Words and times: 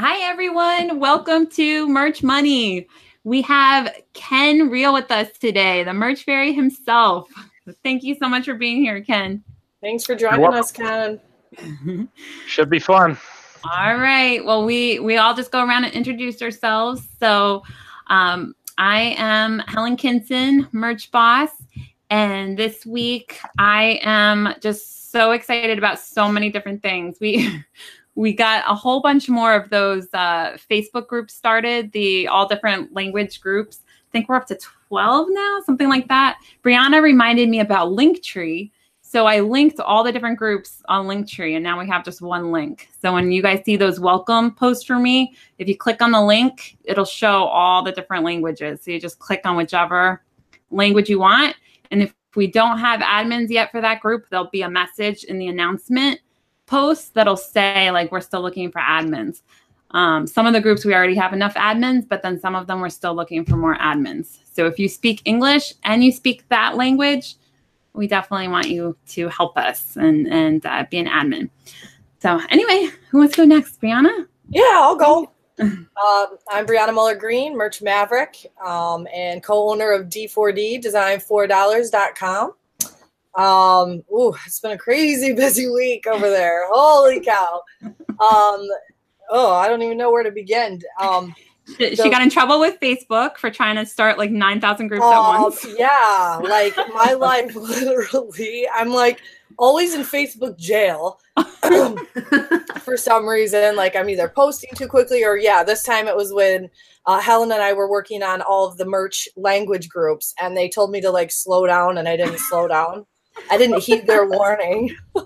Hi, 0.00 0.30
everyone. 0.30 1.00
Welcome 1.00 1.48
to 1.48 1.88
Merch 1.88 2.22
Money. 2.22 2.86
We 3.24 3.42
have 3.42 3.92
Ken 4.12 4.70
Real 4.70 4.94
with 4.94 5.10
us 5.10 5.26
today, 5.40 5.82
the 5.82 5.92
Merch 5.92 6.22
Fairy 6.22 6.52
himself. 6.52 7.28
Thank 7.82 8.04
you 8.04 8.14
so 8.14 8.28
much 8.28 8.44
for 8.44 8.54
being 8.54 8.76
here, 8.76 9.02
Ken. 9.02 9.42
Thanks 9.80 10.04
for 10.04 10.14
joining 10.14 10.54
us, 10.54 10.70
Ken. 10.70 11.18
Should 12.46 12.70
be 12.70 12.78
fun. 12.78 13.18
All 13.64 13.96
right. 13.96 14.44
Well, 14.44 14.64
we 14.64 15.00
we 15.00 15.16
all 15.16 15.34
just 15.34 15.50
go 15.50 15.66
around 15.66 15.82
and 15.82 15.92
introduce 15.92 16.40
ourselves. 16.42 17.02
So, 17.18 17.64
um, 18.06 18.54
I 18.78 19.16
am 19.18 19.58
Helen 19.66 19.96
Kinson, 19.96 20.68
merch 20.70 21.10
boss, 21.10 21.50
and 22.08 22.56
this 22.56 22.86
week 22.86 23.40
I 23.58 23.98
am 24.04 24.54
just 24.60 25.10
so 25.10 25.32
excited 25.32 25.76
about 25.76 25.98
so 25.98 26.30
many 26.30 26.50
different 26.50 26.82
things. 26.82 27.18
We 27.20 27.64
we 28.18 28.32
got 28.32 28.64
a 28.66 28.74
whole 28.74 29.00
bunch 29.00 29.28
more 29.28 29.54
of 29.54 29.70
those 29.70 30.08
uh, 30.12 30.56
Facebook 30.68 31.06
groups 31.06 31.34
started, 31.34 31.92
the 31.92 32.26
all 32.26 32.48
different 32.48 32.92
language 32.92 33.40
groups. 33.40 33.82
I 33.86 34.10
think 34.10 34.28
we're 34.28 34.34
up 34.34 34.48
to 34.48 34.58
12 34.88 35.28
now, 35.30 35.60
something 35.64 35.88
like 35.88 36.08
that. 36.08 36.40
Brianna 36.64 37.00
reminded 37.00 37.48
me 37.48 37.60
about 37.60 37.92
Linktree. 37.92 38.72
So 39.02 39.26
I 39.26 39.38
linked 39.38 39.78
all 39.78 40.02
the 40.02 40.10
different 40.10 40.36
groups 40.36 40.82
on 40.88 41.06
Linktree, 41.06 41.54
and 41.54 41.62
now 41.62 41.78
we 41.78 41.86
have 41.86 42.04
just 42.04 42.20
one 42.20 42.50
link. 42.50 42.88
So 43.00 43.12
when 43.12 43.30
you 43.30 43.40
guys 43.40 43.62
see 43.64 43.76
those 43.76 44.00
welcome 44.00 44.52
posts 44.52 44.84
for 44.84 44.98
me, 44.98 45.36
if 45.58 45.68
you 45.68 45.76
click 45.76 46.02
on 46.02 46.10
the 46.10 46.20
link, 46.20 46.76
it'll 46.82 47.04
show 47.04 47.44
all 47.44 47.84
the 47.84 47.92
different 47.92 48.24
languages. 48.24 48.82
So 48.82 48.90
you 48.90 49.00
just 49.00 49.20
click 49.20 49.42
on 49.44 49.56
whichever 49.56 50.24
language 50.72 51.08
you 51.08 51.20
want. 51.20 51.54
And 51.92 52.02
if 52.02 52.12
we 52.34 52.48
don't 52.48 52.78
have 52.78 52.98
admins 52.98 53.48
yet 53.48 53.70
for 53.70 53.80
that 53.80 54.00
group, 54.00 54.28
there'll 54.28 54.50
be 54.50 54.62
a 54.62 54.68
message 54.68 55.22
in 55.22 55.38
the 55.38 55.46
announcement 55.46 56.18
posts 56.68 57.08
that'll 57.10 57.36
say 57.36 57.90
like 57.90 58.12
we're 58.12 58.20
still 58.20 58.42
looking 58.42 58.70
for 58.70 58.80
admins. 58.80 59.42
Um, 59.90 60.26
some 60.26 60.46
of 60.46 60.52
the 60.52 60.60
groups 60.60 60.84
we 60.84 60.94
already 60.94 61.14
have 61.16 61.32
enough 61.32 61.54
admins, 61.54 62.06
but 62.06 62.22
then 62.22 62.38
some 62.38 62.54
of 62.54 62.66
them 62.66 62.80
we're 62.80 62.90
still 62.90 63.14
looking 63.14 63.44
for 63.44 63.56
more 63.56 63.76
admins. 63.78 64.38
So 64.52 64.66
if 64.66 64.78
you 64.78 64.88
speak 64.88 65.22
English 65.24 65.72
and 65.82 66.04
you 66.04 66.12
speak 66.12 66.46
that 66.50 66.76
language, 66.76 67.36
we 67.94 68.06
definitely 68.06 68.48
want 68.48 68.68
you 68.68 68.96
to 69.08 69.28
help 69.28 69.56
us 69.56 69.96
and 69.96 70.28
and 70.28 70.64
uh, 70.64 70.84
be 70.90 70.98
an 70.98 71.06
admin. 71.06 71.50
So 72.20 72.40
anyway, 72.50 72.90
who 73.10 73.18
wants 73.18 73.34
to 73.36 73.42
go 73.42 73.44
next, 73.46 73.80
Brianna? 73.80 74.26
Yeah, 74.50 74.62
I'll 74.72 74.96
go. 74.96 75.32
um, 75.60 75.86
I'm 76.50 76.66
Brianna 76.66 76.94
Muller 76.94 77.16
Green, 77.16 77.56
Merch 77.56 77.82
Maverick, 77.82 78.46
um, 78.64 79.08
and 79.12 79.42
co-owner 79.42 79.90
of 79.90 80.06
D4D 80.06 80.82
Design4Dollars.com. 80.82 82.52
Um, 83.34 84.02
ooh, 84.12 84.34
it's 84.46 84.60
been 84.60 84.72
a 84.72 84.78
crazy 84.78 85.32
busy 85.34 85.68
week 85.68 86.06
over 86.06 86.28
there. 86.28 86.62
Holy 86.68 87.20
cow. 87.20 87.62
Um, 87.82 88.68
oh, 89.30 89.52
I 89.54 89.68
don't 89.68 89.82
even 89.82 89.98
know 89.98 90.10
where 90.10 90.22
to 90.22 90.32
begin. 90.32 90.80
Um, 91.00 91.34
she, 91.76 91.94
so, 91.96 92.04
she 92.04 92.10
got 92.10 92.22
in 92.22 92.30
trouble 92.30 92.58
with 92.60 92.80
Facebook 92.80 93.36
for 93.36 93.50
trying 93.50 93.76
to 93.76 93.84
start 93.84 94.16
like 94.16 94.30
9,000 94.30 94.88
groups 94.88 95.04
uh, 95.04 95.10
at 95.10 95.40
once. 95.40 95.66
Yeah, 95.78 96.40
like 96.42 96.74
my 96.94 97.12
life 97.12 97.54
literally, 97.54 98.66
I'm 98.74 98.90
like 98.90 99.20
always 99.58 99.94
in 99.94 100.02
Facebook 100.02 100.56
jail 100.56 101.20
for 102.80 102.96
some 102.96 103.26
reason. 103.26 103.76
Like 103.76 103.96
I'm 103.96 104.08
either 104.08 104.28
posting 104.28 104.70
too 104.74 104.88
quickly 104.88 105.24
or, 105.24 105.36
yeah, 105.36 105.62
this 105.62 105.82
time 105.82 106.08
it 106.08 106.16
was 106.16 106.32
when 106.32 106.70
uh, 107.06 107.20
Helen 107.20 107.52
and 107.52 107.62
I 107.62 107.72
were 107.74 107.90
working 107.90 108.22
on 108.22 108.40
all 108.40 108.66
of 108.66 108.78
the 108.78 108.86
merch 108.86 109.28
language 109.36 109.88
groups 109.88 110.34
and 110.40 110.56
they 110.56 110.68
told 110.68 110.90
me 110.90 111.00
to 111.02 111.10
like 111.10 111.30
slow 111.30 111.66
down 111.66 111.98
and 111.98 112.08
I 112.08 112.16
didn't 112.16 112.38
slow 112.38 112.66
down. 112.66 113.04
I 113.50 113.58
didn't 113.58 113.82
heed 113.82 114.06
their 114.06 114.26
warning. 114.28 114.94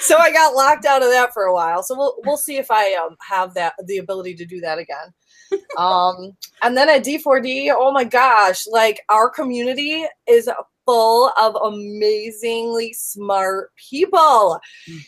so 0.00 0.16
I 0.16 0.32
got 0.32 0.54
locked 0.54 0.84
out 0.84 1.02
of 1.02 1.10
that 1.10 1.32
for 1.32 1.44
a 1.44 1.52
while. 1.52 1.82
So 1.82 1.96
we'll 1.96 2.16
we'll 2.24 2.36
see 2.36 2.56
if 2.56 2.70
I 2.70 2.94
um, 2.94 3.16
have 3.28 3.54
that 3.54 3.74
the 3.86 3.98
ability 3.98 4.34
to 4.36 4.46
do 4.46 4.60
that 4.60 4.78
again. 4.78 5.14
Um, 5.78 6.36
and 6.62 6.76
then 6.76 6.90
at 6.90 7.04
D4D, 7.04 7.72
oh 7.74 7.90
my 7.90 8.04
gosh, 8.04 8.66
like 8.66 9.00
our 9.08 9.30
community 9.30 10.04
is 10.28 10.50
full 10.84 11.30
of 11.40 11.54
amazingly 11.62 12.92
smart 12.92 13.70
people. 13.76 14.58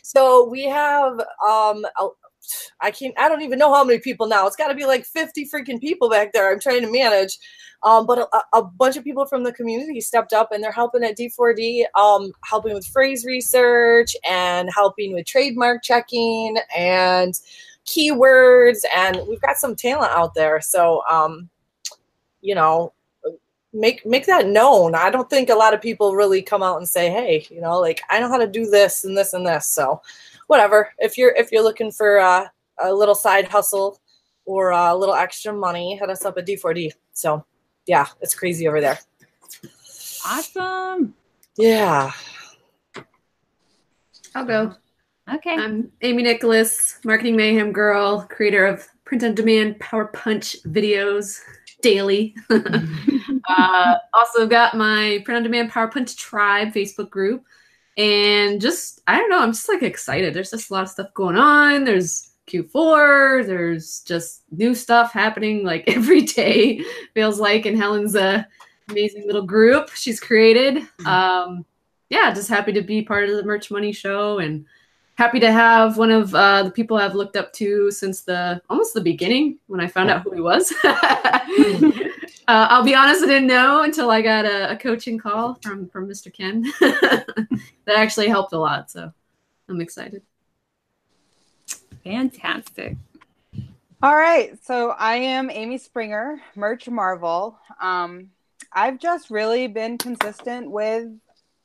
So 0.02 0.48
we 0.48 0.64
have 0.64 1.20
um 1.46 1.84
I 2.80 2.90
can't 2.90 3.14
I 3.18 3.28
don't 3.28 3.42
even 3.42 3.58
know 3.58 3.72
how 3.72 3.84
many 3.84 3.98
people 3.98 4.26
now. 4.26 4.46
It's 4.46 4.56
got 4.56 4.68
to 4.68 4.74
be 4.74 4.86
like 4.86 5.04
50 5.04 5.48
freaking 5.48 5.80
people 5.80 6.08
back 6.08 6.32
there. 6.32 6.52
I'm 6.52 6.60
trying 6.60 6.82
to 6.82 6.92
manage. 6.92 7.38
Um, 7.82 8.06
but 8.06 8.18
a, 8.18 8.58
a, 8.58 8.62
bunch 8.62 8.98
of 8.98 9.04
people 9.04 9.24
from 9.24 9.42
the 9.42 9.54
community 9.54 10.02
stepped 10.02 10.34
up 10.34 10.52
and 10.52 10.62
they're 10.62 10.70
helping 10.70 11.02
at 11.02 11.16
D4D, 11.16 11.84
um, 11.94 12.30
helping 12.44 12.74
with 12.74 12.86
phrase 12.86 13.24
research 13.24 14.14
and 14.28 14.68
helping 14.74 15.14
with 15.14 15.24
trademark 15.24 15.82
checking 15.82 16.58
and 16.76 17.32
keywords. 17.86 18.80
And 18.94 19.22
we've 19.26 19.40
got 19.40 19.56
some 19.56 19.74
talent 19.74 20.12
out 20.12 20.34
there. 20.34 20.60
So, 20.60 21.02
um, 21.08 21.48
you 22.42 22.54
know, 22.54 22.92
make 23.72 24.04
make 24.04 24.26
that 24.26 24.46
known. 24.46 24.94
I 24.94 25.10
don't 25.10 25.30
think 25.30 25.48
a 25.48 25.54
lot 25.54 25.74
of 25.74 25.80
people 25.80 26.14
really 26.14 26.42
come 26.42 26.62
out 26.62 26.78
and 26.78 26.88
say, 26.88 27.10
"Hey, 27.10 27.46
you 27.50 27.60
know, 27.60 27.78
like 27.78 28.02
I 28.10 28.20
know 28.20 28.28
how 28.28 28.38
to 28.38 28.46
do 28.46 28.66
this 28.66 29.04
and 29.04 29.16
this 29.16 29.32
and 29.32 29.46
this." 29.46 29.66
So, 29.66 30.02
whatever. 30.50 30.90
If 30.98 31.16
you're 31.16 31.30
if 31.36 31.52
you're 31.52 31.62
looking 31.62 31.92
for 31.92 32.18
uh, 32.18 32.48
a 32.82 32.92
little 32.92 33.14
side 33.14 33.46
hustle 33.46 34.00
or 34.44 34.70
a 34.70 34.92
little 34.94 35.14
extra 35.14 35.52
money, 35.52 35.96
hit 35.96 36.10
us 36.10 36.24
up 36.24 36.36
at 36.38 36.46
D4D. 36.46 36.90
So, 37.12 37.44
yeah, 37.86 38.06
it's 38.20 38.34
crazy 38.34 38.66
over 38.66 38.80
there. 38.80 38.98
Awesome. 40.26 41.14
Yeah. 41.56 42.10
I'll 44.34 44.44
go. 44.44 44.74
Okay. 45.32 45.54
I'm 45.54 45.92
Amy 46.02 46.24
Nicholas, 46.24 46.98
marketing 47.04 47.36
mayhem 47.36 47.70
girl, 47.70 48.26
creator 48.28 48.66
of 48.66 48.88
print 49.04 49.22
on 49.22 49.36
demand 49.36 49.78
power 49.78 50.06
punch 50.06 50.56
videos 50.64 51.38
daily. 51.80 52.34
uh, 52.50 53.94
also 54.14 54.48
got 54.48 54.76
my 54.76 55.22
print 55.24 55.36
on 55.36 55.42
demand 55.44 55.70
power 55.70 55.86
punch 55.86 56.16
tribe 56.16 56.74
Facebook 56.74 57.08
group. 57.08 57.44
And 58.00 58.62
just, 58.62 59.02
I 59.06 59.18
don't 59.18 59.28
know, 59.28 59.42
I'm 59.42 59.52
just 59.52 59.68
like 59.68 59.82
excited. 59.82 60.32
There's 60.32 60.50
just 60.50 60.70
a 60.70 60.72
lot 60.72 60.84
of 60.84 60.88
stuff 60.88 61.12
going 61.12 61.36
on. 61.36 61.84
There's 61.84 62.30
Q4. 62.46 63.46
There's 63.46 64.00
just 64.00 64.42
new 64.50 64.74
stuff 64.74 65.12
happening 65.12 65.64
like 65.64 65.84
every 65.86 66.22
day, 66.22 66.82
feels 67.12 67.38
like, 67.38 67.66
in 67.66 67.76
Helen's 67.76 68.16
uh, 68.16 68.42
amazing 68.88 69.26
little 69.26 69.42
group 69.42 69.90
she's 69.90 70.18
created. 70.18 70.76
Mm-hmm. 70.76 71.06
Um, 71.06 71.66
yeah, 72.08 72.32
just 72.32 72.48
happy 72.48 72.72
to 72.72 72.80
be 72.80 73.02
part 73.02 73.28
of 73.28 73.36
the 73.36 73.44
Merch 73.44 73.70
Money 73.70 73.92
Show 73.92 74.38
and 74.38 74.64
happy 75.16 75.38
to 75.38 75.52
have 75.52 75.98
one 75.98 76.10
of 76.10 76.34
uh, 76.34 76.62
the 76.62 76.70
people 76.70 76.96
I've 76.96 77.14
looked 77.14 77.36
up 77.36 77.52
to 77.54 77.90
since 77.90 78.22
the 78.22 78.62
almost 78.70 78.94
the 78.94 79.02
beginning 79.02 79.58
when 79.66 79.78
I 79.78 79.86
found 79.86 80.08
out 80.08 80.22
who 80.22 80.32
he 80.32 80.40
was. 80.40 80.72
uh, 82.48 82.66
I'll 82.70 82.84
be 82.84 82.94
honest, 82.94 83.22
I 83.22 83.26
didn't 83.26 83.48
know 83.48 83.82
until 83.82 84.10
I 84.10 84.22
got 84.22 84.44
a, 84.44 84.72
a 84.72 84.76
coaching 84.76 85.18
call 85.18 85.58
from 85.62 85.88
from 85.88 86.08
Mr. 86.08 86.32
Ken. 86.32 86.62
that 86.80 87.96
actually 87.96 88.28
helped 88.28 88.52
a 88.52 88.58
lot, 88.58 88.90
so 88.90 89.12
I'm 89.68 89.80
excited. 89.80 90.22
Fantastic. 92.04 92.96
All 94.02 94.16
right. 94.16 94.58
So 94.64 94.90
I 94.90 95.16
am 95.16 95.50
Amy 95.50 95.76
Springer, 95.76 96.40
Merch 96.56 96.88
Marvel. 96.88 97.58
Um, 97.80 98.30
I've 98.72 98.98
just 98.98 99.30
really 99.30 99.66
been 99.66 99.98
consistent 99.98 100.70
with 100.70 101.08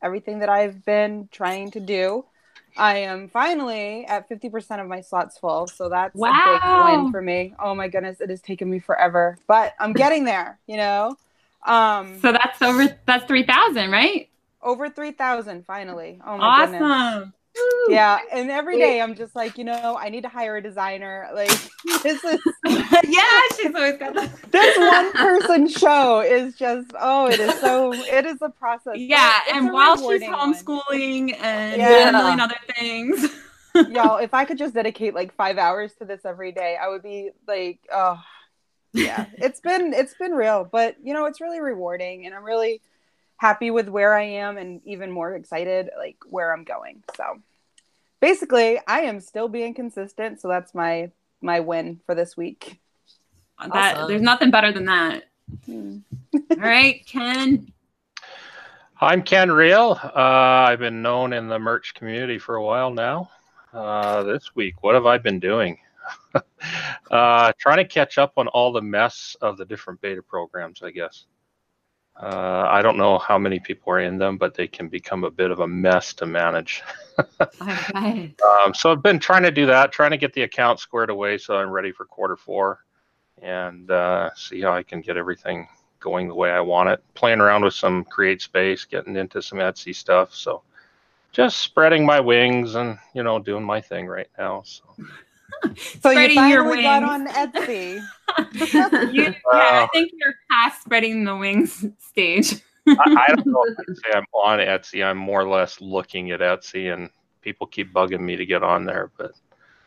everything 0.01 0.39
that 0.39 0.49
I've 0.49 0.83
been 0.83 1.29
trying 1.31 1.71
to 1.71 1.79
do. 1.79 2.25
I 2.77 2.97
am 2.97 3.29
finally 3.29 4.05
at 4.05 4.29
50% 4.29 4.81
of 4.81 4.87
my 4.87 5.01
slots 5.01 5.37
full. 5.37 5.67
So 5.67 5.89
that's 5.89 6.15
wow. 6.15 6.31
a 6.31 6.89
big 6.91 7.03
win 7.03 7.11
for 7.11 7.21
me. 7.21 7.53
Oh 7.59 7.73
my 7.75 7.87
goodness. 7.87 8.21
It 8.21 8.29
has 8.29 8.41
taken 8.41 8.69
me 8.69 8.79
forever, 8.79 9.37
but 9.47 9.73
I'm 9.79 9.93
getting 9.93 10.25
there, 10.25 10.59
you 10.67 10.77
know? 10.77 11.15
Um, 11.65 12.19
so 12.21 12.31
that's 12.31 12.61
over, 12.61 12.95
that's 13.05 13.25
3,000, 13.25 13.89
right? 13.89 14.29
Over 14.61 14.89
3,000 14.89 15.65
finally. 15.65 16.19
Oh 16.25 16.37
my 16.37 16.65
goodness. 16.65 16.81
awesome. 16.81 17.19
goodness 17.19 17.34
yeah 17.89 18.19
and 18.31 18.49
every 18.49 18.77
day 18.77 18.99
i'm 19.01 19.15
just 19.15 19.35
like 19.35 19.57
you 19.57 19.63
know 19.63 19.97
i 19.99 20.09
need 20.09 20.21
to 20.21 20.29
hire 20.29 20.57
a 20.57 20.61
designer. 20.61 21.29
Like 21.33 21.49
this 22.03 22.23
is 22.23 22.39
yeah 22.65 23.41
she's 23.55 23.73
always 23.73 23.97
got 23.97 24.13
that. 24.15 24.29
This 24.51 24.77
one 24.77 25.11
person 25.13 25.67
show 25.67 26.21
is 26.21 26.55
just 26.55 26.91
oh 26.99 27.27
it 27.29 27.39
is 27.39 27.59
so 27.59 27.93
it 27.93 28.25
is 28.25 28.41
a 28.41 28.49
process 28.49 28.95
yeah 28.97 29.39
and 29.53 29.71
while 29.71 29.97
she's 29.97 30.21
homeschooling 30.21 31.31
one. 31.31 31.41
and 31.41 31.81
yeah. 31.81 32.11
handling 32.11 32.39
other 32.39 32.57
things. 32.75 33.29
Y'all 33.89 34.17
if 34.17 34.33
i 34.33 34.45
could 34.45 34.57
just 34.57 34.73
dedicate 34.73 35.13
like 35.13 35.33
five 35.35 35.57
hours 35.57 35.93
to 35.95 36.05
this 36.05 36.21
every 36.25 36.51
day 36.51 36.77
i 36.81 36.87
would 36.87 37.03
be 37.03 37.31
like 37.47 37.79
oh 37.91 38.19
yeah. 38.93 39.25
It's 39.37 39.59
been 39.59 39.93
it's 39.93 40.13
been 40.13 40.31
real 40.31 40.67
but 40.69 40.95
you 41.03 41.13
know 41.13 41.25
it's 41.25 41.41
really 41.41 41.59
rewarding 41.59 42.25
and 42.25 42.33
i'm 42.33 42.45
really 42.45 42.81
happy 43.37 43.71
with 43.71 43.89
where 43.89 44.13
I 44.13 44.23
am 44.23 44.57
and 44.57 44.81
even 44.85 45.11
more 45.11 45.35
excited 45.35 45.89
like 45.97 46.17
where 46.29 46.53
I'm 46.53 46.63
going. 46.63 47.03
So 47.15 47.41
basically, 48.21 48.79
I 48.87 49.01
am 49.01 49.19
still 49.19 49.47
being 49.47 49.73
consistent, 49.73 50.41
so 50.41 50.47
that's 50.47 50.73
my 50.73 51.11
my 51.41 51.59
win 51.59 52.01
for 52.05 52.15
this 52.15 52.35
week. 52.35 52.79
That 53.59 53.95
awesome. 53.97 54.07
there's 54.09 54.21
nothing 54.21 54.51
better 54.51 54.71
than 54.71 54.85
that. 54.85 55.23
Hmm. 55.65 55.97
All 56.33 56.57
right, 56.57 57.05
Ken. 57.05 57.71
I'm 58.99 59.23
Ken 59.23 59.51
Real. 59.51 59.99
Uh, 60.01 60.09
I've 60.69 60.79
been 60.79 61.01
known 61.01 61.33
in 61.33 61.47
the 61.47 61.59
merch 61.59 61.93
community 61.93 62.39
for 62.39 62.55
a 62.55 62.63
while 62.63 62.91
now. 62.91 63.29
Uh, 63.73 64.23
this 64.23 64.55
week, 64.55 64.81
what 64.83 64.95
have 64.95 65.05
I 65.05 65.17
been 65.17 65.39
doing? 65.39 65.77
Uh, 67.11 67.53
trying 67.59 67.77
to 67.77 67.85
catch 67.85 68.17
up 68.17 68.33
on 68.37 68.47
all 68.47 68.73
the 68.73 68.81
mess 68.81 69.37
of 69.39 69.57
the 69.57 69.65
different 69.65 70.01
beta 70.01 70.21
programs, 70.23 70.81
I 70.81 70.89
guess. 70.89 71.27
Uh, 72.21 72.65
I 72.69 72.81
don't 72.81 72.97
know 72.97 73.17
how 73.17 73.37
many 73.37 73.59
people 73.59 73.91
are 73.91 73.99
in 73.99 74.17
them, 74.17 74.37
but 74.37 74.53
they 74.53 74.67
can 74.67 74.87
become 74.87 75.25
a 75.25 75.31
bit 75.31 75.51
of 75.51 75.59
a 75.59 75.67
mess 75.67 76.13
to 76.15 76.25
manage. 76.25 76.81
Um, 78.41 78.73
so 78.73 78.91
I've 78.91 79.03
been 79.03 79.19
trying 79.19 79.43
to 79.43 79.51
do 79.51 79.65
that, 79.65 79.91
trying 79.91 80.11
to 80.11 80.17
get 80.17 80.33
the 80.33 80.43
account 80.43 80.79
squared 80.79 81.09
away 81.09 81.37
so 81.37 81.55
I'm 81.55 81.69
ready 81.69 81.91
for 81.91 82.05
quarter 82.05 82.35
four 82.35 82.85
and 83.41 83.89
uh, 83.91 84.29
see 84.35 84.61
how 84.61 84.73
I 84.73 84.83
can 84.83 85.01
get 85.01 85.17
everything 85.17 85.67
going 85.99 86.27
the 86.27 86.35
way 86.35 86.51
I 86.51 86.61
want 86.61 86.89
it. 86.89 87.03
Playing 87.13 87.41
around 87.41 87.63
with 87.63 87.73
some 87.73 88.03
Create 88.05 88.41
Space, 88.41 88.85
getting 88.85 89.15
into 89.15 89.41
some 89.41 89.59
Etsy 89.59 89.93
stuff. 89.93 90.33
So 90.33 90.61
just 91.31 91.57
spreading 91.57 92.05
my 92.05 92.19
wings 92.19 92.75
and, 92.75 92.97
you 93.13 93.23
know, 93.23 93.39
doing 93.39 93.63
my 93.63 93.81
thing 93.81 94.07
right 94.07 94.29
now. 94.37 94.63
So. 94.65 94.83
So 96.01 96.11
Spreading 96.11 96.45
you 96.45 96.47
your 96.47 96.63
finally 96.63 96.77
got 96.77 97.03
wings. 97.03 97.03
on 97.03 97.27
Etsy. 97.27 98.09
You, 99.01 99.35
yeah, 99.51 99.83
I 99.83 99.87
think 99.93 100.11
you're 100.15 100.35
past 100.51 100.81
spreading 100.83 101.23
the 101.23 101.35
wings 101.35 101.85
stage. 101.99 102.61
I, 102.97 103.05
I 103.15 103.27
don't 103.33 103.45
know 103.47 103.63
if 103.63 103.73
I'd 103.79 103.95
say 103.97 104.17
I'm 104.17 104.25
on 104.33 104.59
Etsy. 104.59 105.03
I'm 105.05 105.17
more 105.17 105.41
or 105.41 105.47
less 105.49 105.81
looking 105.81 106.31
at 106.31 106.39
Etsy, 106.41 106.93
and 106.93 107.09
people 107.41 107.67
keep 107.67 107.93
bugging 107.93 108.21
me 108.21 108.35
to 108.35 108.45
get 108.45 108.63
on 108.63 108.85
there. 108.85 109.11
But 109.17 109.33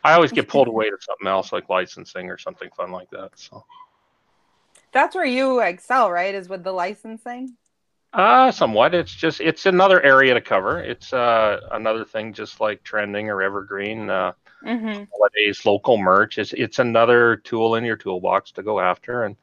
I 0.03 0.13
always 0.13 0.31
get 0.31 0.47
pulled 0.47 0.67
away 0.67 0.89
to 0.89 0.97
something 1.01 1.27
else, 1.27 1.51
like 1.51 1.69
licensing 1.69 2.29
or 2.29 2.37
something 2.37 2.69
fun 2.75 2.91
like 2.91 3.09
that. 3.11 3.31
So, 3.35 3.65
That's 4.91 5.15
where 5.15 5.25
you 5.25 5.59
excel, 5.61 6.11
right? 6.11 6.33
Is 6.35 6.47
with 6.49 6.63
the 6.63 6.71
licensing. 6.71 7.57
uh, 8.13 8.51
somewhat. 8.51 8.95
It's 8.95 9.13
just 9.13 9.39
it's 9.41 9.65
another 9.65 10.01
area 10.01 10.33
to 10.33 10.41
cover. 10.41 10.79
It's 10.79 11.13
uh 11.13 11.59
another 11.71 12.05
thing, 12.05 12.33
just 12.33 12.59
like 12.59 12.83
trending 12.83 13.29
or 13.29 13.41
evergreen. 13.41 14.09
Uh, 14.09 14.33
Mm-hmm. 14.65 15.03
holidays, 15.13 15.65
local 15.65 15.97
merch. 15.97 16.37
It's 16.37 16.53
it's 16.53 16.79
another 16.79 17.37
tool 17.37 17.75
in 17.75 17.85
your 17.85 17.95
toolbox 17.95 18.51
to 18.53 18.63
go 18.63 18.79
after, 18.79 19.23
and 19.23 19.35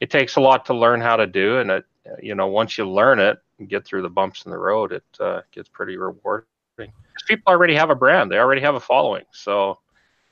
it 0.00 0.10
takes 0.10 0.36
a 0.36 0.40
lot 0.40 0.66
to 0.66 0.74
learn 0.74 1.00
how 1.00 1.16
to 1.16 1.26
do. 1.26 1.58
And 1.58 1.70
it, 1.70 1.84
you 2.22 2.34
know, 2.34 2.48
once 2.48 2.76
you 2.76 2.88
learn 2.88 3.18
it 3.20 3.38
and 3.58 3.68
get 3.68 3.84
through 3.84 4.02
the 4.02 4.08
bumps 4.10 4.44
in 4.44 4.50
the 4.50 4.58
road, 4.58 4.92
it 4.92 5.04
uh, 5.20 5.42
gets 5.52 5.68
pretty 5.68 5.96
rewarding. 5.96 6.46
'Cause 6.76 7.22
people 7.28 7.52
already 7.52 7.74
have 7.76 7.90
a 7.90 7.94
brand, 7.94 8.30
they 8.30 8.38
already 8.38 8.60
have 8.60 8.74
a 8.74 8.80
following, 8.80 9.24
so 9.30 9.78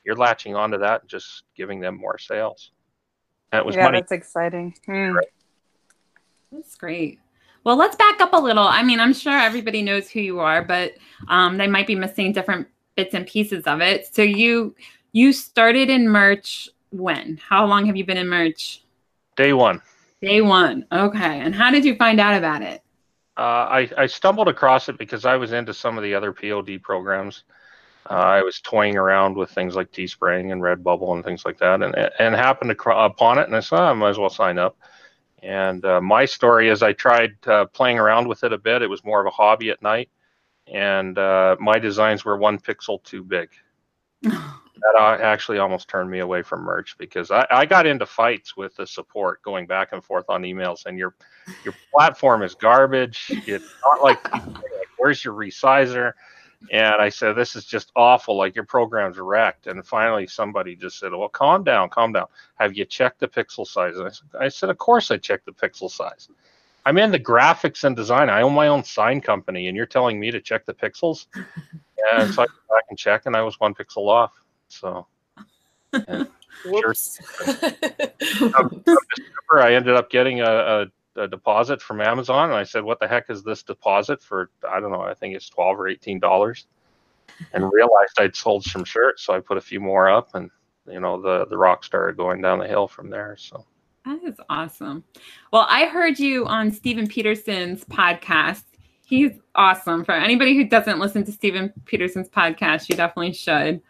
you're 0.05 0.17
latching 0.17 0.56
onto 0.56 0.79
that 0.79 1.03
and 1.03 1.09
just 1.09 1.44
giving 1.56 1.79
them 1.79 1.97
more 1.97 2.19
sales. 2.19 2.73
That 3.53 3.65
was 3.65 3.77
Yeah, 3.77 3.85
money. 3.85 3.99
that's 3.99 4.11
exciting. 4.11 4.75
Hmm. 4.87 5.17
That's 6.50 6.75
great. 6.75 7.21
Well, 7.65 7.77
let's 7.77 7.94
back 7.94 8.21
up 8.21 8.33
a 8.33 8.41
little. 8.41 8.67
I 8.67 8.83
mean, 8.83 8.99
I'm 8.99 9.15
sure 9.15 9.39
everybody 9.39 9.83
knows 9.83 10.11
who 10.11 10.19
you 10.21 10.41
are, 10.41 10.65
but 10.65 10.94
um, 11.29 11.56
they 11.56 11.69
might 11.69 11.87
be 11.87 11.94
missing 11.94 12.33
different 12.33 12.67
bits 12.97 13.15
and 13.15 13.27
pieces 13.27 13.65
of 13.65 13.81
it. 13.81 14.15
So 14.15 14.23
you 14.23 14.75
you 15.12 15.33
started 15.33 15.91
in 15.91 16.09
merch 16.09 16.69
when? 16.91 17.39
How 17.49 17.67
long 17.67 17.87
have 17.87 17.97
you 17.97 18.05
been 18.05 18.17
in 18.17 18.29
merch? 18.29 18.83
Day 19.37 19.53
one. 19.53 19.81
Day 20.21 20.41
one. 20.41 20.87
Okay. 20.93 21.41
And 21.41 21.55
how 21.55 21.71
did 21.71 21.85
you 21.85 21.97
find 21.97 22.21
out 22.21 22.35
about 22.37 22.62
it? 22.62 22.83
Uh, 23.37 23.41
I, 23.41 23.89
I 23.97 24.06
stumbled 24.06 24.49
across 24.49 24.89
it 24.89 24.99
because 24.99 25.25
I 25.25 25.37
was 25.37 25.53
into 25.53 25.73
some 25.73 25.97
of 25.97 26.05
the 26.05 26.15
other 26.15 26.33
POD 26.33 26.83
programs. 26.83 27.44
Uh, 28.11 28.15
I 28.15 28.43
was 28.43 28.61
toying 28.61 28.97
around 28.97 29.37
with 29.37 29.50
things 29.50 29.75
like 29.75 29.91
Teespring 29.91 30.53
and 30.53 30.61
Redbubble 30.61 31.15
and 31.15 31.25
things 31.25 31.44
like 31.44 31.59
that, 31.59 31.83
and 31.83 31.94
and 32.19 32.35
happened 32.35 32.73
acro- 32.73 33.05
upon 33.05 33.39
it, 33.39 33.47
and 33.47 33.56
I 33.56 33.61
said, 33.61 33.79
"Oh, 33.79 33.85
I 33.85 33.93
might 33.94 34.11
as 34.11 34.19
well 34.19 34.29
sign 34.29 34.59
up. 34.59 34.77
And 35.43 35.85
uh, 35.85 36.00
my 36.00 36.25
story 36.25 36.69
is, 36.69 36.83
I 36.83 36.93
tried 36.93 37.33
uh, 37.47 37.67
playing 37.67 37.99
around 37.99 38.29
with 38.29 38.44
it 38.44 38.53
a 38.53 38.59
bit. 38.59 38.83
It 38.83 38.91
was 38.91 39.05
more 39.05 39.21
of 39.21 39.27
a 39.27 39.31
hobby 39.31 39.71
at 39.71 39.83
night, 39.83 40.09
and 40.67 41.19
uh, 41.19 41.56
my 41.61 41.79
designs 41.79 42.25
were 42.25 42.37
one 42.37 42.59
pixel 42.59 43.03
too 43.03 43.23
big. 43.23 43.50
That 44.75 45.00
uh, 45.00 45.23
actually 45.23 45.59
almost 45.59 45.87
turned 45.87 46.11
me 46.11 46.20
away 46.20 46.43
from 46.43 46.62
merch 46.62 46.97
because 46.99 47.31
I, 47.31 47.47
I 47.50 47.67
got 47.67 47.87
into 47.87 48.05
fights 48.05 48.56
with 48.56 48.75
the 48.75 48.85
support 48.85 49.41
going 49.43 49.64
back 49.67 49.93
and 49.93 50.03
forth 50.03 50.25
on 50.29 50.43
emails, 50.43 50.87
and 50.87 50.99
your 50.99 51.14
your 51.62 51.75
platform 51.94 52.43
is 52.43 52.56
garbage. 52.56 53.31
It's 53.47 53.73
not 53.85 54.03
like, 54.03 54.32
like 54.32 54.43
where's 54.99 55.25
your 55.25 55.35
resizer? 55.35 56.14
And 56.70 56.94
I 56.94 57.08
said, 57.08 57.35
this 57.35 57.56
is 57.56 57.65
just 57.65 57.91
awful. 57.97 58.37
Like 58.37 58.55
your 58.55 58.65
program's 58.65 59.19
wrecked. 59.19 59.67
And 59.67 59.85
finally, 59.85 60.26
somebody 60.26 60.76
just 60.76 60.99
said, 60.99 61.12
well, 61.12 61.29
calm 61.29 61.65
down, 61.65 61.88
calm 61.88 62.12
down. 62.12 62.26
Have 62.56 62.76
you 62.76 62.85
checked 62.85 63.20
the 63.20 63.29
pixel 63.29 63.67
size? 63.67 63.97
And 63.97 64.06
I 64.06 64.11
said, 64.11 64.29
I 64.41 64.49
said, 64.49 64.70
of 64.70 64.79
course 64.79 65.11
I 65.11 65.17
checked 65.17 65.47
the 65.47 65.53
pixel 65.53 65.91
size. 65.91 66.29
I'm 66.84 66.99
in 66.99 67.11
the 67.11 67.20
graphics 67.20 67.84
and 67.84 67.94
design. 67.94 68.29
I 68.29 68.43
own 68.43 68.55
my 68.55 68.69
own 68.69 68.82
sign 68.84 69.20
company, 69.20 69.69
and 69.69 69.76
you're 69.76 69.87
telling 69.87 70.19
me 70.19 70.31
to 70.31 70.40
check 70.40 70.64
the 70.64 70.75
pixels? 70.75 71.26
And 72.11 72.34
so 72.34 72.43
I 72.43 72.46
went 72.46 72.69
back 72.69 72.84
and 72.90 72.99
checked, 72.99 73.26
and 73.26 73.37
I 73.37 73.43
was 73.43 73.61
one 73.61 73.75
pixel 73.75 74.08
off. 74.08 74.32
So 74.67 75.06
Whoops. 76.64 77.19
of 77.46 78.84
December, 78.84 79.61
I 79.61 79.75
ended 79.75 79.94
up 79.94 80.11
getting 80.11 80.40
a, 80.40 80.44
a, 81.17 81.23
a 81.23 81.29
deposit 81.29 81.82
from 81.82 82.00
Amazon, 82.00 82.50
and 82.50 82.58
I 82.58 82.64
said, 82.64 82.84
"What 82.84 83.00
the 83.00 83.08
heck 83.08 83.31
is 83.31 83.43
this 83.43 83.62
deposit 83.62 84.23
for?" 84.23 84.50
I 84.69 84.81
don't 84.81 84.93
know. 84.93 85.02
I 85.02 85.14
think 85.14 85.34
it's 85.34 85.49
twelve 85.49 85.79
or 85.79 85.88
eighteen 85.88 86.19
dollars, 86.19 86.67
and 87.52 87.70
realized 87.73 88.19
I'd 88.19 88.37
sold 88.37 88.64
some 88.64 88.84
shirts, 88.84 89.23
so 89.23 89.34
I 89.34 89.40
put 89.40 89.56
a 89.56 89.62
few 89.62 89.81
more 89.81 90.11
up, 90.11 90.34
and 90.34 90.50
you 90.87 91.00
know 91.00 91.20
the 91.20 91.46
the 91.46 91.56
rock 91.56 91.84
started 91.84 92.17
going 92.17 92.40
down 92.40 92.58
the 92.58 92.69
hill 92.69 92.88
from 92.88 93.11
there. 93.11 93.37
So 93.38 93.64
That 94.04 94.22
is 94.25 94.34
awesome. 94.49 95.04
Well, 95.52 95.66
I 95.69 95.87
heard 95.87 96.19
you 96.19 96.46
on 96.46 96.72
Stephen 96.72 97.06
Peterson's 97.06 97.84
podcast. 97.84 98.64
He's 99.04 99.32
awesome. 99.54 100.04
For 100.04 100.12
anybody 100.12 100.56
who 100.56 100.64
doesn't 100.64 100.99
listen 100.99 101.25
to 101.25 101.32
Stephen 101.32 101.72
Peterson's 101.84 102.28
podcast, 102.28 102.88
you 102.88 102.96
definitely 102.96 103.32
should. 103.32 103.81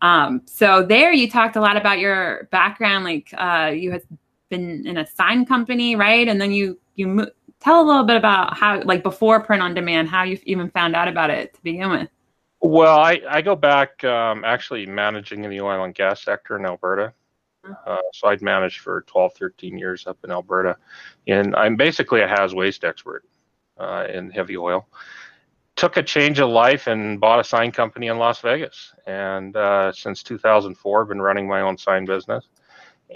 Um, 0.00 0.42
so 0.46 0.82
there 0.82 1.12
you 1.12 1.28
talked 1.28 1.56
a 1.56 1.60
lot 1.60 1.76
about 1.76 1.98
your 1.98 2.48
background, 2.50 3.04
like 3.04 3.34
uh, 3.36 3.72
you 3.74 3.90
had 3.90 4.02
been 4.48 4.86
in 4.86 4.96
a 4.96 5.06
sign 5.06 5.44
company, 5.44 5.96
right? 5.96 6.28
And 6.28 6.40
then 6.40 6.52
you 6.52 6.78
you 6.94 7.08
mo- 7.08 7.30
tell 7.60 7.82
a 7.82 7.86
little 7.86 8.04
bit 8.04 8.16
about 8.16 8.56
how, 8.56 8.80
like 8.82 9.02
before 9.02 9.40
print 9.40 9.62
on 9.62 9.74
demand, 9.74 10.08
how 10.08 10.22
you 10.22 10.38
even 10.44 10.70
found 10.70 10.94
out 10.94 11.08
about 11.08 11.30
it 11.30 11.54
to 11.54 11.62
begin 11.62 11.90
with. 11.90 12.08
Well, 12.60 12.98
I, 12.98 13.20
I 13.28 13.42
go 13.42 13.54
back 13.54 14.02
um, 14.04 14.44
actually 14.44 14.86
managing 14.86 15.44
in 15.44 15.50
the 15.50 15.60
oil 15.60 15.84
and 15.84 15.94
gas 15.94 16.24
sector 16.24 16.56
in 16.56 16.64
Alberta. 16.64 17.12
Uh, 17.86 17.98
so 18.12 18.28
I'd 18.28 18.42
managed 18.42 18.80
for 18.80 19.02
12, 19.02 19.34
13 19.34 19.78
years 19.78 20.06
up 20.06 20.18
in 20.24 20.30
Alberta. 20.30 20.76
And 21.26 21.54
I'm 21.56 21.76
basically 21.76 22.20
a 22.22 22.28
has 22.28 22.54
waste 22.54 22.84
expert 22.84 23.24
uh, 23.78 24.06
in 24.12 24.30
heavy 24.30 24.56
oil. 24.56 24.86
Took 25.76 25.96
a 25.96 26.02
change 26.02 26.40
of 26.40 26.50
life 26.50 26.86
and 26.88 27.20
bought 27.20 27.38
a 27.38 27.44
sign 27.44 27.70
company 27.70 28.08
in 28.08 28.18
Las 28.18 28.40
Vegas. 28.40 28.92
And 29.06 29.56
uh, 29.56 29.92
since 29.92 30.22
2004, 30.22 31.02
I've 31.02 31.08
been 31.08 31.22
running 31.22 31.46
my 31.46 31.60
own 31.60 31.78
sign 31.78 32.04
business. 32.04 32.48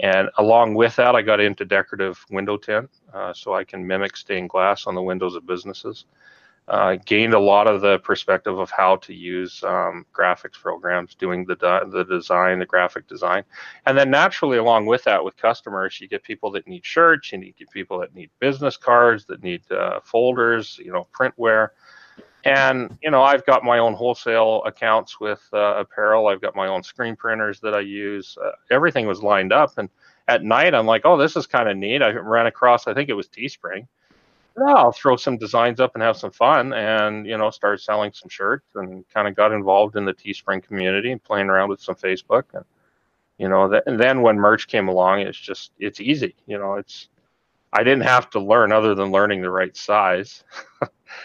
And 0.01 0.29
along 0.37 0.73
with 0.73 0.95
that, 0.95 1.13
I 1.13 1.21
got 1.21 1.39
into 1.39 1.65
decorative 1.65 2.23
window 2.31 2.57
tint 2.57 2.89
uh, 3.13 3.33
so 3.33 3.53
I 3.53 3.63
can 3.63 3.85
mimic 3.85 4.17
stained 4.17 4.49
glass 4.49 4.87
on 4.87 4.95
the 4.95 5.01
windows 5.01 5.35
of 5.35 5.45
businesses 5.45 6.05
uh, 6.67 6.95
gained 7.05 7.33
a 7.33 7.39
lot 7.39 7.67
of 7.67 7.81
the 7.81 7.99
perspective 7.99 8.57
of 8.57 8.71
how 8.71 8.95
to 8.97 9.13
use 9.13 9.63
um, 9.63 10.05
graphics 10.13 10.53
programs, 10.53 11.13
doing 11.15 11.45
the 11.45 11.55
de- 11.55 11.85
the 11.89 12.05
design, 12.05 12.59
the 12.59 12.65
graphic 12.65 13.07
design, 13.07 13.43
and 13.85 13.97
then 13.97 14.09
naturally 14.09 14.57
along 14.57 14.85
with 14.85 15.03
that, 15.03 15.23
with 15.23 15.35
customers, 15.35 15.99
you 15.99 16.07
get 16.07 16.23
people 16.23 16.49
that 16.51 16.67
need 16.67 16.85
shirts, 16.85 17.31
you 17.31 17.37
need 17.37 17.55
people 17.71 17.99
that 17.99 18.15
need 18.15 18.29
business 18.39 18.77
cards, 18.77 19.25
that 19.25 19.43
need 19.43 19.69
uh, 19.71 19.99
folders, 20.03 20.79
you 20.83 20.91
know, 20.91 21.05
printware, 21.13 21.69
and 22.45 22.97
you 23.01 23.11
know, 23.11 23.23
I've 23.23 23.45
got 23.45 23.63
my 23.63 23.79
own 23.79 23.93
wholesale 23.93 24.63
accounts 24.65 25.19
with 25.19 25.45
uh, 25.51 25.75
apparel. 25.77 26.27
I've 26.27 26.41
got 26.41 26.55
my 26.55 26.67
own 26.67 26.83
screen 26.83 27.15
printers 27.17 27.59
that 27.59 27.73
I 27.73 27.81
use. 27.81 28.37
Uh, 28.41 28.51
everything 28.71 29.05
was 29.05 29.21
lined 29.21 29.51
up, 29.51 29.77
and 29.77 29.89
at 30.29 30.43
night, 30.43 30.73
I'm 30.73 30.85
like, 30.85 31.01
oh, 31.03 31.17
this 31.17 31.35
is 31.35 31.45
kind 31.45 31.67
of 31.67 31.75
neat. 31.75 32.01
I 32.01 32.11
ran 32.11 32.45
across, 32.45 32.87
I 32.87 32.93
think 32.93 33.09
it 33.09 33.13
was 33.13 33.27
Teespring 33.27 33.87
yeah, 34.57 34.73
I'll 34.73 34.91
throw 34.91 35.15
some 35.15 35.37
designs 35.37 35.79
up 35.79 35.95
and 35.95 36.03
have 36.03 36.17
some 36.17 36.31
fun, 36.31 36.73
and 36.73 37.25
you 37.25 37.37
know, 37.37 37.49
start 37.49 37.81
selling 37.81 38.11
some 38.13 38.29
shirts, 38.29 38.65
and 38.75 39.07
kind 39.09 39.27
of 39.27 39.35
got 39.35 39.51
involved 39.51 39.95
in 39.95 40.05
the 40.05 40.13
Teespring 40.13 40.63
community 40.63 41.11
and 41.11 41.23
playing 41.23 41.49
around 41.49 41.69
with 41.69 41.81
some 41.81 41.95
Facebook, 41.95 42.43
and 42.53 42.65
you 43.39 43.49
know, 43.49 43.67
that, 43.69 43.83
and 43.87 43.99
then 43.99 44.21
when 44.21 44.35
merch 44.35 44.67
came 44.67 44.87
along, 44.87 45.21
it's 45.21 45.39
just 45.39 45.71
it's 45.79 45.99
easy. 45.99 46.35
You 46.45 46.59
know, 46.59 46.75
it's 46.75 47.09
I 47.71 47.83
didn't 47.83 48.03
have 48.03 48.29
to 48.31 48.39
learn 48.39 48.71
other 48.71 48.93
than 48.93 49.11
learning 49.11 49.41
the 49.41 49.49
right 49.49 49.75
size, 49.75 50.43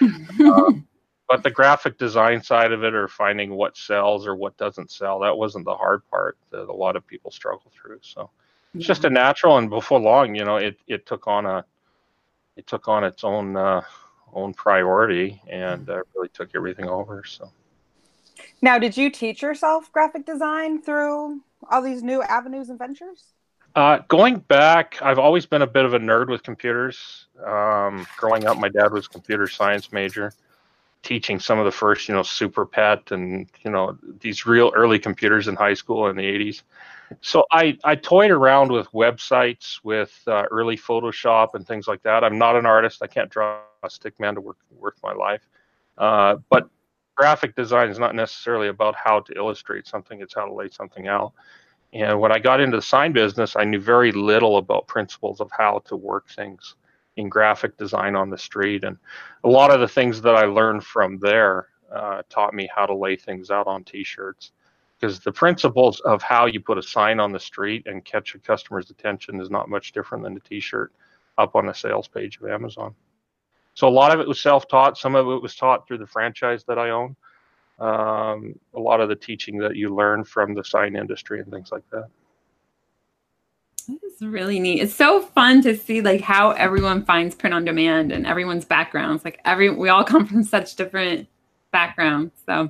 um, 0.01 0.87
but 1.29 1.43
the 1.43 1.51
graphic 1.51 1.99
design 1.99 2.43
side 2.43 2.73
of 2.73 2.83
it, 2.83 2.95
or 2.95 3.09
finding 3.09 3.55
what 3.55 3.77
sells 3.77 4.27
or 4.27 4.37
what 4.37 4.57
doesn't 4.57 4.91
sell, 4.91 5.19
that 5.21 5.37
wasn't 5.37 5.67
the 5.67 5.75
hard 5.75 6.03
part 6.11 6.39
that 6.51 6.67
a 6.69 6.73
lot 6.73 6.97
of 6.97 7.07
people 7.07 7.31
struggle 7.31 7.71
through. 7.75 7.99
So 8.01 8.31
it's 8.75 8.87
just 8.87 9.05
a 9.05 9.11
natural, 9.11 9.59
and 9.59 9.69
before 9.69 10.01
long, 10.01 10.35
you 10.35 10.47
know, 10.47 10.57
it 10.57 10.79
it 10.87 11.05
took 11.05 11.29
on 11.29 11.45
a 11.45 11.63
it 12.59 12.67
took 12.67 12.89
on 12.89 13.05
its 13.05 13.25
own 13.25 13.57
uh, 13.57 13.81
own 14.35 14.53
priority 14.53 15.41
and 15.49 15.89
uh, 15.89 16.03
really 16.15 16.29
took 16.29 16.51
everything 16.55 16.87
over. 16.87 17.25
So 17.25 17.51
Now, 18.61 18.79
did 18.79 18.97
you 18.97 19.11
teach 19.11 19.41
yourself 19.41 19.91
graphic 19.93 20.27
design 20.27 20.83
through 20.83 21.41
all 21.71 21.81
these 21.81 22.03
new 22.03 22.23
avenues 22.23 22.69
and 22.69 22.79
ventures? 22.79 23.33
uh, 23.75 24.01
going 24.09 24.39
back, 24.39 24.99
I've 25.01 25.19
always 25.19 25.47
been 25.47 25.63
a 25.63 25.67
bit 25.67 25.85
of 25.85 25.95
a 25.95 25.99
nerd 25.99 26.29
with 26.29 26.43
computers. 26.43 27.27
Um, 27.47 28.07
growing 28.17 28.47
up, 28.47 28.59
my 28.59 28.69
dad 28.69 28.93
was 28.93 29.07
a 29.07 29.09
computer 29.09 29.47
science 29.47 29.93
major. 29.93 30.33
Teaching 31.09 31.41
some 31.41 31.59
of 31.59 31.65
the 31.65 31.73
first, 31.73 32.07
you 32.07 32.15
know, 32.15 32.21
SuperPET 32.21 33.13
and 33.13 33.49
you 33.65 33.71
know 33.71 33.97
these 34.21 34.45
real 34.45 34.71
early 34.77 34.99
computers 34.99 35.49
in 35.49 35.57
high 35.57 35.73
school 35.73 36.07
in 36.09 36.17
the 36.17 36.23
80s. 36.23 36.65
So 37.23 37.47
I 37.51 37.79
I 37.83 37.95
toyed 37.95 38.31
around 38.31 38.71
with 38.71 38.93
websites, 38.93 39.81
with 39.83 40.13
uh, 40.27 40.45
early 40.51 40.77
Photoshop 40.77 41.55
and 41.55 41.67
things 41.67 41.89
like 41.89 42.03
that. 42.03 42.25
I'm 42.25 42.37
not 42.37 42.57
an 42.57 42.67
artist. 42.67 43.03
I 43.03 43.07
can't 43.07 43.31
draw 43.31 43.59
a 43.83 43.89
stick 43.89 44.21
man 44.21 44.35
to 44.35 44.43
work 44.43 44.59
worth 44.71 45.01
my 45.03 45.15
life. 45.15 45.49
Uh, 45.97 46.37
but 46.51 46.69
graphic 47.15 47.57
design 47.57 47.89
is 47.89 47.99
not 47.99 48.15
necessarily 48.15 48.69
about 48.69 48.95
how 48.95 49.21
to 49.21 49.33
illustrate 49.35 49.87
something; 49.87 50.21
it's 50.21 50.35
how 50.35 50.45
to 50.45 50.53
lay 50.53 50.69
something 50.69 51.09
out. 51.09 51.33
And 51.95 52.21
when 52.21 52.33
I 52.33 52.39
got 52.39 52.61
into 52.61 52.77
the 52.77 52.83
sign 52.83 53.13
business, 53.15 53.57
I 53.57 53.65
knew 53.65 53.81
very 53.81 54.13
little 54.13 54.59
about 54.59 54.87
principles 54.89 55.41
of 55.41 55.51
how 55.57 55.79
to 55.87 55.97
work 55.97 56.29
things 56.29 56.75
in 57.19 57.29
graphic 57.29 57.77
design 57.77 58.15
on 58.15 58.31
the 58.31 58.39
street. 58.39 58.85
And 58.85 58.97
a 59.45 59.49
lot 59.49 59.73
of 59.73 59.81
the 59.81 59.89
things 59.89 60.23
that 60.23 60.35
I 60.35 60.45
learned 60.47 60.85
from 60.85 61.19
there 61.19 61.67
uh, 61.93 62.23
taught 62.29 62.55
me 62.55 62.69
how 62.75 62.87
to 62.87 62.95
lay 62.95 63.17
things 63.17 63.51
out 63.51 63.67
on 63.67 63.85
T-shirts. 63.85 64.53
Because 64.99 65.21
the 65.21 65.33
principles 65.33 66.01
of 66.01 66.23
how 66.23 66.47
you 66.47 66.61
put 66.61 66.79
a 66.79 66.83
sign 66.83 67.21
on 67.21 67.33
the 67.33 67.39
street 67.39 67.87
and 67.87 68.05
catch 68.05 68.35
a 68.35 68.39
customer's 68.39 68.91
attention 68.91 69.41
is 69.41 69.51
not 69.51 69.69
much 69.69 69.93
different 69.93 70.25
than 70.25 70.37
a 70.37 70.41
T-shirt 70.41 70.93
up 71.37 71.55
on 71.55 71.67
the 71.67 71.73
sales 71.73 72.09
page 72.09 72.39
of 72.41 72.49
Amazon. 72.49 72.95
So 73.75 73.87
a 73.87 73.91
lot 73.91 74.13
of 74.13 74.19
it 74.21 74.27
was 74.27 74.41
self-taught. 74.41 74.99
Some 74.99 75.15
of 75.15 75.29
it 75.29 75.43
was 75.43 75.55
taught 75.55 75.87
through 75.87 75.99
the 75.99 76.07
franchise 76.07 76.65
that 76.65 76.79
I 76.79 76.91
own. 76.91 77.15
Um, 77.79 78.59
a 78.75 78.81
lot 78.81 79.01
of 79.01 79.09
the 79.09 79.15
teaching 79.15 79.59
that 79.59 79.77
you 79.77 79.95
learn 79.95 80.25
from 80.25 80.53
the 80.53 80.65
sign 80.65 80.97
industry 80.97 81.41
and 81.41 81.49
things 81.49 81.71
like 81.71 81.89
that. 81.91 82.09
It's 84.19 84.27
really 84.27 84.59
neat. 84.59 84.81
It's 84.81 84.97
so 84.97 85.23
fun 85.23 85.63
to 85.63 85.77
see 85.77 86.01
like 86.01 86.21
how 86.21 86.51
everyone 86.51 87.05
finds 87.05 87.37
print 87.37 87.55
on 87.55 87.65
demand 87.65 88.11
and 88.11 88.27
everyone's 88.27 88.65
backgrounds. 88.65 89.25
Like 89.25 89.41
every 89.45 89.71
we 89.71 89.91
all 89.91 90.03
come 90.03 90.27
from 90.27 90.43
such 90.55 90.75
different 90.75 91.29
backgrounds. 91.71 92.33
So 92.45 92.69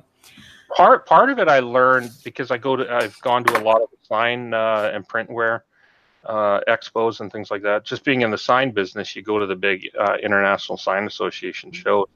part 0.77 1.07
part 1.07 1.31
of 1.31 1.39
it 1.39 1.47
I 1.47 1.57
learned 1.61 2.11
because 2.23 2.51
I 2.51 2.59
go 2.59 2.75
to 2.75 2.87
I've 2.93 3.19
gone 3.21 3.43
to 3.45 3.59
a 3.59 3.63
lot 3.63 3.81
of 3.81 3.89
sign 4.03 4.53
uh, 4.53 4.91
and 4.93 5.07
printware 5.07 5.61
uh, 6.23 6.59
expos 6.67 7.19
and 7.19 7.31
things 7.31 7.49
like 7.49 7.63
that. 7.63 7.83
Just 7.83 8.03
being 8.03 8.21
in 8.21 8.29
the 8.29 8.37
sign 8.37 8.69
business, 8.69 9.15
you 9.15 9.23
go 9.23 9.39
to 9.39 9.47
the 9.47 9.55
big 9.55 9.89
uh, 9.99 10.17
International 10.21 10.77
Sign 10.77 11.07
Association 11.07 11.71
mm-hmm. 11.71 11.81
shows. 11.81 12.09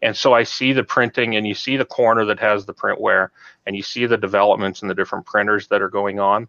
And 0.00 0.16
so 0.16 0.32
I 0.32 0.44
see 0.44 0.72
the 0.72 0.84
printing 0.84 1.36
and 1.36 1.46
you 1.46 1.54
see 1.54 1.76
the 1.76 1.84
corner 1.84 2.24
that 2.24 2.40
has 2.40 2.64
the 2.64 2.72
printware 2.72 3.28
and 3.66 3.76
you 3.76 3.82
see 3.82 4.06
the 4.06 4.16
developments 4.16 4.80
and 4.80 4.90
the 4.90 4.94
different 4.94 5.26
printers 5.26 5.66
that 5.68 5.82
are 5.82 5.90
going 5.90 6.18
on. 6.20 6.48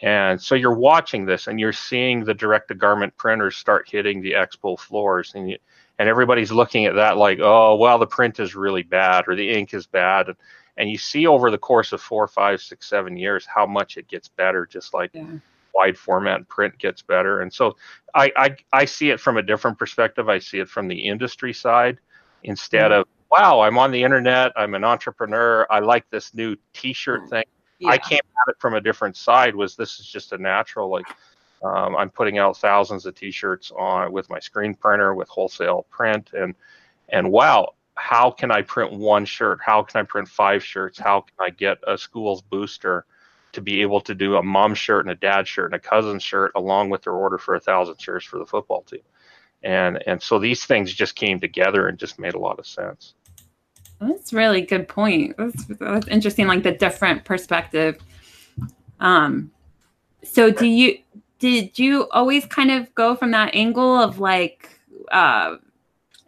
And 0.00 0.40
so 0.40 0.54
you're 0.54 0.74
watching 0.74 1.26
this 1.26 1.46
and 1.46 1.60
you're 1.60 1.72
seeing 1.72 2.24
the 2.24 2.34
direct 2.34 2.68
to 2.68 2.74
garment 2.74 3.16
printers 3.16 3.56
start 3.56 3.88
hitting 3.88 4.22
the 4.22 4.32
expo 4.32 4.78
floors 4.78 5.32
and 5.34 5.50
you, 5.50 5.58
and 5.98 6.08
everybody's 6.08 6.50
looking 6.50 6.86
at 6.86 6.94
that 6.94 7.18
like, 7.18 7.38
oh, 7.40 7.76
well, 7.76 7.98
the 7.98 8.06
print 8.06 8.40
is 8.40 8.54
really 8.54 8.82
bad 8.82 9.24
or 9.28 9.36
the 9.36 9.50
ink 9.50 9.74
is 9.74 9.86
bad. 9.86 10.28
And, 10.28 10.36
and 10.78 10.90
you 10.90 10.96
see 10.96 11.26
over 11.26 11.50
the 11.50 11.58
course 11.58 11.92
of 11.92 12.00
four, 12.00 12.26
five, 12.26 12.62
six, 12.62 12.88
seven 12.88 13.16
years 13.16 13.44
how 13.46 13.66
much 13.66 13.98
it 13.98 14.08
gets 14.08 14.28
better, 14.28 14.64
just 14.64 14.94
like 14.94 15.10
yeah. 15.12 15.26
wide 15.74 15.98
format 15.98 16.48
print 16.48 16.78
gets 16.78 17.02
better. 17.02 17.42
And 17.42 17.52
so 17.52 17.76
I, 18.14 18.32
I, 18.36 18.56
I 18.72 18.84
see 18.86 19.10
it 19.10 19.20
from 19.20 19.36
a 19.36 19.42
different 19.42 19.78
perspective. 19.78 20.30
I 20.30 20.38
see 20.38 20.58
it 20.58 20.68
from 20.68 20.88
the 20.88 20.98
industry 20.98 21.52
side 21.52 21.98
instead 22.42 22.90
mm-hmm. 22.90 23.02
of, 23.02 23.08
wow, 23.30 23.60
I'm 23.60 23.78
on 23.78 23.90
the 23.90 24.02
internet, 24.02 24.52
I'm 24.56 24.74
an 24.74 24.84
entrepreneur, 24.84 25.66
I 25.70 25.80
like 25.80 26.08
this 26.10 26.34
new 26.34 26.56
t 26.72 26.92
shirt 26.92 27.20
mm-hmm. 27.20 27.30
thing 27.30 27.44
yeah. 27.82 27.90
I 27.90 27.98
came 27.98 28.18
at 28.18 28.50
it 28.50 28.56
from 28.58 28.74
a 28.74 28.80
different 28.80 29.16
side. 29.16 29.54
Was 29.54 29.76
this 29.76 30.00
is 30.00 30.06
just 30.06 30.32
a 30.32 30.38
natural 30.38 30.90
like 30.90 31.06
um, 31.62 31.96
I'm 31.96 32.10
putting 32.10 32.38
out 32.38 32.56
thousands 32.56 33.06
of 33.06 33.14
T-shirts 33.14 33.70
on 33.76 34.12
with 34.12 34.28
my 34.28 34.40
screen 34.40 34.74
printer 34.74 35.14
with 35.14 35.28
wholesale 35.28 35.86
print 35.90 36.30
and 36.32 36.54
and 37.08 37.30
wow, 37.30 37.74
how 37.94 38.30
can 38.30 38.50
I 38.50 38.62
print 38.62 38.92
one 38.92 39.24
shirt? 39.24 39.60
How 39.64 39.82
can 39.82 40.00
I 40.00 40.04
print 40.04 40.28
five 40.28 40.64
shirts? 40.64 40.98
How 40.98 41.20
can 41.20 41.34
I 41.38 41.50
get 41.50 41.78
a 41.86 41.98
school's 41.98 42.40
booster 42.40 43.04
to 43.52 43.60
be 43.60 43.82
able 43.82 44.00
to 44.00 44.14
do 44.14 44.36
a 44.36 44.42
mom 44.42 44.74
shirt 44.74 45.04
and 45.04 45.12
a 45.12 45.14
dad 45.14 45.46
shirt 45.46 45.66
and 45.66 45.74
a 45.74 45.78
cousin 45.78 46.18
shirt 46.18 46.52
along 46.54 46.88
with 46.88 47.02
their 47.02 47.12
order 47.12 47.36
for 47.36 47.54
a 47.54 47.60
thousand 47.60 48.00
shirts 48.00 48.24
for 48.24 48.38
the 48.38 48.46
football 48.46 48.82
team? 48.82 49.02
And 49.62 50.02
and 50.06 50.20
so 50.20 50.38
these 50.38 50.64
things 50.64 50.92
just 50.92 51.14
came 51.14 51.38
together 51.38 51.86
and 51.86 51.98
just 51.98 52.18
made 52.18 52.34
a 52.34 52.38
lot 52.38 52.58
of 52.58 52.66
sense. 52.66 53.14
That's 54.02 54.32
really 54.32 54.62
good 54.62 54.88
point. 54.88 55.36
That's, 55.36 55.64
that's 55.66 56.08
interesting, 56.08 56.46
like 56.46 56.62
the 56.62 56.72
different 56.72 57.24
perspective. 57.24 57.98
Um, 58.98 59.50
so 60.24 60.50
do 60.50 60.66
you 60.66 60.98
did 61.38 61.78
you 61.78 62.08
always 62.10 62.46
kind 62.46 62.70
of 62.70 62.92
go 62.94 63.16
from 63.16 63.32
that 63.32 63.54
angle 63.54 63.96
of 63.96 64.20
like 64.20 64.68
uh 65.10 65.56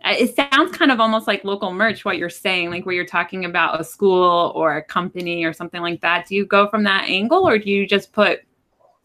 it 0.07 0.35
sounds 0.35 0.77
kind 0.77 0.91
of 0.91 1.01
almost 1.01 1.27
like 1.27 1.45
local 1.45 1.73
merch 1.73 2.05
what 2.05 2.19
you're 2.19 2.29
saying 2.29 2.71
like 2.71 2.85
where 2.85 2.95
you're 2.95 3.07
talking 3.07 3.45
about 3.45 3.81
a 3.81 3.85
school 3.85 4.53
or 4.55 4.77
a 4.77 4.83
company 4.83 5.45
or 5.45 5.53
something 5.53 5.81
like 5.81 6.01
that 6.01 6.27
do 6.27 6.35
you 6.35 6.45
go 6.45 6.69
from 6.69 6.83
that 6.83 7.09
angle 7.09 7.49
or 7.49 7.59
do 7.59 7.71
you 7.71 7.87
just 7.87 8.13
put 8.13 8.41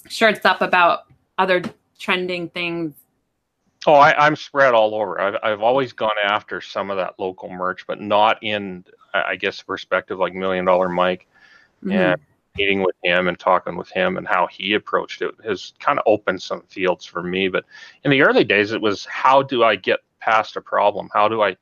shirts 0.07 0.45
up 0.45 0.61
about 0.61 1.01
other 1.37 1.61
trending 1.99 2.49
things 2.49 2.93
Oh, 3.87 3.93
I, 3.93 4.27
am 4.27 4.35
spread 4.35 4.73
all 4.73 4.93
over. 4.93 5.21
I've, 5.21 5.35
I've 5.41 5.61
always 5.61 5.93
gone 5.93 6.15
after 6.23 6.59
some 6.59 6.91
of 6.91 6.97
that 6.97 7.15
local 7.17 7.49
merch, 7.49 7.87
but 7.87 8.01
not 8.01 8.37
in, 8.43 8.83
I 9.13 9.37
guess, 9.37 9.61
perspective 9.61 10.19
like 10.19 10.33
Million 10.33 10.65
Dollar 10.65 10.89
Mike. 10.89 11.27
Mm-hmm. 11.83 11.91
And 11.91 12.21
meeting 12.57 12.81
with 12.81 12.95
him 13.03 13.27
and 13.27 13.39
talking 13.39 13.77
with 13.77 13.89
him 13.89 14.17
and 14.17 14.27
how 14.27 14.47
he 14.47 14.73
approached 14.73 15.21
it 15.21 15.33
has 15.45 15.73
kind 15.79 15.97
of 15.97 16.03
opened 16.05 16.41
some 16.41 16.61
fields 16.67 17.05
for 17.05 17.23
me. 17.23 17.47
But 17.47 17.65
in 18.03 18.11
the 18.11 18.21
early 18.21 18.43
days, 18.43 18.71
it 18.71 18.81
was 18.81 19.05
how 19.05 19.41
do 19.41 19.63
I 19.63 19.75
get 19.75 20.01
past 20.19 20.57
a 20.57 20.61
problem? 20.61 21.09
How 21.13 21.29
do 21.29 21.41
I, 21.41 21.55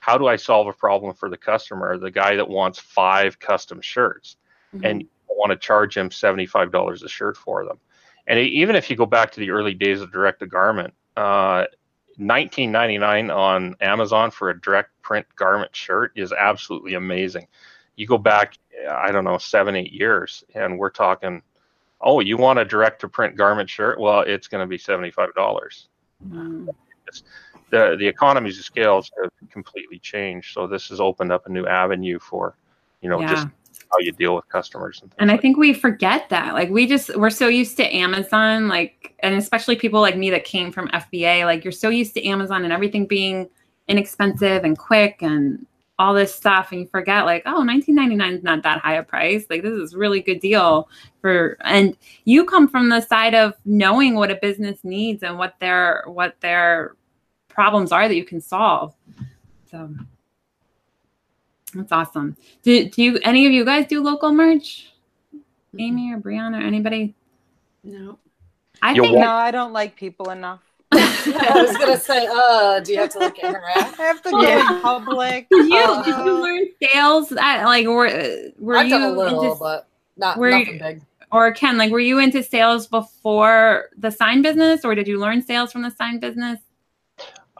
how 0.00 0.18
do 0.18 0.26
I 0.26 0.36
solve 0.36 0.66
a 0.66 0.72
problem 0.72 1.14
for 1.14 1.30
the 1.30 1.36
customer, 1.38 1.96
the 1.96 2.10
guy 2.10 2.36
that 2.36 2.48
wants 2.48 2.78
five 2.78 3.38
custom 3.38 3.80
shirts, 3.80 4.36
mm-hmm. 4.74 4.84
and 4.84 5.04
want 5.28 5.50
to 5.50 5.56
charge 5.56 5.96
him 5.96 6.10
seventy 6.10 6.44
five 6.44 6.70
dollars 6.70 7.02
a 7.02 7.08
shirt 7.08 7.36
for 7.36 7.64
them? 7.64 7.78
And 8.26 8.38
even 8.38 8.76
if 8.76 8.90
you 8.90 8.96
go 8.96 9.06
back 9.06 9.32
to 9.32 9.40
the 9.40 9.50
early 9.50 9.74
days 9.74 10.00
of 10.00 10.12
direct 10.12 10.40
to 10.40 10.46
garment, 10.46 10.92
uh, 11.16 11.64
1999 12.16 13.30
on 13.30 13.74
Amazon 13.80 14.30
for 14.30 14.50
a 14.50 14.60
direct 14.60 14.90
print 15.02 15.26
garment 15.36 15.74
shirt 15.74 16.12
is 16.16 16.32
absolutely 16.32 16.94
amazing. 16.94 17.46
You 17.96 18.06
go 18.06 18.18
back, 18.18 18.56
I 18.90 19.10
don't 19.12 19.24
know, 19.24 19.38
seven, 19.38 19.76
eight 19.76 19.92
years, 19.92 20.44
and 20.54 20.78
we're 20.78 20.90
talking, 20.90 21.42
oh, 22.00 22.20
you 22.20 22.36
want 22.36 22.58
a 22.58 22.64
direct 22.64 23.00
to 23.00 23.08
print 23.08 23.36
garment 23.36 23.68
shirt? 23.68 23.98
Well, 23.98 24.20
it's 24.20 24.48
going 24.48 24.62
to 24.62 24.66
be 24.66 24.78
$75. 24.78 25.86
Mm. 26.28 26.68
The, 27.70 27.96
the 27.98 28.06
economies 28.06 28.58
of 28.58 28.64
scales 28.64 29.10
have 29.22 29.30
completely 29.50 29.98
changed. 29.98 30.52
So 30.52 30.66
this 30.66 30.88
has 30.88 31.00
opened 31.00 31.32
up 31.32 31.46
a 31.46 31.50
new 31.50 31.66
avenue 31.66 32.18
for, 32.18 32.56
you 33.00 33.08
know, 33.08 33.20
yeah. 33.20 33.34
just 33.34 33.46
how 33.92 33.98
you 34.00 34.12
deal 34.12 34.34
with 34.34 34.48
customers 34.48 35.00
and, 35.02 35.12
and 35.18 35.30
i 35.30 35.36
think 35.36 35.56
we 35.56 35.72
forget 35.72 36.28
that. 36.30 36.54
Like 36.54 36.70
we 36.70 36.86
just 36.86 37.16
we're 37.16 37.30
so 37.30 37.48
used 37.48 37.76
to 37.76 37.94
amazon 37.94 38.68
like 38.68 39.14
and 39.20 39.34
especially 39.34 39.76
people 39.76 40.00
like 40.00 40.16
me 40.16 40.30
that 40.30 40.44
came 40.44 40.72
from 40.72 40.88
fba 40.88 41.44
like 41.44 41.64
you're 41.64 41.72
so 41.72 41.88
used 41.88 42.14
to 42.14 42.26
amazon 42.26 42.64
and 42.64 42.72
everything 42.72 43.06
being 43.06 43.48
inexpensive 43.88 44.64
and 44.64 44.78
quick 44.78 45.22
and 45.22 45.66
all 45.98 46.14
this 46.14 46.34
stuff 46.34 46.72
and 46.72 46.80
you 46.80 46.86
forget 46.86 47.26
like 47.26 47.42
oh 47.46 47.64
1999 47.64 48.34
is 48.34 48.42
not 48.42 48.62
that 48.62 48.80
high 48.80 48.94
a 48.94 49.02
price. 49.02 49.46
Like 49.48 49.62
this 49.62 49.72
is 49.72 49.94
really 49.94 50.20
good 50.20 50.40
deal 50.40 50.88
for 51.20 51.56
and 51.60 51.96
you 52.24 52.44
come 52.44 52.66
from 52.66 52.88
the 52.88 53.00
side 53.00 53.34
of 53.34 53.54
knowing 53.64 54.14
what 54.14 54.30
a 54.30 54.38
business 54.42 54.80
needs 54.82 55.22
and 55.22 55.38
what 55.38 55.54
their 55.60 56.02
what 56.06 56.40
their 56.40 56.96
problems 57.48 57.92
are 57.92 58.08
that 58.08 58.16
you 58.16 58.24
can 58.24 58.40
solve. 58.40 58.94
So 59.70 59.94
that's 61.74 61.92
awesome. 61.92 62.36
Do 62.62 62.88
do 62.88 63.02
you 63.02 63.18
any 63.22 63.46
of 63.46 63.52
you 63.52 63.64
guys 63.64 63.86
do 63.86 64.02
local 64.02 64.32
merch? 64.32 64.92
Amy 65.78 66.12
or 66.12 66.18
Brianna 66.18 66.60
or 66.60 66.66
anybody? 66.66 67.14
No. 67.82 68.18
I 68.82 68.94
think 68.94 69.16
no, 69.16 69.30
I 69.30 69.50
don't 69.50 69.72
like 69.72 69.96
people 69.96 70.30
enough. 70.30 70.60
I 70.92 71.64
was 71.66 71.76
gonna 71.78 71.98
say, 71.98 72.26
uh, 72.30 72.80
do 72.80 72.92
you 72.92 72.98
have 72.98 73.10
to 73.10 73.18
like 73.18 73.38
interact? 73.38 73.98
I 73.98 74.02
have 74.02 74.22
to 74.22 74.30
get 74.30 74.58
in 74.58 74.82
public. 74.82 75.48
Did 75.50 75.68
you 75.68 75.78
uh, 75.78 76.02
did 76.02 76.16
you 76.16 76.42
learn 76.42 76.66
sales? 76.82 77.32
At, 77.32 77.64
like 77.64 77.86
were 77.86 78.50
were 78.58 78.76
I've 78.76 78.86
you 78.86 78.98
done 78.98 79.02
a 79.02 79.12
little, 79.12 79.42
into, 79.42 79.58
but 79.58 79.88
not 80.16 80.36
were 80.36 80.50
nothing 80.50 80.74
you, 80.74 80.80
big. 80.80 81.02
Or 81.30 81.52
Ken, 81.52 81.78
like 81.78 81.90
were 81.90 82.00
you 82.00 82.18
into 82.18 82.42
sales 82.42 82.86
before 82.86 83.88
the 83.96 84.10
sign 84.10 84.42
business, 84.42 84.84
or 84.84 84.94
did 84.94 85.06
you 85.06 85.18
learn 85.18 85.40
sales 85.40 85.72
from 85.72 85.82
the 85.82 85.90
sign 85.90 86.18
business? 86.18 86.58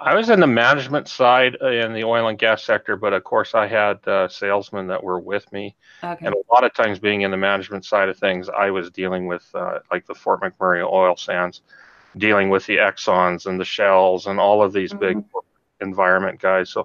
I 0.05 0.15
was 0.15 0.31
in 0.31 0.41
the 0.41 0.47
management 0.47 1.09
side 1.09 1.55
in 1.55 1.93
the 1.93 2.03
oil 2.05 2.29
and 2.29 2.39
gas 2.39 2.65
sector, 2.65 2.97
but 2.97 3.13
of 3.13 3.23
course 3.23 3.55
I 3.55 3.67
had 3.67 4.07
uh, 4.09 4.29
salesmen 4.29 4.89
that 4.89 5.03
were 5.03 5.21
with 5.21 5.51
me. 5.53 5.77
Okay. 6.03 6.27
And 6.27 6.35
a 6.35 6.53
lot 6.53 6.65
of 6.65 6.75
times, 6.75 6.99
being 6.99 7.23
in 7.23 7.31
the 7.31 7.37
management 7.37 7.85
side 7.85 8.09
of 8.09 8.19
things, 8.19 8.49
I 8.49 8.71
was 8.71 8.91
dealing 8.91 9.27
with 9.27 9.49
uh, 9.55 9.79
like 9.91 10.07
the 10.07 10.15
Fort 10.15 10.41
McMurray 10.41 10.85
oil 10.85 11.17
sands, 11.17 11.63
dealing 12.17 12.51
with 12.51 12.67
the 12.67 12.79
Exxons 12.79 13.47
and 13.47 13.61
the 13.61 13.65
Shells 13.65 14.27
and 14.27 14.41
all 14.41 14.63
of 14.63 14.73
these 14.73 14.93
mm-hmm. 14.93 15.21
big 15.21 15.25
environment 15.81 16.41
guys. 16.41 16.71
So 16.71 16.85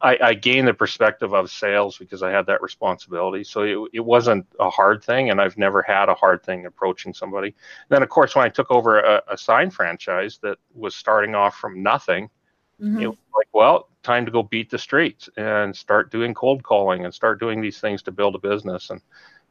I, 0.00 0.18
I, 0.22 0.34
gained 0.34 0.68
the 0.68 0.74
perspective 0.74 1.34
of 1.34 1.50
sales 1.50 1.98
because 1.98 2.22
I 2.22 2.30
had 2.30 2.46
that 2.46 2.62
responsibility. 2.62 3.42
So 3.44 3.62
it, 3.62 3.90
it 3.94 4.00
wasn't 4.00 4.46
a 4.60 4.70
hard 4.70 5.02
thing, 5.02 5.30
and 5.30 5.40
I've 5.40 5.58
never 5.58 5.82
had 5.82 6.08
a 6.08 6.14
hard 6.14 6.44
thing 6.44 6.66
approaching 6.66 7.12
somebody. 7.12 7.48
And 7.48 7.54
then, 7.90 8.02
of 8.02 8.08
course, 8.08 8.36
when 8.36 8.44
I 8.44 8.48
took 8.48 8.70
over 8.70 9.00
a, 9.00 9.22
a 9.28 9.36
sign 9.36 9.70
franchise 9.70 10.38
that 10.42 10.58
was 10.74 10.94
starting 10.94 11.34
off 11.34 11.56
from 11.56 11.82
nothing 11.82 12.30
Mm-hmm. 12.80 13.00
It 13.00 13.06
was 13.08 13.18
like, 13.36 13.48
well, 13.52 13.88
time 14.02 14.24
to 14.24 14.30
go 14.30 14.42
beat 14.42 14.70
the 14.70 14.78
streets 14.78 15.28
and 15.36 15.74
start 15.74 16.10
doing 16.10 16.34
cold 16.34 16.62
calling 16.62 17.04
and 17.04 17.12
start 17.12 17.40
doing 17.40 17.60
these 17.60 17.80
things 17.80 18.02
to 18.02 18.12
build 18.12 18.34
a 18.34 18.38
business. 18.38 18.90
And 18.90 19.00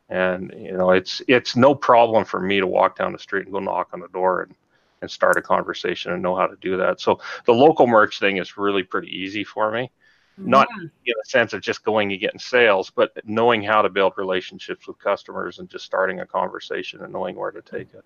and 0.10 0.54
you 0.58 0.72
know, 0.72 0.92
it's 0.92 1.22
it's 1.28 1.56
no 1.56 1.76
problem 1.76 2.24
for 2.26 2.40
me 2.40 2.60
to 2.60 2.68
walk 2.68 2.98
down 2.98 3.12
the 3.12 3.20
street 3.20 3.44
and 3.44 3.54
go 3.54 3.60
knock 3.60 3.90
on 3.94 4.00
the 4.00 4.08
door 4.10 4.44
and 4.44 4.56
and 5.02 5.12
start 5.12 5.38
a 5.38 5.42
conversation 5.42 6.12
and 6.12 6.24
know 6.24 6.36
how 6.36 6.48
to 6.48 6.56
do 6.58 6.78
that. 6.78 7.00
So 7.00 7.20
the 7.46 7.54
local 7.54 7.88
merch 7.88 8.20
thing 8.20 8.38
is 8.38 8.58
really 8.58 8.84
pretty 8.84 9.16
easy 9.16 9.44
for 9.44 9.72
me. 9.72 9.92
Not 10.40 10.68
yeah. 10.78 10.84
in 10.84 10.92
the 11.06 11.24
sense 11.26 11.54
of 11.54 11.62
just 11.62 11.84
going 11.84 12.12
and 12.12 12.22
getting 12.22 12.40
sales, 12.40 12.92
but 12.92 13.12
knowing 13.26 13.64
how 13.64 13.82
to 13.82 13.90
build 13.90 14.14
relationships 14.18 14.88
with 14.88 15.00
customers 15.00 15.58
and 15.58 15.68
just 15.68 15.84
starting 15.84 16.20
a 16.20 16.28
conversation 16.28 17.02
and 17.02 17.12
knowing 17.12 17.36
where 17.36 17.50
to 17.50 17.62
take 17.62 17.92
it. 17.96 18.06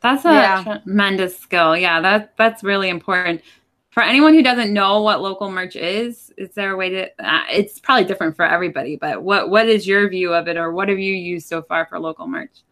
That's 0.00 0.24
a 0.24 0.32
yeah. 0.32 0.78
tremendous 0.84 1.36
skill. 1.36 1.76
Yeah, 1.76 2.00
that 2.00 2.36
that's 2.36 2.62
really 2.62 2.88
important. 2.88 3.42
For 3.90 4.02
anyone 4.04 4.34
who 4.34 4.42
doesn't 4.42 4.72
know 4.72 5.02
what 5.02 5.20
local 5.20 5.50
merch 5.50 5.74
is, 5.74 6.32
is 6.36 6.50
there 6.50 6.72
a 6.72 6.76
way 6.76 6.90
to? 6.90 7.10
Uh, 7.18 7.42
it's 7.50 7.80
probably 7.80 8.04
different 8.04 8.36
for 8.36 8.44
everybody, 8.44 8.96
but 8.96 9.22
what 9.22 9.50
what 9.50 9.68
is 9.68 9.86
your 9.86 10.08
view 10.08 10.32
of 10.32 10.46
it, 10.46 10.56
or 10.56 10.72
what 10.72 10.88
have 10.88 10.98
you 10.98 11.12
used 11.12 11.48
so 11.48 11.60
far 11.60 11.86
for 11.86 11.98
local 11.98 12.28
merch? 12.28 12.62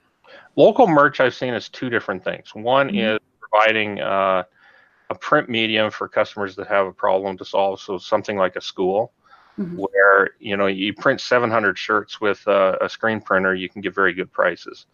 Local 0.55 0.87
merch 0.87 1.19
I've 1.19 1.35
seen 1.35 1.55
is 1.55 1.69
two 1.69 1.91
different 1.91 2.23
things. 2.23 2.55
One 2.55 2.89
mm-hmm. 2.89 3.17
is 3.17 3.19
providing 3.41 4.01
uh, 4.01 4.45
a 5.11 5.15
print 5.17 5.49
medium 5.49 5.91
for 5.91 6.09
customers 6.09 6.55
that 6.57 6.69
have 6.69 6.87
a 6.87 6.93
problem 6.93 7.37
to 7.39 7.45
solve. 7.45 7.81
So 7.81 7.99
something 7.99 8.37
like 8.37 8.55
a 8.55 8.61
school, 8.61 9.13
mm-hmm. 9.59 9.77
where 9.77 10.31
you 10.39 10.57
know 10.57 10.67
you 10.67 10.95
print 10.95 11.21
700 11.21 11.77
shirts 11.77 12.21
with 12.21 12.47
a, 12.47 12.79
a 12.81 12.89
screen 12.89 13.21
printer, 13.21 13.57
you 13.57 13.69
can 13.69 13.81
get 13.81 13.93
very 13.93 14.13
good 14.13 14.33
prices 14.33 14.87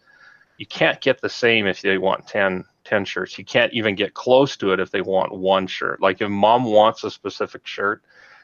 you 0.57 0.65
can't 0.65 1.01
get 1.01 1.21
the 1.21 1.29
same 1.29 1.67
if 1.67 1.81
they 1.81 1.97
want 1.97 2.27
10, 2.27 2.63
10 2.85 3.05
shirts. 3.05 3.37
You 3.37 3.45
can't 3.45 3.73
even 3.73 3.95
get 3.95 4.13
close 4.13 4.55
to 4.57 4.71
it 4.71 4.79
if 4.79 4.91
they 4.91 5.01
want 5.01 5.33
one 5.33 5.67
shirt. 5.67 6.01
Like 6.01 6.21
if 6.21 6.29
mom 6.29 6.65
wants 6.65 7.03
a 7.03 7.11
specific 7.11 7.65
shirt 7.67 8.03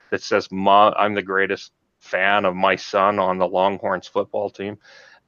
that 0.09 0.21
says, 0.21 0.51
Mom, 0.51 0.93
I'm 0.97 1.15
the 1.15 1.21
greatest 1.21 1.71
fan 1.99 2.45
of 2.45 2.55
my 2.55 2.75
son 2.75 3.19
on 3.19 3.37
the 3.37 3.47
Longhorns 3.47 4.07
football 4.07 4.49
team, 4.49 4.77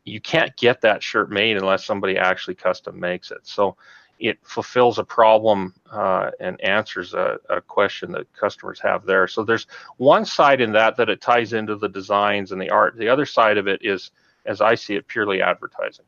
you 0.03 0.19
can't 0.19 0.55
get 0.57 0.81
that 0.81 1.01
shirt 1.01 1.31
made 1.31 1.55
unless 1.55 1.85
somebody 1.85 2.17
actually 2.17 2.55
custom 2.55 2.99
makes 2.99 3.31
it. 3.31 3.39
So 3.43 3.77
it 4.19 4.37
fulfills 4.43 4.99
a 4.99 5.03
problem 5.03 5.73
uh, 5.91 6.31
and 6.39 6.59
answers 6.61 7.13
a, 7.13 7.37
a, 7.49 7.61
question 7.61 8.11
that 8.11 8.31
customers 8.33 8.79
have 8.79 9.05
there. 9.05 9.27
So 9.27 9.43
there's 9.43 9.67
one 9.97 10.25
side 10.25 10.61
in 10.61 10.71
that 10.73 10.97
that 10.97 11.09
it 11.09 11.19
ties 11.19 11.53
into 11.53 11.75
the 11.75 11.89
designs 11.89 12.51
and 12.51 12.61
the 12.61 12.69
art. 12.69 12.95
The 12.97 13.09
other 13.09 13.25
side 13.25 13.57
of 13.57 13.67
it 13.67 13.81
is, 13.83 14.11
as 14.45 14.61
I 14.61 14.75
see 14.75 14.95
it, 14.95 15.07
purely 15.07 15.41
advertising 15.41 16.05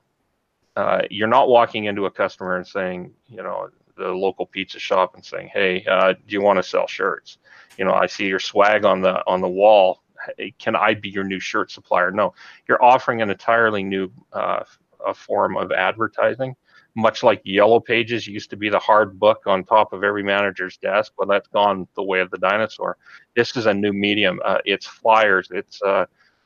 uh, 0.76 1.02
you're 1.10 1.28
not 1.28 1.50
walking 1.50 1.86
into 1.86 2.06
a 2.06 2.12
customer 2.12 2.58
and 2.58 2.68
saying, 2.68 3.14
you 3.28 3.38
know, 3.38 3.70
the 3.98 4.10
local 4.10 4.46
pizza 4.46 4.80
shop 4.80 5.16
and 5.16 5.24
saying, 5.24 5.50
"Hey, 5.54 5.86
uh, 5.86 6.14
do 6.14 6.34
you 6.34 6.42
want 6.42 6.58
to 6.58 6.64
sell 6.64 6.88
shirts?" 6.88 7.38
You 7.78 7.86
know, 7.86 7.94
I 7.94 8.08
see 8.08 8.28
your 8.28 8.40
swag 8.40 8.86
on 8.86 9.02
the 9.02 9.24
on 9.28 9.42
the 9.42 9.48
wall. 9.50 10.04
Hey, 10.38 10.54
can 10.60 10.76
I 10.76 10.94
be 10.94 11.10
your 11.10 11.24
new 11.24 11.40
shirt 11.40 11.72
supplier? 11.72 12.12
No, 12.12 12.34
you're 12.68 12.84
offering 12.84 13.22
an 13.22 13.30
entirely 13.30 13.84
new 13.84 14.12
uh, 14.34 14.64
a 15.06 15.14
form 15.14 15.56
of 15.58 15.72
advertising. 15.72 16.56
Much 16.98 17.24
like 17.24 17.42
Yellow 17.44 17.80
Pages 17.82 18.26
used 18.26 18.50
to 18.50 18.56
be 18.56 18.70
the 18.70 18.80
hard 18.80 19.20
book 19.20 19.42
on 19.46 19.66
top 19.66 19.92
of 19.92 20.04
every 20.04 20.24
manager's 20.24 20.78
desk, 20.78 21.12
but 21.18 21.28
that's 21.28 21.48
gone 21.50 21.88
the 21.96 22.04
way 22.04 22.22
of 22.22 22.32
the 22.32 22.38
dinosaur. 22.38 22.98
This 23.36 23.56
is 23.58 23.66
a 23.66 23.74
new 23.74 23.92
medium. 23.92 24.40
Uh, 24.46 24.60
it's 24.64 24.86
flyers. 24.86 25.50
It's 25.52 25.82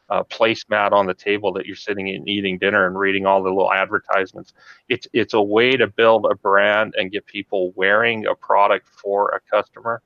uh, 0.09 0.23
placemat 0.23 0.91
on 0.91 1.05
the 1.05 1.13
table 1.13 1.53
that 1.53 1.65
you're 1.65 1.75
sitting 1.75 2.09
and 2.09 2.27
eating 2.27 2.57
dinner 2.57 2.87
and 2.87 2.97
reading 2.97 3.25
all 3.25 3.43
the 3.43 3.49
little 3.49 3.71
advertisements. 3.71 4.53
It's 4.87 5.07
it's 5.13 5.33
a 5.33 5.41
way 5.41 5.77
to 5.77 5.87
build 5.87 6.25
a 6.29 6.35
brand 6.35 6.95
and 6.97 7.11
get 7.11 7.25
people 7.25 7.71
wearing 7.75 8.25
a 8.25 8.35
product 8.35 8.87
for 8.87 9.29
a 9.29 9.39
customer. 9.49 10.01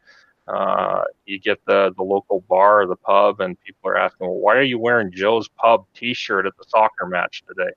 Uh, 0.48 1.04
you 1.26 1.40
get 1.40 1.60
the 1.66 1.94
the 1.96 2.04
local 2.04 2.42
bar 2.50 2.82
or 2.82 2.88
the 2.88 2.98
pub, 2.98 3.40
and 3.40 3.58
people 3.62 3.90
are 3.90 3.98
asking, 3.98 4.28
"Well, 4.28 4.40
why 4.40 4.56
are 4.56 4.62
you 4.62 4.78
wearing 4.78 5.12
Joe's 5.12 5.48
Pub 5.48 5.86
T-shirt 5.94 6.46
at 6.46 6.58
the 6.58 6.66
soccer 6.68 7.06
match 7.06 7.44
today?" 7.48 7.72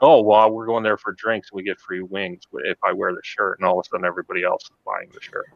Oh, 0.00 0.20
well, 0.20 0.50
we're 0.50 0.66
going 0.66 0.82
there 0.82 0.96
for 0.96 1.12
drinks. 1.12 1.50
And 1.50 1.56
we 1.56 1.62
get 1.62 1.80
free 1.80 2.02
wings 2.02 2.42
if 2.64 2.78
I 2.84 2.92
wear 2.92 3.12
the 3.12 3.20
shirt, 3.22 3.58
and 3.58 3.66
all 3.66 3.78
of 3.78 3.86
a 3.86 3.88
sudden 3.88 4.04
everybody 4.04 4.44
else 4.44 4.64
is 4.64 4.70
buying 4.84 5.08
the 5.12 5.20
shirt. 5.20 5.46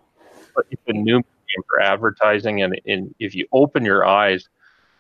But 0.55 0.67
it's 0.71 0.83
a 0.89 0.93
new 0.93 1.17
medium 1.17 1.65
for 1.69 1.81
advertising, 1.81 2.62
and, 2.62 2.81
and 2.87 3.15
if 3.21 3.35
you 3.35 3.47
open 3.53 3.85
your 3.85 4.05
eyes 4.05 4.49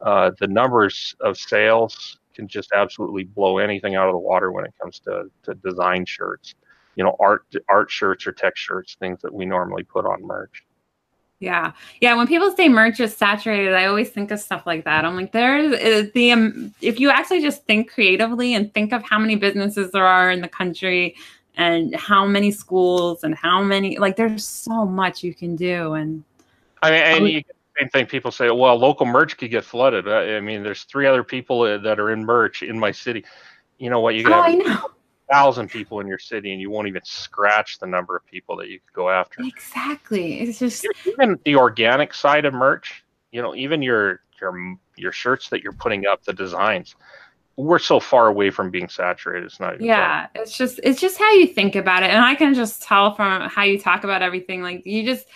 uh, 0.00 0.30
the 0.38 0.46
numbers 0.46 1.14
of 1.20 1.36
sales 1.36 2.18
can 2.34 2.46
just 2.46 2.70
absolutely 2.74 3.24
blow 3.24 3.58
anything 3.58 3.94
out 3.94 4.08
of 4.08 4.12
the 4.12 4.18
water 4.18 4.52
when 4.52 4.64
it 4.64 4.74
comes 4.80 5.00
to, 5.00 5.30
to 5.42 5.54
design 5.54 6.04
shirts. 6.04 6.54
You 6.94 7.04
know 7.04 7.16
art 7.20 7.44
art 7.68 7.90
shirts 7.90 8.26
or 8.26 8.32
tech 8.32 8.56
shirts 8.56 8.96
things 8.98 9.20
that 9.20 9.32
we 9.32 9.44
normally 9.44 9.82
put 9.82 10.06
on 10.06 10.26
merch. 10.26 10.64
Yeah. 11.40 11.72
Yeah 12.00 12.14
when 12.14 12.26
people 12.26 12.50
say 12.56 12.70
merch 12.70 13.00
is 13.00 13.14
saturated 13.14 13.74
i 13.74 13.84
always 13.84 14.08
think 14.08 14.30
of 14.30 14.40
stuff 14.40 14.66
like 14.66 14.84
that. 14.84 15.04
I'm 15.04 15.14
like 15.14 15.32
there's 15.32 15.74
uh, 15.74 16.08
the 16.14 16.32
um, 16.32 16.74
if 16.80 16.98
you 16.98 17.10
actually 17.10 17.42
just 17.42 17.66
think 17.66 17.90
creatively 17.90 18.54
and 18.54 18.72
think 18.72 18.94
of 18.94 19.02
how 19.02 19.18
many 19.18 19.36
businesses 19.36 19.90
there 19.92 20.06
are 20.06 20.30
in 20.30 20.40
the 20.40 20.48
country 20.48 21.16
and 21.58 21.94
how 21.94 22.24
many 22.24 22.50
schools 22.50 23.24
and 23.24 23.34
how 23.34 23.62
many 23.62 23.98
like 23.98 24.16
there's 24.16 24.46
so 24.46 24.86
much 24.86 25.22
you 25.22 25.34
can 25.34 25.54
do 25.54 25.92
and 25.92 26.24
I 26.82 26.90
mean, 26.90 27.02
and 27.02 27.28
you 27.28 27.42
same 27.78 27.88
thing. 27.90 28.06
People 28.06 28.30
say, 28.30 28.50
"Well, 28.50 28.76
local 28.76 29.06
merch 29.06 29.36
could 29.36 29.50
get 29.50 29.64
flooded." 29.64 30.08
Uh, 30.08 30.36
I 30.36 30.40
mean, 30.40 30.62
there's 30.62 30.84
three 30.84 31.06
other 31.06 31.24
people 31.24 31.62
uh, 31.62 31.78
that 31.78 31.98
are 31.98 32.10
in 32.10 32.24
merch 32.24 32.62
in 32.62 32.78
my 32.78 32.90
city. 32.90 33.24
You 33.78 33.90
know 33.90 34.00
what? 34.00 34.14
You 34.14 34.24
got 34.24 34.50
oh, 34.50 34.90
thousand 35.30 35.70
people 35.70 36.00
in 36.00 36.06
your 36.06 36.18
city, 36.18 36.52
and 36.52 36.60
you 36.60 36.70
won't 36.70 36.88
even 36.88 37.02
scratch 37.04 37.78
the 37.78 37.86
number 37.86 38.16
of 38.16 38.24
people 38.26 38.56
that 38.56 38.68
you 38.68 38.78
could 38.80 38.94
go 38.94 39.10
after. 39.10 39.42
Exactly. 39.42 40.40
It's 40.40 40.58
just 40.58 40.86
even 41.06 41.38
the 41.44 41.56
organic 41.56 42.14
side 42.14 42.44
of 42.44 42.54
merch. 42.54 43.04
You 43.32 43.42
know, 43.42 43.54
even 43.54 43.82
your 43.82 44.20
your 44.40 44.76
your 44.96 45.12
shirts 45.12 45.48
that 45.50 45.62
you're 45.62 45.72
putting 45.72 46.06
up, 46.06 46.24
the 46.24 46.32
designs. 46.32 46.94
We're 47.56 47.78
so 47.78 48.00
far 48.00 48.28
away 48.28 48.50
from 48.50 48.70
being 48.70 48.88
saturated. 48.88 49.46
It's 49.46 49.60
not. 49.60 49.80
yeah, 49.80 50.26
it's 50.34 50.56
just 50.56 50.78
it's 50.82 51.00
just 51.00 51.18
how 51.18 51.32
you 51.32 51.46
think 51.46 51.74
about 51.74 52.02
it, 52.02 52.10
and 52.10 52.22
I 52.22 52.34
can 52.34 52.54
just 52.54 52.82
tell 52.82 53.14
from 53.14 53.48
how 53.48 53.62
you 53.62 53.78
talk 53.78 54.04
about 54.04 54.22
everything. 54.22 54.62
Like 54.62 54.84
you 54.84 55.04
just 55.04 55.26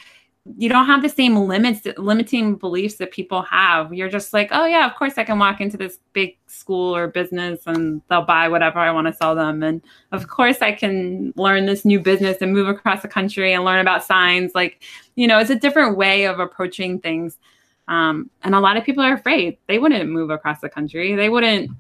you 0.57 0.71
don't 0.71 0.87
have 0.87 1.03
the 1.03 1.09
same 1.09 1.37
limits 1.37 1.87
limiting 1.99 2.57
beliefs 2.57 2.95
that 2.95 3.11
people 3.11 3.43
have. 3.43 3.93
You're 3.93 4.09
just 4.09 4.33
like 4.33 4.49
oh 4.53 4.65
yeah 4.65 4.87
of 4.87 4.95
course 4.97 5.19
i 5.19 5.25
can 5.25 5.39
walk 5.39 5.61
into 5.61 5.77
this 5.77 5.99
big 6.13 6.39
school 6.47 6.97
or 6.97 7.09
business 7.09 7.61
and 7.67 8.01
they'll 8.09 8.25
buy 8.25 8.49
whatever 8.49 8.79
i 8.79 8.91
want 8.91 9.07
to 9.07 9.13
sell 9.13 9.35
them. 9.35 9.63
And 9.63 9.83
of 10.13 10.29
course 10.29 10.63
i 10.63 10.73
can 10.73 11.33
learn 11.37 11.67
this 11.67 11.85
new 11.85 12.01
business 12.01 12.39
and 12.41 12.53
move 12.53 12.69
across 12.69 13.03
the 13.03 13.09
country 13.09 13.53
and 13.53 13.65
learn 13.65 13.81
about 13.81 14.05
signs. 14.05 14.55
Like 14.55 14.83
you 15.15 15.27
know 15.27 15.39
it's 15.39 15.51
a 15.51 15.57
different 15.57 15.97
way 15.97 16.25
of 16.25 16.41
approaching 16.41 17.01
things. 17.01 17.37
Um, 17.89 18.31
and 18.43 18.55
a 18.55 18.61
lot 18.61 18.77
of 18.77 18.85
people 18.85 19.03
are 19.03 19.15
afraid. 19.15 19.59
They 19.67 19.79
wouldn't 19.79 20.09
move 20.09 20.31
across 20.31 20.61
the 20.61 20.69
country. 20.69 21.17
They 21.17 21.29
wouldn't 21.29 21.71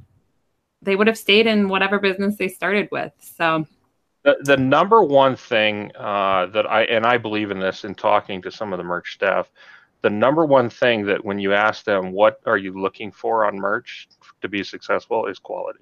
they 0.82 0.96
would 0.96 1.06
have 1.06 1.18
stayed 1.18 1.46
in 1.46 1.68
whatever 1.68 1.98
business 1.98 2.36
they 2.36 2.48
started 2.48 2.88
with. 2.90 3.12
So 3.20 3.66
the, 4.22 4.36
the 4.40 4.56
number 4.56 5.02
one 5.02 5.36
thing 5.36 5.92
uh, 5.96 6.46
that 6.46 6.70
I 6.70 6.82
and 6.84 7.06
I 7.06 7.18
believe 7.18 7.50
in 7.50 7.58
this 7.58 7.84
in 7.84 7.94
talking 7.94 8.42
to 8.42 8.50
some 8.50 8.72
of 8.72 8.76
the 8.76 8.84
merch 8.84 9.14
staff, 9.14 9.50
the 10.02 10.10
number 10.10 10.44
one 10.44 10.68
thing 10.68 11.06
that 11.06 11.24
when 11.24 11.38
you 11.38 11.54
ask 11.54 11.84
them 11.84 12.12
what 12.12 12.40
are 12.46 12.58
you 12.58 12.78
looking 12.80 13.12
for 13.12 13.46
on 13.46 13.56
merch 13.56 14.08
to 14.42 14.48
be 14.48 14.62
successful 14.62 15.26
is 15.26 15.38
quality. 15.38 15.80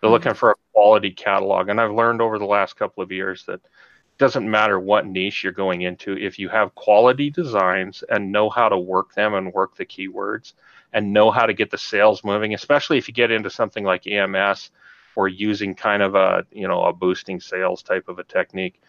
They're 0.00 0.08
mm-hmm. 0.08 0.14
looking 0.14 0.34
for 0.34 0.50
a 0.50 0.54
quality 0.72 1.12
catalog, 1.12 1.68
and 1.68 1.80
I've 1.80 1.92
learned 1.92 2.20
over 2.20 2.38
the 2.38 2.44
last 2.44 2.76
couple 2.76 3.02
of 3.02 3.12
years 3.12 3.44
that 3.46 3.54
it 3.54 4.18
doesn't 4.18 4.50
matter 4.50 4.80
what 4.80 5.06
niche 5.06 5.44
you're 5.44 5.52
going 5.52 5.82
into 5.82 6.18
if 6.18 6.38
you 6.38 6.48
have 6.48 6.74
quality 6.74 7.30
designs 7.30 8.02
and 8.08 8.32
know 8.32 8.50
how 8.50 8.68
to 8.68 8.78
work 8.78 9.14
them 9.14 9.34
and 9.34 9.52
work 9.52 9.76
the 9.76 9.86
keywords 9.86 10.54
and 10.92 11.12
know 11.12 11.30
how 11.30 11.46
to 11.46 11.54
get 11.54 11.70
the 11.70 11.78
sales 11.78 12.24
moving, 12.24 12.54
especially 12.54 12.98
if 12.98 13.06
you 13.06 13.14
get 13.14 13.30
into 13.30 13.50
something 13.50 13.84
like 13.84 14.06
EMS 14.06 14.70
or 15.16 15.28
using 15.28 15.74
kind 15.74 16.02
of 16.02 16.14
a 16.14 16.44
you 16.50 16.66
know 16.66 16.84
a 16.84 16.92
boosting 16.92 17.40
sales 17.40 17.82
type 17.82 18.08
of 18.08 18.18
a 18.18 18.24
technique 18.24 18.80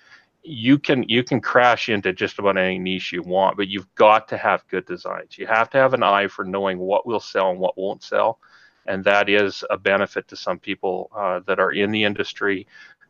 you 0.44 0.78
can 0.78 1.04
you 1.08 1.24
can 1.24 1.40
crash 1.40 1.88
into 1.90 2.12
just 2.12 2.38
about 2.38 2.58
any 2.58 2.78
niche 2.78 3.14
you 3.14 3.22
want 3.22 3.56
but 3.56 3.70
you've 3.70 3.94
got 3.96 4.28
to 4.28 4.38
have 4.38 4.68
good 4.68 4.86
designs. 4.86 5.38
You 5.38 5.48
have 5.48 5.70
to 5.72 5.78
have 5.78 5.94
an 5.94 6.04
eye 6.04 6.28
for 6.28 6.44
knowing 6.44 6.78
what 6.80 7.08
will 7.08 7.20
sell 7.20 7.50
and 7.50 7.60
what 7.60 7.78
won't 7.78 8.04
sell. 8.04 8.40
And 8.86 9.06
that 9.06 9.30
is 9.30 9.64
a 9.70 9.78
benefit 9.78 10.28
to 10.28 10.36
some 10.36 10.60
people 10.60 11.10
uh, 11.16 11.40
that 11.48 11.60
are 11.60 11.72
in 11.72 11.92
the 11.92 12.04
industry 12.04 12.68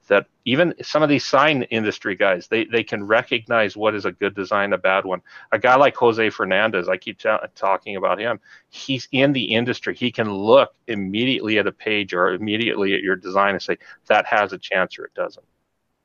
that 0.08 0.28
even 0.46 0.74
some 0.82 1.02
of 1.04 1.10
these 1.10 1.26
sign 1.26 1.64
industry 1.64 2.16
guys 2.16 2.48
they, 2.48 2.66
they 2.66 2.84
can 2.84 3.06
recognize 3.06 3.78
what 3.78 3.96
is 3.96 4.06
a 4.06 4.12
good 4.12 4.36
design 4.36 4.74
a 4.74 4.78
bad 4.78 5.06
one. 5.06 5.22
A 5.52 5.60
guy 5.60 5.76
like 5.76 5.96
jose 5.96 6.30
fernandez 6.30 6.90
i 6.90 6.98
keep 6.98 7.18
t- 7.20 7.30
talking 7.56 7.96
about 7.96 8.20
him 8.20 8.40
he's 8.74 9.08
in 9.12 9.34
the 9.34 9.44
industry. 9.44 9.96
He 9.96 10.12
can 10.12 10.32
look 10.34 10.74
immediately 10.88 11.60
at 11.60 11.68
a 11.68 11.72
page 11.72 12.14
or 12.14 12.34
immediately 12.34 12.96
at 12.96 13.02
your 13.02 13.16
design 13.16 13.54
and 13.54 13.62
say 13.62 13.78
that 14.08 14.26
has 14.26 14.52
a 14.52 14.58
chance 14.58 14.98
or 14.98 15.06
it 15.06 15.14
doesn't. 15.14 15.46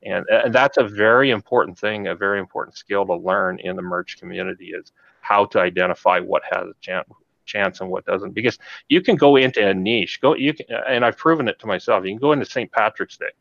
And, 0.03 0.25
and 0.29 0.53
that's 0.53 0.77
a 0.77 0.83
very 0.83 1.31
important 1.31 1.77
thing 1.77 2.07
a 2.07 2.15
very 2.15 2.39
important 2.39 2.77
skill 2.77 3.05
to 3.07 3.15
learn 3.15 3.59
in 3.59 3.75
the 3.75 3.81
merch 3.81 4.17
community 4.19 4.67
is 4.67 4.91
how 5.21 5.45
to 5.45 5.59
identify 5.59 6.19
what 6.19 6.43
has 6.49 6.67
a 6.67 6.73
chance 6.79 7.07
chance 7.45 7.81
and 7.81 7.89
what 7.89 8.05
doesn't. 8.05 8.33
Because 8.33 8.59
you 8.87 9.01
can 9.01 9.15
go 9.15 9.35
into 9.35 9.67
a 9.67 9.73
niche 9.73 10.21
go 10.21 10.35
you 10.35 10.53
can 10.53 10.67
and 10.87 11.03
i've 11.03 11.17
proven 11.17 11.47
it 11.47 11.59
to 11.59 11.67
myself 11.67 12.05
you 12.05 12.11
can 12.11 12.19
go 12.19 12.31
into 12.31 12.45
st 12.45 12.71
patrick's 12.71 13.17
day 13.17 13.31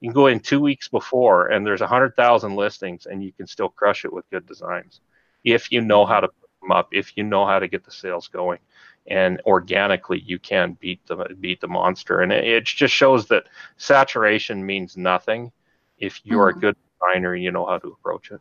you 0.00 0.08
can 0.10 0.14
go 0.14 0.26
in 0.28 0.40
two 0.40 0.60
weeks 0.60 0.88
before 0.88 1.48
and 1.48 1.66
there's 1.66 1.80
100,000 1.80 2.54
listings 2.56 3.06
and 3.06 3.22
you 3.22 3.32
can 3.32 3.46
still 3.46 3.68
crush 3.68 4.04
it 4.04 4.12
with 4.12 4.28
good 4.30 4.46
designs. 4.46 5.00
if 5.44 5.72
you 5.72 5.80
know 5.80 6.04
how 6.06 6.20
to 6.20 6.28
put 6.28 6.50
them 6.60 6.72
up, 6.72 6.88
if 6.92 7.16
you 7.16 7.22
know 7.24 7.46
how 7.46 7.58
to 7.58 7.68
get 7.68 7.84
the 7.84 7.90
sales 7.90 8.28
going, 8.28 8.58
and 9.06 9.40
organically 9.46 10.20
you 10.26 10.38
can 10.38 10.76
beat 10.80 11.00
the 11.06 11.16
beat 11.40 11.60
the 11.60 11.68
monster. 11.68 12.20
And 12.20 12.32
it, 12.32 12.44
it 12.44 12.64
just 12.64 12.92
shows 12.94 13.26
that 13.28 13.44
saturation 13.76 14.64
means 14.66 14.96
nothing 14.96 15.50
if 15.98 16.20
you're 16.24 16.52
Mhm. 16.52 16.56
a 16.56 16.60
good 16.60 16.76
designer. 17.00 17.34
And 17.34 17.42
you 17.42 17.52
know 17.52 17.66
how 17.66 17.78
to 17.78 17.88
approach 17.88 18.30
it. 18.32 18.40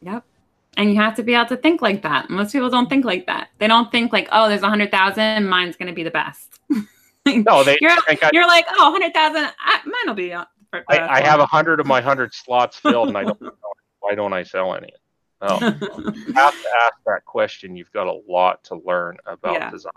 Yep. 0.00 0.24
And 0.76 0.90
you 0.90 0.96
have 0.96 1.16
to 1.16 1.22
be 1.22 1.34
able 1.34 1.46
to 1.46 1.56
think 1.56 1.82
like 1.82 2.02
that. 2.02 2.30
Most 2.30 2.52
people 2.52 2.70
don't 2.70 2.88
think 2.88 3.04
like 3.04 3.26
that. 3.26 3.50
They 3.58 3.68
don't 3.68 3.90
think 3.92 4.12
like, 4.12 4.28
oh, 4.32 4.48
there's 4.48 4.62
a 4.62 4.68
hundred 4.68 4.90
thousand, 4.90 5.48
mine's 5.48 5.76
gonna 5.76 5.92
be 5.92 6.02
the 6.02 6.10
best. 6.10 6.58
No, 7.26 7.62
they 7.64 7.76
You're, 7.80 8.00
think 8.02 8.22
I, 8.24 8.30
you're 8.32 8.46
like, 8.46 8.66
oh, 8.78 8.90
100,000, 8.90 9.44
I- 9.58 9.80
mine 9.84 9.94
will 10.06 10.14
be. 10.14 10.32
uh, 10.32 10.44
for- 10.70 10.84
I, 10.88 10.98
uh, 10.98 11.08
I 11.08 11.20
have 11.22 11.40
a 11.40 11.46
hundred 11.46 11.80
of 11.80 11.86
my 11.86 12.00
hundred 12.10 12.34
slots 12.34 12.76
filled, 12.78 13.08
and 13.08 13.18
I 13.18 13.24
don't. 13.24 13.40
know 13.42 13.52
Why 14.00 14.14
don't 14.14 14.32
I 14.32 14.42
sell 14.42 14.74
any? 14.74 14.92
No, 15.40 15.58
you 15.60 16.32
have 16.34 16.52
to 16.54 16.68
ask 16.84 16.94
that 17.06 17.24
question. 17.24 17.76
You've 17.76 17.92
got 17.92 18.06
a 18.06 18.20
lot 18.28 18.62
to 18.64 18.76
learn 18.76 19.18
about 19.26 19.54
Yeah. 19.54 19.70
design 19.70 19.92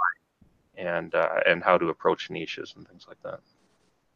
and 0.78 1.14
uh, 1.14 1.30
and 1.48 1.64
how 1.64 1.78
to 1.78 1.90
approach 1.90 2.30
niches 2.32 2.74
and 2.76 2.88
things 2.88 3.06
like 3.08 3.22
that. 3.24 3.40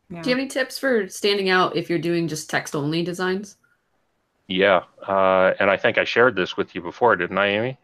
Yeah. 0.09 0.21
Do 0.23 0.29
you 0.29 0.35
have 0.35 0.39
any 0.41 0.47
tips 0.47 0.79
for 0.79 1.07
standing 1.07 1.49
out 1.49 1.75
if 1.75 1.87
you're 1.89 1.99
doing 1.99 2.27
just 2.27 2.49
text 2.49 2.75
only 2.75 3.03
designs? 3.03 3.57
Yeah, 4.47 4.83
uh, 5.07 5.53
and 5.59 5.69
I 5.69 5.77
think 5.77 5.99
I 5.99 6.03
shared 6.03 6.35
this 6.35 6.57
with 6.57 6.73
you 6.73 6.81
before, 6.81 7.15
didn't 7.15 7.37
I, 7.37 7.47
Amy? 7.49 7.77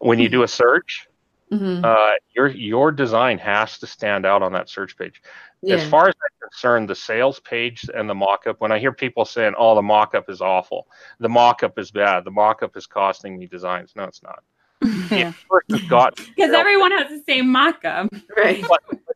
when 0.00 0.18
you 0.18 0.28
do 0.28 0.42
a 0.42 0.48
search, 0.48 1.06
Mm-hmm. 1.52 1.84
uh, 1.84 2.12
your 2.34 2.48
your 2.48 2.90
design 2.90 3.36
has 3.38 3.78
to 3.80 3.86
stand 3.86 4.24
out 4.24 4.42
on 4.42 4.52
that 4.52 4.70
search 4.70 4.96
page. 4.96 5.22
Yeah. 5.60 5.76
As 5.76 5.88
far 5.88 6.08
as 6.08 6.14
I'm 6.14 6.48
concerned, 6.48 6.88
the 6.88 6.94
sales 6.94 7.40
page 7.40 7.88
and 7.94 8.08
the 8.08 8.14
mock-up. 8.14 8.60
When 8.60 8.72
I 8.72 8.78
hear 8.78 8.92
people 8.92 9.24
saying, 9.24 9.54
"Oh, 9.58 9.74
the 9.74 9.82
mock-up 9.82 10.30
is 10.30 10.40
awful," 10.40 10.88
the 11.20 11.28
mock-up 11.28 11.78
is 11.78 11.90
bad, 11.90 12.24
the 12.24 12.30
mock-up 12.30 12.76
is 12.76 12.86
costing 12.86 13.38
me 13.38 13.46
designs. 13.46 13.92
No, 13.94 14.04
it's 14.04 14.22
not. 14.22 14.42
Yeah. 15.10 15.28
If 15.28 15.40
the 15.42 15.46
person's 15.76 15.88
got 15.90 16.16
Because 16.16 16.52
everyone 16.54 16.90
has 16.92 17.08
the 17.10 17.22
same 17.28 17.50
mock-up. 17.52 18.08
right. 18.36 18.64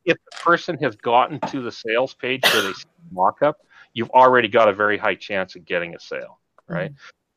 if 0.04 0.18
the 0.30 0.36
person 0.38 0.76
has 0.78 0.94
gotten 0.94 1.40
to 1.48 1.62
the 1.62 1.72
sales 1.72 2.12
page 2.14 2.42
where 2.44 2.62
they 2.62 2.72
see 2.74 2.84
the 3.08 3.14
mock-up, 3.14 3.56
you've 3.94 4.10
already 4.10 4.46
got 4.46 4.68
a 4.68 4.74
very 4.74 4.98
high 4.98 5.14
chance 5.14 5.56
of 5.56 5.64
getting 5.64 5.94
a 5.94 5.98
sale, 5.98 6.38
right? 6.68 6.92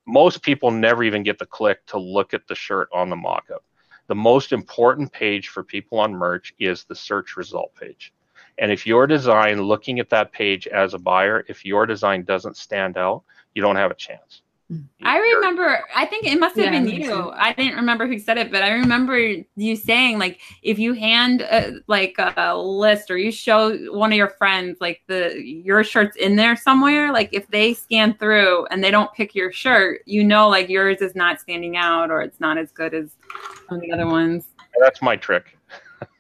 Most 0.06 0.42
people 0.44 0.72
never 0.72 1.04
even 1.04 1.24
get 1.24 1.40
the 1.40 1.46
click 1.46 1.86
to 1.88 1.98
look 1.98 2.34
at 2.34 2.48
the 2.48 2.56
shirt 2.56 2.90
on 2.94 3.10
the 3.10 3.16
mock-up. 3.16 3.64
The 4.10 4.16
most 4.16 4.54
important 4.54 5.12
page 5.12 5.50
for 5.50 5.64
people 5.64 6.00
on 6.00 6.12
merch 6.12 6.56
is 6.58 6.84
the 6.84 6.96
search 6.96 7.38
result 7.38 7.76
page. 7.76 8.12
And 8.58 8.72
if 8.72 8.88
your 8.88 9.06
design, 9.06 9.62
looking 9.62 10.00
at 10.00 10.10
that 10.10 10.32
page 10.32 10.66
as 10.66 10.96
a 10.96 10.98
buyer, 10.98 11.46
if 11.48 11.64
your 11.64 11.86
design 11.86 12.24
doesn't 12.24 12.58
stand 12.58 12.98
out, 12.98 13.22
you 13.54 13.62
don't 13.62 13.76
have 13.76 13.92
a 13.92 13.96
chance. 13.96 14.42
I 15.02 15.18
remember, 15.18 15.84
I 15.96 16.06
think 16.06 16.26
it 16.28 16.40
must 16.40 16.56
have 16.58 16.66
Yeah, 16.66 16.80
been 16.80 16.88
you. 16.88 17.04
too. 17.04 17.32
I 17.34 17.54
didn't 17.54 17.76
remember 17.76 18.06
who 18.06 18.20
said 18.20 18.38
it, 18.38 18.52
but 18.52 18.62
I 18.62 18.70
remember 18.72 19.18
you 19.56 19.76
saying 19.76 20.20
like 20.20 20.42
if 20.62 20.78
you 20.78 20.94
hand 20.94 21.42
uh 21.42 21.72
like 21.88 22.16
a 22.20 22.56
list 22.56 23.10
or 23.10 23.18
you 23.18 23.32
show 23.32 23.76
one 23.92 24.12
of 24.12 24.18
your 24.18 24.30
friends 24.30 24.78
like 24.80 25.02
the 25.08 25.42
your 25.42 25.84
shirt's 25.84 26.18
in 26.18 26.36
there 26.36 26.56
somewhere, 26.56 27.12
like 27.12 27.30
if 27.32 27.48
they 27.48 27.74
scan 27.74 28.14
through 28.16 28.68
and 28.68 28.84
they 28.84 28.92
don't 28.92 29.12
pick 29.14 29.34
your 29.34 29.52
shirt, 29.52 30.02
you 30.06 30.24
know 30.24 30.48
like 30.50 30.70
yours 30.70 31.02
is 31.02 31.16
not 31.16 31.40
standing 31.40 31.76
out 31.76 32.12
or 32.12 32.22
it's 32.22 32.40
not 32.40 32.58
as 32.58 32.72
good 32.72 32.94
as 32.94 33.16
some 33.68 33.78
of 33.78 33.82
the 33.82 33.92
other 33.92 34.06
ones. 34.06 34.50
That's 34.80 35.02
my 35.02 35.16
trick. 35.16 35.58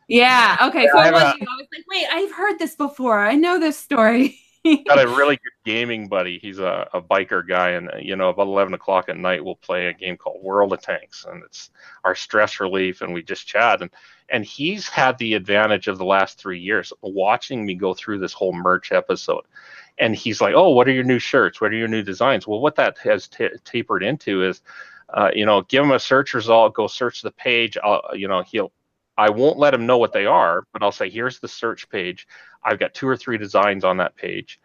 Yeah. 0.07 0.57
Okay. 0.69 0.88
So 0.88 0.97
I 0.97 1.12
was 1.12 1.21
a-. 1.21 1.25
I 1.27 1.55
was 1.55 1.67
like, 1.71 1.85
wait, 1.88 2.07
I've 2.12 2.31
heard 2.31 2.57
this 2.57 2.75
before. 2.75 3.19
I 3.19 3.35
know 3.35 3.59
this 3.59 3.77
story. 3.77 4.39
got 4.88 4.99
a 5.03 5.08
really 5.08 5.36
good 5.36 5.65
gaming 5.65 6.08
buddy. 6.08 6.39
He's 6.39 6.60
a, 6.60 6.88
a 6.93 7.01
biker 7.01 7.47
guy, 7.47 7.71
and 7.71 7.89
uh, 7.91 7.97
you 7.97 8.15
know, 8.15 8.29
about 8.29 8.47
eleven 8.47 8.73
o'clock 8.73 9.10
at 9.10 9.17
night, 9.17 9.43
we'll 9.43 9.55
play 9.55 9.88
a 9.88 9.93
game 9.93 10.17
called 10.17 10.43
World 10.43 10.73
of 10.73 10.82
Tanks, 10.82 11.25
and 11.29 11.43
it's 11.43 11.69
our 12.03 12.15
stress 12.15 12.60
relief, 12.60 13.01
and 13.01 13.13
we 13.13 13.21
just 13.23 13.47
chat. 13.47 13.82
and 13.82 13.91
And 14.29 14.45
he's 14.45 14.88
had 14.88 15.17
the 15.17 15.34
advantage 15.34 15.88
of 15.88 15.97
the 15.97 16.05
last 16.05 16.38
three 16.39 16.60
years 16.60 16.93
watching 17.01 17.65
me 17.65 17.75
go 17.75 17.93
through 17.93 18.19
this 18.19 18.34
whole 18.34 18.53
merch 18.53 18.91
episode. 18.91 19.45
And 19.97 20.15
he's 20.15 20.41
like, 20.41 20.53
"Oh, 20.55 20.69
what 20.69 20.88
are 20.88 20.91
your 20.93 21.03
new 21.03 21.19
shirts? 21.19 21.60
What 21.62 21.71
are 21.71 21.77
your 21.77 21.88
new 21.89 22.03
designs?" 22.03 22.47
Well, 22.47 22.62
what 22.62 22.75
that 22.75 22.97
has 22.99 23.27
ta 23.27 23.47
tapered 23.65 24.03
into 24.03 24.43
is, 24.45 24.62
uh, 25.13 25.32
you 25.34 25.45
know, 25.45 25.62
give 25.63 25.84
him 25.84 25.91
a 25.91 25.99
search 25.99 26.34
result, 26.34 26.73
go 26.75 26.88
search 26.88 27.21
the 27.21 27.32
page. 27.32 27.77
I'll, 27.84 28.01
you 28.13 28.27
know, 28.27 28.43
he'll. 28.43 28.71
I 29.19 29.29
won't 29.29 29.60
let 29.60 29.71
them 29.71 29.86
know 29.86 29.97
what 29.97 30.13
they 30.13 30.25
are, 30.25 30.63
but 30.71 30.82
I'll 30.82 30.93
say, 30.93 31.10
"Here's 31.10 31.41
the 31.41 31.47
search 31.49 31.89
page. 31.89 32.25
I've 32.63 32.79
got 32.79 32.93
two 32.93 33.05
or 33.05 33.17
three 33.17 33.38
designs 33.38 33.84
on 33.84 33.97
that 33.97 34.15
page." 34.15 34.62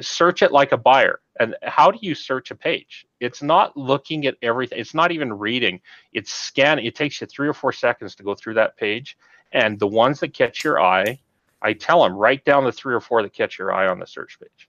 Search 0.00 0.40
it 0.42 0.52
like 0.52 0.72
a 0.72 0.78
buyer. 0.78 1.20
And 1.38 1.54
how 1.62 1.90
do 1.90 1.98
you 2.00 2.14
search 2.14 2.50
a 2.50 2.54
page? 2.54 3.06
It's 3.20 3.42
not 3.42 3.76
looking 3.76 4.26
at 4.26 4.36
everything. 4.40 4.78
It's 4.80 4.94
not 4.94 5.12
even 5.12 5.32
reading. 5.32 5.82
It's 6.14 6.32
scanning. 6.32 6.86
It 6.86 6.94
takes 6.94 7.20
you 7.20 7.26
three 7.26 7.46
or 7.46 7.52
four 7.52 7.74
seconds 7.74 8.14
to 8.16 8.22
go 8.22 8.34
through 8.34 8.54
that 8.54 8.78
page. 8.78 9.18
And 9.52 9.78
the 9.78 9.86
ones 9.86 10.18
that 10.20 10.32
catch 10.32 10.64
your 10.64 10.80
eye, 10.80 11.20
I 11.60 11.74
tell 11.74 12.02
them 12.02 12.14
write 12.14 12.46
down 12.46 12.64
the 12.64 12.72
three 12.72 12.94
or 12.94 13.00
four 13.00 13.22
that 13.22 13.34
catch 13.34 13.58
your 13.58 13.72
eye 13.72 13.86
on 13.86 13.98
the 13.98 14.06
search 14.06 14.40
page. 14.40 14.68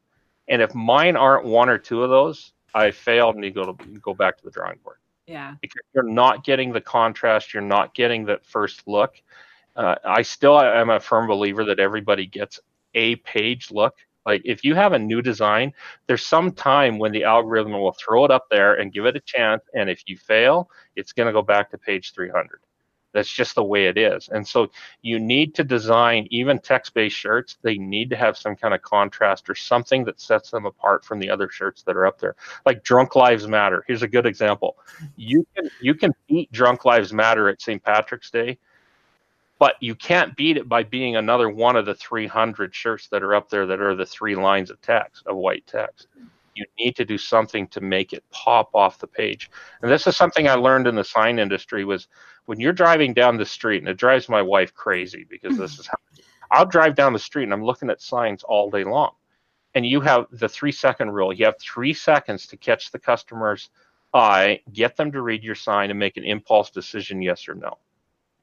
And 0.49 0.62
if 0.62 0.75
mine 0.75 1.15
aren't 1.15 1.45
one 1.45 1.69
or 1.69 1.77
two 1.77 2.03
of 2.03 2.09
those, 2.09 2.51
I 2.75 2.91
failed, 2.91 3.35
and 3.35 3.45
you 3.45 3.51
go 3.51 3.71
to 3.71 3.99
go 3.99 4.13
back 4.13 4.38
to 4.38 4.43
the 4.43 4.51
drawing 4.51 4.79
board 4.83 4.97
yeah. 5.29 5.53
because 5.61 5.81
you're 5.93 6.03
not 6.03 6.43
getting 6.43 6.73
the 6.73 6.81
contrast, 6.81 7.53
you're 7.53 7.61
not 7.61 7.93
getting 7.93 8.25
that 8.25 8.45
first 8.45 8.87
look. 8.87 9.15
Uh, 9.75 9.95
I 10.03 10.23
still 10.23 10.59
am 10.59 10.89
a 10.89 10.99
firm 10.99 11.27
believer 11.27 11.63
that 11.65 11.79
everybody 11.79 12.25
gets 12.25 12.59
a 12.95 13.15
page 13.17 13.71
look. 13.71 13.95
Like 14.25 14.41
if 14.43 14.63
you 14.63 14.75
have 14.75 14.93
a 14.93 14.99
new 14.99 15.21
design, 15.21 15.73
there's 16.07 16.25
some 16.25 16.51
time 16.51 16.99
when 16.99 17.11
the 17.11 17.23
algorithm 17.23 17.73
will 17.73 17.93
throw 17.93 18.25
it 18.25 18.31
up 18.31 18.47
there 18.49 18.75
and 18.75 18.91
give 18.91 19.05
it 19.05 19.15
a 19.15 19.21
chance, 19.21 19.63
and 19.73 19.89
if 19.89 20.03
you 20.07 20.17
fail, 20.17 20.69
it's 20.95 21.13
going 21.13 21.27
to 21.27 21.33
go 21.33 21.41
back 21.41 21.71
to 21.71 21.77
page 21.77 22.13
300. 22.13 22.59
That's 23.12 23.32
just 23.32 23.56
the 23.56 23.63
way 23.63 23.88
it 23.88 23.98
is. 23.98 24.30
And 24.30 24.48
so 24.48 24.69
you 25.02 25.19
need 25.19 25.56
to 25.56 25.63
design 25.63 26.28
even 26.30 26.60
text-based 26.60 27.15
shirts. 27.15 27.58
They 27.62 27.78
need 27.78 28.10
to 28.12 28.15
have 28.15 28.38
some 28.38 28.56
kind 28.56 28.74
of 28.74 28.82
contrast 28.82 29.50
or 29.50 29.56
something 29.56 30.04
that 30.06 30.22
sets 30.22 30.52
them 30.52 30.65
apart 30.65 31.04
from 31.04 31.19
the 31.19 31.30
other 31.30 31.50
shirts 31.50 31.82
that 31.84 31.95
are 31.95 32.06
up 32.06 32.19
there. 32.19 32.36
Like 32.65 32.84
Drunk 32.84 33.15
Lives 33.15 33.48
Matter. 33.48 33.84
Here's 33.88 34.04
a 34.04 34.08
good 34.08 34.26
example 34.26 34.76
you 35.15 35.45
can 35.56 35.69
you 35.82 35.93
can 35.93 36.13
beat 36.28 36.52
drunk 36.52 36.86
lives 36.86 37.13
matter 37.13 37.50
at 37.50 37.62
st 37.62 37.84
patrick's 37.84 38.30
day 38.32 38.58
but 39.58 39.76
you 39.82 39.93
can't 39.93 40.36
beat 40.38 40.56
it 40.56 40.69
by 40.69 40.84
being 40.84 41.17
another 41.17 41.50
one 41.50 41.76
of 41.76 41.86
the 41.86 41.95
300 41.95 42.74
shirts 42.74 43.08
that 43.08 43.24
are 43.24 43.36
up 43.36 43.50
there 43.50 43.65
that 43.65 43.82
are 43.82 43.95
the 43.95 44.06
three 44.06 44.36
lines 44.36 44.69
of 44.69 44.82
text 44.82 45.26
of 45.28 45.36
white 45.36 45.65
text 45.67 46.08
you 46.56 46.65
need 46.78 46.95
to 46.95 47.06
do 47.06 47.17
something 47.17 47.67
to 47.67 47.82
make 47.82 48.13
it 48.13 48.24
pop 48.32 48.69
off 48.74 49.00
the 49.00 49.08
page 49.08 49.50
and 49.82 49.91
this 49.91 50.08
is 50.08 50.15
something 50.15 50.48
i 50.48 50.54
learned 50.54 50.88
in 50.88 50.95
the 50.95 51.04
sign 51.04 51.39
industry 51.39 51.86
was 51.86 52.08
when 52.49 52.59
you're 52.59 52.73
driving 52.73 53.13
down 53.13 53.38
the 53.38 53.45
street 53.45 53.79
and 53.79 53.88
it 53.88 53.97
drives 53.97 54.27
my 54.27 54.41
wife 54.41 54.73
crazy 54.73 55.25
because 55.29 55.57
this 55.57 55.77
is 55.79 55.88
how 55.88 55.97
i'll 56.51 56.65
drive 56.65 56.95
down 56.95 57.13
the 57.13 57.19
street 57.19 57.43
and 57.43 57.53
i'm 57.53 57.63
looking 57.63 57.89
at 57.89 58.01
signs 58.01 58.43
all 58.43 58.69
day 58.69 58.83
long 58.83 59.12
and 59.75 59.85
you 59.85 60.01
have 60.01 60.25
the 60.31 60.49
three 60.49 60.71
second 60.71 61.12
rule 61.12 61.31
you 61.31 61.45
have 61.45 61.59
three 61.59 61.93
seconds 61.93 62.47
to 62.47 62.57
catch 62.57 62.91
the 62.91 62.99
customer's 62.99 63.69
eye, 64.13 64.62
get 64.73 64.95
them 64.95 65.12
to 65.12 65.21
read 65.21 65.43
your 65.43 65.55
sign 65.55 65.89
and 65.89 65.99
make 65.99 66.17
an 66.17 66.23
impulse 66.23 66.69
decision, 66.69 67.21
yes 67.21 67.47
or 67.47 67.55
no. 67.55 67.77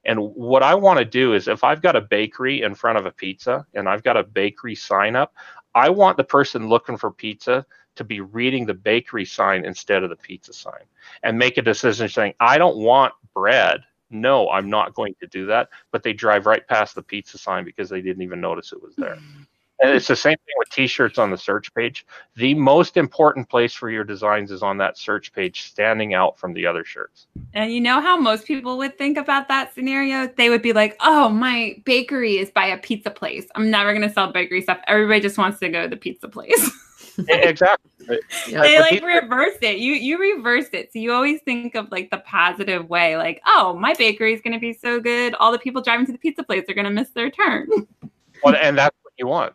And 0.05 0.19
what 0.19 0.63
I 0.63 0.75
want 0.75 0.99
to 0.99 1.05
do 1.05 1.33
is 1.33 1.47
if 1.47 1.63
I've 1.63 1.81
got 1.81 1.95
a 1.95 2.01
bakery 2.01 2.61
in 2.61 2.75
front 2.75 2.97
of 2.97 3.05
a 3.05 3.11
pizza 3.11 3.65
and 3.73 3.89
I've 3.89 4.03
got 4.03 4.15
a 4.15 4.23
bakery 4.23 4.75
sign 4.75 5.15
up, 5.15 5.33
I 5.75 5.89
want 5.89 6.17
the 6.17 6.23
person 6.23 6.69
looking 6.69 6.97
for 6.97 7.11
pizza 7.11 7.65
to 7.95 8.03
be 8.03 8.21
reading 8.21 8.65
the 8.65 8.73
bakery 8.73 9.25
sign 9.25 9.65
instead 9.65 10.03
of 10.03 10.09
the 10.09 10.15
pizza 10.15 10.53
sign 10.53 10.83
and 11.23 11.37
make 11.37 11.57
a 11.57 11.61
decision 11.61 12.07
saying, 12.07 12.33
I 12.39 12.57
don't 12.57 12.77
want 12.77 13.13
bread. 13.33 13.81
No, 14.09 14.49
I'm 14.49 14.69
not 14.69 14.93
going 14.93 15.15
to 15.19 15.27
do 15.27 15.45
that. 15.47 15.69
But 15.91 16.03
they 16.03 16.13
drive 16.13 16.45
right 16.45 16.65
past 16.67 16.95
the 16.95 17.01
pizza 17.01 17.37
sign 17.37 17.65
because 17.65 17.89
they 17.89 18.01
didn't 18.01 18.23
even 18.23 18.41
notice 18.41 18.71
it 18.71 18.81
was 18.81 18.95
there. 18.95 19.15
Hmm. 19.15 19.43
And 19.79 19.91
it's 19.91 20.07
the 20.07 20.15
same 20.15 20.37
thing 20.37 20.55
with 20.57 20.69
t-shirts 20.69 21.19
on 21.19 21.29
the 21.29 21.37
search 21.37 21.71
page. 21.75 22.03
The 22.35 22.55
most 22.55 22.97
important 22.97 23.47
place 23.47 23.73
for 23.73 23.91
your 23.91 24.03
designs 24.03 24.49
is 24.49 24.63
on 24.63 24.77
that 24.77 24.97
search 24.97 25.31
page, 25.33 25.61
standing 25.63 26.15
out 26.15 26.39
from 26.39 26.53
the 26.53 26.65
other 26.65 26.83
shirts. 26.83 27.27
And 27.53 27.71
you 27.71 27.79
know 27.79 28.01
how 28.01 28.17
most 28.17 28.47
people 28.47 28.79
would 28.79 28.97
think 28.97 29.17
about 29.17 29.47
that 29.49 29.75
scenario? 29.75 30.27
They 30.35 30.49
would 30.49 30.63
be 30.63 30.73
like, 30.73 30.97
oh, 31.01 31.29
my 31.29 31.79
bakery 31.85 32.37
is 32.37 32.49
by 32.49 32.65
a 32.65 32.77
pizza 32.77 33.11
place. 33.11 33.45
I'm 33.53 33.69
never 33.69 33.93
going 33.93 34.07
to 34.07 34.13
sell 34.13 34.31
bakery 34.31 34.63
stuff. 34.63 34.79
Everybody 34.87 35.21
just 35.21 35.37
wants 35.37 35.59
to 35.59 35.69
go 35.69 35.83
to 35.83 35.87
the 35.87 35.97
pizza 35.97 36.27
place. 36.27 36.71
exactly. 37.27 37.91
Yeah. 38.47 38.61
they 38.61 38.79
like 38.79 38.91
these- 38.91 39.01
reversed 39.01 39.61
it. 39.63 39.77
You 39.79 39.93
you 39.93 40.17
reversed 40.17 40.73
it. 40.73 40.91
So 40.93 40.99
you 40.99 41.11
always 41.11 41.41
think 41.41 41.75
of 41.75 41.91
like 41.91 42.09
the 42.09 42.19
positive 42.19 42.87
way, 42.89 43.17
like, 43.17 43.41
oh, 43.45 43.75
my 43.77 43.93
bakery 43.93 44.33
is 44.33 44.41
gonna 44.41 44.59
be 44.59 44.73
so 44.73 44.99
good. 44.99 45.33
All 45.35 45.51
the 45.51 45.59
people 45.59 45.81
driving 45.81 46.05
to 46.07 46.11
the 46.13 46.17
pizza 46.17 46.43
place 46.43 46.63
are 46.69 46.73
gonna 46.73 46.89
miss 46.91 47.09
their 47.11 47.29
turn. 47.29 47.67
Well, 48.43 48.55
and 48.55 48.77
that's 48.77 48.95
what 49.01 49.13
you 49.17 49.25
want. 49.25 49.53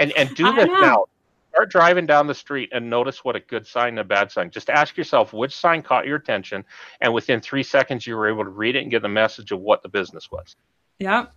And 0.00 0.10
and 0.12 0.34
do 0.34 0.52
this 0.52 0.66
know. 0.66 0.80
now. 0.80 1.04
Start 1.52 1.70
driving 1.70 2.06
down 2.06 2.26
the 2.26 2.34
street 2.34 2.68
and 2.72 2.90
notice 2.90 3.24
what 3.24 3.36
a 3.36 3.40
good 3.40 3.64
sign 3.66 3.90
and 3.90 4.00
a 4.00 4.04
bad 4.04 4.32
sign. 4.32 4.50
Just 4.50 4.68
ask 4.68 4.96
yourself 4.96 5.32
which 5.32 5.56
sign 5.56 5.80
caught 5.80 6.06
your 6.06 6.16
attention, 6.16 6.64
and 7.00 7.14
within 7.14 7.40
three 7.40 7.62
seconds 7.62 8.04
you 8.06 8.16
were 8.16 8.28
able 8.28 8.42
to 8.42 8.50
read 8.50 8.74
it 8.74 8.82
and 8.82 8.90
get 8.90 9.02
the 9.02 9.08
message 9.08 9.52
of 9.52 9.60
what 9.60 9.82
the 9.84 9.88
business 9.88 10.28
was. 10.30 10.56
Yep. 10.98 11.32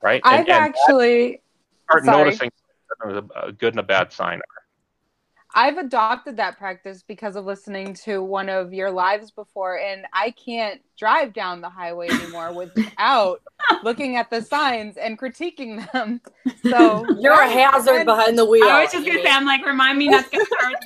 Right? 0.00 0.22
I've 0.24 0.40
and, 0.40 0.48
and 0.48 0.64
actually 0.64 1.42
start 1.88 2.04
sorry. 2.04 2.18
noticing 2.24 2.50
a- 3.04 3.48
a 3.48 3.52
good 3.52 3.72
and 3.74 3.80
a 3.80 3.82
bad 3.82 4.12
sign 4.12 4.38
are. 4.38 4.57
I've 5.58 5.76
adopted 5.78 6.36
that 6.36 6.56
practice 6.56 7.02
because 7.06 7.34
of 7.34 7.44
listening 7.44 7.94
to 8.04 8.22
one 8.22 8.48
of 8.48 8.72
your 8.72 8.92
lives 8.92 9.32
before, 9.32 9.76
and 9.78 10.06
I 10.12 10.30
can't 10.30 10.80
drive 10.96 11.32
down 11.32 11.60
the 11.60 11.68
highway 11.68 12.08
anymore 12.10 12.52
without 12.52 13.40
looking 13.82 14.14
at 14.14 14.30
the 14.30 14.40
signs 14.40 14.96
and 14.96 15.18
critiquing 15.18 15.90
them. 15.92 16.20
So 16.62 17.04
You're 17.20 17.32
a 17.40 17.48
hazard 17.48 18.04
behind 18.04 18.36
the 18.38 18.44
wheel. 18.44 18.68
I 18.68 18.82
was 18.82 18.92
just 18.92 19.06
gonna 19.06 19.22
say, 19.22 19.30
I'm 19.30 19.44
like, 19.46 19.64
remind 19.64 19.98
me 19.98 20.08
not 20.08 20.24
to 20.24 20.30
get 20.30 20.46
started. 20.46 20.78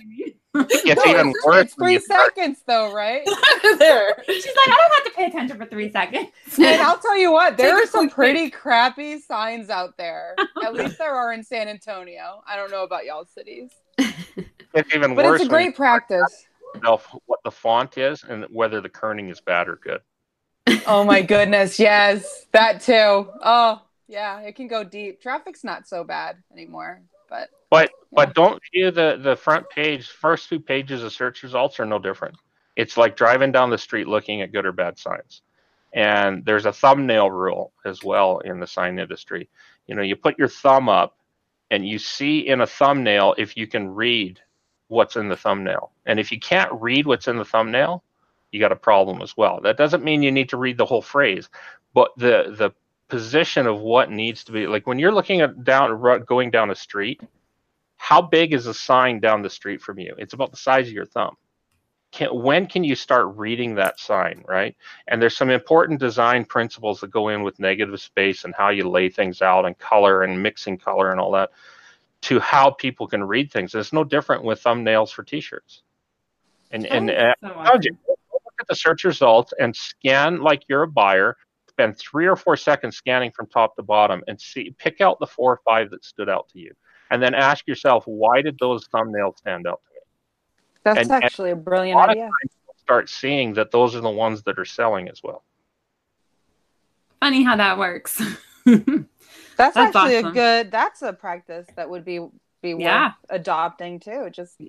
It's 0.55 0.85
No, 0.85 1.11
even 1.11 1.33
worse. 1.47 1.65
it's 1.67 1.75
three 1.75 1.95
you 1.95 2.01
start- 2.01 2.35
seconds 2.35 2.63
though, 2.67 2.93
right? 2.95 3.23
there. 3.79 4.15
She's 4.27 4.45
like, 4.47 4.69
I 4.69 4.77
don't 4.77 4.95
have 4.95 5.05
to 5.05 5.11
pay 5.17 5.27
attention 5.27 5.57
for 5.57 5.65
three 5.67 5.91
seconds. 5.91 6.29
And 6.59 6.81
I'll 6.83 6.99
tell 6.99 7.17
you 7.17 7.33
what, 7.33 7.57
there 7.57 7.75
Take 7.77 7.85
are 7.85 7.87
some 7.91 8.09
quick 8.11 8.35
pretty 8.35 8.51
crappy 8.51 9.19
signs 9.19 9.71
out 9.71 9.97
there. 9.97 10.35
At 10.63 10.75
least 10.75 10.99
there 10.99 11.15
are 11.15 11.33
in 11.33 11.43
San 11.43 11.69
Antonio. 11.69 12.43
I 12.47 12.57
don't 12.57 12.71
know 12.71 12.85
about 12.85 13.05
y'all 13.07 13.25
cities, 13.25 13.71
It's 14.75 14.95
even 14.95 15.15
but 15.15 15.25
worse. 15.27 15.41
it's 15.43 15.47
a 15.49 15.51
great 15.51 15.77
practice. 15.77 16.47
know 16.83 16.99
what 17.27 17.41
the 17.45 17.51
font 17.51 17.99
is 17.99 18.25
and 18.25 18.45
whether 18.51 18.81
the 18.81 18.89
kerning 18.89 19.31
is 19.31 19.41
bad 19.41 19.69
or 19.69 19.77
good. 19.77 20.01
Oh 20.87 21.05
my 21.05 21.21
goodness, 21.35 21.79
yes, 21.79 22.47
that 22.53 22.81
too. 22.81 23.29
Oh 23.43 23.83
yeah, 24.09 24.41
it 24.41 24.57
can 24.57 24.69
go 24.69 24.83
deep. 24.85 25.21
Traffic's 25.21 25.63
not 25.65 25.87
so 25.87 26.05
bad 26.05 26.37
anymore, 26.53 27.03
but 27.29 27.51
But 27.71 27.91
Yeah. 27.91 28.25
but 28.25 28.35
don't 28.35 28.61
view 28.73 28.91
the 28.91 29.19
the 29.23 29.37
front 29.37 29.69
page. 29.69 30.09
First 30.09 30.49
two 30.49 30.59
pages 30.61 31.03
of 31.03 31.13
search 31.13 31.43
results 31.43 31.79
are 31.79 31.85
no 31.87 31.99
different. 31.99 32.37
It's 32.77 32.97
like 32.97 33.15
driving 33.17 33.53
down 33.53 33.69
the 33.69 33.77
street 33.79 34.09
looking 34.09 34.41
at 34.41 34.53
good 34.53 34.65
or 34.65 34.73
bad 34.73 34.99
signs. 34.99 35.43
And 35.93 36.43
there's 36.47 36.65
a 36.65 36.73
thumbnail 36.73 37.31
rule 37.31 37.75
as 37.85 38.03
well 38.03 38.39
in 38.39 38.59
the 38.61 38.67
sign 38.67 38.99
industry. 38.99 39.51
You 39.87 39.95
know, 39.95 40.01
you 40.03 40.17
put 40.17 40.39
your 40.39 40.49
thumb 40.49 40.89
up 40.89 41.19
and 41.73 41.89
you 41.89 41.99
see 41.99 42.47
in 42.47 42.61
a 42.61 42.67
thumbnail 42.67 43.35
if 43.39 43.57
you 43.57 43.67
can 43.67 43.89
read 43.89 44.39
what's 44.89 45.17
in 45.17 45.31
the 45.31 45.37
thumbnail. 45.37 45.91
And 46.05 46.21
if 46.21 46.31
you 46.31 46.39
can't 46.39 46.71
read 46.81 47.07
what's 47.07 47.27
in 47.27 47.39
the 47.39 47.47
thumbnail, 47.47 48.05
you 48.53 48.61
got 48.61 48.73
a 48.73 48.77
problem 48.77 49.23
as 49.23 49.35
well. 49.39 49.59
That 49.63 49.79
doesn't 49.79 50.05
mean 50.05 50.23
you 50.23 50.31
need 50.31 50.51
to 50.51 50.59
read 50.59 50.77
the 50.77 50.85
whole 50.85 51.01
phrase, 51.01 51.49
but 51.95 52.13
the 52.19 52.55
the 52.59 52.73
position 53.09 53.67
of 53.67 53.81
what 53.81 54.11
needs 54.11 54.45
to 54.45 54.53
be 54.53 54.67
like 54.67 54.87
when 54.87 54.99
you're 54.99 55.13
looking 55.13 55.41
at 55.41 55.65
down 55.65 56.25
going 56.27 56.51
down 56.51 56.71
a 56.71 56.75
street, 56.75 57.23
how 57.97 58.21
big 58.21 58.53
is 58.53 58.67
a 58.67 58.75
sign 58.75 59.19
down 59.19 59.41
the 59.41 59.51
street 59.51 59.81
from 59.81 59.99
you? 59.99 60.15
It's 60.19 60.35
about 60.35 60.51
the 60.51 60.59
size 60.59 60.89
of 60.89 60.93
your 60.93 61.07
thumb. 61.07 61.37
Can, 62.13 62.29
when 62.29 62.67
can 62.67 62.85
you 62.85 62.95
start 62.95 63.37
reading 63.37 63.75
that 63.77 63.99
sign, 63.99 64.45
right? 64.47 64.77
And 65.09 65.21
there's 65.21 65.37
some 65.37 65.51
important 65.51 65.99
design 65.99 66.45
principles 66.45 67.01
that 67.01 67.11
go 67.11 67.29
in 67.29 67.43
with 67.43 67.59
negative 67.59 68.01
space 68.01 68.45
and 68.45 68.55
how 68.55 68.69
you 68.69 68.89
lay 68.89 69.09
things 69.09 69.41
out 69.41 69.65
and 69.65 69.77
color 69.79 70.23
and 70.23 70.43
mixing 70.43 70.77
color 70.77 71.11
and 71.11 71.19
all 71.19 71.33
that 71.33 71.51
to 72.23 72.39
how 72.39 72.71
people 72.71 73.09
can 73.09 73.25
read 73.25 73.51
things. 73.51 73.75
It's 73.75 73.93
no 73.93 74.05
different 74.05 74.45
with 74.45 74.63
thumbnails 74.63 75.11
for 75.11 75.23
t-shirts. 75.23 75.83
And 76.71 76.87
and 76.87 77.11
uh, 77.11 77.35
So 78.07 78.17
look 78.33 78.55
at 78.61 78.69
the 78.69 78.77
search 78.77 79.05
results 79.05 79.53
and 79.59 79.75
scan 79.75 80.41
like 80.41 80.65
you're 80.69 80.83
a 80.83 80.89
buyer. 80.89 81.37
Spend 81.69 81.97
three 81.99 82.27
or 82.27 82.37
four 82.37 82.57
seconds 82.57 82.97
scanning 82.97 83.33
from 83.33 83.47
top 83.47 83.75
to 83.77 83.83
bottom 83.83 84.23
and 84.29 84.39
see 84.39 84.75
pick 84.79 85.01
out 85.01 85.19
the 85.19 85.27
four 85.27 85.53
or 85.53 85.61
five 85.65 85.91
that 85.91 86.05
stood 86.05 86.29
out 86.29 86.49
to 86.51 86.59
you, 86.59 86.73
and 87.11 87.23
then 87.23 87.35
ask 87.35 87.67
yourself 87.67 88.05
why 88.07 88.43
did 88.43 88.59
those 88.59 88.87
thumbnails 88.89 89.39
stand 89.39 89.67
out 89.67 89.81
to. 89.87 89.92
That's 90.85 90.99
And- 91.01 91.11
and 91.11 91.25
actually 91.25 91.51
a 91.51 91.55
A 91.55 91.57
brilliant 91.57 91.97
lot 91.99 92.09
of 92.09 92.13
idea. 92.13 92.25
times 92.25 92.53
you'll 92.67 92.75
start 92.79 93.09
seeing 93.09 93.55
that 93.55 93.71
those 93.71 93.95
are 93.95 94.01
the 94.01 94.11
ones 94.11 94.43
that 94.45 94.59
are 94.59 94.65
selling 94.65 95.09
as 95.09 95.23
well. 95.23 95.43
funny 97.21 97.45
how 97.45 97.55
that 97.57 97.79
works. 97.79 98.21
That's, 98.65 99.05
That's 99.57 99.77
actually 99.77 100.17
awesome. 100.17 100.31
a 100.31 100.33
good. 100.33 100.71
That's 100.73 101.03
a 101.03 101.13
practice 101.13 101.69
that 101.77 101.89
would 101.89 102.05
be 102.05 102.19
be 102.63 102.71
Yeah. 102.79 103.09
worth 103.09 103.15
adopting 103.31 104.01
too. 104.01 104.29
Just 104.31 104.61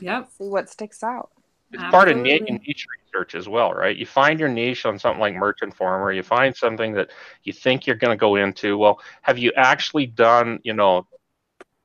yep. 0.00 0.28
see 0.38 0.44
what 0.48 0.68
sticks 0.68 1.02
out. 1.02 1.30
It's 1.72 1.82
part 1.90 2.08
of 2.08 2.16
niche 2.16 2.86
research 3.04 3.34
as 3.34 3.48
well, 3.48 3.72
right? 3.72 3.96
You 3.96 4.06
find 4.06 4.38
your 4.40 4.48
niche 4.48 4.86
on 4.86 4.98
something 4.98 5.20
like 5.20 5.34
Merch 5.34 5.62
Informer, 5.62 6.02
or 6.04 6.12
you 6.12 6.22
find 6.22 6.56
something 6.56 6.94
that 6.94 7.10
you 7.42 7.52
think 7.52 7.86
you're 7.86 7.96
going 7.96 8.16
to 8.16 8.20
go 8.20 8.36
into. 8.36 8.78
Well, 8.78 9.00
have 9.22 9.36
you 9.38 9.52
actually 9.56 10.06
done, 10.06 10.60
you 10.64 10.72
know, 10.74 11.06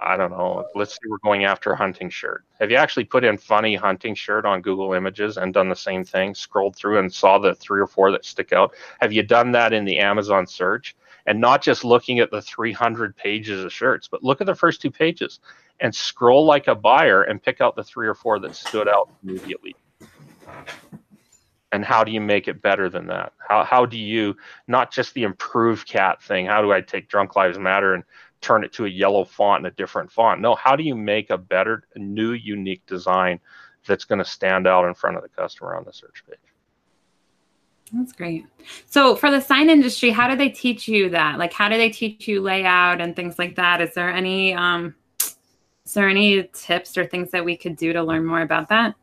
I 0.03 0.17
don't 0.17 0.31
know, 0.31 0.65
let's 0.75 0.93
say 0.93 0.99
we're 1.07 1.17
going 1.19 1.45
after 1.45 1.71
a 1.71 1.77
hunting 1.77 2.09
shirt. 2.09 2.43
Have 2.59 2.69
you 2.69 2.75
actually 2.75 3.05
put 3.05 3.23
in 3.23 3.37
funny 3.37 3.75
hunting 3.75 4.13
shirt 4.13 4.45
on 4.45 4.61
Google 4.61 4.93
Images 4.93 5.37
and 5.37 5.53
done 5.53 5.69
the 5.69 5.75
same 5.75 6.03
thing, 6.03 6.35
scrolled 6.35 6.75
through 6.75 6.99
and 6.99 7.11
saw 7.11 7.37
the 7.37 7.55
three 7.55 7.79
or 7.79 7.87
four 7.87 8.11
that 8.11 8.25
stick 8.25 8.51
out? 8.51 8.73
Have 8.99 9.13
you 9.13 9.23
done 9.23 9.53
that 9.53 9.71
in 9.71 9.85
the 9.85 9.99
Amazon 9.99 10.45
search? 10.45 10.95
And 11.25 11.39
not 11.39 11.61
just 11.61 11.85
looking 11.85 12.19
at 12.19 12.31
the 12.31 12.41
300 12.41 13.15
pages 13.15 13.63
of 13.63 13.71
shirts, 13.71 14.09
but 14.09 14.23
look 14.23 14.41
at 14.41 14.47
the 14.47 14.55
first 14.55 14.81
two 14.81 14.91
pages 14.91 15.39
and 15.79 15.95
scroll 15.95 16.45
like 16.45 16.67
a 16.67 16.75
buyer 16.75 17.23
and 17.23 17.41
pick 17.41 17.61
out 17.61 17.77
the 17.77 17.83
three 17.83 18.07
or 18.07 18.13
four 18.13 18.39
that 18.39 18.55
stood 18.55 18.89
out 18.89 19.09
immediately. 19.23 19.73
And 21.71 21.83
how 21.83 22.03
do 22.03 22.11
you 22.11 22.21
make 22.21 22.49
it 22.49 22.61
better 22.61 22.89
than 22.89 23.07
that? 23.07 23.33
How, 23.37 23.63
how 23.63 23.85
do 23.85 23.97
you 23.97 24.35
not 24.67 24.91
just 24.91 25.13
the 25.13 25.23
improved 25.23 25.87
cat 25.87 26.21
thing? 26.21 26.45
How 26.45 26.61
do 26.61 26.73
I 26.73 26.81
take 26.81 27.07
Drunk 27.07 27.37
Lives 27.37 27.57
Matter 27.57 27.93
and 27.93 28.03
turn 28.43 28.63
it 28.63 28.73
to 28.73 28.85
a 28.85 28.89
yellow 28.89 29.23
font 29.23 29.65
and 29.65 29.67
a 29.67 29.75
different 29.75 30.11
font? 30.11 30.41
No, 30.41 30.53
how 30.55 30.75
do 30.75 30.83
you 30.83 30.95
make 30.95 31.29
a 31.29 31.37
better, 31.37 31.87
new, 31.95 32.33
unique 32.33 32.85
design 32.85 33.39
that's 33.87 34.05
going 34.05 34.19
to 34.19 34.25
stand 34.25 34.67
out 34.67 34.85
in 34.85 34.93
front 34.93 35.17
of 35.17 35.23
the 35.23 35.29
customer 35.29 35.75
on 35.75 35.83
the 35.85 35.93
search 35.93 36.23
page? 36.29 36.37
That's 37.93 38.11
great. 38.11 38.45
So 38.89 39.15
for 39.15 39.29
the 39.29 39.39
sign 39.39 39.69
industry, 39.69 40.09
how 40.09 40.27
do 40.27 40.35
they 40.35 40.49
teach 40.49 40.87
you 40.87 41.09
that? 41.09 41.37
Like 41.37 41.53
how 41.53 41.69
do 41.69 41.77
they 41.77 41.89
teach 41.89 42.27
you 42.27 42.41
layout 42.41 43.01
and 43.01 43.15
things 43.15 43.37
like 43.37 43.55
that? 43.55 43.81
Is 43.81 43.93
there 43.93 44.11
any 44.11 44.53
um 44.53 44.95
is 45.85 45.93
there 45.93 46.09
any 46.09 46.49
tips 46.53 46.97
or 46.97 47.05
things 47.05 47.29
that 47.31 47.45
we 47.45 47.55
could 47.55 47.75
do 47.75 47.93
to 47.93 48.01
learn 48.01 48.25
more 48.25 48.41
about 48.41 48.69
that? 48.69 48.95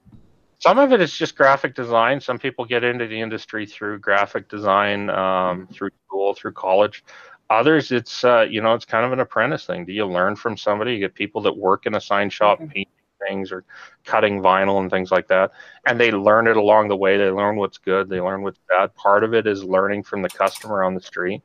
Some 0.58 0.78
of 0.78 0.92
it 0.92 1.00
is 1.00 1.12
just 1.12 1.36
graphic 1.36 1.74
design. 1.74 2.20
Some 2.20 2.38
people 2.38 2.64
get 2.64 2.84
into 2.84 3.06
the 3.06 3.18
industry 3.18 3.64
through 3.64 3.98
graphic 4.00 4.48
design, 4.48 5.08
um, 5.08 5.68
through 5.72 5.90
school, 6.06 6.34
through 6.34 6.52
college. 6.52 7.04
Others, 7.50 7.90
it's 7.92 8.24
uh, 8.24 8.46
you 8.48 8.60
know, 8.62 8.74
it's 8.74 8.84
kind 8.84 9.04
of 9.04 9.12
an 9.12 9.20
apprentice 9.20 9.66
thing. 9.66 9.84
Do 9.84 9.92
you 9.92 10.06
learn 10.06 10.36
from 10.36 10.56
somebody? 10.56 10.92
You 10.94 11.00
get 11.00 11.14
people 11.14 11.42
that 11.42 11.56
work 11.56 11.84
in 11.86 11.94
a 11.96 12.00
sign 12.00 12.30
shop, 12.30 12.60
Mhm. 12.60 12.68
painting 12.72 12.92
things 13.28 13.52
or 13.52 13.64
cutting 14.04 14.40
vinyl 14.40 14.80
and 14.80 14.90
things 14.90 15.10
like 15.10 15.26
that, 15.28 15.50
and 15.86 16.00
they 16.00 16.10
learn 16.12 16.46
it 16.46 16.56
along 16.56 16.88
the 16.88 16.96
way. 16.96 17.18
They 17.18 17.28
learn 17.30 17.56
what's 17.56 17.76
good. 17.76 18.08
They 18.08 18.20
learn 18.20 18.42
what's 18.42 18.60
bad. 18.68 18.94
Part 18.94 19.24
of 19.24 19.34
it 19.34 19.46
is 19.46 19.62
learning 19.64 20.04
from 20.04 20.22
the 20.22 20.30
customer 20.30 20.82
on 20.84 20.94
the 20.94 21.00
street. 21.02 21.42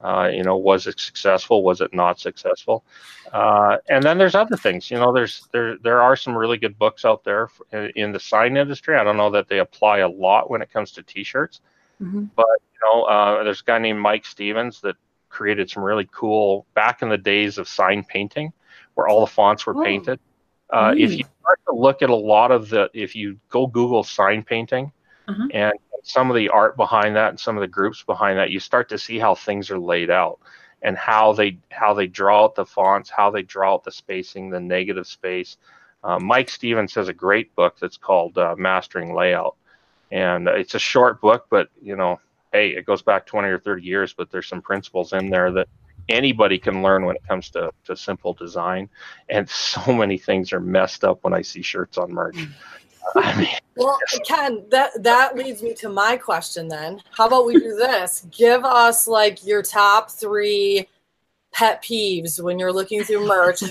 Uh, 0.00 0.30
you 0.32 0.42
know, 0.42 0.56
was 0.56 0.88
it 0.88 0.98
successful? 0.98 1.62
Was 1.62 1.80
it 1.80 1.94
not 1.94 2.18
successful? 2.18 2.84
Uh, 3.32 3.76
and 3.88 4.02
then 4.02 4.18
there's 4.18 4.34
other 4.34 4.56
things. 4.56 4.90
You 4.90 4.98
know, 4.98 5.12
there's 5.12 5.46
there 5.52 5.76
there 5.78 6.02
are 6.02 6.16
some 6.16 6.34
really 6.36 6.56
good 6.56 6.76
books 6.78 7.04
out 7.04 7.22
there 7.24 7.44
f- 7.72 7.90
in- 7.94 8.10
the 8.10 8.18
sign 8.18 8.56
industry. 8.56 8.96
I 8.96 9.04
don't 9.04 9.16
know 9.16 9.30
that 9.30 9.48
they 9.48 9.58
apply 9.60 9.98
a 9.98 10.08
lot 10.08 10.50
when 10.50 10.60
it 10.62 10.72
comes 10.72 10.90
to 10.92 11.02
T-shirts. 11.04 11.60
Mhm. 12.02 12.30
You 12.36 12.44
know, 12.82 13.02
uh, 13.04 13.44
there's 13.44 13.60
a 13.60 13.64
guy 13.64 13.78
named 13.78 14.00
Mike 14.00 14.24
Stevens 14.24 14.80
that 14.80 14.96
created 15.32 15.70
some 15.70 15.82
really 15.82 16.08
cool 16.12 16.66
back 16.74 17.02
in 17.02 17.08
the 17.08 17.18
days 17.18 17.58
of 17.58 17.66
sign 17.66 18.04
painting, 18.04 18.52
where 18.94 19.08
all 19.08 19.20
the 19.20 19.32
fonts 19.32 19.66
were 19.66 19.76
Oh. 19.76 19.82
painted. 19.82 20.20
Uh, 20.70 20.94
If 20.96 21.10
you 21.12 21.24
start 21.40 21.60
to 21.68 21.74
look 21.74 22.02
at 22.02 22.10
a 22.10 22.14
lot 22.14 22.50
of 22.50 22.68
the, 22.68 22.88
if 22.94 23.16
you 23.16 23.38
go 23.48 23.66
Google 23.66 24.04
sign 24.04 24.42
painting, 24.42 24.92
Uh-huh. 25.28 25.48
and 25.52 25.74
some 26.02 26.30
of 26.30 26.36
the 26.36 26.48
art 26.48 26.76
behind 26.76 27.16
that 27.16 27.30
and 27.30 27.38
some 27.40 27.56
of 27.56 27.60
the 27.60 27.68
groups 27.68 28.02
behind 28.02 28.38
that, 28.38 28.50
you 28.50 28.60
start 28.60 28.88
to 28.88 28.98
see 28.98 29.18
how 29.18 29.34
things 29.34 29.70
are 29.70 29.78
laid 29.78 30.10
out 30.10 30.38
and 30.82 30.96
how 30.96 31.32
they 31.32 31.56
how 31.70 31.94
they 31.94 32.06
draw 32.08 32.44
out 32.44 32.54
the 32.54 32.66
fonts, 32.66 33.08
how 33.10 33.30
they 33.30 33.42
draw 33.42 33.74
out 33.74 33.84
the 33.84 33.92
spacing, 33.92 34.50
the 34.50 34.60
negative 34.60 35.06
space. 35.06 35.56
Uh, 36.02 36.18
Mike 36.18 36.50
Stevens 36.50 36.94
has 36.94 37.08
a 37.08 37.12
great 37.12 37.54
book 37.54 37.76
that's 37.80 37.96
called 37.96 38.36
uh, 38.36 38.56
Mastering 38.58 39.14
Layout, 39.14 39.54
and 40.10 40.48
it's 40.48 40.74
a 40.74 40.80
short 40.80 41.20
book, 41.20 41.46
but 41.50 41.68
you 41.80 41.94
know, 41.94 42.18
hey, 42.52 42.68
it 42.70 42.86
goes 42.86 43.02
back 43.02 43.26
20 43.26 43.48
or 43.48 43.58
30 43.58 43.82
years, 43.82 44.12
but 44.12 44.30
there's 44.30 44.48
some 44.48 44.62
principles 44.62 45.12
in 45.12 45.30
there 45.30 45.50
that 45.52 45.68
anybody 46.08 46.58
can 46.58 46.82
learn 46.82 47.04
when 47.04 47.16
it 47.16 47.26
comes 47.26 47.50
to, 47.50 47.70
to 47.84 47.96
simple 47.96 48.34
design. 48.34 48.88
And 49.28 49.48
so 49.48 49.92
many 49.92 50.18
things 50.18 50.52
are 50.52 50.60
messed 50.60 51.04
up 51.04 51.22
when 51.22 51.34
I 51.34 51.42
see 51.42 51.62
shirts 51.62 51.98
on 51.98 52.12
merch. 52.12 52.36
I 53.16 53.36
mean, 53.36 53.48
Well, 53.76 53.98
Ken, 54.26 54.64
that 54.70 54.90
that 55.02 55.36
leads 55.36 55.60
me 55.60 55.74
to 55.74 55.88
my 55.88 56.16
question 56.16 56.68
then. 56.68 57.02
How 57.10 57.26
about 57.26 57.46
we 57.46 57.54
do 57.54 57.74
this? 57.74 58.24
Give 58.30 58.64
us 58.64 59.08
like 59.08 59.44
your 59.44 59.60
top 59.60 60.10
three 60.10 60.86
pet 61.52 61.82
peeves 61.82 62.42
when 62.42 62.58
you're 62.58 62.72
looking 62.72 63.02
through 63.04 63.26
merch 63.26 63.62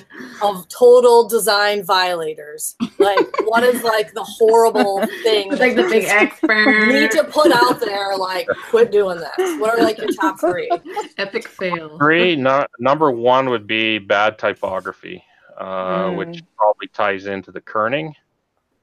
of 0.41 0.67
total 0.69 1.27
design 1.27 1.83
violators. 1.83 2.75
Like 2.99 3.19
what 3.47 3.63
is 3.63 3.83
like 3.83 4.13
the 4.13 4.23
horrible 4.23 4.99
thing 5.23 5.51
It's 5.51 5.59
like 5.59 5.75
the 5.75 5.83
big 5.83 6.03
you 6.03 6.09
expert. 6.09 6.87
need 6.87 7.11
to 7.11 7.23
put 7.23 7.51
out 7.51 7.79
there 7.79 8.15
like 8.17 8.47
quit 8.69 8.91
doing 8.91 9.17
this? 9.17 9.59
What 9.59 9.77
are 9.77 9.83
like 9.83 9.97
your 9.97 10.11
top 10.13 10.39
three? 10.39 10.69
Epic 11.17 11.47
fail. 11.47 11.97
Three, 11.97 12.35
no, 12.35 12.65
number 12.79 13.09
one 13.11 13.49
would 13.49 13.65
be 13.65 13.97
bad 13.97 14.37
typography, 14.37 15.23
uh, 15.57 15.65
Mm. 16.11 16.17
which 16.17 16.43
probably 16.57 16.87
ties 16.87 17.25
into 17.25 17.51
the 17.51 17.61
kerning. 17.61 18.13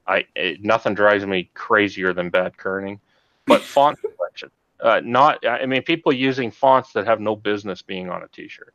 I 0.07 0.25
it, 0.35 0.65
nothing 0.65 0.95
drives 0.95 1.25
me 1.27 1.51
crazier 1.55 2.13
than 2.13 2.31
bad 2.31 2.57
kerning, 2.57 2.99
but 3.47 3.61
font 3.61 3.99
selection. 4.01 4.18
Uh, 4.81 5.01
not, 5.05 5.45
I 5.47 5.67
mean, 5.67 5.83
people 5.83 6.13
using 6.13 6.51
fonts 6.51 6.93
that 6.93 7.05
have 7.07 7.21
no 7.21 7.35
business 7.35 7.83
being 7.83 8.09
on 8.11 8.23
a 8.23 8.29
T-shirt. 8.29 8.73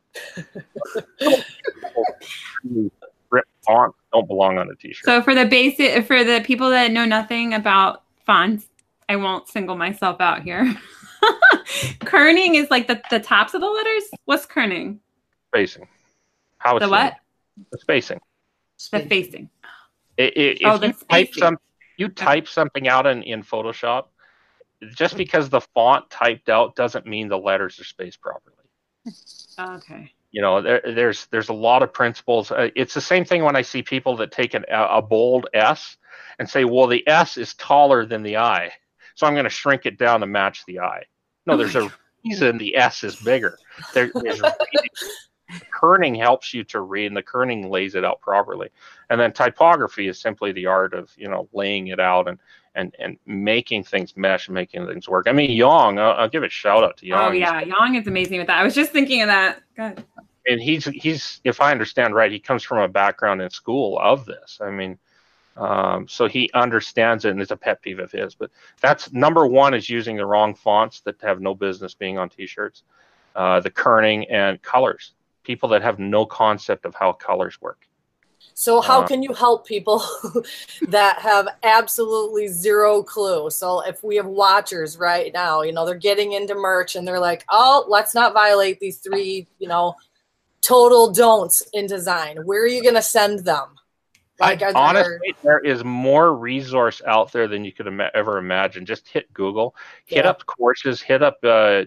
Rip 3.30 3.46
fonts 3.66 3.98
don't 4.12 4.28
belong 4.28 4.58
on 4.58 4.70
a 4.70 4.76
t-shirt. 4.76 5.06
So 5.06 5.22
for 5.22 5.34
the 5.34 5.46
basic, 5.46 6.06
for 6.06 6.24
the 6.24 6.42
people 6.46 6.70
that 6.72 6.92
know 6.92 7.06
nothing 7.06 7.54
about 7.54 8.04
fonts, 8.26 8.66
I 9.10 9.16
won't 9.16 9.48
single 9.48 9.76
myself 9.76 10.20
out 10.22 10.44
here. 10.44 10.76
kerning 12.02 12.56
is 12.56 12.70
like 12.70 12.88
the, 12.88 13.02
the 13.10 13.20
tops 13.20 13.54
of 13.54 13.62
the 13.62 13.68
letters. 13.68 14.04
What's 14.26 14.46
kerning? 14.46 15.00
spacing. 15.50 15.88
How 16.58 16.78
it's 16.78 16.86
The 16.86 16.89
what? 16.89 17.16
The 17.72 17.78
spacing. 17.78 18.20
The 18.92 19.00
facing. 19.02 19.50
I- 20.20 20.24
i- 20.24 20.32
if 20.36 20.60
Oh, 20.66 20.78
the 20.78 20.88
you 20.88 20.94
type 20.94 21.28
spacing. 21.28 21.34
some, 21.42 21.58
you 21.98 22.08
type 22.10 22.48
something 22.48 22.88
out 22.88 23.06
in, 23.06 23.22
in 23.24 23.44
Photoshop, 23.44 24.06
just 24.93 25.17
because 25.17 25.50
the 25.50 25.62
font 25.62 26.10
typed 26.10 26.50
out 26.50 26.76
doesn't 26.76 27.06
mean 27.06 27.28
the 27.28 27.38
letters 27.38 27.80
are 27.80 27.84
spaced 27.84 28.22
properly. 28.22 28.56
Okay. 29.60 30.12
You 30.32 30.41
know, 30.41 30.62
there, 30.62 30.82
there's 30.84 31.28
there's 31.28 31.50
a 31.50 31.54
lot 31.54 31.84
of 31.84 31.93
principles. 31.93 32.52
Uh, 32.52 32.69
it's 32.76 32.93
the 32.93 33.02
same 33.02 33.24
thing 33.24 33.43
when 33.43 33.56
I 33.56 33.62
see 33.62 33.84
people 33.84 34.17
that 34.17 34.32
take 34.32 34.54
an, 34.56 34.65
a, 34.69 34.98
a 34.98 35.02
bold 35.02 35.48
S 35.54 35.98
and 36.39 36.50
say, 36.50 36.65
"Well, 36.65 36.88
the 36.88 37.08
S 37.08 37.38
is 37.38 37.54
taller 37.54 38.06
than 38.06 38.24
the 38.24 38.38
I, 38.38 38.72
so 39.15 39.28
I'm 39.28 39.34
going 39.34 39.43
to 39.43 39.50
shrink 39.50 39.86
it 39.86 40.00
down 40.00 40.22
to 40.22 40.26
match 40.26 40.65
the 40.65 40.80
I." 40.80 41.04
No, 41.46 41.56
there's 41.56 41.76
a 41.76 41.91
reason 42.26 42.58
the 42.58 42.76
S 42.76 43.04
is 43.04 43.15
bigger. 43.17 43.60
There, 43.93 44.12
there's 44.15 44.41
kerning 45.72 46.17
helps 46.17 46.54
you 46.54 46.63
to 46.65 46.82
read, 46.82 47.08
and 47.08 47.17
the 47.17 47.24
kerning 47.24 47.69
lays 47.69 47.93
it 47.93 48.06
out 48.06 48.22
properly. 48.22 48.69
And 49.10 49.19
then 49.19 49.34
typography 49.34 50.08
is 50.08 50.19
simply 50.19 50.52
the 50.52 50.65
art 50.65 50.93
of 50.93 51.12
you 51.15 51.30
know 51.30 51.48
laying 51.54 51.88
it 51.88 52.00
out 52.00 52.28
and 52.28 52.39
and 52.75 52.95
and 52.99 53.17
making 53.25 53.83
things 53.83 54.15
mesh, 54.17 54.47
and 54.47 54.55
making 54.55 54.86
things 54.88 55.07
work. 55.07 55.27
I 55.27 55.31
mean, 55.31 55.51
Young, 55.51 55.99
I'll, 55.99 56.13
I'll 56.13 56.29
give 56.29 56.43
a 56.43 56.49
shout 56.49 56.83
out 56.83 56.97
to 56.97 57.05
Young. 57.05 57.29
Oh 57.29 57.31
yeah, 57.31 57.62
Yang 57.62 57.95
is 57.95 58.07
amazing 58.07 58.39
with 58.39 58.47
that. 58.47 58.59
I 58.59 58.63
was 58.63 58.75
just 58.75 58.91
thinking 58.91 59.21
of 59.21 59.27
that. 59.27 59.62
Good. 59.75 60.03
and 60.47 60.62
he's 60.62 60.86
he's 60.86 61.41
if 61.43 61.62
I 61.62 61.71
understand 61.71 62.15
right, 62.15 62.31
he 62.31 62.39
comes 62.39 62.63
from 62.63 62.79
a 62.79 62.88
background 62.88 63.41
in 63.41 63.49
school 63.49 63.99
of 63.99 64.25
this. 64.25 64.59
I 64.62 64.71
mean, 64.71 64.97
um, 65.55 66.07
so 66.07 66.27
he 66.27 66.49
understands 66.53 67.25
it, 67.25 67.31
and 67.31 67.41
it's 67.41 67.51
a 67.51 67.57
pet 67.57 67.81
peeve 67.81 67.99
of 67.99 68.12
his. 68.12 68.36
But 68.36 68.51
that's 68.81 69.13
number 69.13 69.45
one 69.45 69.73
is 69.73 69.89
using 69.89 70.17
the 70.17 70.25
wrong 70.25 70.55
fonts 70.55 71.01
that 71.01 71.21
have 71.21 71.41
no 71.41 71.53
business 71.53 71.93
being 71.93 72.17
on 72.17 72.29
T-shirts, 72.29 72.83
uh, 73.36 73.59
the 73.59 73.71
kerning 73.71 74.25
and 74.29 74.62
colors. 74.62 75.13
People 75.43 75.69
that 75.69 75.81
have 75.81 75.99
no 75.99 76.25
concept 76.25 76.86
of 76.86 76.95
how 76.95 77.12
colors 77.13 77.62
work. 77.62 77.86
So 78.53 78.82
how 78.82 79.01
Uh, 79.01 79.08
can 79.08 79.23
you 79.23 79.34
help 79.34 79.65
people 79.65 80.03
that 80.89 81.19
have 81.19 81.47
absolutely 81.63 82.47
zero 82.47 83.01
clue? 83.01 83.49
So 83.49 83.82
if 83.82 84.03
we 84.03 84.15
have 84.17 84.27
watchers 84.27 84.97
right 84.97 85.34
now, 85.34 85.63
you 85.63 85.71
know, 85.71 85.86
they're 85.86 85.95
getting 85.95 86.34
into 86.34 86.53
merch 86.56 86.95
and 86.95 87.08
they're 87.08 87.19
like, 87.19 87.43
"Oh, 87.49 87.86
let's 87.88 88.13
not 88.13 88.34
violate 88.34 88.79
these 88.79 88.97
three, 88.97 89.47
you 89.60 89.67
know, 89.67 89.95
total 90.62 91.12
don'ts 91.12 91.63
in 91.73 91.88
design." 91.88 92.38
Where 92.45 92.62
are 92.62 92.67
you 92.67 92.82
going 92.84 92.95
to 92.95 93.01
send 93.01 93.39
them? 93.39 93.69
I, 94.41 94.56
there- 94.56 94.75
honestly, 94.75 95.36
there 95.43 95.60
is 95.60 95.84
more 95.84 96.36
resource 96.36 97.01
out 97.08 97.32
there 97.32 97.47
than 97.47 97.63
you 97.63 97.71
could 97.71 97.88
ever 98.13 98.38
imagine. 98.38 98.86
Just 98.86 99.08
hit 99.08 99.32
Google, 99.34 99.75
hit 100.06 100.25
Yeah. 100.25 100.32
up 100.32 100.45
courses, 100.45 101.01
hit 101.01 101.23
up, 101.23 101.38
uh, 101.43 101.84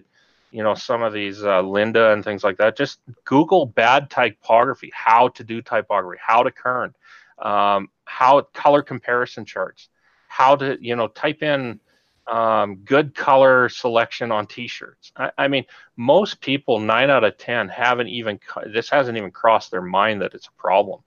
you 0.51 0.63
know, 0.63 0.73
some 0.73 1.03
of 1.03 1.13
these 1.13 1.43
uh, 1.43 1.61
Lynda 1.61 2.13
and 2.13 2.23
things 2.23 2.43
like 2.43 2.57
that. 2.57 2.77
Just 2.77 2.99
Google 3.25 3.65
bad 3.65 4.09
typography, 4.09 4.91
how 4.93 5.29
to 5.29 5.43
do 5.43 5.61
typography, 5.61 6.21
how 6.25 6.43
to 6.43 6.51
kern, 6.51 6.93
um, 7.39 7.89
how 8.05 8.41
color 8.53 8.81
comparison 8.81 9.45
charts, 9.45 9.89
how 10.27 10.55
to, 10.55 10.77
you 10.79 10.95
know, 10.95 11.07
type 11.07 11.43
in 11.43 11.79
um, 12.27 12.77
good 12.77 13.15
color 13.15 13.69
selection 13.69 14.31
on 14.31 14.47
T-shirts. 14.47 15.11
I, 15.15 15.31
I 15.37 15.47
mean, 15.47 15.65
most 15.95 16.41
people, 16.41 16.79
nine 16.79 17.09
out 17.09 17.23
of 17.23 17.37
ten, 17.37 17.69
haven't 17.69 18.07
even 18.07 18.39
this 18.67 18.89
hasn't 18.89 19.17
even 19.17 19.31
crossed 19.31 19.71
their 19.71 19.81
mind 19.81 20.21
that 20.21 20.33
it's 20.33 20.47
a 20.47 20.61
problem. 20.61 21.01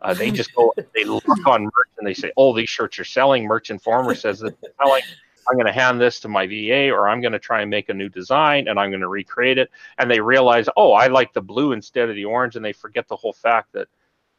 Uh, 0.00 0.12
they 0.12 0.30
just 0.30 0.54
go, 0.54 0.74
they 0.94 1.04
look 1.04 1.24
on 1.46 1.64
merch 1.64 1.90
and 1.98 2.06
they 2.06 2.14
say, 2.14 2.30
"Oh, 2.36 2.54
these 2.54 2.68
shirts 2.68 2.98
are 2.98 3.04
selling." 3.04 3.46
Merch 3.46 3.70
Informer 3.70 4.14
says 4.14 4.40
that 4.40 4.60
they're 4.60 4.72
selling. 4.78 5.02
I'm 5.48 5.54
going 5.56 5.66
to 5.66 5.72
hand 5.72 6.00
this 6.00 6.20
to 6.20 6.28
my 6.28 6.46
VA, 6.46 6.90
or 6.90 7.08
I'm 7.08 7.20
going 7.20 7.32
to 7.32 7.38
try 7.38 7.60
and 7.60 7.70
make 7.70 7.88
a 7.88 7.94
new 7.94 8.08
design, 8.08 8.68
and 8.68 8.78
I'm 8.78 8.90
going 8.90 9.00
to 9.00 9.08
recreate 9.08 9.58
it. 9.58 9.70
And 9.98 10.10
they 10.10 10.20
realize, 10.20 10.68
oh, 10.76 10.92
I 10.92 11.06
like 11.06 11.32
the 11.32 11.40
blue 11.40 11.72
instead 11.72 12.08
of 12.08 12.16
the 12.16 12.24
orange, 12.24 12.56
and 12.56 12.64
they 12.64 12.72
forget 12.72 13.06
the 13.08 13.16
whole 13.16 13.32
fact 13.32 13.72
that 13.72 13.88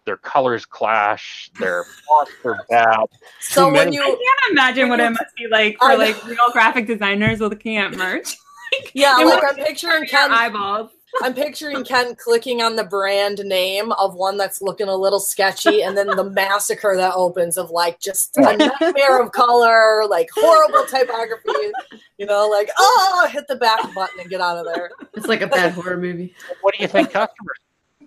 their 0.05 0.17
colors 0.17 0.65
clash, 0.65 1.51
their 1.59 1.83
fonts 2.07 2.31
are 2.45 2.57
bad. 2.69 2.99
so 3.41 3.65
when 3.65 3.73
many- 3.73 3.99
I 3.99 4.05
you 4.05 4.05
can't 4.07 4.51
imagine 4.51 4.89
what 4.89 4.99
it 5.01 5.09
must 5.09 5.35
be 5.35 5.47
like 5.49 5.77
for 5.79 5.97
like 5.97 6.25
real 6.25 6.37
graphic 6.53 6.87
designers 6.87 7.39
looking 7.41 7.77
at 7.77 7.93
merch. 7.93 8.37
yeah, 8.93 9.19
It 9.19 9.25
like 9.25 9.41
was 9.41 9.55
I'm 9.57 9.65
picturing 9.65 9.93
Your 10.03 10.05
Ken 10.05 10.31
eyeballs. 10.31 10.91
I'm 11.23 11.33
picturing 11.33 11.83
Ken 11.83 12.15
clicking 12.15 12.61
on 12.61 12.75
the 12.75 12.83
brand 12.83 13.39
name 13.39 13.91
of 13.93 14.15
one 14.15 14.37
that's 14.37 14.61
looking 14.61 14.87
a 14.87 14.95
little 14.95 15.19
sketchy, 15.19 15.81
and 15.83 15.97
then 15.97 16.07
the 16.07 16.23
massacre 16.23 16.95
that 16.95 17.13
opens 17.15 17.57
of 17.57 17.71
like 17.71 17.99
just 17.99 18.37
a 18.37 18.57
nightmare 18.57 19.21
of 19.21 19.31
color, 19.31 20.05
like 20.07 20.29
horrible 20.35 20.85
typography. 20.85 21.71
You 22.17 22.25
know, 22.25 22.47
like 22.47 22.69
oh, 22.77 23.27
hit 23.31 23.47
the 23.47 23.55
back 23.55 23.93
button 23.93 24.19
and 24.19 24.29
get 24.29 24.41
out 24.41 24.57
of 24.57 24.65
there. 24.65 24.91
It's 25.13 25.27
like 25.27 25.41
a 25.41 25.47
bad 25.47 25.73
horror 25.73 25.97
movie. 25.97 26.33
what 26.61 26.75
do 26.75 26.81
you 26.81 26.87
think 26.87 27.11
customers 27.11 27.57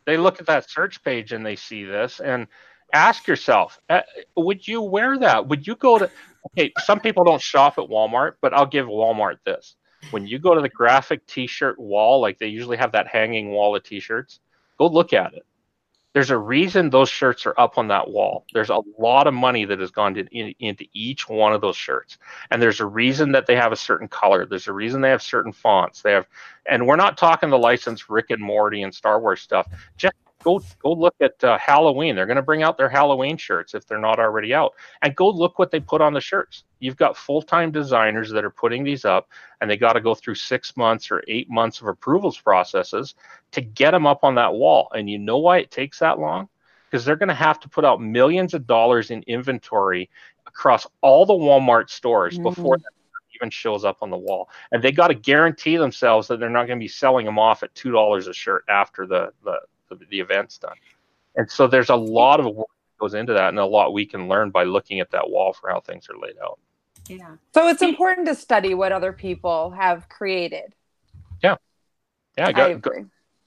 they 0.05 0.17
look 0.17 0.41
at 0.41 0.47
that 0.47 0.69
search 0.69 1.03
page 1.05 1.33
and 1.33 1.45
they 1.45 1.57
see 1.57 1.85
this 1.85 2.21
and 2.21 2.47
ask 2.93 3.27
yourself 3.27 3.79
uh, 3.89 4.01
would 4.37 4.67
you 4.67 4.83
wear 4.83 5.19
that 5.19 5.47
would 5.47 5.67
you 5.67 5.77
go 5.77 5.99
to 5.99 6.11
okay 6.47 6.73
some 6.85 6.99
people 6.99 7.23
don't 7.25 7.41
shop 7.41 7.79
at 7.79 7.85
walmart 7.85 8.33
but 8.41 8.53
i'll 8.53 8.67
give 8.67 8.87
walmart 8.87 9.37
this 9.45 9.77
when 10.11 10.27
you 10.27 10.39
go 10.39 10.55
to 10.55 10.61
the 10.61 10.69
graphic 10.69 11.27
t-shirt 11.27 11.79
wall 11.79 12.21
like 12.21 12.39
they 12.39 12.47
usually 12.47 12.77
have 12.77 12.93
that 12.93 13.07
hanging 13.07 13.51
wall 13.51 13.77
of 13.77 13.83
t-shirts 13.83 14.41
go 14.79 14.87
look 14.87 15.13
at 15.13 15.35
it. 15.35 15.45
There's 16.13 16.31
a 16.31 16.39
reason 16.39 16.91
those 16.91 17.09
shirts 17.09 17.47
are 17.47 17.55
up 17.57 17.79
on 17.79 17.87
that 17.89 18.11
wall. 18.11 18.45
There's 18.53 18.71
a 18.71 18.81
lot 18.99 19.29
of 19.29 19.35
money 19.35 19.65
that 19.67 19.79
has 19.79 19.93
gone 19.93 20.15
to, 20.15 20.27
in, 20.37 20.55
into 20.59 20.85
each 20.93 21.29
one 21.29 21.53
of 21.53 21.61
those 21.61 21.77
shirts. 21.77 22.19
And 22.51 22.61
there's 22.61 22.81
a 22.81 22.87
reason 22.87 23.31
that 23.33 23.47
they 23.47 23.55
have 23.55 23.71
a 23.71 23.77
certain 23.77 24.09
color. 24.09 24.45
There's 24.45 24.67
a 24.67 24.73
reason 24.73 25.03
they 25.03 25.11
have 25.11 25.23
certain 25.23 25.53
fonts. 25.53 26.03
They 26.03 26.13
have 26.13 26.27
and 26.69 26.87
we're 26.87 26.97
not 26.97 27.17
talking 27.17 27.51
the 27.51 27.59
licensed 27.59 28.09
Rick 28.09 28.31
and 28.31 28.43
Morty 28.43 28.83
and 28.83 28.93
Star 28.93 29.21
Wars 29.21 29.41
stuff. 29.41 29.69
Just 29.97 30.15
go 30.43 30.63
go 30.83 30.93
look 30.93 31.15
at 31.21 31.43
uh, 31.45 31.59
Halloween. 31.59 32.15
They're 32.17 32.27
going 32.27 32.37
to 32.37 32.43
bring 32.43 32.63
out 32.63 32.77
their 32.77 32.89
Halloween 32.89 33.37
shirts 33.37 33.75
if 33.75 33.87
they're 33.87 33.99
not 33.99 34.19
already 34.19 34.55
out, 34.55 34.75
and 35.03 35.15
go 35.15 35.29
look 35.29 35.59
what 35.59 35.71
they 35.71 35.81
put 35.81 36.01
on 36.01 36.13
the 36.13 36.21
shirts. 36.21 36.65
You've 36.79 36.97
got 36.97 37.17
full 37.17 37.43
time 37.43 37.71
designers 37.71 38.31
that 38.31 38.45
are 38.45 38.51
putting 38.51 38.85
these 38.85 39.05
up, 39.05 39.29
and 39.61 39.71
they 39.71 39.77
got 39.77 39.95
to 39.95 40.01
go 40.01 40.15
through 40.15 40.37
six 40.37 40.77
months 40.77 41.11
or 41.11 41.23
eight 41.29 41.51
months 41.51 41.81
of 41.81 41.87
approvals 41.87 42.39
processes 42.39 43.15
to 43.53 43.61
get 43.61 43.93
them 43.93 44.07
up 44.07 44.25
on 44.25 44.35
that 44.37 44.55
wall. 44.55 44.91
And 44.95 45.09
you 45.09 45.19
know 45.19 45.39
why 45.39 45.59
it 45.59 45.71
takes 45.71 45.99
that 46.01 46.19
long? 46.19 46.49
Because 46.91 47.05
they're 47.05 47.17
going 47.17 47.29
to 47.29 47.35
have 47.35 47.61
to 47.61 47.69
put 47.69 47.85
out 47.85 48.01
millions 48.01 48.55
of 48.55 48.67
dollars 48.67 49.11
in 49.11 49.23
inventory 49.25 50.11
across 50.47 50.87
all 51.03 51.25
the 51.25 51.35
Walmart 51.35 51.91
stores 51.91 52.39
before 52.39 52.79
that 52.79 52.91
even 53.37 53.51
shows 53.51 53.85
up 53.85 53.99
on 54.03 54.11
the 54.11 54.17
wall 54.19 54.51
and 54.73 54.83
they 54.83 54.91
got 54.91 55.09
to 55.09 55.15
guarantee 55.15 55.77
themselves 55.77 56.27
that 56.27 56.41
they're 56.41 56.51
not 56.51 56.67
going 56.67 56.79
to 56.79 56.83
be 56.83 56.89
selling 56.89 57.25
them 57.25 57.39
off 57.39 57.63
at 57.63 57.73
two 57.77 57.93
dollars 57.93 58.27
a 58.27 58.35
shirt 58.35 58.65
after 58.69 59.07
the, 59.07 59.33
the 59.45 59.61
the 59.97 60.07
the 60.07 60.21
event's 60.21 60.59
done. 60.59 60.77
And 61.37 61.51
so 61.51 61.67
there's 61.67 61.91
a 61.91 61.97
lot 61.97 62.41
of 62.41 62.47
work 62.47 62.69
that 62.69 63.01
goes 63.01 63.15
into 63.15 63.33
that, 63.33 63.49
and 63.49 63.59
a 63.59 63.65
lot 63.65 63.93
we 63.93 64.07
can 64.07 64.29
learn 64.29 64.51
by 64.51 64.65
looking 64.65 65.01
at 65.01 65.11
that 65.11 65.29
wall 65.31 65.53
for 65.53 65.71
how 65.71 65.81
things 65.81 66.09
are 66.09 66.19
laid 66.19 66.37
out. 66.43 66.59
Yeah. 67.09 67.37
So 67.55 67.69
it's 67.69 67.83
important 67.83 68.27
to 68.29 68.35
study 68.35 68.75
what 68.75 68.93
other 68.93 69.13
people 69.13 69.71
have 69.71 70.09
created. 70.09 70.75
Yeah, 71.43 71.57
Yeah, 72.37 72.49
I 72.49 72.53
go, 72.53 72.79
go. 72.79 72.91
I 72.93 73.05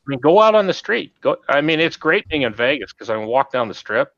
mean, 0.08 0.19
go 0.19 0.41
out 0.41 0.56
on 0.56 0.67
the 0.67 0.73
street. 0.73 1.13
Go. 1.21 1.38
I 1.47 1.62
mean, 1.62 1.79
it's 1.79 1.95
great 1.95 2.27
being 2.27 2.41
in 2.41 2.53
Vegas 2.53 2.91
because 2.91 3.10
I 3.10 3.15
can 3.15 3.27
walk 3.27 3.51
down 3.51 3.67
the 3.67 3.73
strip, 3.73 4.13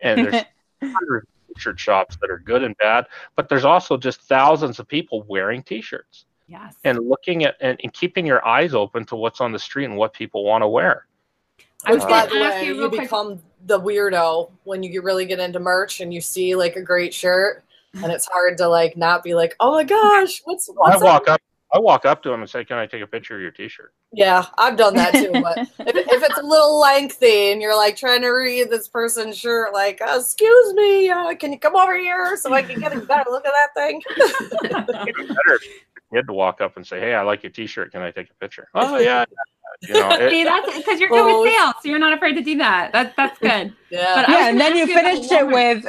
and 0.00 0.26
there's 0.26 0.44
hundreds 0.82 1.26
of 1.26 1.54
t-shirt 1.54 1.78
shops 1.78 2.16
that 2.20 2.30
are 2.30 2.38
good 2.38 2.62
and 2.62 2.76
bad, 2.78 3.06
but 3.34 3.48
there's 3.48 3.64
also 3.64 3.96
just 3.96 4.22
thousands 4.22 4.78
of 4.78 4.88
people 4.88 5.24
wearing 5.28 5.62
t-shirts. 5.62 6.26
Yes. 6.48 6.76
and 6.84 7.00
looking 7.00 7.44
at 7.44 7.56
and, 7.60 7.76
and 7.82 7.92
keeping 7.92 8.24
your 8.24 8.46
eyes 8.46 8.72
open 8.72 9.04
to 9.06 9.16
what's 9.16 9.40
on 9.40 9.50
the 9.50 9.58
street 9.58 9.86
and 9.86 9.96
what 9.96 10.12
people 10.12 10.44
want 10.44 10.62
to 10.62 10.68
wear. 10.68 11.06
I 11.84 11.94
was 11.94 12.04
By 12.04 12.26
going 12.26 12.28
the 12.30 12.34
to 12.36 12.44
ask 12.44 12.54
way, 12.56 12.66
you 12.66 12.74
you 12.74 12.80
real 12.80 12.88
quick. 12.88 13.02
become 13.02 13.42
the 13.66 13.80
weirdo 13.80 14.50
when 14.64 14.82
you 14.82 15.02
really 15.02 15.26
get 15.26 15.38
into 15.40 15.60
merch 15.60 16.00
and 16.00 16.12
you 16.12 16.20
see 16.20 16.54
like 16.54 16.76
a 16.76 16.82
great 16.82 17.12
shirt, 17.12 17.64
and 17.94 18.10
it's 18.12 18.26
hard 18.26 18.56
to 18.58 18.68
like 18.68 18.96
not 18.96 19.22
be 19.22 19.34
like, 19.34 19.54
oh 19.60 19.72
my 19.72 19.84
gosh, 19.84 20.40
what's 20.44 20.68
I 20.84 20.96
walk 20.98 21.28
up, 21.28 21.40
I 21.72 21.78
walk 21.78 22.04
up 22.04 22.22
to 22.22 22.30
them 22.30 22.40
and 22.40 22.48
say, 22.48 22.64
"Can 22.64 22.78
I 22.78 22.86
take 22.86 23.02
a 23.02 23.06
picture 23.06 23.34
of 23.34 23.42
your 23.42 23.50
T-shirt?" 23.50 23.92
Yeah, 24.12 24.46
I've 24.56 24.76
done 24.76 24.94
that 24.94 25.12
too. 25.12 25.32
But 25.32 25.58
if, 25.80 25.96
if 25.96 26.22
it's 26.22 26.38
a 26.38 26.42
little 26.42 26.78
lengthy 26.80 27.50
and 27.52 27.60
you're 27.60 27.76
like 27.76 27.96
trying 27.96 28.22
to 28.22 28.28
read 28.28 28.70
this 28.70 28.88
person's 28.88 29.36
shirt, 29.36 29.72
like, 29.74 30.00
"Uh, 30.00 30.18
excuse 30.20 30.74
me, 30.74 31.10
uh, 31.10 31.34
can 31.34 31.52
you 31.52 31.58
come 31.58 31.74
over 31.76 31.98
here 31.98 32.36
so 32.36 32.52
I 32.54 32.62
can 32.62 32.80
get 32.80 32.96
a 32.96 33.00
better 33.00 33.30
look 33.30 33.44
at 33.44 33.52
that 33.52 33.74
thing? 33.74 34.02
It'd 36.06 36.06
be 36.06 36.06
better 36.06 36.06
if 36.06 36.12
you 36.12 36.16
had 36.18 36.26
to 36.28 36.32
walk 36.32 36.60
up 36.60 36.76
and 36.76 36.86
say, 36.86 37.00
"Hey, 37.00 37.14
I 37.14 37.22
like 37.22 37.42
your 37.42 37.50
T-shirt. 37.50 37.92
Can 37.92 38.02
I 38.02 38.10
take 38.10 38.30
a 38.30 38.34
picture?" 38.34 38.68
Oh 38.74 38.98
yeah, 39.08 39.24
you 39.82 39.94
know. 39.94 40.10
it- 40.12 40.30
See, 40.30 40.44
that's 40.44 40.76
because 40.76 41.00
you're 41.00 41.08
good 41.08 41.42
with 41.42 41.52
sales, 41.52 41.74
so 41.82 41.88
you're 41.88 41.98
not 41.98 42.12
afraid 42.12 42.34
to 42.34 42.42
do 42.42 42.56
that. 42.58 42.92
That 42.92 43.14
that's 43.16 43.38
good. 43.38 43.74
Yeah. 43.90 44.14
But 44.14 44.28
Yeah, 44.28 44.48
and 44.48 44.60
then 44.60 44.76
you 44.76 44.82
ask 44.84 44.92
finish 44.92 45.30
it 45.30 45.46
Walmart. 45.46 45.52
with, 45.82 45.86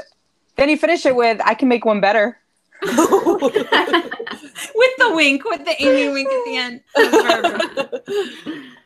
then 0.56 0.70
you 0.70 0.78
finish 0.78 1.06
it 1.06 1.16
with, 1.16 1.40
I 1.46 1.54
can 1.54 1.68
make 1.68 1.86
one 1.86 2.00
better. 2.02 2.40
with 2.82 2.96
the 4.98 5.12
wink, 5.16 5.44
with 5.46 5.66
the 5.66 5.76
Amy 5.82 6.10
wink 6.14 6.30
at 6.30 6.46
the 6.46 6.58
end. 6.58 6.82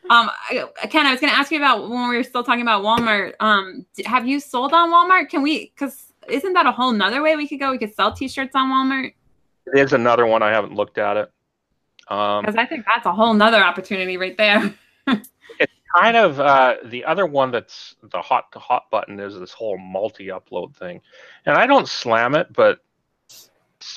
um, 0.10 0.30
I- 0.50 0.66
Ken, 0.90 1.06
I 1.06 1.12
was 1.12 1.20
going 1.20 1.32
to 1.32 1.38
ask 1.38 1.52
you 1.52 1.58
about 1.58 1.90
when 1.90 2.10
we 2.10 2.18
were 2.18 2.24
still 2.24 2.44
talking 2.44 2.62
about 2.62 2.84
Walmart. 2.84 3.34
Um, 3.40 3.86
have 4.06 4.28
you 4.28 4.40
sold 4.40 4.74
on 4.74 4.90
Walmart? 4.92 5.30
Can 5.30 5.42
we? 5.42 5.72
Because 5.76 6.12
isn't 6.30 6.54
that 6.54 6.66
a 6.66 6.72
whole 6.72 6.92
nother 6.92 7.22
way 7.22 7.36
we 7.36 7.48
could 7.48 7.60
go? 7.60 7.72
We 7.72 7.78
could 7.78 7.94
sell 7.94 8.14
T-shirts 8.14 8.56
on 8.56 8.70
Walmart. 8.70 9.14
It 9.68 9.80
is 9.80 9.94
another 9.94 10.26
one. 10.26 10.42
I 10.44 10.52
haven't 10.52 10.74
looked 10.74 10.98
at 10.98 11.18
it. 11.18 11.32
Um, 12.08 12.44
Because 12.44 12.56
I 12.56 12.66
think 12.66 12.86
that's 12.86 13.06
a 13.06 13.12
whole 13.14 13.34
nother 13.34 13.64
opportunity 13.64 14.18
right 14.18 14.38
there. 14.38 14.74
It's 15.60 15.74
kind 15.96 16.16
of 16.16 16.40
uh, 16.40 16.76
the 16.86 17.04
other 17.04 17.26
one 17.26 17.52
that's 17.52 17.96
the 18.02 18.22
hot 18.22 18.46
the 18.54 18.60
hot 18.60 18.90
button 18.90 19.20
is 19.20 19.38
this 19.38 19.52
whole 19.52 19.78
multi-upload 19.78 20.76
thing, 20.76 21.02
and 21.46 21.58
I 21.58 21.68
don't 21.68 21.88
slam 21.88 22.34
it, 22.36 22.52
but 22.54 22.80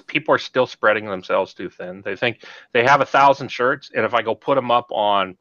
people 0.06 0.34
are 0.34 0.38
still 0.38 0.66
spreading 0.66 1.06
themselves 1.06 1.54
too 1.54 1.70
thin. 1.70 2.02
They 2.02 2.16
think 2.16 2.44
they 2.72 2.84
have 2.84 3.00
a 3.00 3.06
thousand 3.06 3.48
shirts, 3.48 3.90
and 3.94 4.04
if 4.04 4.12
I 4.14 4.22
go 4.22 4.34
put 4.34 4.56
them 4.56 4.70
up 4.70 4.90
on 4.90 5.36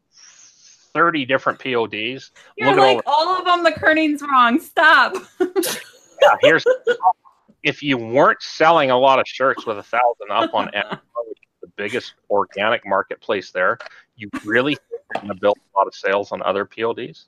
thirty 0.93 1.25
different 1.25 1.59
PODs, 1.59 2.31
You're 2.57 2.69
all 2.69 2.75
like 2.77 3.01
all 3.05 3.37
of 3.37 3.45
them. 3.45 3.63
The 3.63 3.71
kerning's 3.71 4.21
wrong. 4.21 4.59
Stop. 4.59 5.15
yeah, 5.39 6.35
here's 6.41 6.63
if 7.63 7.81
you 7.81 7.97
weren't 7.97 8.41
selling 8.41 8.91
a 8.91 8.97
lot 8.97 9.19
of 9.19 9.27
shirts 9.27 9.65
with 9.65 9.77
a 9.77 9.83
thousand 9.83 10.31
up 10.31 10.53
on 10.53 10.69
Amazon, 10.73 10.99
which 11.27 11.39
is 11.39 11.61
the 11.61 11.67
biggest 11.75 12.13
organic 12.29 12.85
marketplace 12.85 13.51
there, 13.51 13.77
you 14.15 14.29
really 14.45 14.77
you're 14.91 15.21
going 15.21 15.27
to 15.27 15.39
build 15.39 15.57
a 15.57 15.77
lot 15.77 15.87
of 15.87 15.95
sales 15.95 16.31
on 16.31 16.41
other 16.43 16.65
PODs. 16.65 17.27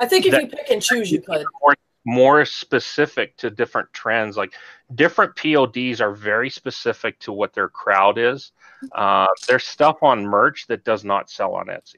I 0.00 0.06
think 0.06 0.26
if 0.26 0.34
you 0.34 0.48
pick 0.48 0.70
and 0.70 0.82
choose, 0.82 1.10
you 1.10 1.20
could. 1.20 1.44
more, 1.62 1.74
more 2.04 2.44
specific 2.44 3.36
to 3.38 3.50
different 3.50 3.92
trends. 3.92 4.36
Like 4.36 4.54
different 4.94 5.34
PODs 5.36 6.00
are 6.00 6.12
very 6.12 6.50
specific 6.50 7.18
to 7.20 7.32
what 7.32 7.52
their 7.52 7.68
crowd 7.68 8.18
is. 8.18 8.52
Uh, 8.94 9.26
there's 9.48 9.64
stuff 9.64 10.02
on 10.02 10.24
merch 10.24 10.66
that 10.68 10.84
does 10.84 11.04
not 11.04 11.30
sell 11.30 11.54
on 11.54 11.66
Etsy. 11.66 11.96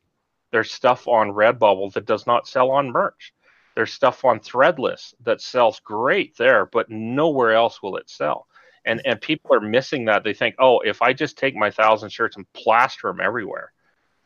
There's 0.51 0.71
stuff 0.71 1.07
on 1.09 1.33
Redbubble 1.33 1.93
that 1.93 2.07
does 2.07 2.27
not 2.27 2.49
sell 2.49 2.71
on 2.71 2.91
merch. 2.91 3.35
There's 3.79 3.93
stuff 3.93 4.25
on 4.25 4.41
Threadless 4.41 5.15
that 5.23 5.41
sells 5.41 5.79
great 5.79 6.37
there, 6.37 6.67
but 6.67 6.91
nowhere 6.91 7.53
else 7.53 7.81
will 7.81 7.97
it 7.97 8.11
sell. 8.11 8.49
And 8.85 9.01
and 9.05 9.21
people 9.21 9.55
are 9.55 9.61
missing 9.61 10.07
that. 10.07 10.25
They 10.25 10.35
think, 10.35 10.57
oh, 10.59 10.81
if 10.81 11.01
I 11.01 11.13
just 11.13 11.39
take 11.39 11.55
my 11.55 11.71
thousand 11.71 12.11
shirts 12.11 12.35
and 12.37 12.53
plaster 12.55 13.07
them 13.07 13.21
everywhere, 13.21 13.71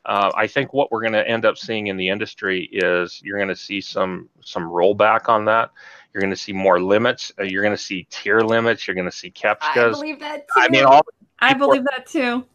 uh, 0.07 0.33
I 0.35 0.47
think 0.47 0.73
what 0.73 0.91
we're 0.91 1.03
going 1.03 1.13
to 1.13 1.29
end 1.29 1.45
up 1.45 1.59
seeing 1.59 1.89
in 1.89 1.99
the 1.99 2.09
industry 2.09 2.67
is 2.73 3.21
you're 3.23 3.37
going 3.37 3.51
to 3.51 3.55
see 3.55 3.83
some 3.83 4.31
some 4.43 4.63
rollback 4.65 5.29
on 5.29 5.45
that. 5.45 5.69
You're 6.15 6.23
going 6.23 6.31
to 6.33 6.37
see 6.41 6.55
more 6.55 6.81
limits. 6.81 7.31
Uh, 7.39 7.43
you're 7.43 7.63
going 7.63 7.77
to 7.77 7.83
see 7.83 8.07
tier 8.09 8.41
limits. 8.41 8.87
You're 8.89 8.95
going 8.95 9.11
to 9.11 9.15
see 9.15 9.31
I 9.45 9.55
captchas. 9.55 9.93
believe 9.93 10.21
that 10.21 10.49
too. 10.49 10.63
I 10.63 10.69
mean, 10.71 10.87
all 10.87 11.03
I 11.41 11.53
people- 11.53 11.69
believe 11.69 11.85
that 11.95 12.07
too. 12.07 12.47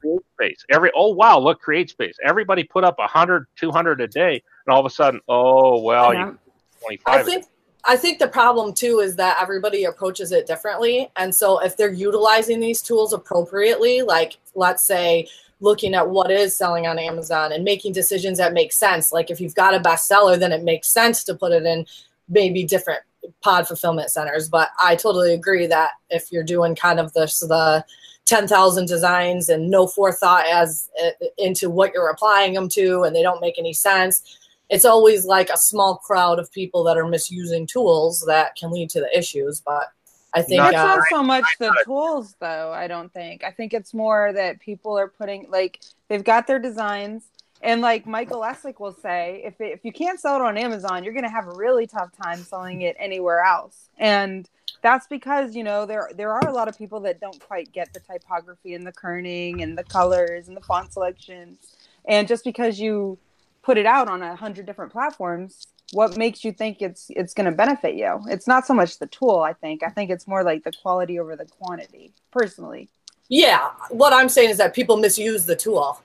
Create 0.00 0.20
space. 0.34 0.64
Every 0.70 0.90
oh 0.94 1.12
wow, 1.12 1.38
look, 1.38 1.60
CreateSpace. 1.62 2.14
Everybody 2.24 2.64
put 2.64 2.84
up 2.84 2.98
100, 2.98 3.46
200 3.56 4.00
a 4.00 4.06
day, 4.06 4.42
and 4.66 4.72
all 4.74 4.80
of 4.80 4.86
a 4.86 4.90
sudden, 4.90 5.20
oh 5.28 5.80
well, 5.82 6.12
Yeah. 6.14 6.28
you 6.28 6.38
25. 6.82 7.14
I 7.14 7.20
a 7.20 7.24
day. 7.24 7.30
think 7.30 7.46
I 7.84 7.96
think 7.96 8.18
the 8.18 8.28
problem 8.28 8.74
too 8.74 8.98
is 9.00 9.16
that 9.16 9.38
everybody 9.40 9.84
approaches 9.84 10.32
it 10.32 10.46
differently. 10.46 11.10
And 11.16 11.34
so 11.34 11.60
if 11.62 11.76
they're 11.76 11.92
utilizing 11.92 12.58
these 12.60 12.82
tools 12.82 13.12
appropriately, 13.12 14.02
like 14.02 14.38
let's 14.54 14.82
say 14.82 15.28
looking 15.60 15.94
at 15.94 16.08
what 16.08 16.30
is 16.30 16.54
selling 16.56 16.86
on 16.86 16.98
Amazon 16.98 17.52
and 17.52 17.64
making 17.64 17.92
decisions 17.92 18.38
that 18.38 18.52
make 18.52 18.72
sense. 18.72 19.12
Like 19.12 19.30
if 19.30 19.40
you've 19.40 19.54
got 19.54 19.74
a 19.74 19.80
bestseller, 19.80 20.38
then 20.38 20.52
it 20.52 20.64
makes 20.64 20.88
sense 20.88 21.24
to 21.24 21.34
put 21.34 21.52
it 21.52 21.64
in 21.64 21.86
maybe 22.28 22.64
different 22.64 23.00
pod 23.42 23.66
fulfillment 23.66 24.10
centers. 24.10 24.48
But 24.48 24.70
I 24.82 24.96
totally 24.96 25.32
agree 25.32 25.66
that 25.68 25.92
if 26.10 26.30
you're 26.30 26.44
doing 26.44 26.74
kind 26.74 27.00
of 27.00 27.12
this 27.12 27.40
the 27.40 27.84
10,000 28.26 28.86
designs 28.86 29.48
and 29.48 29.70
no 29.70 29.86
forethought 29.86 30.46
as 30.46 30.90
uh, 31.02 31.10
into 31.38 31.70
what 31.70 31.92
you're 31.94 32.10
applying 32.10 32.52
them 32.52 32.68
to 32.68 33.02
and 33.02 33.16
they 33.16 33.22
don't 33.22 33.40
make 33.40 33.58
any 33.58 33.72
sense 33.72 34.38
it's 34.68 34.84
always 34.84 35.24
like 35.24 35.48
a 35.50 35.56
small 35.56 35.96
crowd 35.96 36.38
of 36.38 36.50
people 36.52 36.82
that 36.84 36.98
are 36.98 37.06
misusing 37.06 37.66
tools 37.66 38.24
that 38.26 38.56
can 38.56 38.70
lead 38.70 38.90
to 38.90 39.00
the 39.00 39.16
issues. 39.16 39.60
But 39.60 39.92
I 40.34 40.42
think 40.42 40.58
Not- 40.58 40.72
it's 40.72 40.78
uh, 40.78 40.96
not 40.96 41.04
so 41.08 41.22
much 41.22 41.44
the 41.58 41.74
tools 41.84 42.36
though 42.40 42.70
i 42.70 42.86
don't 42.86 43.10
think 43.10 43.42
i 43.42 43.50
think 43.50 43.72
it's 43.72 43.94
more 43.94 44.34
that 44.34 44.60
people 44.60 44.98
are 44.98 45.08
putting 45.08 45.46
like 45.50 45.80
they've 46.08 46.24
got 46.24 46.46
their 46.46 46.58
designs 46.58 47.22
and 47.66 47.80
like 47.82 48.06
michael 48.06 48.40
Essek 48.40 48.80
will 48.80 48.94
say 48.94 49.42
if, 49.44 49.60
it, 49.60 49.72
if 49.72 49.84
you 49.84 49.92
can't 49.92 50.18
sell 50.18 50.36
it 50.36 50.42
on 50.42 50.56
amazon 50.56 51.04
you're 51.04 51.12
going 51.12 51.24
to 51.24 51.30
have 51.30 51.48
a 51.48 51.54
really 51.54 51.86
tough 51.86 52.10
time 52.22 52.38
selling 52.38 52.82
it 52.82 52.96
anywhere 52.98 53.40
else. 53.40 53.88
And 53.98 54.48
that's 54.82 55.06
because 55.06 55.56
you 55.56 55.64
know 55.64 55.86
there 55.86 56.10
there 56.16 56.32
are 56.32 56.48
a 56.48 56.52
lot 56.52 56.68
of 56.68 56.76
people 56.76 57.00
that 57.00 57.20
don't 57.20 57.40
quite 57.40 57.72
get 57.72 57.92
the 57.92 58.00
typography 58.00 58.74
and 58.74 58.86
the 58.86 58.92
kerning 58.92 59.62
and 59.62 59.76
the 59.76 59.84
colors 59.84 60.48
and 60.48 60.56
the 60.56 60.60
font 60.60 60.92
selections. 60.92 61.58
And 62.06 62.28
just 62.28 62.44
because 62.44 62.78
you 62.78 63.18
put 63.62 63.78
it 63.78 63.86
out 63.86 64.08
on 64.08 64.22
a 64.22 64.36
hundred 64.36 64.66
different 64.66 64.92
platforms 64.92 65.66
what 65.92 66.16
makes 66.16 66.44
you 66.44 66.50
think 66.50 66.82
it's 66.82 67.10
it's 67.10 67.32
going 67.32 67.44
to 67.44 67.52
benefit 67.52 67.94
you? 67.94 68.20
It's 68.26 68.48
not 68.48 68.66
so 68.66 68.74
much 68.74 68.98
the 68.98 69.06
tool 69.06 69.38
i 69.38 69.52
think. 69.52 69.84
I 69.84 69.88
think 69.88 70.10
it's 70.10 70.26
more 70.26 70.42
like 70.42 70.64
the 70.64 70.72
quality 70.72 71.20
over 71.20 71.36
the 71.36 71.44
quantity 71.44 72.12
personally. 72.32 72.88
Yeah, 73.28 73.70
what 73.90 74.12
I'm 74.12 74.28
saying 74.28 74.50
is 74.50 74.58
that 74.58 74.74
people 74.74 74.96
misuse 74.96 75.46
the 75.46 75.56
tool. 75.56 76.00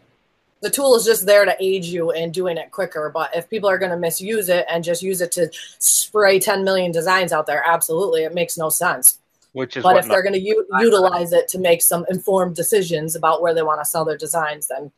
The 0.62 0.70
tool 0.70 0.96
is 0.96 1.04
just 1.04 1.26
there 1.26 1.44
to 1.44 1.56
aid 1.60 1.84
you 1.86 2.12
in 2.12 2.32
doing 2.32 2.58
it 2.58 2.72
quicker. 2.72 3.10
But 3.14 3.36
if 3.36 3.50
people 3.50 3.70
are 3.70 3.80
going 3.80 3.92
to 3.92 3.98
misuse 3.98 4.48
it 4.48 4.66
and 4.70 4.84
just 4.84 5.02
use 5.02 5.20
it 5.22 5.32
to 5.34 5.50
spray 5.80 6.40
10 6.40 6.64
million 6.64 6.92
designs 6.92 7.32
out 7.32 7.48
there, 7.48 7.64
absolutely, 7.66 8.24
it 8.24 8.34
makes 8.34 8.58
no 8.58 8.70
sense. 8.70 9.20
which 9.54 9.76
is 9.76 9.84
But 9.84 9.98
if 9.98 10.08
they're 10.08 10.22
going 10.22 10.34
to 10.34 10.40
u- 10.40 10.68
utilize 10.80 11.34
it 11.34 11.48
to 11.50 11.60
make 11.60 11.82
some 11.82 12.06
informed 12.10 12.56
decisions 12.56 13.16
about 13.16 13.42
where 13.42 13.54
they 13.54 13.64
want 13.64 13.82
to 13.82 13.86
sell 13.86 14.06
their 14.06 14.18
designs, 14.18 14.68
then 14.68 14.92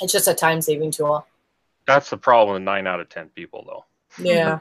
it's 0.00 0.12
just 0.12 0.28
a 0.28 0.34
time 0.34 0.60
saving 0.60 0.90
tool. 0.92 1.26
that's 1.86 2.10
the 2.10 2.16
problem 2.18 2.54
with 2.54 2.62
nine 2.62 2.86
out 2.86 3.00
of 3.00 3.08
ten 3.08 3.28
people 3.30 3.64
though. 3.66 3.84
Yeah. 4.18 4.58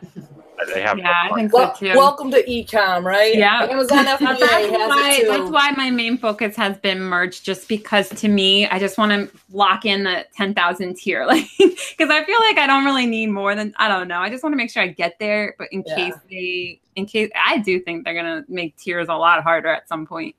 They 0.74 0.82
have 0.82 0.98
Yeah, 0.98 1.14
I 1.32 1.34
think 1.36 1.52
so 1.52 1.72
too. 1.78 1.93
welcome 1.95 2.32
to 2.32 2.43
ecom, 2.45 3.04
right? 3.04 3.34
Yeah. 3.34 3.64
Amazon 3.70 4.06
That's 4.06 4.22
FBA 4.22 4.39
has 4.72 4.89
why, 4.89 5.24
that's 5.28 5.52
why 5.52 5.72
my 5.78 5.91
main 5.91 6.18
focus 6.18 6.56
has 6.56 6.78
been 6.78 7.00
merch, 7.00 7.43
just 7.43 7.68
because 7.68 8.10
to 8.10 8.28
me, 8.28 8.68
I 8.68 8.80
just 8.80 8.98
want 8.98 9.12
to 9.12 9.38
lock 9.52 9.86
in 9.86 10.04
the 10.04 10.26
10,000 10.36 10.95
tier. 10.95 11.26
Like, 11.28 11.48
because 11.58 12.10
I 12.10 12.24
feel 12.24 12.39
like 12.39 12.58
I 12.58 12.66
don't 12.68 12.86
really 12.86 13.06
need 13.06 13.28
more 13.28 13.54
than, 13.56 13.74
I 13.78 13.88
don't 13.88 14.08
know. 14.08 14.20
I 14.20 14.30
just 14.30 14.43
want 14.43 14.54
to 14.54 14.58
make 14.58 14.72
sure 14.72 14.82
I 14.82 14.88
get 14.88 15.18
there. 15.20 15.56
But 15.58 15.68
in 15.72 15.84
Yeah. 15.86 15.95
case 15.95 16.14
they, 16.30 16.82
in 16.95 17.06
case, 17.06 17.30
I 17.36 17.60
do 17.60 17.80
think 17.80 18.04
they're 18.04 18.14
going 18.14 18.43
to 18.43 18.52
make 18.52 18.76
tiers 18.78 19.08
a 19.10 19.14
lot 19.16 19.43
harder 19.43 19.70
at 19.70 19.88
some 19.88 20.06
point. 20.08 20.36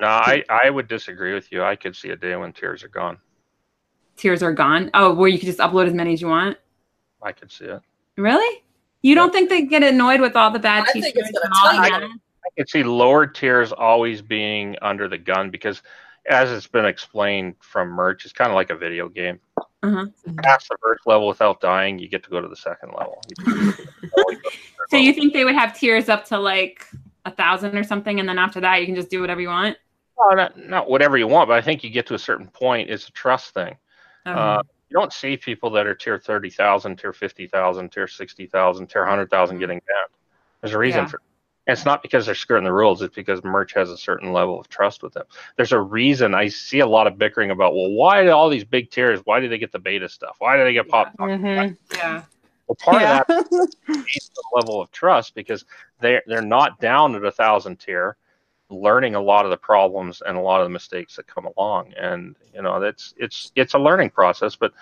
No, 0.00 0.06
I, 0.06 0.44
I 0.48 0.70
would 0.70 0.88
disagree 0.88 1.34
with 1.34 1.50
you. 1.52 1.62
I 1.62 1.76
could 1.76 1.94
see 1.94 2.10
a 2.10 2.16
day 2.16 2.36
when 2.36 2.52
tiers 2.52 2.84
are 2.84 2.88
gone. 2.88 3.18
Tiers 4.16 4.42
are 4.42 4.52
gone. 4.52 4.90
Oh, 4.94 5.12
where 5.14 5.28
you 5.28 5.38
can 5.38 5.46
just 5.46 5.58
upload 5.58 5.86
as 5.88 5.94
many 5.94 6.12
as 6.14 6.20
you 6.20 6.28
want. 6.28 6.56
I 7.22 7.32
could 7.32 7.50
see 7.52 7.64
it. 7.66 7.80
Really? 8.18 8.64
You 9.02 9.14
don't 9.14 9.32
think 9.32 9.48
they 9.48 9.62
get 9.62 9.82
annoyed 9.82 10.20
with 10.20 10.34
all 10.34 10.50
the 10.50 10.58
bad 10.58 10.84
I 10.88 10.92
think 10.92 11.06
it's 11.06 11.30
gonna 11.30 11.44
and 11.44 11.52
all 11.54 11.82
tighten. 11.82 12.10
that? 12.10 12.18
I 12.44 12.48
can 12.56 12.66
see 12.66 12.82
lower 12.82 13.26
tiers 13.26 13.72
always 13.72 14.20
being 14.20 14.76
under 14.82 15.08
the 15.08 15.18
gun 15.18 15.50
because, 15.50 15.82
as 16.28 16.50
it's 16.50 16.66
been 16.66 16.84
explained 16.84 17.54
from 17.60 17.90
merch, 17.90 18.24
it's 18.24 18.34
kind 18.34 18.50
of 18.50 18.56
like 18.56 18.70
a 18.70 18.76
video 18.76 19.08
game. 19.08 19.38
Uh-huh. 19.82 20.06
Pass 20.42 20.66
the 20.68 20.76
first 20.82 21.06
level 21.06 21.28
without 21.28 21.60
dying, 21.60 21.98
you 21.98 22.08
get 22.08 22.24
to 22.24 22.30
go 22.30 22.40
to 22.40 22.48
the 22.48 22.56
second 22.56 22.92
level. 22.92 23.22
So 24.90 24.96
you 24.96 25.12
think 25.12 25.34
they 25.34 25.44
would 25.44 25.54
have 25.54 25.78
tiers 25.78 26.08
up 26.08 26.24
to 26.26 26.38
like 26.38 26.86
a 27.26 27.30
thousand 27.30 27.76
or 27.76 27.84
something, 27.84 28.20
and 28.20 28.28
then 28.28 28.38
after 28.38 28.58
that 28.60 28.80
you 28.80 28.86
can 28.86 28.94
just 28.94 29.10
do 29.10 29.20
whatever 29.20 29.40
you 29.40 29.48
want? 29.48 29.76
Well, 30.16 30.34
not, 30.34 30.58
not 30.58 30.90
whatever 30.90 31.18
you 31.18 31.26
want, 31.26 31.48
but 31.48 31.58
I 31.58 31.60
think 31.60 31.84
you 31.84 31.90
get 31.90 32.06
to 32.06 32.14
a 32.14 32.18
certain 32.18 32.48
point. 32.48 32.88
It's 32.88 33.06
a 33.06 33.12
trust 33.12 33.52
thing. 33.52 33.76
Okay. 34.26 34.38
Uh, 34.40 34.62
you 34.90 34.94
don't 34.98 35.12
see 35.12 35.36
people 35.36 35.70
that 35.70 35.86
are 35.86 35.94
tier 35.94 36.18
30,000, 36.18 36.96
tier 36.98 37.12
50,000, 37.12 37.92
tier 37.92 38.06
60,000, 38.08 38.86
tier 38.86 39.02
100,000 39.02 39.58
getting 39.58 39.78
banned. 39.86 40.10
There's 40.60 40.74
a 40.74 40.78
reason 40.78 41.02
Yeah. 41.04 41.08
for 41.08 41.20
and 41.66 41.76
it's 41.76 41.84
not 41.84 42.00
because 42.00 42.24
they're 42.24 42.34
skirting 42.34 42.64
the 42.64 42.72
rules, 42.72 43.02
it's 43.02 43.14
because 43.14 43.44
merch 43.44 43.74
has 43.74 43.90
a 43.90 43.98
certain 43.98 44.32
level 44.32 44.58
of 44.58 44.70
trust 44.70 45.02
with 45.02 45.12
them. 45.12 45.26
There's 45.56 45.72
a 45.72 45.78
reason 45.78 46.34
I 46.34 46.48
see 46.48 46.78
a 46.80 46.86
lot 46.86 47.06
of 47.06 47.18
bickering 47.18 47.50
about, 47.50 47.74
well, 47.74 47.90
why 47.90 48.22
do 48.24 48.30
all 48.30 48.48
these 48.48 48.64
big 48.64 48.90
tiers, 48.90 49.20
why 49.24 49.38
do 49.38 49.50
they 49.50 49.58
get 49.58 49.70
the 49.70 49.78
beta 49.78 50.08
stuff? 50.08 50.36
Why 50.38 50.56
do 50.56 50.64
they 50.64 50.72
get 50.72 50.88
pop? 50.88 51.14
Mhm. 51.18 51.76
yeah. 51.94 52.22
Well, 52.66 52.76
part 52.80 53.02
Yeah. 53.02 53.20
of 53.20 53.26
that 53.28 53.68
needs 53.88 54.30
some 54.32 54.44
level 54.54 54.80
of 54.80 54.90
trust 54.92 55.34
because 55.34 55.66
they're 56.00 56.22
they're 56.26 56.40
not 56.40 56.80
down 56.80 57.14
at 57.14 57.22
a 57.24 57.30
thousand 57.30 57.78
tier, 57.80 58.16
learning 58.70 59.14
a 59.14 59.20
lot 59.20 59.44
of 59.44 59.50
the 59.50 59.56
problems 59.56 60.22
and 60.26 60.36
a 60.36 60.40
lot 60.40 60.60
of 60.60 60.66
the 60.66 60.70
mistakes 60.70 61.16
that 61.16 61.26
come 61.26 61.48
along, 61.56 61.92
and 62.00 62.36
you 62.54 62.62
know 62.62 62.80
that's 62.80 63.14
it's 63.16 63.52
it's 63.54 63.74
a 63.74 63.78
learning 63.78 64.10
process. 64.10 64.56
But 64.56 64.72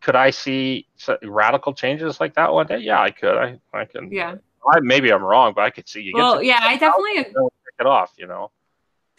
could 0.00 0.16
I 0.16 0.30
see 0.30 0.86
radical 1.22 1.72
changes 1.74 2.20
like 2.20 2.34
that 2.34 2.52
one 2.52 2.66
day? 2.66 2.78
Yeah, 2.78 3.00
I 3.00 3.10
could. 3.10 3.36
I 3.36 3.58
I 3.72 3.84
can. 3.84 4.10
Yeah. 4.12 4.36
I, 4.68 4.78
maybe 4.80 5.12
I'm 5.12 5.22
wrong, 5.24 5.54
but 5.54 5.62
I 5.62 5.70
could 5.70 5.88
see 5.88 6.02
you 6.02 6.12
Well, 6.14 6.36
get 6.36 6.44
yeah, 6.46 6.58
I 6.62 6.76
definitely, 6.76 7.14
really 7.34 7.50
pick 7.64 7.74
it 7.80 7.86
off. 7.86 8.12
You 8.16 8.26
know. 8.28 8.50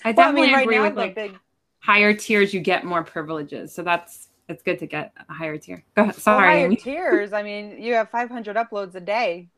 I 0.06 0.12
Well, 0.12 0.30
I 0.30 0.32
definitely 0.32 0.42
mean, 0.48 0.54
right 0.54 0.64
agree 0.64 0.76
now 0.78 0.84
with 0.84 0.98
like 0.98 1.16
big 1.16 1.38
higher 1.80 2.14
tiers, 2.14 2.54
you 2.54 2.62
get 2.62 2.86
more 2.86 3.04
privileges. 3.04 3.74
So 3.74 3.84
that's 3.84 4.30
it's 4.48 4.64
good 4.64 4.80
to 4.80 4.86
get 4.86 5.14
a 5.30 5.34
higher 5.34 5.58
tier. 5.58 5.84
Go 5.96 6.04
ahead. 6.04 6.16
well, 6.16 6.22
Sorry. 6.22 6.48
higher 6.48 6.76
tiers. 6.76 7.34
I 7.34 7.44
mean, 7.44 7.82
you 7.82 7.94
have 7.94 8.10
500 8.10 8.56
uploads 8.56 8.96
a 8.96 9.02
day. 9.02 9.50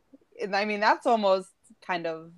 I 0.54 0.66
mean, 0.66 0.80
that's 0.80 1.06
almost 1.06 1.50
kind 1.86 2.06
of 2.08 2.32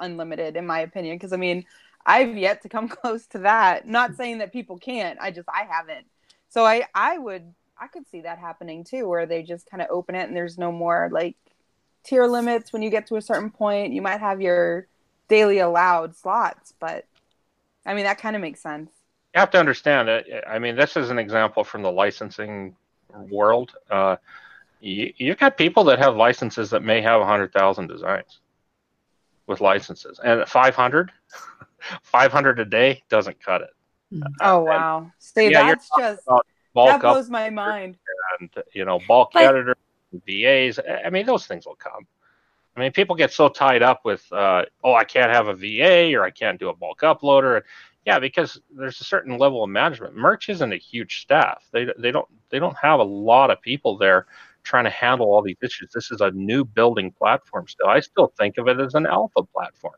unlimited 0.00 0.56
in 0.56 0.66
my 0.66 0.80
opinion. 0.80 1.16
Because 1.16 1.32
I 1.32 1.36
mean, 1.36 1.64
I've 2.04 2.36
yet 2.36 2.62
to 2.62 2.68
come 2.68 2.88
close 2.88 3.26
to 3.28 3.38
that. 3.38 3.86
Not 3.86 4.16
saying 4.16 4.38
that 4.38 4.52
people 4.52 4.78
can't. 4.78 5.18
I 5.20 5.30
just 5.30 5.48
I 5.48 5.64
haven't. 5.70 6.06
So 6.48 6.64
I 6.64 6.86
I 6.94 7.18
would 7.18 7.54
I 7.78 7.86
could 7.86 8.08
see 8.10 8.22
that 8.22 8.38
happening 8.38 8.84
too, 8.84 9.08
where 9.08 9.26
they 9.26 9.42
just 9.42 9.70
kind 9.70 9.82
of 9.82 9.88
open 9.90 10.14
it 10.14 10.28
and 10.28 10.36
there's 10.36 10.58
no 10.58 10.72
more 10.72 11.08
like 11.12 11.36
tier 12.04 12.26
limits. 12.26 12.72
When 12.72 12.82
you 12.82 12.90
get 12.90 13.06
to 13.08 13.16
a 13.16 13.22
certain 13.22 13.50
point, 13.50 13.92
you 13.92 14.02
might 14.02 14.20
have 14.20 14.40
your 14.40 14.86
daily 15.28 15.60
allowed 15.60 16.16
slots, 16.16 16.74
but 16.78 17.06
I 17.86 17.94
mean 17.94 18.04
that 18.04 18.18
kind 18.18 18.36
of 18.36 18.42
makes 18.42 18.60
sense. 18.60 18.90
You 19.34 19.40
have 19.40 19.50
to 19.52 19.58
understand 19.58 20.08
that. 20.08 20.48
I 20.48 20.58
mean, 20.58 20.74
this 20.74 20.96
is 20.96 21.10
an 21.10 21.18
example 21.18 21.62
from 21.62 21.82
the 21.82 21.92
licensing 21.92 22.74
world. 23.12 23.72
Uh, 23.88 24.16
you, 24.80 25.12
you've 25.16 25.38
got 25.38 25.56
people 25.56 25.84
that 25.84 26.00
have 26.00 26.16
licenses 26.16 26.70
that 26.70 26.82
may 26.82 27.00
have 27.00 27.20
100,000 27.20 27.86
designs 27.86 28.40
with 29.50 29.60
licenses, 29.60 30.18
and 30.24 30.48
500, 30.48 31.12
500 32.02 32.60
a 32.60 32.64
day 32.64 33.02
doesn't 33.10 33.42
cut 33.44 33.60
it. 33.60 33.70
Oh 34.40 34.60
wow! 34.60 35.10
See, 35.18 35.50
yeah, 35.50 35.66
that's 35.66 35.88
just 35.98 36.22
about 36.26 36.46
that 36.74 37.00
blows 37.02 37.28
my 37.28 37.50
mind. 37.50 37.98
and 38.40 38.50
you 38.72 38.84
know 38.84 38.98
bulk 39.06 39.32
But- 39.34 39.44
editors, 39.44 39.76
VAs. 40.26 40.78
I 41.04 41.10
mean, 41.10 41.26
those 41.26 41.46
things 41.46 41.66
will 41.66 41.76
come. 41.76 42.06
I 42.76 42.80
mean, 42.80 42.92
people 42.92 43.16
get 43.16 43.32
so 43.32 43.48
tied 43.48 43.82
up 43.82 44.04
with, 44.04 44.24
uh, 44.32 44.64
oh, 44.84 44.94
I 44.94 45.02
can't 45.04 45.32
have 45.32 45.48
a 45.48 45.54
VA 45.54 46.14
or 46.14 46.24
I 46.24 46.30
can't 46.30 46.58
do 46.58 46.68
a 46.68 46.74
bulk 46.74 47.00
uploader. 47.00 47.62
Yeah, 48.06 48.20
because 48.20 48.60
there's 48.74 49.00
a 49.00 49.04
certain 49.04 49.36
level 49.36 49.62
of 49.62 49.70
management. 49.70 50.16
Merch 50.16 50.48
isn't 50.48 50.72
a 50.72 50.76
huge 50.76 51.20
staff. 51.22 51.64
They 51.72 51.86
they 51.98 52.10
don't 52.10 52.28
they 52.48 52.58
don't 52.58 52.76
have 52.76 53.00
a 53.00 53.04
lot 53.04 53.50
of 53.50 53.60
people 53.60 53.98
there 53.98 54.26
trying 54.62 54.84
to 54.84 54.90
handle 54.90 55.26
all 55.26 55.42
these 55.42 55.56
issues. 55.62 55.90
This 55.92 56.10
is 56.10 56.20
a 56.20 56.30
new 56.32 56.64
building 56.64 57.12
platform 57.12 57.66
still. 57.68 57.88
I 57.88 58.00
still 58.00 58.32
think 58.38 58.58
of 58.58 58.68
it 58.68 58.80
as 58.80 58.94
an 58.94 59.06
alpha 59.06 59.42
platform. 59.42 59.94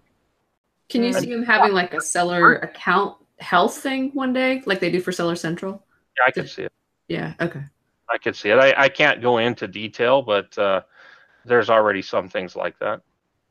Can 0.88 1.02
you 1.02 1.12
see 1.12 1.30
them 1.30 1.42
having 1.42 1.72
like 1.72 1.94
a 1.94 2.00
seller 2.00 2.56
account 2.56 3.16
health 3.38 3.76
thing 3.76 4.10
one 4.12 4.32
day, 4.32 4.62
like 4.66 4.80
they 4.80 4.90
do 4.90 5.00
for 5.00 5.12
Seller 5.12 5.36
Central? 5.36 5.82
Yeah, 6.16 6.24
I 6.26 6.30
could 6.30 6.50
see 6.50 6.62
it. 6.62 6.72
Yeah. 7.08 7.34
Okay. 7.40 7.62
I 8.10 8.18
could 8.18 8.36
see 8.36 8.50
it. 8.50 8.58
I, 8.58 8.74
I 8.76 8.88
can't 8.88 9.22
go 9.22 9.38
into 9.38 9.66
detail, 9.66 10.20
but 10.20 10.56
uh, 10.58 10.82
there's 11.44 11.70
already 11.70 12.02
some 12.02 12.28
things 12.28 12.54
like 12.56 12.78
that. 12.80 13.00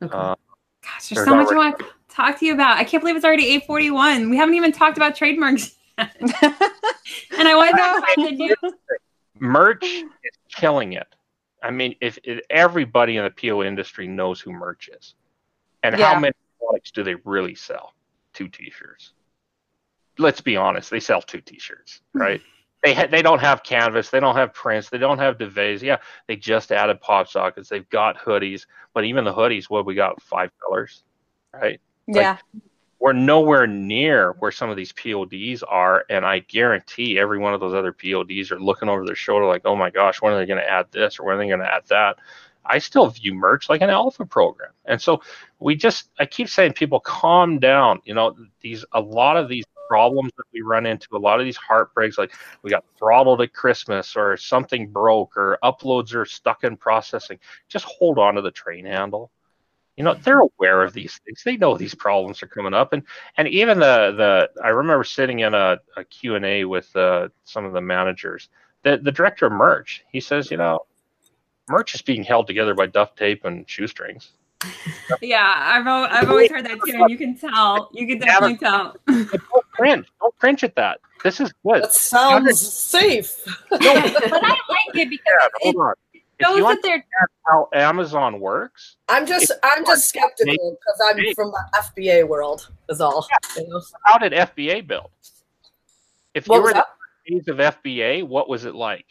Okay. 0.04 0.16
Uh, 0.16 0.36
Gosh, 0.84 1.10
there's 1.10 1.10
There's 1.10 1.28
so 1.28 1.36
much 1.36 1.52
I 1.52 1.56
want 1.56 1.80
to 1.80 1.86
talk 2.10 2.40
to 2.40 2.46
you 2.46 2.54
about. 2.54 2.78
I 2.78 2.84
can't 2.84 3.02
believe 3.02 3.16
it's 3.16 3.26
already 3.26 3.48
841. 3.48 4.30
We 4.30 4.38
haven't 4.38 4.56
even 4.56 4.72
talked 4.72 4.98
about 4.98 5.16
trademarks 5.16 5.76
yet. 5.98 6.16
and 6.20 7.48
I 7.48 7.56
want 7.56 7.72
to 7.72 7.78
talk 7.78 7.98
about 7.98 8.16
the 8.16 8.32
new 8.32 8.56
merch 9.42 9.84
is 9.84 10.38
killing 10.56 10.94
it. 10.94 11.08
I 11.62 11.72
mean, 11.72 11.96
if, 12.02 12.18
if 12.24 12.40
everybody 12.50 13.18
in 13.18 13.26
the 13.26 13.30
PO 13.30 13.64
industry 13.64 14.08
knows 14.08 14.40
who 14.40 14.52
merch 14.52 14.90
is, 14.98 15.16
and 15.84 15.98
Yeah. 15.98 16.14
how 16.14 16.20
many 16.20 16.34
products 16.60 16.92
do 16.92 17.04
they 17.04 17.16
really 17.16 17.56
sell? 17.56 17.94
Two 18.34 18.48
T-shirts. 18.48 19.14
Let's 20.18 20.42
be 20.42 20.56
honest, 20.56 20.90
they 20.90 21.00
sell 21.00 21.22
two 21.22 21.42
T-shirts, 21.42 22.02
hmm. 22.14 22.22
right? 22.22 22.42
they 22.84 22.94
ha- 22.94 23.08
they 23.08 23.22
don't 23.22 23.40
have 23.40 23.64
canvas, 23.64 24.10
they 24.10 24.20
don't 24.20 24.36
have 24.36 24.54
prints, 24.54 24.90
they 24.90 24.98
don't 24.98 25.20
have 25.20 25.38
duvets. 25.38 25.82
Yeah, 25.82 25.98
they 26.28 26.36
just 26.36 26.72
added 26.72 27.00
pop 27.00 27.28
sockets. 27.28 27.70
They've 27.70 27.88
got 27.90 28.18
hoodies, 28.18 28.66
but 28.94 29.04
even 29.06 29.24
the 29.24 29.34
hoodies, 29.34 29.70
what 29.70 29.86
we 29.86 29.96
got 29.96 30.22
five 30.22 30.52
colors, 30.60 31.04
right? 31.54 31.80
yeah, 32.08 32.38
we're 33.02 33.14
nowhere 33.14 33.66
near 33.66 34.34
where 34.34 34.52
some 34.52 34.70
of 34.70 34.78
these 34.78 34.94
PODs 34.94 35.64
are, 35.64 36.06
and 36.08 36.24
I 36.24 36.40
guarantee 36.40 37.18
every 37.18 37.40
one 37.40 37.56
of 37.56 37.60
those 37.60 37.74
other 37.74 37.92
PODs 37.92 38.52
are 38.52 38.60
looking 38.60 38.90
over 38.90 39.04
their 39.04 39.16
shoulder 39.16 39.48
like, 39.48 39.64
"Oh 39.66 39.76
my 39.76 39.90
gosh, 39.90 40.22
when 40.22 40.34
are 40.34 40.38
they 40.38 40.46
going 40.46 40.62
to 40.62 40.70
add 40.70 40.86
this 40.92 41.20
or 41.20 41.26
when 41.26 41.36
are 41.36 41.38
they 41.40 41.48
going 41.48 41.62
to 41.62 41.74
add 41.74 41.88
that?" 41.88 42.20
I 42.64 42.78
still 42.78 43.08
view 43.08 43.34
merch 43.34 43.70
like 43.70 43.82
an 43.82 43.90
alpha 43.90 44.24
program, 44.24 44.70
and 44.86 45.02
so 45.02 45.22
we 45.60 45.76
just 45.76 46.12
I 46.20 46.28
keep 46.28 46.48
saying, 46.48 46.74
people 46.74 47.00
calm 47.00 47.58
down. 47.58 48.02
You 48.06 48.14
know, 48.14 48.36
these 48.62 48.86
a 48.94 49.02
lot 49.02 49.36
of 49.36 49.50
these 49.50 49.66
problems 49.90 50.32
that 50.38 50.46
we 50.54 50.62
run 50.62 50.86
into, 50.86 51.08
a 51.14 51.18
lot 51.18 51.40
of 51.40 51.46
these 51.46 51.58
heartbreaks, 51.58 52.20
like 52.20 52.34
we 52.62 52.70
got 52.70 52.86
throttled 53.00 53.42
at 53.42 53.52
Christmas 53.52 54.16
or 54.16 54.38
something 54.38 54.88
broke 54.88 55.36
or 55.36 55.58
uploads 55.64 56.14
are 56.14 56.26
stuck 56.26 56.64
in 56.64 56.78
processing. 56.78 57.40
Just 57.68 57.86
hold 57.86 58.20
on 58.20 58.36
to 58.36 58.42
the 58.42 58.52
train 58.52 58.86
handle 58.86 59.32
you 59.98 60.04
know 60.04 60.14
they're 60.14 60.40
aware 60.40 60.82
of 60.84 60.94
these 60.94 61.20
things. 61.26 61.44
They 61.44 61.58
know 61.58 61.76
these 61.78 61.96
problems 61.96 62.42
are 62.42 62.48
coming 62.48 62.74
up. 62.74 62.94
And 62.94 63.04
and 63.38 63.48
even 63.48 63.80
the 63.80 64.12
the 64.56 64.64
i 64.64 64.70
remember 64.70 65.04
sitting 65.04 65.40
in 65.40 65.54
a, 65.54 65.78
a 65.98 66.04
q&a 66.06 66.64
with 66.66 66.96
uh, 66.96 67.30
some 67.44 67.66
of 67.66 67.74
the 67.74 67.82
managers. 67.82 68.50
The, 68.84 68.98
the 68.98 69.12
director 69.12 69.46
of 69.46 69.52
merch 69.54 70.04
he 70.12 70.20
says 70.20 70.50
you 70.50 70.58
know 70.58 70.80
merch 71.70 71.94
is 71.96 72.02
being 72.02 72.24
held 72.24 72.48
together 72.48 72.74
by 72.74 72.88
duct 72.88 73.18
tape 73.18 73.46
and 73.46 73.70
shoestrings. 73.70 74.32
Yeah, 75.22 75.54
I've 75.58 75.86
al- 75.88 76.06
I've 76.10 76.30
always 76.30 76.50
heard 76.50 76.66
that 76.66 76.80
too, 76.86 76.94
and 76.96 77.10
you 77.10 77.18
can 77.18 77.38
tell. 77.38 77.90
You 77.94 78.08
can 78.08 78.20
definitely 78.20 78.58
tell. 78.58 78.96
But 79.06 79.42
don't 79.52 79.72
cringe. 79.72 80.06
Don't 80.22 80.38
cringe 80.40 80.64
at 80.64 80.74
that. 80.76 81.00
This 81.24 81.42
is 81.42 81.52
good. 81.66 81.84
That 81.84 81.92
sounds 81.94 82.60
safe. 82.66 83.44
but 83.70 83.82
I 83.84 84.58
like 84.70 84.96
it 84.96 85.10
because 85.10 85.26
Yeah, 85.28 85.46
it 85.46 85.52
hold 85.62 85.76
on. 85.78 85.92
if 85.92 85.98
shows 86.42 86.50
you 86.58 86.58
that 86.58 86.64
want 86.64 86.80
they're 86.84 87.04
how 87.48 87.70
amazon 87.74 88.40
works 88.40 88.98
I'm 89.08 89.26
just 89.26 89.52
I'm 89.64 89.86
just 89.86 90.10
skeptical 90.10 90.78
because 90.80 91.02
I'm 91.06 91.36
from 91.36 91.52
the 91.52 91.64
FBA 92.02 92.28
world. 92.28 92.70
Is 92.90 93.02
all. 93.02 93.28
You 93.58 93.68
know? 93.68 93.82
how 94.06 94.18
did 94.18 94.32
fba 94.34 94.86
build 94.88 95.10
if 96.34 96.48
What 96.48 96.58
you 96.58 96.62
was 96.62 96.70
were 96.70 96.74
the 96.74 96.86
that? 96.86 96.88
days 97.28 97.48
of 97.48 97.58
fba 97.84 98.28
what 98.28 98.48
was 98.50 98.66
it 98.66 98.76
like 98.76 99.06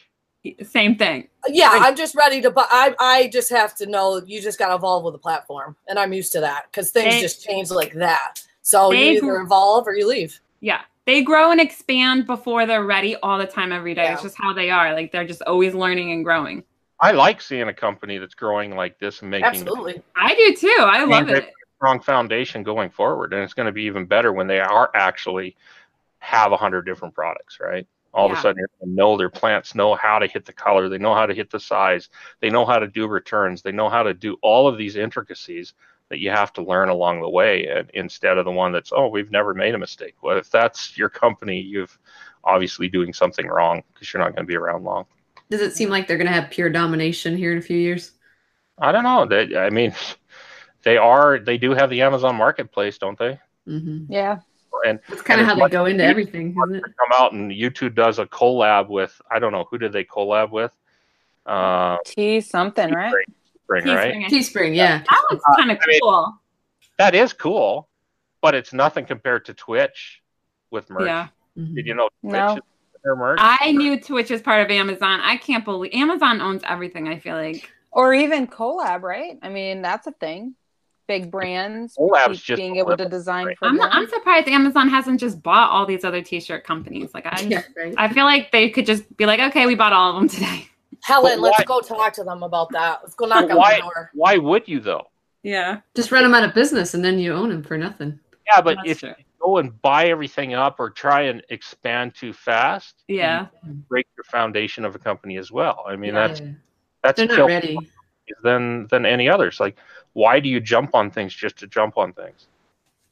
same 0.63 0.95
thing. 0.95 1.27
Yeah, 1.47 1.69
I'm 1.71 1.95
just 1.95 2.15
ready 2.15 2.41
to. 2.41 2.49
But 2.49 2.67
I 2.71 2.95
I 2.99 3.27
just 3.27 3.51
have 3.51 3.75
to 3.75 3.85
know 3.85 4.21
you 4.25 4.41
just 4.41 4.57
got 4.57 4.69
to 4.69 4.73
evolve 4.75 5.03
with 5.03 5.13
the 5.13 5.19
platform, 5.19 5.75
and 5.87 5.99
I'm 5.99 6.13
used 6.13 6.31
to 6.31 6.39
that 6.39 6.63
because 6.65 6.89
things 6.89 7.13
They- 7.13 7.21
just 7.21 7.45
change 7.45 7.69
like 7.69 7.93
that. 7.93 8.41
So 8.63 8.91
you 8.91 9.19
gr- 9.21 9.27
either 9.27 9.41
evolve 9.41 9.87
or 9.87 9.93
you 9.95 10.07
leave. 10.07 10.39
Yeah. 10.59 10.81
They 11.05 11.21
grow 11.23 11.51
and 11.51 11.59
expand 11.61 12.25
before 12.27 12.65
they're 12.65 12.85
ready 12.85 13.15
all 13.17 13.37
the 13.37 13.45
time, 13.47 13.71
every 13.71 13.93
day. 13.93 14.11
It's 14.13 14.21
just 14.21 14.37
how 14.37 14.53
they 14.53 14.69
are. 14.69 14.93
Like 14.93 15.11
they're 15.11 15.27
just 15.27 15.41
always 15.43 15.73
learning 15.75 16.11
and 16.11 16.23
growing. 16.23 16.63
I 17.01 17.11
like 17.11 17.41
seeing 17.41 17.67
a 17.67 17.73
company 17.73 18.17
that's 18.17 18.33
growing 18.33 18.75
like 18.75 18.97
this 18.99 19.21
and 19.21 19.29
making 19.31 19.45
Absolutely. 19.45 20.01
I 20.15 20.35
do 20.35 20.55
too. 20.55 20.75
I 20.79 21.03
love 21.03 21.29
it. 21.29 21.51
strong 21.77 21.99
foundation 21.99 22.63
going 22.63 22.89
forward 22.89 23.33
and 23.33 23.43
it's 23.43 23.53
going 23.53 23.65
to 23.65 23.71
be 23.71 23.83
even 23.83 24.05
better 24.05 24.31
when 24.31 24.47
they 24.47 24.59
are 24.59 24.91
actually 24.93 25.55
have 26.19 26.51
a 26.51 26.57
hundred 26.57 26.83
different 26.83 27.13
products 27.13 27.59
right 27.59 27.87
all 28.13 28.25
of 28.31 28.37
a 28.37 28.41
sudden 28.41 28.57
you're 28.59 28.69
going 28.79 28.91
to 28.91 28.95
know 28.95 29.17
their 29.17 29.29
plants 29.29 29.73
know 29.73 29.95
how 29.95 30.19
to 30.19 30.27
hit 30.27 30.45
the 30.45 30.53
color 30.53 30.89
they 30.89 30.97
know 30.97 31.15
how 31.15 31.25
to 31.25 31.33
hit 31.33 31.49
the 31.49 31.59
size 31.59 32.09
they 32.39 32.49
know 32.49 32.65
how 32.65 32.77
to 32.77 32.87
do 32.87 33.07
returns 33.07 33.61
they 33.61 33.71
know 33.71 33.89
how 33.89 34.03
to 34.03 34.13
do 34.13 34.37
all 34.41 34.67
of 34.67 34.77
these 34.77 34.95
intricacies 34.95 35.73
that 36.09 36.19
you 36.19 36.29
have 36.29 36.51
to 36.51 36.61
learn 36.61 36.89
along 36.89 37.21
the 37.21 37.29
way 37.29 37.67
and 37.67 37.89
instead 37.93 38.37
of 38.37 38.45
the 38.45 38.51
one 38.51 38.71
that's 38.71 38.91
oh 38.91 39.07
we've 39.07 39.31
never 39.31 39.53
made 39.53 39.73
a 39.73 39.77
mistake 39.77 40.15
well 40.21 40.37
if 40.37 40.51
that's 40.51 40.97
your 40.97 41.09
company 41.09 41.59
you've 41.59 41.97
obviously 42.43 42.87
doing 42.89 43.13
something 43.13 43.47
wrong 43.47 43.81
because 43.93 44.11
you're 44.11 44.21
not 44.21 44.35
going 44.35 44.45
to 44.45 44.51
be 44.51 44.57
around 44.57 44.83
long 44.83 45.05
Does 45.51 45.61
it 45.61 45.75
seem 45.75 45.89
like 45.89 46.07
they're 46.07 46.17
going 46.17 46.27
to 46.27 46.33
have 46.33 46.49
pure 46.49 46.69
domination 46.69 47.37
here 47.37 47.51
in 47.51 47.57
a 47.59 47.61
few 47.61 47.77
years? 47.77 48.13
i 48.79 48.91
don't 48.91 49.03
know 49.03 49.25
they, 49.27 49.55
i 49.57 49.69
mean 49.69 49.93
they 50.83 50.97
are 50.97 51.37
they 51.37 51.57
do 51.57 51.71
have 51.71 51.89
the 51.91 52.01
amazon 52.01 52.35
marketplace 52.35 52.97
don't 52.97 53.19
they 53.19 53.37
hmm 53.65 54.05
yeah. 54.09 54.39
and 54.87 54.99
That's 55.07 55.21
kind 55.21 55.39
of 55.41 55.45
how 55.45 55.53
they 55.53 55.69
go 55.69 55.85
into 55.85 56.03
as 56.03 56.09
everything, 56.09 56.55
isn't 56.57 56.75
it? 56.77 56.81
come 56.83 57.09
out 57.13 57.33
and 57.33 57.51
YouTube 57.51 57.93
does 57.93 58.17
a 58.17 58.25
collab 58.25 58.87
with 58.89 59.21
I 59.29 59.37
don't 59.37 59.51
know 59.51 59.65
who 59.69 59.77
did 59.77 59.91
they 59.93 60.03
collab 60.05 60.49
with? 60.51 60.71
Uh, 61.45 61.97
T 62.05 62.39
something, 62.41 62.91
right? 62.91 63.13
Spring, 63.65 63.85
right? 63.85 64.13
Teespring. 64.15 64.29
Teespring, 64.29 64.75
yeah. 64.75 64.99
That 65.09 65.23
looks 65.29 65.43
kind 65.57 65.69
of 65.69 65.77
I 65.79 65.87
mean- 65.87 65.99
cool. 66.01 66.33
That 66.97 67.13
is 67.13 67.33
cool, 67.33 67.89
but 68.41 68.55
it's 68.55 68.73
nothing 68.73 69.05
compared 69.05 69.45
to 69.45 69.53
Twitch 69.53 70.21
with 70.71 70.89
merch. 70.89 71.05
Yeah. 71.05 71.27
Mhm. 71.57 71.75
Did 71.75 71.85
you 71.85 71.93
know 71.93 72.09
Twitch 72.21 72.33
No. 72.33 72.53
is 72.55 72.61
their 73.03 73.15
merch? 73.15 73.39
I 73.41 73.71
knew 73.71 73.99
Twitch 73.99 74.31
is 74.31 74.41
part 74.41 74.63
of 74.63 74.71
Amazon. 74.71 75.19
I 75.21 75.37
can't 75.37 75.65
believe 75.65 75.93
Amazon 75.93 76.41
owns 76.41 76.61
everything, 76.67 77.07
I 77.07 77.19
feel 77.19 77.35
like. 77.35 77.69
Or 77.91 78.13
even 78.13 78.47
collab, 78.47 79.01
right? 79.01 79.37
I 79.41 79.49
mean, 79.49 79.81
that's 79.81 80.07
a 80.07 80.11
thing. 80.11 80.55
Big 81.07 81.29
brands 81.29 81.97
Collab's 81.99 82.39
just 82.41 82.57
being 82.57 82.77
able 82.77 82.95
to 82.95 83.09
design 83.09 83.47
right? 83.47 83.57
for 83.57 83.67
I'm 83.67 83.75
not, 83.75 83.93
I'm 83.93 84.07
surprised 84.07 84.47
Amazon 84.47 84.87
hasn't 84.87 85.19
just 85.19 85.43
bought 85.43 85.69
all 85.69 85.85
these 85.85 86.05
other 86.05 86.21
t-shirt 86.21 86.63
companies. 86.63 87.09
Like 87.13 87.25
I 87.25 87.41
Yeah, 87.49 87.63
right. 87.75 87.93
I 87.97 88.07
feel 88.13 88.23
like 88.23 88.51
they 88.53 88.69
could 88.69 88.85
just 88.85 89.17
be 89.17 89.25
like, 89.25 89.39
okay, 89.41 89.65
we 89.65 89.75
bought 89.75 89.91
all 89.91 90.11
of 90.11 90.15
them 90.15 90.29
today. 90.29 90.69
Helen, 91.03 91.33
But 91.33 91.39
let's 91.41 91.63
go 91.65 91.81
talk 91.81 92.13
to 92.13 92.23
them 92.23 92.43
about 92.43 92.69
that. 92.71 92.99
Let's 93.03 93.15
go 93.15 93.25
knock 93.25 93.41
But 93.47 93.51
on 93.51 93.57
why- 93.57 93.75
the 93.77 93.81
door. 93.81 94.11
Why 94.13 94.37
would 94.37 94.67
you 94.69 94.79
though? 94.79 95.07
Yeah. 95.43 95.81
Just 95.95 96.11
run 96.11 96.23
them 96.23 96.33
out 96.35 96.43
of 96.47 96.53
business 96.53 96.93
and 96.93 97.03
then 97.03 97.19
you 97.19 97.33
own 97.33 97.49
them 97.49 97.63
for 97.63 97.77
nothing. 97.77 98.19
Yeah, 98.47 98.61
but 98.61 98.77
That's 98.77 98.89
if 98.91 98.99
true. 98.99 99.13
You 99.41 99.47
go 99.47 99.57
and 99.57 99.81
buy 99.81 100.05
everything 100.07 100.53
up 100.53 100.79
or 100.79 100.89
try 100.89 101.21
and 101.23 101.43
expand 101.49 102.15
too 102.15 102.33
fast, 102.33 103.03
Yeah. 103.07 103.47
you 103.65 103.73
break 103.89 104.07
your 104.17 104.23
foundation 104.25 104.85
of 104.85 104.95
a 104.95 104.99
company 104.99 105.37
as 105.37 105.51
well. 105.51 105.83
I 105.87 105.95
mean, 105.95 106.13
Yeah. 106.13 106.27
that's 106.27 106.41
that's 107.03 107.17
They're 107.17 107.27
not 107.27 107.47
ready. 107.47 107.77
than 108.43 108.87
than 108.87 109.05
any 109.05 109.27
others. 109.27 109.59
Like, 109.59 109.77
why 110.13 110.39
do 110.39 110.47
you 110.49 110.59
jump 110.59 110.93
on 110.95 111.09
things 111.11 111.33
just 111.33 111.57
to 111.57 111.67
jump 111.67 111.97
on 111.97 112.13
things? 112.13 112.47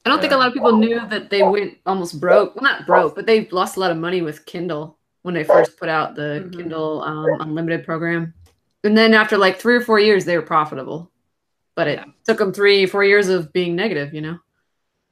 I 0.06 0.08
don't 0.08 0.20
think 0.20 0.32
a 0.32 0.36
lot 0.36 0.48
of 0.48 0.54
people 0.54 0.76
knew 0.78 0.98
that 1.08 1.28
they 1.28 1.42
went 1.42 1.76
almost 1.84 2.20
broke. 2.20 2.54
Well, 2.56 2.64
not 2.64 2.86
broke, 2.86 3.14
but 3.14 3.26
they 3.26 3.46
lost 3.48 3.76
a 3.76 3.80
lot 3.80 3.90
of 3.90 3.98
money 3.98 4.22
with 4.22 4.46
Kindle 4.46 4.96
when 5.22 5.34
they 5.34 5.44
first 5.44 5.76
put 5.76 5.88
out 5.90 6.14
the 6.14 6.46
Mhm. 6.46 6.56
Kindle 6.56 7.02
um, 7.02 7.26
Unlimited 7.40 7.84
program. 7.84 8.32
And 8.82 8.96
then 8.96 9.12
after 9.12 9.36
like 9.36 9.58
three 9.58 9.74
or 9.74 9.82
four 9.82 9.98
years, 10.00 10.24
they 10.24 10.36
were 10.38 10.42
profitable. 10.46 11.10
But 11.74 11.86
it 11.88 11.98
Yeah. 11.98 12.04
took 12.24 12.38
them 12.38 12.52
three, 12.52 12.86
four 12.86 13.04
years 13.04 13.28
of 13.28 13.52
being 13.52 13.76
negative, 13.76 14.14
you 14.14 14.22
know? 14.22 14.38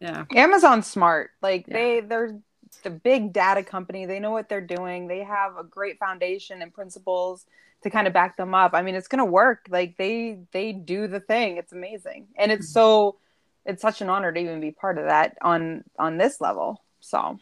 Yeah. 0.00 0.24
Amazon's 0.34 0.86
smart. 0.86 1.30
Like 1.42 1.66
Yeah. 1.68 1.74
they 1.74 2.00
they're 2.00 2.38
the 2.82 2.90
big 2.90 3.32
data 3.32 3.62
company. 3.62 4.06
They 4.06 4.20
know 4.20 4.30
what 4.30 4.48
they're 4.48 4.60
doing. 4.60 5.06
They 5.08 5.22
have 5.24 5.56
a 5.56 5.64
great 5.64 5.98
foundation 5.98 6.62
and 6.62 6.72
principles 6.72 7.46
to 7.82 7.90
kind 7.90 8.06
of 8.06 8.12
back 8.12 8.36
them 8.36 8.54
up. 8.54 8.72
I 8.74 8.82
mean, 8.82 8.94
it's 8.94 9.08
going 9.08 9.18
to 9.20 9.24
work. 9.24 9.66
Like 9.68 9.96
they 9.96 10.40
they 10.52 10.72
do 10.72 11.06
the 11.06 11.20
thing. 11.20 11.56
It's 11.56 11.72
amazing. 11.72 12.28
And 12.36 12.52
it's 12.52 12.66
mm-hmm. 12.66 12.72
so 12.72 13.16
it's 13.64 13.82
such 13.82 14.00
an 14.00 14.08
honor 14.08 14.32
to 14.32 14.40
even 14.40 14.60
be 14.60 14.70
part 14.70 14.98
of 14.98 15.06
that 15.06 15.36
on 15.42 15.84
on 15.98 16.16
this 16.18 16.40
level. 16.40 16.82
So, 17.00 17.38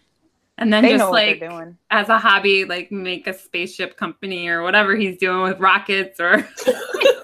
And 0.59 0.73
then 0.73 0.83
they 0.83 0.91
just 0.93 0.99
know 0.99 1.11
like 1.11 1.41
doing. 1.41 1.79
as 1.91 2.09
a 2.09 2.19
hobby, 2.19 2.65
like 2.65 2.93
make 2.93 3.27
a 3.27 3.35
spaceship 3.35 3.97
company 3.97 4.49
or 4.49 4.63
whatever 4.63 4.95
he's 4.97 5.19
doing 5.19 5.43
with 5.43 5.61
rockets 5.61 6.21
or 6.21 6.47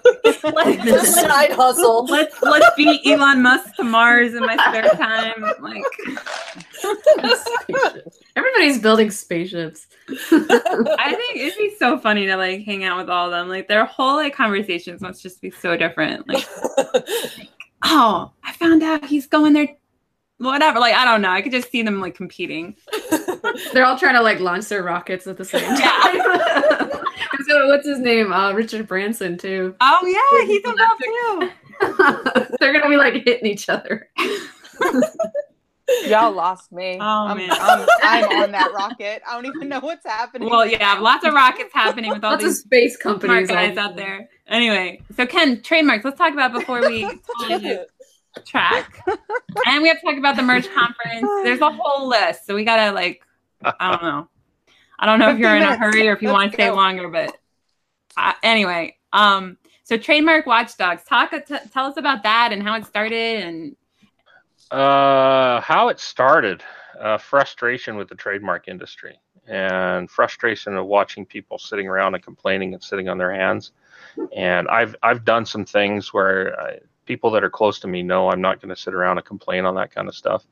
let's, 0.45 0.85
The 0.85 1.05
side 1.05 1.53
hustle. 1.53 2.07
let's 2.07 2.41
let's 2.43 2.69
beat 2.77 3.01
Elon 3.07 3.43
Musk 3.43 3.77
to 3.77 3.85
Mars 3.85 4.35
in 4.35 4.41
my 4.41 4.57
spare 4.57 4.89
time. 4.91 5.45
Like 5.61 5.85
Everybody's 8.37 8.81
building 8.81 9.11
spaceships. 9.11 9.87
I 10.09 11.15
think 11.17 11.37
it'd 11.37 11.59
be 11.59 11.75
so 11.79 11.99
funny 11.99 12.27
to 12.27 12.37
like 12.37 12.65
hang 12.65 12.85
out 12.85 12.99
with 12.99 13.11
all 13.11 13.27
of 13.27 13.33
them. 13.33 13.49
Like 13.49 13.69
their 13.69 13.85
whole 13.85 14.17
like 14.17 14.35
conversations 14.35 15.01
must 15.01 15.23
just 15.23 15.41
be 15.41 15.51
so 15.51 15.77
different. 15.77 16.27
Like, 16.29 16.47
oh, 17.85 18.31
I 18.43 18.53
found 18.53 18.83
out 18.83 19.05
he's 19.05 19.27
going 19.27 19.53
there. 19.53 19.69
Whatever. 20.39 20.81
Like 20.81 20.95
I 20.95 21.05
don't 21.05 21.23
know. 21.23 21.31
I 21.31 21.43
could 21.43 21.53
just 21.53 21.71
see 21.71 21.83
them 21.83 22.01
like 22.01 22.15
competing. 22.15 22.77
They're 23.73 23.87
all 23.87 23.99
trying 23.99 24.15
to 24.15 24.23
like 24.23 24.41
launch 24.41 24.69
their 24.69 24.83
rockets 24.83 25.27
at 25.27 25.37
the 25.37 25.45
same 25.45 25.77
time. 25.77 26.91
So 27.53 27.67
what's 27.67 27.87
his 27.87 27.99
name? 27.99 28.33
Uh, 28.33 28.53
Richard 28.53 28.87
Branson 28.89 29.37
too. 29.37 29.75
Oh 29.81 30.07
yeah, 30.07 30.47
he's 30.47 30.65
involved 30.65 31.03
too. 31.05 31.51
They're 32.61 32.73
gonna 32.73 32.89
be 32.89 32.97
like 32.97 33.25
hitting 33.25 33.47
each 33.47 33.69
other. 33.69 34.09
Y'all 36.07 36.33
lost 36.33 36.73
me. 36.73 36.97
Oh, 36.99 37.27
I'm, 37.27 37.37
man. 37.37 37.51
I'm, 37.53 37.87
I'm 38.03 38.43
on 38.45 38.53
that 38.53 38.73
rocket. 38.73 39.21
I 39.29 39.35
don't 39.35 39.45
even 39.47 39.69
know 39.69 39.81
what's 39.81 40.07
happening. 40.07 40.49
Well, 40.49 40.65
yeah, 40.65 40.95
lots 40.95 41.27
of 41.27 41.35
rockets 41.35 41.75
happening 41.75 42.11
with 42.11 42.25
all 42.25 42.31
Lots 42.31 42.45
of 42.45 42.51
these 42.51 42.61
space 42.61 42.97
companies 42.97 43.49
guys 43.49 43.77
out 43.77 43.97
there. 43.97 44.31
Anyway, 44.47 45.03
so 45.17 45.27
Ken, 45.27 45.61
trademarks. 45.61 46.05
Let's 46.05 46.17
talk 46.17 46.33
about 46.33 46.53
before 46.53 46.81
we 46.81 47.07
track. 48.47 49.05
And 49.67 49.83
we 49.83 49.89
have 49.89 50.01
to 50.01 50.07
talk 50.07 50.17
about 50.17 50.37
the 50.37 50.43
merch 50.43 50.67
conference. 50.73 51.29
There's 51.43 51.61
a 51.61 51.71
whole 51.71 52.09
list, 52.09 52.47
so 52.47 52.55
we 52.55 52.65
gotta 52.65 52.93
like, 52.95 53.23
I 53.63 53.91
don't 53.91 54.03
know. 54.03 54.29
I 54.99 55.07
don't 55.07 55.19
know 55.19 55.31
if 55.31 55.39
you're 55.39 55.57
in 55.57 55.63
a 55.63 55.77
hurry 55.77 56.09
or 56.09 56.13
if 56.13 56.23
you 56.23 56.29
Let's 56.29 56.39
want 56.39 56.53
to 56.53 56.57
stay 56.57 56.69
go. 56.69 56.77
longer, 56.77 57.09
but 57.09 57.37
uh, 58.17 58.33
anyway, 58.43 58.97
um, 59.13 59.57
so 59.85 59.97
trademark 59.97 60.47
watchdogs. 60.47 61.05
Talk, 61.05 61.31
t- 61.31 61.57
tell 61.73 61.87
us 61.87 61.97
about 61.97 62.23
that 62.23 62.51
and 62.53 62.63
how 62.63 62.75
it 62.77 62.87
started, 62.87 63.45
and 63.45 63.77
Uh, 64.71 65.61
how 65.61 65.89
it 65.89 66.01
started, 66.01 66.63
uh, 66.99 67.19
frustration 67.19 67.97
with 67.97 68.09
the 68.09 68.15
trademark 68.15 68.69
industry 68.69 69.19
and 69.47 70.09
frustration 70.11 70.77
of 70.77 70.87
watching 70.87 71.27
people 71.27 71.59
sitting 71.59 71.89
around 71.89 72.15
and 72.15 72.25
complaining 72.25 72.75
and 72.75 72.83
sitting 72.83 73.09
on 73.09 73.19
their 73.19 73.35
hands. 73.35 73.73
And 74.35 74.69
I've 74.69 74.95
I've 75.03 75.25
done 75.25 75.45
some 75.45 75.65
things 75.65 76.13
where 76.15 76.59
uh, 76.59 76.77
people 77.05 77.31
that 77.33 77.45
are 77.45 77.51
close 77.51 77.81
to 77.81 77.89
me 77.89 78.03
know 78.03 78.31
I'm 78.31 78.41
not 78.41 78.61
going 78.61 78.75
to 78.75 78.81
sit 78.81 78.95
around 78.95 79.19
and 79.19 79.27
complain 79.27 79.67
on 79.67 79.75
that 79.75 79.95
kind 79.95 80.09
of 80.09 80.15
stuff, 80.15 80.47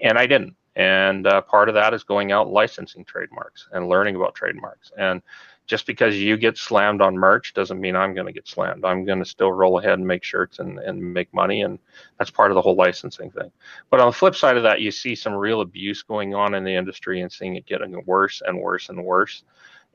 and 0.00 0.18
I 0.18 0.26
didn't. 0.26 0.56
And 0.74 1.26
uh, 1.26 1.42
part 1.42 1.68
of 1.68 1.74
that 1.74 1.94
is 1.94 2.02
going 2.02 2.32
out 2.32 2.50
licensing 2.50 3.04
trademarks 3.04 3.68
and 3.72 3.88
learning 3.88 4.16
about 4.16 4.34
trademarks. 4.34 4.90
And 4.96 5.22
just 5.66 5.86
because 5.86 6.16
you 6.16 6.36
get 6.36 6.58
slammed 6.58 7.00
on 7.00 7.16
merch 7.16 7.54
doesn't 7.54 7.80
mean 7.80 7.96
I'm 7.96 8.14
going 8.14 8.26
to 8.26 8.32
get 8.32 8.48
slammed. 8.48 8.84
I'm 8.84 9.04
going 9.04 9.20
to 9.20 9.24
still 9.24 9.52
roll 9.52 9.78
ahead 9.78 9.98
and 9.98 10.06
make 10.06 10.24
shirts 10.24 10.58
and, 10.58 10.78
and 10.78 11.14
make 11.14 11.32
money. 11.32 11.62
And 11.62 11.78
that's 12.18 12.30
part 12.30 12.50
of 12.50 12.56
the 12.56 12.62
whole 12.62 12.74
licensing 12.74 13.30
thing. 13.30 13.50
But 13.88 14.00
on 14.00 14.06
the 14.08 14.12
flip 14.12 14.34
side 14.34 14.56
of 14.56 14.64
that, 14.64 14.80
you 14.80 14.90
see 14.90 15.14
some 15.14 15.34
real 15.34 15.60
abuse 15.60 16.02
going 16.02 16.34
on 16.34 16.54
in 16.54 16.64
the 16.64 16.74
industry 16.74 17.20
and 17.20 17.30
seeing 17.30 17.56
it 17.56 17.66
getting 17.66 18.02
worse 18.06 18.42
and 18.44 18.58
worse 18.60 18.88
and 18.88 19.04
worse. 19.04 19.44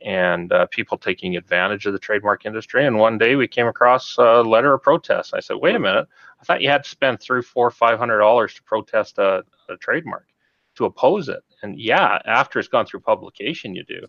And 0.05 0.53
uh, 0.53 0.67
people 0.67 0.97
taking 0.97 1.37
advantage 1.37 1.85
of 1.85 1.93
the 1.93 1.99
trademark 1.99 2.45
industry. 2.45 2.85
And 2.85 2.97
one 2.97 3.17
day 3.17 3.35
we 3.35 3.47
came 3.47 3.67
across 3.67 4.15
a 4.19 4.41
letter 4.41 4.73
of 4.73 4.83
protest. 4.83 5.33
I 5.33 5.39
said, 5.39 5.57
wait 5.57 5.75
a 5.75 5.79
minute. 5.79 6.07
I 6.39 6.43
thought 6.43 6.61
you 6.61 6.69
had 6.69 6.83
to 6.83 6.89
spend 6.89 7.19
three, 7.19 7.41
four, 7.41 7.71
five 7.71 7.97
hundred 7.97 8.19
dollars 8.19 8.53
to 8.53 8.63
protest 8.63 9.17
a, 9.17 9.43
a 9.69 9.77
trademark 9.77 10.27
to 10.75 10.85
oppose 10.85 11.29
it. 11.29 11.43
And 11.63 11.79
yeah, 11.79 12.19
after 12.25 12.59
it's 12.59 12.67
gone 12.67 12.85
through 12.85 12.99
publication, 12.99 13.75
you 13.75 13.83
do. 13.83 14.05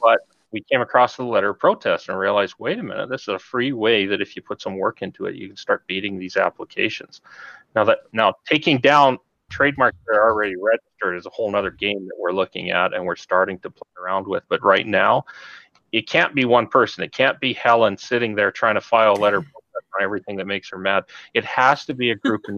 But 0.00 0.20
we 0.52 0.62
came 0.70 0.80
across 0.80 1.16
the 1.16 1.24
letter 1.24 1.50
of 1.50 1.58
protest 1.58 2.08
and 2.08 2.18
realized, 2.18 2.54
wait 2.58 2.78
a 2.78 2.82
minute, 2.82 3.08
this 3.08 3.22
is 3.22 3.28
a 3.28 3.38
free 3.38 3.72
way 3.72 4.06
that 4.06 4.20
if 4.20 4.36
you 4.36 4.42
put 4.42 4.60
some 4.60 4.76
work 4.76 5.02
into 5.02 5.26
it, 5.26 5.34
you 5.34 5.48
can 5.48 5.56
start 5.56 5.86
beating 5.86 6.18
these 6.18 6.36
applications. 6.36 7.22
Now 7.74 7.84
that 7.84 8.00
now 8.12 8.34
taking 8.46 8.78
down 8.78 9.18
trademarks 9.50 9.98
that 10.06 10.14
are 10.14 10.30
already 10.30 10.54
registered 10.56 11.16
is 11.16 11.26
a 11.26 11.30
whole 11.30 11.50
nother 11.50 11.70
game 11.70 12.06
that 12.06 12.14
we're 12.18 12.32
looking 12.32 12.70
at 12.70 12.94
and 12.94 13.04
we're 13.04 13.16
starting 13.16 13.58
to 13.60 13.70
play 13.70 13.88
around 14.02 14.26
with. 14.26 14.42
But 14.48 14.62
right 14.62 14.86
now, 14.86 15.24
it 15.92 16.08
can't 16.08 16.34
be 16.34 16.44
one 16.44 16.66
person. 16.66 17.04
It 17.04 17.12
can't 17.12 17.38
be 17.38 17.52
Helen 17.52 17.96
sitting 17.96 18.34
there 18.34 18.50
trying 18.50 18.74
to 18.74 18.80
file 18.80 19.12
a 19.12 19.20
letter 19.20 19.38
on 19.38 20.02
everything 20.02 20.36
that 20.36 20.46
makes 20.46 20.70
her 20.70 20.78
mad. 20.78 21.04
It 21.34 21.44
has 21.44 21.84
to 21.86 21.94
be 21.94 22.10
a 22.10 22.16
group. 22.16 22.42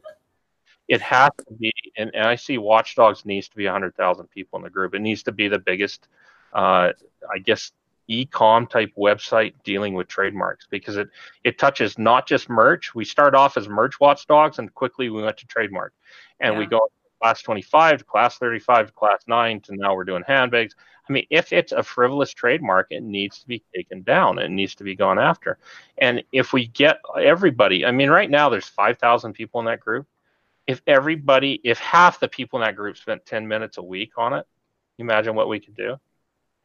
It 0.87 1.01
has 1.01 1.31
to 1.49 1.55
be, 1.55 1.73
and, 1.97 2.11
and 2.15 2.27
I 2.27 2.35
see 2.35 2.59
Watchdogs 2.59 3.25
needs 3.25 3.49
to 3.49 3.57
be 3.57 3.65
100,000 3.65 4.27
people 4.29 4.59
in 4.59 4.65
the 4.65 4.69
group. 4.69 4.95
It 4.95 5.01
needs 5.01 5.23
to 5.23 5.33
be 5.33 5.49
the 5.49 5.59
biggest, 5.59 6.09
uh, 6.53 6.93
I 7.33 7.39
guess, 7.43 7.73
e-com 8.09 8.67
type 8.67 8.93
website 8.99 9.55
dealing 9.65 9.95
with 9.95 10.09
trademarks 10.09 10.67
because 10.71 10.97
it 10.97 11.09
it 11.43 11.59
touches 11.59 11.99
not 11.99 12.27
just 12.27 12.49
merch. 12.49 12.95
We 12.95 13.05
start 13.05 13.35
off 13.35 13.57
as 13.57 13.69
merch 13.69 14.01
watchdogs 14.01 14.59
and 14.59 14.73
quickly 14.75 15.11
we 15.11 15.23
went 15.23 15.39
to 15.39 15.47
trademark. 15.47 15.93
And 16.41 16.59
we 16.59 16.67
go 16.67 16.79
from 16.79 16.89
class 17.21 17.43
25 17.43 17.99
to 17.99 18.05
class 18.05 18.39
35 18.39 18.89
to 18.89 18.93
class 18.93 19.23
9 19.27 19.61
to 19.63 19.77
now 19.77 19.95
we're 19.95 20.05
doing 20.05 20.25
handbags. 20.27 20.75
I 21.09 21.13
mean, 21.13 21.27
if 21.31 21.53
it's 21.53 21.73
a 21.73 21.83
frivolous 21.83 22.33
trademark, 22.33 22.89
it 22.91 23.03
needs 23.03 23.39
to 23.41 23.47
be 23.47 23.63
taken 23.75 24.03
down. 24.03 24.39
It 24.39 24.51
needs 24.51 24.75
to 24.77 24.85
be 24.85 24.95
gone 24.95 25.19
after. 25.19 25.59
And 25.99 26.23
if 26.33 26.53
we 26.53 26.67
get 26.69 27.01
everybody, 27.21 27.85
I 27.85 27.91
mean, 27.91 28.11
right 28.11 28.31
now 28.31 28.49
there's 28.49 28.69
5,000 28.69 29.35
people 29.35 29.61
in 29.61 29.67
that 29.67 29.81
group. 29.81 30.07
If 30.67 30.81
everybody, 30.87 31.61
if 31.63 31.79
half 31.79 32.21
the 32.21 32.29
people 32.29 32.59
in 32.59 32.65
that 32.65 32.77
group 32.77 32.97
spent 32.97 33.27
10 33.27 33.47
minutes 33.47 33.77
a 33.77 33.83
week 33.83 34.13
on 34.17 34.33
it, 34.33 34.47
imagine 34.99 35.35
what 35.35 35.49
we 35.49 35.61
could 35.61 35.77
do. 35.77 35.99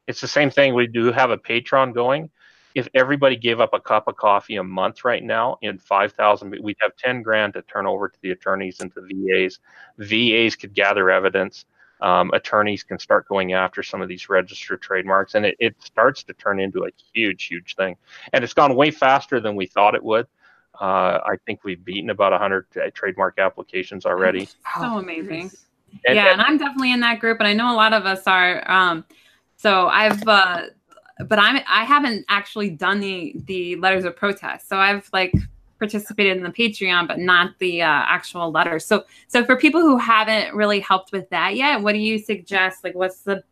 It's 0.09 0.21
the 0.21 0.27
same 0.27 0.49
thing. 0.49 0.73
We 0.73 0.87
do 0.87 1.11
have 1.11 1.29
a 1.29 1.37
Patreon 1.37 1.93
going. 1.93 2.31
If 2.73 2.87
everybody 2.95 3.35
gave 3.35 3.59
up 3.59 3.73
a 3.73 3.79
cup 3.79 4.07
of 4.07 4.15
coffee 4.15 4.55
a 4.55 4.63
month 4.63 5.05
right 5.05 5.23
now 5.23 5.59
in 5.61 5.77
5,000, 5.77 6.57
we'd 6.63 6.77
have 6.81 6.95
10 6.97 7.21
grand 7.21 7.53
to 7.53 7.61
turn 7.61 7.85
over 7.85 8.09
to 8.09 8.17
the 8.23 8.31
attorneys 8.31 8.79
and 8.79 8.91
to 8.95 9.01
VAs. 9.01 9.59
VAs 9.99 10.55
could 10.55 10.73
gather 10.73 11.11
evidence. 11.11 11.65
Um, 12.01 12.31
attorneys 12.33 12.81
can 12.81 12.97
start 12.97 13.27
going 13.27 13.53
after 13.53 13.83
some 13.83 14.01
of 14.01 14.07
these 14.07 14.29
registered 14.29 14.81
trademarks, 14.81 15.35
and 15.35 15.45
it, 15.45 15.55
it 15.59 15.75
starts 15.79 16.23
to 16.23 16.33
turn 16.33 16.59
into 16.59 16.85
a 16.85 16.89
huge, 17.13 17.45
huge 17.45 17.75
thing. 17.75 17.95
And 18.33 18.43
it's 18.43 18.55
gone 18.55 18.75
way 18.75 18.89
faster 18.89 19.39
than 19.39 19.55
we 19.55 19.67
thought 19.67 19.93
it 19.93 20.03
would. 20.03 20.25
Uh, 20.81 21.19
I 21.23 21.35
think 21.45 21.63
we've 21.63 21.85
beaten 21.85 22.09
about 22.09 22.31
100 22.31 22.65
trademark 22.95 23.37
applications 23.37 24.07
already. 24.07 24.49
so 24.79 24.97
amazing. 24.97 25.51
And- 26.07 26.15
yeah, 26.15 26.31
and 26.31 26.41
I'm 26.41 26.57
definitely 26.57 26.93
in 26.93 27.01
that 27.01 27.19
group, 27.19 27.39
and 27.39 27.47
I 27.47 27.53
know 27.53 27.71
a 27.71 27.75
lot 27.75 27.93
of 27.93 28.07
us 28.07 28.25
are. 28.25 28.63
Um, 28.71 29.05
so 29.59 29.87
I've, 29.87 30.25
uh, 30.25 30.67
but 31.27 31.37
I'm 31.37 31.57
I 31.67 31.83
haven't 31.83 32.23
actually 32.29 32.69
done 32.69 33.01
the 33.01 33.35
the 33.45 33.75
letters 33.75 34.05
of 34.05 34.15
protest. 34.15 34.69
So 34.69 34.77
I've 34.77 35.09
like 35.11 35.33
participated 35.79 36.37
in 36.37 36.43
the 36.43 36.49
Patreon, 36.49 37.09
but 37.09 37.19
not 37.19 37.51
the 37.59 37.81
uh, 37.81 37.87
actual 37.87 38.51
letters. 38.51 38.85
So 38.85 39.03
so 39.27 39.43
for 39.43 39.57
people 39.57 39.81
who 39.81 39.97
haven't 39.97 40.55
really 40.55 40.79
helped 40.79 41.11
with 41.11 41.29
that 41.31 41.57
yet, 41.57 41.81
what 41.81 41.91
do 41.91 41.99
you 41.99 42.19
suggest? 42.19 42.85
Like, 42.85 42.95
what's 42.95 43.21
the 43.23 43.43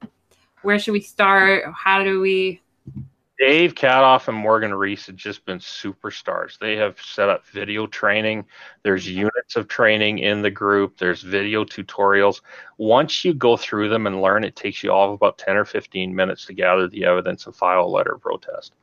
where 0.62 0.80
should 0.80 0.94
we 0.94 1.02
start? 1.02 1.66
How 1.76 2.04
do 2.06 2.22
we? 2.22 2.62
Dave 3.40 3.76
Kadoff 3.76 4.28
and 4.28 4.38
Morgan 4.38 4.74
Reese 4.74 5.06
have 5.06 5.16
just 5.16 5.46
been 5.46 5.60
superstars. 5.60 6.58
They 6.58 6.76
have 6.78 7.00
set 7.00 7.30
up 7.30 7.46
video 7.46 7.86
training. 7.86 8.46
There's 8.82 9.08
units 9.08 9.56
of 9.56 9.68
training 9.68 10.20
in 10.20 10.42
the 10.42 10.50
group. 10.50 10.98
There's 10.98 11.22
video 11.22 11.64
tutorials. 11.64 12.42
Once 12.78 13.24
you 13.24 13.36
go 13.36 13.56
through 13.56 13.90
them 13.90 14.08
and 14.08 14.24
learn, 14.24 14.44
it 14.44 14.56
takes 14.56 14.84
you 14.84 14.92
all 14.92 15.08
of 15.08 15.14
about 15.14 15.38
10 15.38 15.56
or 15.56 15.66
15 15.66 16.16
minutes 16.16 16.46
to 16.48 16.54
gather 16.54 16.88
the 16.88 17.06
evidence 17.06 17.46
and 17.46 17.56
file 17.56 17.84
a 17.84 17.86
letter 17.86 18.16
of 18.16 18.22
protest. 18.22 18.74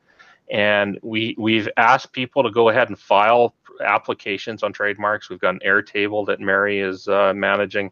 And 0.49 0.99
we 1.01 1.35
we've 1.37 1.67
asked 1.75 2.13
people 2.13 2.43
to 2.43 2.51
go 2.51 2.69
ahead 2.69 2.87
and 2.87 2.97
file 2.97 3.55
applications 3.83 4.63
on 4.63 4.71
trademarks. 4.71 5.29
We've 5.29 5.39
got 5.39 5.55
an 5.55 5.61
Airtable 5.65 6.25
that 6.27 6.39
Mary 6.39 6.79
is 6.79 7.09
uh, 7.09 7.33
managing 7.35 7.91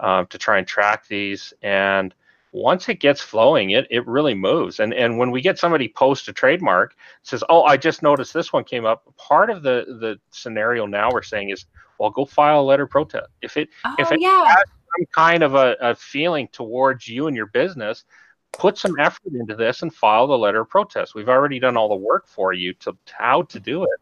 uh, 0.00 0.24
to 0.24 0.38
try 0.38 0.58
and 0.58 0.66
track 0.66 1.06
these. 1.06 1.52
And 1.62 2.14
once 2.52 2.88
it 2.88 3.00
gets 3.00 3.20
flowing, 3.20 3.70
it 3.70 3.86
it 3.90 4.06
really 4.06 4.34
moves. 4.34 4.80
And 4.80 4.92
and 4.92 5.18
when 5.18 5.30
we 5.30 5.40
get 5.40 5.58
somebody 5.58 5.88
post 5.88 6.28
a 6.28 6.32
trademark 6.32 6.94
says, 7.22 7.44
"Oh, 7.48 7.62
I 7.64 7.76
just 7.76 8.02
noticed 8.02 8.34
this 8.34 8.52
one 8.52 8.64
came 8.64 8.84
up." 8.84 9.04
Part 9.16 9.50
of 9.50 9.62
the 9.62 9.84
the 10.00 10.18
scenario 10.30 10.86
now 10.86 11.10
we're 11.12 11.22
saying 11.22 11.50
is, 11.50 11.66
"Well, 11.98 12.10
go 12.10 12.24
file 12.24 12.60
a 12.60 12.62
letter 12.62 12.84
of 12.84 12.90
protest." 12.90 13.28
If 13.42 13.56
it 13.56 13.68
Oh 13.84 13.94
If 13.98 14.10
it 14.10 14.20
yeah, 14.20 14.54
some 14.54 15.06
kind 15.14 15.42
of 15.42 15.54
a, 15.54 15.76
a 15.80 15.94
feeling 15.94 16.48
towards 16.48 17.06
you 17.06 17.28
and 17.28 17.36
your 17.36 17.46
business, 17.46 18.04
put 18.52 18.78
some 18.78 18.98
effort 18.98 19.32
into 19.32 19.54
this 19.54 19.82
and 19.82 19.94
file 19.94 20.26
the 20.26 20.38
letter 20.38 20.62
of 20.62 20.68
protest. 20.68 21.14
We've 21.14 21.28
already 21.28 21.60
done 21.60 21.76
all 21.76 21.88
the 21.88 21.94
work 21.94 22.26
for 22.26 22.52
you 22.52 22.72
to 22.74 22.96
how 23.06 23.42
to 23.42 23.60
do 23.60 23.84
it. 23.84 24.00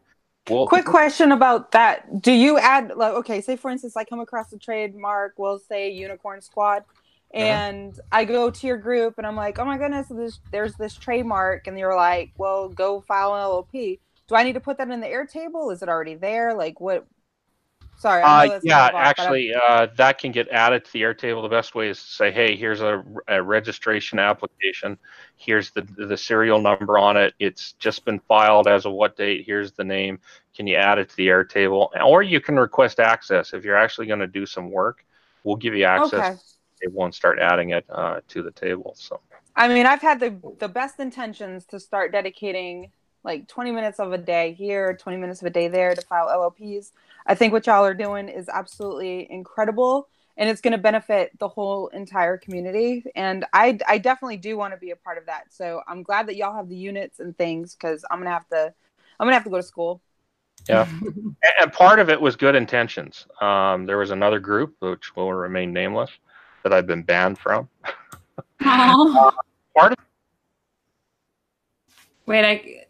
Well, 0.49 0.65
Quick 0.65 0.85
question 0.85 1.31
about 1.31 1.71
that. 1.73 2.23
Do 2.23 2.31
you 2.31 2.57
add 2.57 2.93
like 2.95 3.13
okay, 3.13 3.41
say 3.41 3.55
for 3.55 3.69
instance 3.69 3.95
I 3.95 4.03
come 4.03 4.19
across 4.19 4.51
a 4.53 4.57
trademark, 4.57 5.35
we'll 5.37 5.59
say 5.59 5.91
Unicorn 5.91 6.41
Squad, 6.41 6.83
and 7.31 7.99
I 8.11 8.25
go 8.25 8.49
to 8.49 8.67
your 8.67 8.77
group 8.77 9.15
and 9.17 9.27
I'm 9.27 9.35
like, 9.35 9.59
oh 9.59 9.65
my 9.65 9.77
goodness, 9.77 10.07
this, 10.09 10.39
there's 10.51 10.75
this 10.75 10.95
trademark, 10.95 11.67
and 11.67 11.77
you're 11.77 11.95
like, 11.95 12.31
well, 12.37 12.69
go 12.69 13.01
file 13.01 13.35
an 13.35 13.41
LLP. 13.41 13.99
Do 14.27 14.35
I 14.35 14.43
need 14.43 14.53
to 14.53 14.59
put 14.59 14.77
that 14.77 14.89
in 14.89 14.99
the 14.99 15.07
Airtable? 15.07 15.71
Is 15.73 15.81
it 15.81 15.89
already 15.89 16.15
there? 16.15 16.53
Like 16.53 16.79
what? 16.79 17.07
Sorry, 17.97 18.23
I 18.23 18.45
Uh, 18.45 18.59
yeah, 18.63 18.89
kind 18.89 18.89
of 18.91 18.95
I'm- 18.95 19.05
actually, 19.07 19.53
uh, 19.53 19.87
that 19.97 20.19
can 20.19 20.31
get 20.31 20.47
added 20.49 20.85
to 20.85 20.93
the 20.93 21.01
Airtable. 21.01 21.41
The 21.41 21.49
best 21.49 21.75
way 21.75 21.89
is 21.89 22.01
to 22.01 22.07
say, 22.09 22.31
"Hey, 22.31 22.55
here's 22.55 22.79
a, 22.81 23.03
a 23.27 23.43
registration 23.43 24.19
application. 24.19 24.97
Here's 25.35 25.71
the 25.71 25.81
the 25.81 26.15
serial 26.15 26.61
number 26.61 26.97
on 26.97 27.17
it. 27.17 27.33
It's 27.39 27.73
just 27.73 28.05
been 28.05 28.19
filed 28.21 28.67
as 28.67 28.85
of 28.85 28.93
what 28.93 29.17
date. 29.17 29.45
Here's 29.45 29.73
the 29.73 29.83
name. 29.83 30.19
Can 30.55 30.65
you 30.65 30.77
add 30.77 30.97
it 30.97 31.09
to 31.09 31.15
the 31.17 31.27
Airtable? 31.27 31.89
Or 32.05 32.23
you 32.23 32.39
can 32.39 32.57
request 32.57 32.99
access 33.01 33.53
if 33.53 33.65
you're 33.65 33.75
actually 33.77 34.07
going 34.07 34.19
to 34.19 34.27
do 34.27 34.45
some 34.45 34.71
work. 34.71 35.05
We'll 35.43 35.57
give 35.57 35.75
you 35.75 35.83
access. 35.85 36.13
Okay. 36.13 36.35
They 36.81 36.87
won't 36.87 37.15
start 37.15 37.39
adding 37.39 37.71
it 37.71 37.85
uh, 37.89 38.21
to 38.29 38.41
the 38.41 38.51
table. 38.51 38.95
So 38.97 39.19
I 39.55 39.67
mean, 39.67 39.85
I've 39.85 40.01
had 40.01 40.19
the 40.19 40.39
the 40.59 40.69
best 40.69 40.99
intentions 40.99 41.65
to 41.65 41.79
start 41.79 42.11
dedicating 42.11 42.91
like 43.23 43.47
20 43.47 43.71
minutes 43.71 43.99
of 43.99 44.13
a 44.13 44.17
day 44.17 44.53
here, 44.53 44.95
20 44.95 45.17
minutes 45.17 45.41
of 45.41 45.47
a 45.47 45.49
day 45.49 45.67
there 45.67 45.93
to 45.93 46.01
file 46.01 46.27
LLPs. 46.27 46.91
I 47.25 47.35
think 47.35 47.51
what 47.51 47.67
y'all 47.67 47.85
are 47.85 47.93
doing 47.93 48.29
is 48.29 48.47
absolutely 48.47 49.29
incredible 49.29 50.07
and 50.37 50.49
it's 50.49 50.61
going 50.61 50.71
to 50.71 50.77
benefit 50.77 51.37
the 51.37 51.49
whole 51.49 51.89
entire 51.89 52.37
community 52.37 53.03
and 53.15 53.45
I 53.51 53.77
I 53.85 53.97
definitely 53.97 54.37
do 54.37 54.55
want 54.55 54.73
to 54.73 54.79
be 54.79 54.91
a 54.91 54.95
part 54.95 55.17
of 55.17 55.25
that. 55.25 55.51
So, 55.51 55.81
I'm 55.87 56.03
glad 56.03 56.27
that 56.27 56.37
y'all 56.37 56.55
have 56.55 56.69
the 56.69 56.77
units 56.77 57.19
and 57.19 57.37
things 57.37 57.75
cuz 57.75 58.05
I'm 58.09 58.19
going 58.19 58.27
to 58.27 58.33
have 58.33 58.47
to 58.49 58.73
I'm 59.19 59.25
going 59.25 59.31
to 59.31 59.35
have 59.35 59.43
to 59.43 59.49
go 59.49 59.57
to 59.57 59.63
school. 59.63 60.01
yeah, 60.69 60.87
and, 61.61 61.73
part 61.73 61.99
of 61.99 62.09
it 62.09 62.21
was 62.21 62.37
good 62.37 62.55
intentions. 62.55 63.27
Um, 63.41 63.85
there 63.85 63.97
was 63.97 64.11
another 64.11 64.39
group 64.39 64.77
which 64.79 65.13
will 65.17 65.33
remain 65.33 65.73
nameless 65.73 66.11
that 66.69 66.77
I've 66.77 66.87
been 66.87 67.03
banned 67.03 67.37
from. 67.39 67.67
Oh. 68.61 69.31
part 69.75 69.93
of 69.93 69.97
Wait, 72.25 72.45
I 72.45 72.85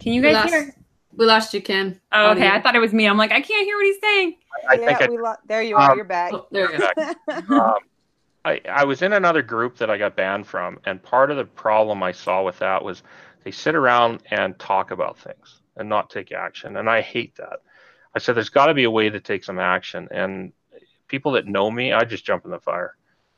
can 0.00 0.12
you 0.12 0.22
We 0.22 0.28
guys 0.28 0.34
lost, 0.34 0.54
hear? 0.54 0.74
we 1.16 1.26
lost 1.26 1.54
you, 1.54 1.60
Ken. 1.60 2.00
Oh, 2.12 2.30
okay. 2.30 2.46
Audio. 2.46 2.58
I 2.58 2.62
thought 2.62 2.76
it 2.76 2.80
was 2.80 2.92
me. 2.92 3.06
I'm 3.06 3.16
like, 3.18 3.32
I 3.32 3.40
can't 3.40 3.64
hear 3.66 3.76
what 3.76 3.86
he's 3.86 4.00
saying. 4.00 4.36
I 4.68 4.74
yeah, 4.74 4.86
think 4.86 5.02
I 5.02 5.08
we 5.08 5.18
lo- 5.18 5.34
there 5.46 5.62
you 5.62 5.76
are. 5.76 5.90
um, 5.92 5.96
You're 5.96 6.04
back. 6.04 6.32
Oh, 6.32 6.46
there 6.52 6.68
we 6.70 6.78
go. 6.78 6.88
um, 7.56 7.74
I, 8.44 8.60
I 8.68 8.84
was 8.84 9.02
in 9.02 9.12
another 9.12 9.42
group 9.42 9.76
that 9.78 9.90
I 9.90 9.98
got 9.98 10.14
banned 10.14 10.46
from, 10.46 10.78
and 10.84 11.02
part 11.02 11.30
of 11.32 11.36
the 11.36 11.44
problem 11.44 12.02
I 12.02 12.12
saw 12.12 12.44
with 12.44 12.58
that 12.60 12.84
was 12.84 13.02
they 13.42 13.50
sit 13.50 13.74
around 13.74 14.20
and 14.30 14.56
talk 14.58 14.92
about 14.92 15.18
things 15.18 15.60
and 15.76 15.88
not 15.88 16.10
take 16.10 16.30
action, 16.30 16.76
and 16.76 16.88
I 16.88 17.00
hate 17.00 17.34
that. 17.36 17.60
I 18.14 18.20
said 18.20 18.36
there's 18.36 18.48
got 18.48 18.66
to 18.66 18.74
be 18.74 18.84
a 18.84 18.90
way 18.90 19.10
to 19.10 19.18
take 19.20 19.42
some 19.42 19.58
action, 19.58 20.06
and 20.12 20.52
people 21.08 21.32
that 21.32 21.46
know 21.46 21.70
me, 21.70 21.92
I 21.92 22.04
just 22.04 22.24
jump 22.24 22.44
in 22.44 22.50
the 22.50 22.60
fire. 22.60 22.96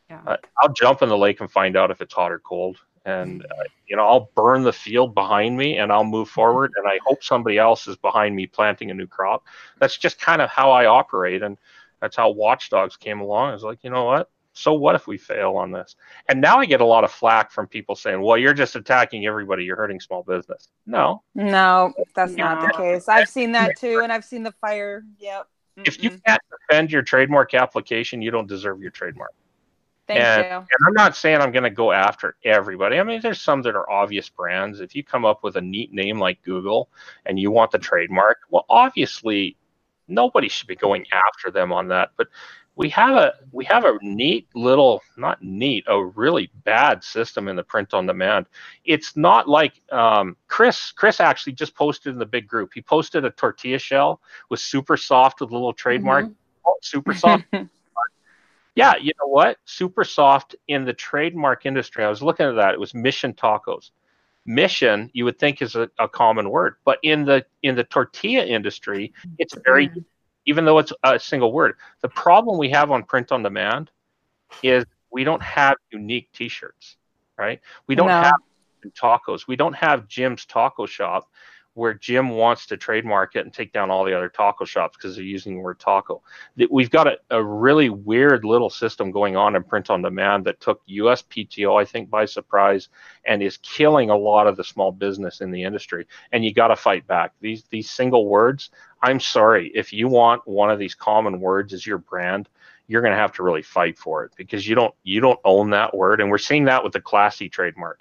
Yeah. 0.09 0.21
Uh, 0.27 0.37
I'll 0.59 0.73
jump 0.73 1.03
in 1.03 1.09
the 1.09 1.17
lake 1.17 1.41
and 1.41 1.51
find 1.51 1.77
out 1.77 1.91
if 1.91 2.01
it's 2.01 2.13
hot 2.13 2.33
or 2.33 2.41
cold, 2.41 2.79
and 3.05 3.45
uh, 3.45 3.65
you 3.87 3.97
know 3.97 4.05
I'll 4.05 4.31
burn 4.35 4.63
the 4.63 4.73
field 4.73 5.15
behind 5.15 5.57
me, 5.57 5.79
and 5.79 5.93
I'll 5.93 6.05
move 6.05 6.29
forward, 6.29 6.73
and 6.77 6.87
I 6.87 6.99
hope 7.07 7.23
somebody 7.23 7.59
else 7.59 7.87
is 7.87 7.97
behind 7.97 8.35
me 8.35 8.47
planting 8.47 8.91
a 8.91 8.95
new 8.95 9.07
crop. 9.07 9.45
That's 9.79 9.97
just 9.97 10.21
kind 10.21 10.43
of 10.43 10.51
how 10.51 10.73
I 10.73 10.87
operate, 10.87 11.43
and 11.43 11.57
that's 12.01 12.17
how 12.17 12.31
Watchdogs 12.31 12.97
came 12.97 13.21
along. 13.21 13.51
I 13.51 13.53
was 13.53 13.63
like, 13.63 13.85
you 13.85 13.91
know 13.91 14.05
what? 14.05 14.31
So 14.53 14.73
what 14.73 14.95
if 14.95 15.07
we 15.07 15.17
fail 15.17 15.57
on 15.57 15.71
this? 15.71 15.97
And 16.29 16.41
now 16.41 16.59
I 16.59 16.67
get 16.67 16.81
a 16.81 16.85
lot 16.85 17.05
of 17.05 17.13
flack 17.13 17.53
from 17.53 17.67
people 17.67 17.95
saying, 17.95 18.21
well, 18.21 18.37
you're 18.37 18.55
just 18.55 18.75
attacking 18.75 19.27
everybody. 19.27 19.65
You're 19.65 19.77
hurting 19.77 20.01
small 20.01 20.23
business. 20.23 20.69
No. 20.87 21.23
no, 21.35 21.93
that's 22.15 22.33
not 22.33 22.61
the 22.61 22.77
case. 22.77 23.09
I've 23.09 23.29
seen 23.29 23.53
that 23.53 23.79
too 23.79 24.01
and 24.03 24.13
I've 24.13 24.25
seen 24.25 24.43
the 24.43 24.53
fire. 24.53 25.05
Yep. 25.19 25.47
If 25.85 26.03
you 26.03 26.11
can't 26.27 26.43
defend 26.69 26.93
your 26.93 27.03
trademark 27.03 27.55
application, 27.55 28.23
you 28.23 28.31
don't 28.31 28.47
deserve 28.47 28.81
your 28.81 28.91
trademark. 28.91 29.33
Thank 30.07 30.21
and- 30.21 30.45
you. 30.45 30.57
And 30.57 30.89
I'm 30.89 30.95
not 30.95 31.17
saying 31.17 31.41
I'm 31.41 31.53
going 31.53 31.65
to 31.65 31.71
go 31.71 31.93
after 31.93 32.37
everybody. 32.45 32.99
I 32.99 33.03
mean, 33.05 33.21
there's 33.21 33.41
some 33.41 33.63
that 33.63 33.77
are 33.77 33.89
obvious 33.89 34.29
brands. 34.29 34.81
If 34.81 34.95
you 34.97 35.05
come 35.05 35.25
up 35.25 35.45
with 35.45 35.57
a 35.57 35.61
neat 35.61 35.93
name 35.93 36.19
like 36.19 36.43
Google 36.43 36.89
and 37.27 37.39
you 37.39 37.51
want 37.51 37.71
the 37.71 37.79
trademark, 37.79 38.39
well, 38.51 38.67
obviously 38.69 39.57
nobody 40.09 40.49
should 40.49 40.67
be 40.67 40.77
going 40.77 41.07
after 41.13 41.51
them 41.51 41.73
on 41.73 41.89
that. 41.89 42.11
But 42.17 42.29
we 42.77 42.89
have 42.91 43.17
a 43.17 43.35
we 43.53 43.65
have 43.67 43.85
a 43.85 43.99
neat 44.01 44.49
little 44.55 45.03
not 45.17 45.43
neat 45.43 45.85
a 45.87 46.03
really 46.03 46.51
bad 46.65 47.05
system 47.05 47.49
in 47.49 47.57
the 47.57 47.63
print 47.63 47.93
on 47.93 48.07
demand. 48.07 48.47
It's 48.85 49.17
not 49.17 49.49
like 49.49 49.83
um, 49.93 50.37
Chris. 50.49 50.93
Chris 50.93 51.21
actually 51.21 51.53
just 51.53 51.75
posted 51.75 52.13
in 52.13 52.19
the 52.19 52.27
big 52.27 52.49
group. 52.49 52.71
He 52.75 52.81
posted 52.81 53.25
a 53.25 53.31
tortilla 53.31 53.79
shell 53.79 54.21
with 54.49 54.61
super 54.61 54.97
soft 54.97 55.41
with 55.41 55.51
a 55.51 55.53
little 55.53 55.73
trademark. 55.73 56.31
Oh, 56.67 56.77
super 56.81 57.13
soft 57.13 57.45
yeah, 58.75 58.97
you 58.97 59.13
know 59.21 59.29
what? 59.29 59.59
Super 59.65 60.05
soft 60.05 60.55
in 60.69 60.85
the 60.85 60.93
trademark 60.93 61.67
industry. 61.67 62.05
I 62.05 62.09
was 62.09 62.23
looking 62.23 62.47
at 62.47 62.57
that. 62.57 62.75
It 62.75 62.81
was 62.81 62.95
mission 62.95 63.33
tacos. 63.33 63.91
Mission, 64.47 65.11
you 65.13 65.27
would 65.27 65.39
think 65.39 65.61
is 65.61 65.75
a, 65.75 65.91
a 65.99 66.09
common 66.09 66.49
word, 66.49 66.77
but 66.85 66.99
in 67.03 67.25
the 67.25 67.45
in 67.63 67.75
the 67.75 67.85
tortilla 67.85 68.45
industry, 68.45 69.13
it's 69.39 69.55
very 69.65 69.91
even 70.51 70.65
though 70.65 70.79
it's 70.79 70.93
a 71.05 71.19
single 71.19 71.53
word. 71.53 71.77
The 72.01 72.09
problem 72.09 72.59
we 72.59 72.71
have 72.71 72.91
on 72.91 73.05
print 73.05 73.31
on 73.31 73.45
demand 73.45 73.93
is 74.65 74.85
we 75.13 75.23
don't 75.23 75.43
have 75.43 75.77
unique 75.93 76.29
t-shirts, 76.33 76.97
right? 77.39 77.61
We 77.87 77.95
don't 77.95 78.09
No. 78.09 78.21
have 78.21 78.35
tacos. 79.01 79.47
We 79.47 79.55
don't 79.55 79.75
have 79.75 80.09
Jim's 80.09 80.45
taco 80.45 80.87
shop 80.87 81.31
where 81.81 81.95
Jim 81.95 82.29
wants 82.29 82.67
to 82.67 82.77
trademark 82.77 83.37
it 83.37 83.47
and 83.47 83.55
take 83.55 83.73
down 83.73 83.91
all 83.91 84.05
the 84.05 84.15
other 84.15 84.29
taco 84.29 84.67
shops 84.67 84.99
because 84.99 85.17
they're 85.17 85.25
using 85.25 85.55
the 85.55 85.63
word 85.63 85.79
taco. 85.79 86.23
We've 86.71 86.91
got 86.91 87.07
a, 87.07 87.17
a 87.31 87.43
really 87.43 87.89
weird 87.89 88.45
little 88.45 88.69
system 88.69 89.11
going 89.11 89.35
on 89.35 89.57
in 89.57 89.63
print 89.63 89.89
on 89.89 90.03
demand 90.03 90.45
that 90.45 90.61
took 90.61 90.87
USPTO, 90.87 91.81
I 91.81 91.87
think, 91.87 92.11
by 92.11 92.27
surprise 92.27 92.91
and 93.25 93.43
is 93.43 93.57
killing 93.63 94.11
a 94.11 94.17
lot 94.17 94.47
of 94.47 94.59
the 94.59 94.63
small 94.63 94.93
business 94.93 95.41
in 95.41 95.51
the 95.51 95.63
industry. 95.63 96.07
And 96.33 96.45
you 96.45 96.53
got 96.53 96.69
to 96.69 96.77
fight 96.77 97.07
back. 97.07 97.33
These 97.41 97.65
these 97.71 97.89
single 97.89 98.27
words. 98.27 98.69
I'm 99.03 99.19
sorry 99.19 99.73
if 99.75 99.91
you 99.91 100.07
want 100.07 100.47
one 100.47 100.71
of 100.71 100.79
these 100.79 100.95
common 100.95 101.41
words 101.41 101.73
as 101.73 101.87
your 101.87 101.97
brand, 101.97 102.51
you're 102.89 103.01
going 103.01 103.15
to 103.15 103.19
have 103.19 103.33
to 103.37 103.43
really 103.43 103.63
fight 103.63 103.97
for 103.97 104.23
it 104.25 104.33
because 104.37 104.69
you 104.69 104.75
don't 104.75 104.95
you 105.03 105.23
don't 105.23 105.41
own 105.47 105.71
that 105.71 105.97
word. 105.97 106.21
And 106.21 106.31
we're 106.31 106.37
seeing 106.37 106.67
that 106.67 106.85
with 106.85 106.93
the 106.93 107.01
classy 107.01 107.49
trademark. 107.49 108.01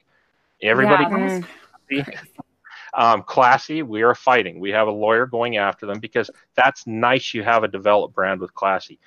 Everybody 0.62 1.04
Yeah, 1.04 1.10
mm. 1.12 1.46
that 1.90 2.08
was- 2.08 2.46
um, 2.94 3.24
classy 3.24 3.82
we 3.84 4.02
are 4.02 4.16
fighting 4.16 4.60
we 4.60 4.70
have 4.70 4.88
a 4.88 4.92
lawyer 4.92 5.26
going 5.26 5.58
after 5.58 5.86
them 5.86 6.00
because 6.00 6.30
that's 6.56 6.86
nice 6.88 7.34
you 7.34 7.44
have 7.44 7.64
a 7.64 7.68
developed 7.68 8.14
brand 8.16 8.40
with 8.40 8.54
classy 8.54 9.00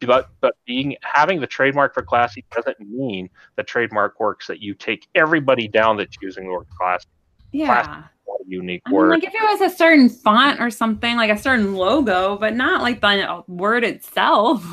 but 0.00 0.30
but 0.40 0.54
being 0.66 0.96
having 1.02 1.40
the 1.40 1.46
trademark 1.46 1.92
for 1.94 2.02
classy 2.02 2.44
doesn't 2.50 2.80
mean 2.80 3.28
the 3.56 3.62
trademark 3.62 4.18
works 4.18 4.46
that 4.46 4.60
you 4.60 4.74
take 4.74 5.06
everybody 5.14 5.68
down 5.68 5.96
that's 5.96 6.16
using 6.22 6.44
the 6.44 6.50
word 6.52 6.66
classy 6.78 7.06
yeah. 7.52 8.04
A 8.28 8.32
unique 8.46 8.82
I 8.86 8.90
mean, 8.90 8.96
word 8.96 9.10
like 9.10 9.24
if 9.24 9.34
it 9.34 9.42
was 9.42 9.72
a 9.72 9.76
certain 9.76 10.08
font 10.08 10.60
or 10.60 10.70
something, 10.70 11.16
like 11.16 11.30
a 11.30 11.36
certain 11.36 11.74
logo, 11.74 12.38
but 12.38 12.54
not 12.54 12.80
like 12.80 13.00
the 13.00 13.42
word 13.48 13.82
itself. 13.82 14.64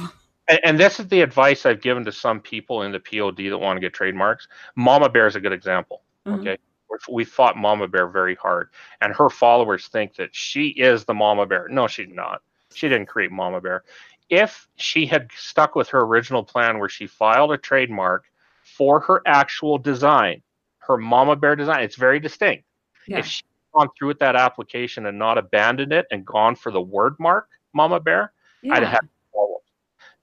and, 0.47 0.59
and 0.63 0.79
this 0.79 0.99
is 0.99 1.07
the 1.07 1.21
advice 1.21 1.65
i've 1.65 1.81
given 1.81 2.05
to 2.05 2.11
some 2.11 2.39
people 2.39 2.83
in 2.83 2.91
the 2.91 2.99
pod 2.99 3.35
that 3.37 3.57
want 3.57 3.75
to 3.77 3.81
get 3.81 3.93
trademarks 3.93 4.47
mama 4.75 5.09
bear 5.09 5.27
is 5.27 5.35
a 5.35 5.39
good 5.39 5.51
example 5.51 6.03
Mhm. 6.25 6.39
okay 6.39 6.57
we 7.09 7.23
fought 7.23 7.55
mama 7.57 7.88
bear 7.88 8.07
very 8.07 8.35
hard 8.35 8.69
and 9.01 9.13
her 9.13 9.29
followers 9.29 9.88
think 9.88 10.15
that 10.15 10.33
she 10.35 10.67
is 10.69 11.05
the 11.05 11.13
mama 11.13 11.45
bear 11.45 11.67
no 11.69 11.88
she's 11.88 12.07
not 12.11 12.41
she 12.73 12.88
didn't 12.89 13.07
create 13.07 13.31
mama 13.31 13.61
bear 13.61 13.83
if 14.29 14.67
she 14.75 15.05
had 15.05 15.29
stuck 15.38 15.75
with 15.75 15.88
her 15.89 16.01
original 16.01 16.43
plan 16.43 16.79
where 16.79 16.89
she 16.89 17.07
filed 17.07 17.51
a 17.51 17.57
trademark 17.57 18.25
for 18.63 18.99
her 18.99 19.21
actual 19.25 19.77
design 19.77 20.41
her 20.79 20.97
mama 20.97 21.35
bear 21.35 21.55
design 21.55 21.83
it's 21.83 21.95
very 21.95 22.19
distinct 22.19 22.63
Yeah. 23.07 23.19
if 23.19 23.25
she 23.25 23.43
gone 23.73 23.89
through 23.97 24.07
with 24.09 24.19
that 24.19 24.35
application 24.35 25.05
and 25.05 25.17
not 25.19 25.38
abandoned 25.38 25.93
it 25.93 26.05
and 26.11 26.25
gone 26.25 26.55
for 26.55 26.71
the 26.71 26.81
word 26.81 27.15
mark 27.19 27.47
mama 27.73 27.99
bear 27.99 28.31
i'd 28.71 28.81
Yeah. 28.83 28.89
have 28.89 29.07
problems 29.31 29.63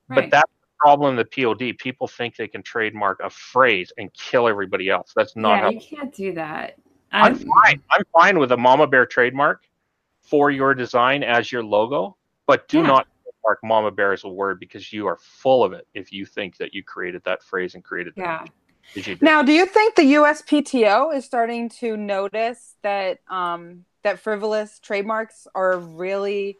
but 0.09 0.15
Right. 0.17 0.31
that's 0.31 0.51
the 0.61 0.64
problem 0.85 1.11
in 1.11 1.15
the 1.15 1.25
POD. 1.25 1.77
People 1.79 2.07
think 2.07 2.35
they 2.35 2.47
can 2.47 2.61
trademark 2.61 3.19
a 3.23 3.29
phrase 3.29 3.91
and 3.97 4.13
kill 4.13 4.47
everybody 4.47 4.87
else. 4.89 5.13
That's 5.15 5.35
not 5.35 5.55
yeah, 5.55 5.61
how 5.61 5.69
you 5.71 5.81
can't 5.81 6.13
do 6.13 6.33
that. 6.33 6.75
I'm 7.11 7.33
I- 7.33 7.37
fine. 7.37 7.81
I'm 7.89 8.03
fine 8.13 8.39
with 8.39 8.51
a 8.51 8.57
Mama 8.57 8.85
Bear 8.85 9.05
trademark 9.07 9.63
for 10.21 10.51
your 10.51 10.75
design 10.75 11.23
as 11.23 11.51
your 11.51 11.63
logo, 11.63 12.17
but 12.45 12.67
do 12.67 12.79
Yeah. 12.79 12.87
not 12.87 13.07
trademark 13.23 13.59
Mama 13.63 13.89
Bear 13.89 14.13
as 14.13 14.23
a 14.25 14.29
word 14.29 14.59
because 14.59 14.93
you 14.93 15.07
are 15.07 15.17
full 15.17 15.63
of 15.63 15.73
it 15.73 15.87
if 15.95 16.11
you 16.11 16.23
think 16.25 16.57
that 16.57 16.73
you 16.75 16.83
created 16.83 17.23
that 17.25 17.41
phrase 17.41 17.73
and 17.73 17.83
created 17.83 18.13
that. 18.17 18.21
Yeah. 18.23 18.45
Because. 18.93 19.21
Now, 19.23 19.41
do 19.41 19.51
you 19.51 19.65
think 19.65 19.95
the 19.95 20.13
USPTO 20.13 21.15
is 21.15 21.25
starting 21.25 21.69
to 21.81 21.97
notice 21.97 22.75
that 22.83 23.19
um, 23.27 23.85
that 24.03 24.19
frivolous 24.19 24.79
trademarks 24.79 25.47
are 25.55 25.79
really 25.79 26.59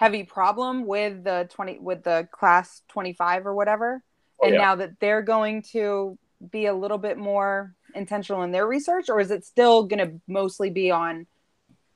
heavy 0.00 0.24
problem 0.24 0.86
with 0.86 1.24
the 1.24 1.46
twenty 1.52 1.78
with 1.78 2.02
the 2.02 2.26
class 2.32 2.82
twenty 2.88 3.12
five 3.12 3.46
or 3.46 3.54
whatever? 3.54 4.02
Oh, 4.42 4.46
and 4.46 4.54
yeah. 4.54 4.60
now 4.60 4.74
that 4.76 4.98
they're 4.98 5.22
going 5.22 5.62
to 5.72 6.18
be 6.50 6.64
a 6.66 6.74
little 6.74 6.96
bit 6.96 7.18
more 7.18 7.74
intentional 7.94 8.42
in 8.42 8.50
their 8.50 8.66
research, 8.66 9.10
or 9.10 9.20
is 9.20 9.30
it 9.30 9.44
still 9.44 9.84
going 9.84 9.98
to 9.98 10.20
mostly 10.26 10.70
be 10.70 10.90
on 10.90 11.26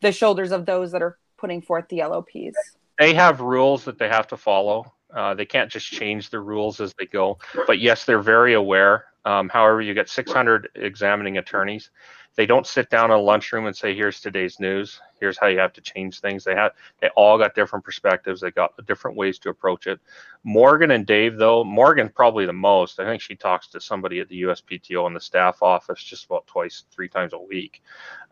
the 0.05 0.13
shoulders 0.13 0.53
of 0.53 0.67
those 0.67 0.93
that 0.93 1.03
are 1.03 1.19
putting 1.39 1.63
forth 1.63 1.89
the 1.89 2.03
LOPs. 2.03 2.57
They 2.99 3.15
have 3.15 3.41
rules 3.41 3.85
that 3.85 3.99
they 3.99 4.09
have 4.09 4.29
to 4.29 4.37
follow. 4.37 4.93
Uh, 5.13 5.35
they 5.35 5.47
can't 5.47 5.71
just 5.71 5.87
change 5.87 6.31
the 6.31 6.41
rules 6.41 6.81
as 6.81 6.95
they 6.99 7.07
go. 7.07 7.39
But 7.67 7.81
yes, 7.81 8.05
they're 8.05 8.23
very 8.23 8.55
aware. 8.55 9.07
Um, 9.25 9.49
however, 9.49 9.81
you 9.81 9.95
get 9.95 10.09
600 10.09 10.69
examining 10.75 11.39
attorneys. 11.39 11.91
They 12.37 12.47
don't 12.47 12.67
sit 12.67 12.91
down 12.91 13.07
in 13.07 13.17
a 13.17 13.21
lunchroom 13.21 13.67
and 13.67 13.77
say, 13.77 13.95
"Here's 13.95 14.21
today's 14.21 14.59
news. 14.59 15.01
Here's 15.21 15.39
how 15.39 15.47
you 15.47 15.61
have 15.61 15.73
to 15.75 15.81
change 15.81 16.19
things." 16.19 16.43
They 16.43 16.57
have 16.57 16.73
they 17.01 17.09
all 17.11 17.39
got 17.39 17.55
different 17.55 17.85
perspectives. 17.85 18.41
They 18.41 18.51
got 18.51 18.73
different 18.87 19.17
ways 19.17 19.39
to 19.41 19.51
approach 19.51 19.87
it. 19.87 20.01
Morgan 20.43 20.91
and 20.91 21.07
Dave, 21.07 21.37
though, 21.37 21.63
Morgan 21.63 22.09
probably 22.09 22.45
the 22.45 22.53
most. 22.53 22.99
I 22.99 23.05
think 23.05 23.23
she 23.23 23.37
talks 23.37 23.69
to 23.69 23.81
somebody 23.81 24.19
at 24.19 24.29
the 24.29 24.43
USPTO 24.43 25.07
in 25.07 25.15
the 25.15 25.21
staff 25.21 25.63
office 25.63 26.03
just 26.03 26.25
about 26.25 26.47
twice, 26.49 26.85
three 26.91 27.09
times 27.09 27.35
a 27.35 27.39
week. 27.39 27.83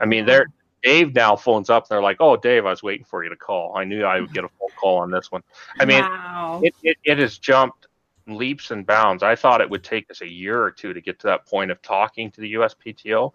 I 0.00 0.04
mean, 0.04 0.26
they're 0.26 0.48
Dave 0.82 1.14
now 1.14 1.36
phones 1.36 1.70
up. 1.70 1.84
And 1.84 1.90
they're 1.90 2.02
like, 2.02 2.16
"Oh, 2.20 2.36
Dave, 2.36 2.66
I 2.66 2.70
was 2.70 2.82
waiting 2.82 3.04
for 3.04 3.22
you 3.22 3.30
to 3.30 3.36
call. 3.36 3.76
I 3.76 3.84
knew 3.84 4.04
I 4.04 4.20
would 4.20 4.32
get 4.32 4.44
a 4.44 4.48
phone 4.48 4.68
call 4.76 4.98
on 4.98 5.10
this 5.10 5.30
one." 5.30 5.42
I 5.78 5.84
mean, 5.84 6.00
wow. 6.00 6.60
it, 6.62 6.74
it, 6.82 6.96
it 7.04 7.18
has 7.18 7.38
jumped 7.38 7.86
leaps 8.26 8.70
and 8.70 8.86
bounds. 8.86 9.22
I 9.22 9.36
thought 9.36 9.60
it 9.60 9.70
would 9.70 9.84
take 9.84 10.10
us 10.10 10.20
a 10.20 10.28
year 10.28 10.62
or 10.62 10.70
two 10.70 10.92
to 10.92 11.00
get 11.00 11.18
to 11.20 11.26
that 11.28 11.46
point 11.46 11.70
of 11.70 11.80
talking 11.82 12.30
to 12.32 12.40
the 12.40 12.54
USPTO. 12.54 13.32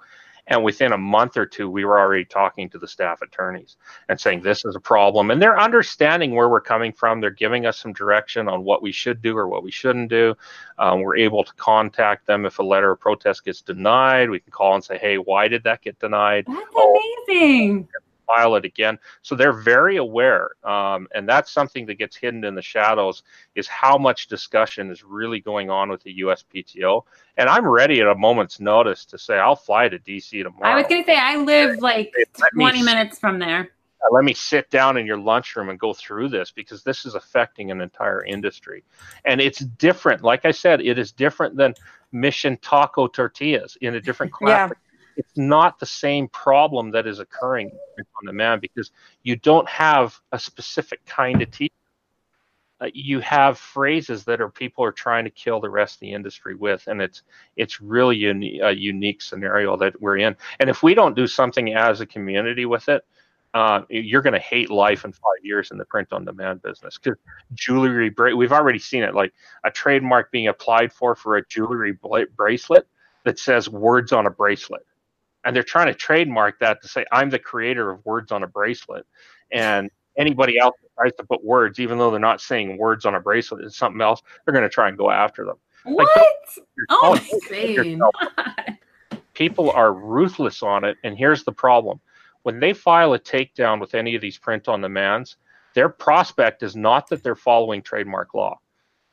And 0.50 0.64
within 0.64 0.94
a 0.94 0.98
month 0.98 1.36
or 1.36 1.46
two, 1.46 1.70
we 1.70 1.84
were 1.84 2.00
already 2.00 2.24
talking 2.24 2.70
to 2.70 2.80
the 2.80 2.88
staff 2.88 3.22
attorneys 3.22 3.76
and 4.08 4.20
saying 4.20 4.42
this 4.42 4.64
is 4.64 4.76
a 4.76 4.80
problem. 4.80 5.30
And 5.30 5.42
they're 5.42 5.60
understanding 5.60 6.34
where 6.36 6.48
we're 6.48 6.62
coming 6.62 6.94
from. 6.94 7.20
They're 7.20 7.32
giving 7.32 7.66
us 7.66 7.78
some 7.78 7.92
direction 7.92 8.48
on 8.48 8.64
what 8.64 8.82
we 8.82 8.94
should 8.94 9.22
do 9.22 9.38
or 9.38 9.50
what 9.50 9.62
we 9.62 9.72
shouldn't 9.72 10.10
do. 10.10 10.36
Um, 10.80 11.02
we're 11.02 11.18
able 11.18 11.44
to 11.44 11.54
contact 11.56 12.26
them 12.28 12.46
if 12.46 12.60
a 12.60 12.64
letter 12.64 12.92
of 12.92 13.00
protest 13.02 13.44
gets 13.44 13.62
denied. 13.62 14.30
We 14.30 14.40
can 14.40 14.52
call 14.52 14.76
and 14.76 14.84
say, 14.84 14.98
hey, 14.98 15.18
why 15.18 15.50
did 15.50 15.66
that 15.66 15.82
get 15.82 16.00
denied? 16.00 16.46
That's 16.48 16.76
amazing. 17.28 17.90
File 18.28 18.56
it 18.56 18.66
again. 18.66 19.00
So 19.24 19.34
they're 19.34 19.54
very 19.54 19.98
aware, 19.98 20.52
um, 20.64 21.08
and 21.16 21.28
that's 21.28 21.52
something 21.52 21.86
that 21.88 21.96
gets 21.96 22.16
hidden 22.16 22.44
in 22.44 22.54
the 22.54 22.62
shadows. 22.62 23.24
Is 23.56 23.68
how 23.68 23.98
much 23.98 24.28
discussion 24.28 24.92
is 24.92 25.04
really 25.04 25.40
going 25.40 25.70
on 25.72 25.90
with 25.90 26.04
the 26.04 26.20
USPTO, 26.20 27.04
and 27.38 27.50
I'm 27.50 27.66
ready 27.66 28.02
at 28.02 28.08
a 28.08 28.16
moment's 28.16 28.60
notice 28.60 29.06
to 29.06 29.18
say 29.18 29.38
I'll 29.40 29.56
fly 29.56 29.90
to 29.90 29.98
DC 29.98 30.44
tomorrow. 30.44 30.74
I 30.74 30.76
was 30.76 30.86
going 30.88 31.02
to 31.04 31.08
say, 31.08 31.18
I 31.18 31.38
live 31.38 31.80
like 31.80 32.14
Let 32.40 32.54
me 32.54 32.66
20 32.66 32.80
s- 32.80 32.86
minutes 32.86 33.20
from 33.20 33.40
there. 33.40 33.70
let 34.12 34.24
me 34.24 34.34
sit 34.34 34.70
down 34.70 34.98
in 34.98 35.06
your 35.06 35.18
lunchroom 35.18 35.70
and 35.70 35.80
go 35.80 35.94
through 35.94 36.30
this 36.30 36.52
because 36.52 36.84
this 36.84 37.06
is 37.06 37.16
affecting 37.16 37.72
an 37.72 37.82
entire 37.82 38.24
industry. 38.26 38.84
And 39.26 39.42
it's 39.42 39.60
different. 39.60 40.24
Like 40.24 40.46
I 40.46 40.52
said, 40.52 40.82
it 40.82 40.98
is 41.00 41.12
different 41.12 41.56
than 41.58 41.74
Mission 42.12 42.58
Taco 42.62 43.08
Tortillas 43.08 43.78
in 43.82 43.96
a 43.96 44.02
different 44.02 44.32
class. 44.40 44.72
It's 45.18 45.36
not 45.36 45.80
the 45.80 45.86
same 45.86 46.28
problem 46.30 46.92
that 46.92 47.08
is 47.08 47.20
occurring 47.20 47.72
on 47.98 48.26
demand 48.26 48.62
because 48.62 48.92
you 49.24 49.36
don't 49.36 49.68
have 49.68 50.20
a 50.32 50.40
specific 50.40 51.04
kind 51.06 51.42
of 51.42 51.52
tee. 51.52 51.72
Uh, 52.80 52.88
you 52.94 53.20
have 53.20 53.58
phrases 53.58 54.24
that 54.26 54.40
are 54.40 54.50
people 54.50 54.84
are 54.84 54.92
trying 54.92 55.24
to 55.24 55.32
kill 55.32 55.60
the 55.60 55.70
rest 55.70 55.96
of 55.96 56.00
the 56.02 56.14
industry 56.14 56.54
with, 56.54 56.86
and 56.86 57.02
it's 57.02 57.24
it's 57.56 57.82
really 57.82 58.16
uni- 58.16 58.60
a 58.60 58.72
unique 58.72 59.20
scenario 59.20 59.76
that 59.76 60.00
we're 60.00 60.18
in. 60.18 60.36
And 60.60 60.70
if 60.70 60.84
we 60.84 60.94
don't 60.94 61.16
do 61.16 61.26
something 61.26 61.74
as 61.74 62.02
a 62.02 62.06
community 62.06 62.66
with 62.68 62.88
it, 62.88 63.04
uh, 63.56 63.82
you're 63.90 64.22
going 64.22 64.34
to 64.34 64.40
hate 64.40 64.70
life 64.70 65.06
in 65.06 65.12
five 65.12 65.42
years 65.42 65.72
in 65.72 65.80
the 65.80 65.86
print 65.86 66.14
on 66.14 66.24
demand 66.26 66.62
business 66.62 67.00
because 67.00 67.18
jewelry 67.56 68.10
bra- 68.10 68.36
we've 68.36 68.52
already 68.52 68.78
seen 68.78 69.02
it 69.02 69.16
like 69.16 69.34
a 69.64 69.72
trademark 69.72 70.32
being 70.32 70.48
applied 70.48 70.94
for 70.94 71.16
for 71.16 71.38
a 71.38 71.48
jewelry 71.48 71.94
bla- 71.94 72.28
bracelet 72.36 72.88
that 73.24 73.40
says 73.40 73.68
words 73.68 74.12
on 74.12 74.28
a 74.28 74.30
bracelet 74.30 74.86
and 75.48 75.56
they're 75.56 75.64
trying 75.64 75.88
to 75.88 75.94
trademark 75.94 76.60
that 76.60 76.82
to 76.82 76.88
say 76.90 77.06
i'm 77.14 77.30
the 77.30 77.40
creator 77.40 77.90
of 77.90 78.06
words 78.06 78.32
on 78.34 78.44
a 78.44 78.48
bracelet. 78.48 79.06
And 79.52 79.90
anybody 80.18 80.60
else 80.60 80.76
that 80.82 80.90
tries 81.00 81.14
to 81.16 81.24
put 81.24 81.44
words 81.44 81.80
even 81.80 81.98
though 81.98 82.12
they're 82.12 82.20
not 82.20 82.42
saying 82.42 82.78
words 82.78 83.06
on 83.06 83.16
a 83.16 83.20
bracelet 83.20 83.64
it's 83.64 83.78
something 83.78 84.02
else 84.02 84.22
they're 84.46 84.54
going 84.54 84.64
to 84.64 84.70
try 84.70 84.90
and 84.90 84.98
go 84.98 85.10
after 85.10 85.46
them. 85.46 85.56
What? 85.86 86.08
Oh, 86.18 86.64
you're 86.76 86.86
Oh, 86.90 87.14
Insane. 87.32 88.02
people 89.34 89.72
are 89.72 89.94
ruthless 89.94 90.62
on 90.62 90.84
it 90.84 90.98
and 91.04 91.18
here's 91.18 91.44
the 91.46 91.54
problem. 91.54 92.00
When 92.44 92.60
they 92.60 92.74
file 92.74 93.14
a 93.14 93.20
takedown 93.20 93.80
with 93.80 93.96
any 93.96 94.16
of 94.16 94.22
these 94.22 94.38
print 94.38 94.68
on 94.68 94.82
demands 94.82 95.38
their 95.76 95.90
prospect 95.90 96.62
is 96.64 96.76
not 96.76 97.08
that 97.10 97.24
they're 97.24 97.36
following 97.36 97.82
trademark 97.82 98.34
law. 98.34 98.60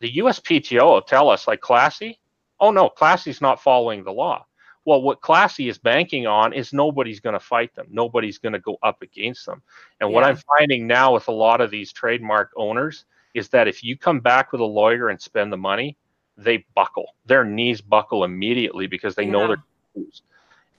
The 0.00 0.12
uspto 0.16 0.82
will 0.82 1.02
tell 1.02 1.30
us 1.30 1.46
like 1.46 1.60
classy 1.60 2.18
oh 2.58 2.72
no 2.72 2.88
classy's 2.88 3.40
not 3.40 3.62
following 3.62 4.02
the 4.02 4.12
law 4.12 4.44
well 4.84 5.02
what 5.02 5.20
classy 5.20 5.68
is 5.68 5.78
banking 5.78 6.26
on 6.26 6.52
is 6.52 6.72
nobody's 6.72 7.20
going 7.20 7.32
to 7.34 7.40
fight 7.40 7.74
them. 7.74 7.86
Nobody's 7.90 8.38
going 8.38 8.52
to 8.52 8.58
go 8.58 8.78
up 8.82 9.02
against 9.02 9.46
them. 9.46 9.62
And 10.00 10.12
what 10.12 10.24
i'm 10.24 10.36
finding 10.58 10.86
now 10.86 11.14
with 11.14 11.28
a 11.28 11.32
lot 11.32 11.60
of 11.60 11.70
these 11.70 11.92
trademark 11.92 12.50
owners 12.56 13.04
is 13.34 13.48
that 13.48 13.66
if 13.68 13.82
you 13.82 13.96
come 13.96 14.20
back 14.20 14.52
with 14.52 14.60
a 14.60 14.64
lawyer 14.64 15.08
and 15.08 15.20
spend 15.20 15.52
the 15.52 15.56
money 15.56 15.96
they 16.36 16.64
buckle. 16.74 17.14
Their 17.26 17.44
knees 17.44 17.80
buckle 17.80 18.24
immediately 18.24 18.88
because 18.88 19.14
they 19.14 19.24
know 19.24 19.42
Yeah. 19.42 19.46
they're 19.46 19.56
gonna 19.94 20.06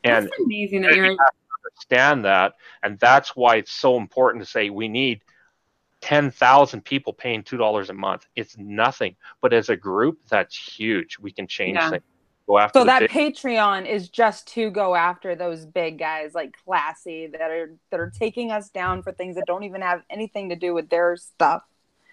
and 0.03 0.25
That's 0.27 0.39
amazing 0.43 0.81
that 0.81 0.95
you're. 0.95 1.05
have 1.05 1.17
to 1.17 1.23
understand 1.63 2.25
that 2.25 2.53
and 2.83 2.99
that's 2.99 3.35
why 3.35 3.55
it's 3.55 3.71
so 3.71 3.97
important 3.97 4.43
to 4.43 4.49
say 4.49 4.69
we 4.69 4.87
need 4.89 5.21
10,000 6.01 6.83
people 6.83 7.13
paying 7.13 7.41
$2 7.41 7.89
a 7.89 7.93
month. 7.93 8.27
It's 8.35 8.57
nothing. 8.57 9.15
But 9.41 9.53
as 9.53 9.69
a 9.69 9.75
group 9.75 10.19
that's 10.29 10.55
huge. 10.55 11.17
We 11.19 11.31
can 11.31 11.47
change 11.47 11.77
Yeah. 11.77 11.89
things 11.89 12.03
go 12.47 12.57
after 12.59 12.79
So 12.79 12.83
the 12.83 12.87
that 12.87 12.99
big- 13.01 13.09
Patreon 13.11 13.87
is 13.87 14.09
just 14.09 14.47
to 14.49 14.69
go 14.69 14.95
after 14.95 15.35
those 15.35 15.65
big 15.65 15.97
guys 15.99 16.33
like 16.33 16.55
Classy 16.65 17.27
that 17.27 17.51
are 17.51 17.71
that 17.91 17.99
are 17.99 18.09
taking 18.17 18.51
us 18.51 18.69
down 18.69 19.01
for 19.03 19.11
things 19.11 19.35
that 19.35 19.45
don't 19.47 19.63
even 19.63 19.81
have 19.81 20.03
anything 20.09 20.49
to 20.49 20.55
do 20.55 20.73
with 20.73 20.89
their 20.89 21.17
stuff. 21.17 21.63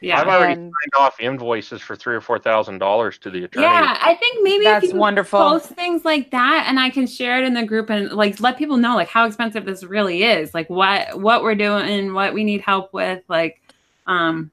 Yeah. 0.01 0.21
I've 0.21 0.27
already 0.27 0.55
And- 0.55 0.73
signed 0.73 1.05
off 1.05 1.21
invoices 1.21 1.81
for 1.81 1.95
three 1.95 2.15
or 2.17 2.21
four 2.21 2.39
thousand 2.39 2.79
dollars 2.79 3.19
to 3.19 3.31
the 3.31 3.45
attorney. 3.45 3.67
Yeah, 3.67 3.97
I 4.03 4.17
think 4.17 4.39
maybe 4.43 4.65
That's 4.65 4.87
if 4.87 4.93
you 4.95 4.99
wonderful. 4.99 5.39
post 5.39 5.67
things 5.69 6.05
like 6.05 6.33
that, 6.33 6.65
and 6.69 6.81
I 6.81 6.91
can 6.91 7.07
share 7.07 7.39
it 7.39 7.45
in 7.45 7.55
the 7.55 7.65
group 7.65 7.89
and 7.89 8.11
like 8.11 8.41
let 8.41 8.59
people 8.59 8.79
know 8.79 8.97
like 8.97 9.09
how 9.09 9.27
expensive 9.27 9.65
this 9.65 9.85
really 9.85 10.25
is, 10.25 10.55
like 10.55 10.69
what 10.69 11.21
what 11.21 11.43
we're 11.45 11.55
doing, 11.55 12.15
what 12.15 12.35
we 12.35 12.43
need 12.43 12.63
help 12.63 12.93
with. 12.93 13.23
Like, 13.29 13.61
um, 14.09 14.51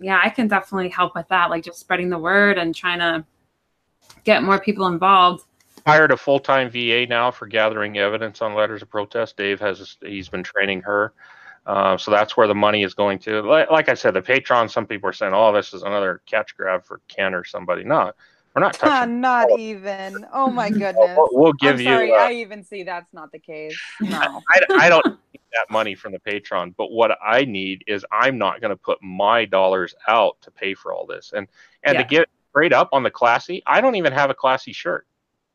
yeah, 0.00 0.20
I 0.22 0.28
can 0.28 0.48
definitely 0.48 0.90
help 0.90 1.14
with 1.14 1.28
that, 1.28 1.48
like 1.48 1.64
just 1.64 1.78
spreading 1.80 2.10
the 2.10 2.18
word 2.18 2.58
and 2.58 2.74
trying 2.74 2.98
to 2.98 3.24
get 4.24 4.42
more 4.42 4.58
people 4.60 4.86
involved. 4.86 5.44
hired 5.86 6.10
a 6.12 6.16
full-time 6.16 6.70
VA 6.70 7.06
now 7.06 7.30
for 7.30 7.46
gathering 7.46 7.98
evidence 7.98 8.42
on 8.42 8.54
letters 8.54 8.82
of 8.82 8.90
protest. 8.90 9.36
Dave 9.36 9.60
has 9.60 9.96
he's 10.02 10.28
been 10.28 10.42
training 10.42 10.82
her, 10.82 11.12
uh, 11.66 11.96
so 11.96 12.10
that's 12.10 12.36
where 12.36 12.46
the 12.46 12.54
money 12.54 12.82
is 12.82 12.94
going 12.94 13.18
to. 13.20 13.40
Like, 13.42 13.70
like 13.70 13.88
I 13.88 13.94
said, 13.94 14.14
the 14.14 14.22
Patreon. 14.22 14.70
Some 14.70 14.86
people 14.86 15.08
are 15.08 15.12
saying, 15.14 15.32
"Oh, 15.34 15.52
this 15.52 15.72
is 15.74 15.82
another 15.82 16.20
catch 16.26 16.56
grab 16.56 16.84
for 16.84 17.00
Ken 17.08 17.34
or 17.34 17.44
somebody." 17.44 17.84
No, 17.84 18.12
we're 18.54 18.60
not 18.62 18.74
touching. 18.78 19.20
not 19.20 19.58
even. 19.58 20.26
Oh 20.32 20.50
my 20.50 20.70
goodness. 20.82 20.94
We'll, 21.16 21.28
we'll 21.32 21.52
give 21.54 21.74
I'm 21.76 21.80
you. 21.80 21.84
sorry, 21.86 22.12
uh, 22.12 22.16
I 22.16 22.32
even 22.32 22.62
see 22.64 22.82
that's 22.82 23.12
not 23.12 23.30
the 23.32 23.38
case. 23.38 23.76
No. 24.00 24.18
I, 24.50 24.60
I 24.78 24.88
don't 24.88 25.04
need 25.32 25.40
that 25.52 25.70
money 25.70 25.94
from 25.94 26.12
the 26.12 26.18
Patreon, 26.20 26.74
but 26.76 26.90
what 26.90 27.16
I 27.24 27.44
need 27.44 27.84
is 27.86 28.04
I'm 28.12 28.38
not 28.38 28.60
going 28.60 28.70
to 28.70 28.76
put 28.76 29.02
my 29.02 29.44
dollars 29.44 29.94
out 30.08 30.36
to 30.42 30.50
pay 30.50 30.74
for 30.74 30.92
all 30.92 31.06
this. 31.06 31.32
And 31.34 31.46
and 31.84 31.94
Yeah. 31.94 32.02
to 32.02 32.08
get 32.08 32.28
straight 32.50 32.72
up 32.72 32.90
on 32.92 33.02
the 33.02 33.10
classy, 33.10 33.62
I 33.66 33.80
don't 33.80 33.94
even 33.96 34.12
have 34.12 34.30
a 34.30 34.34
classy 34.34 34.72
shirt. 34.72 35.06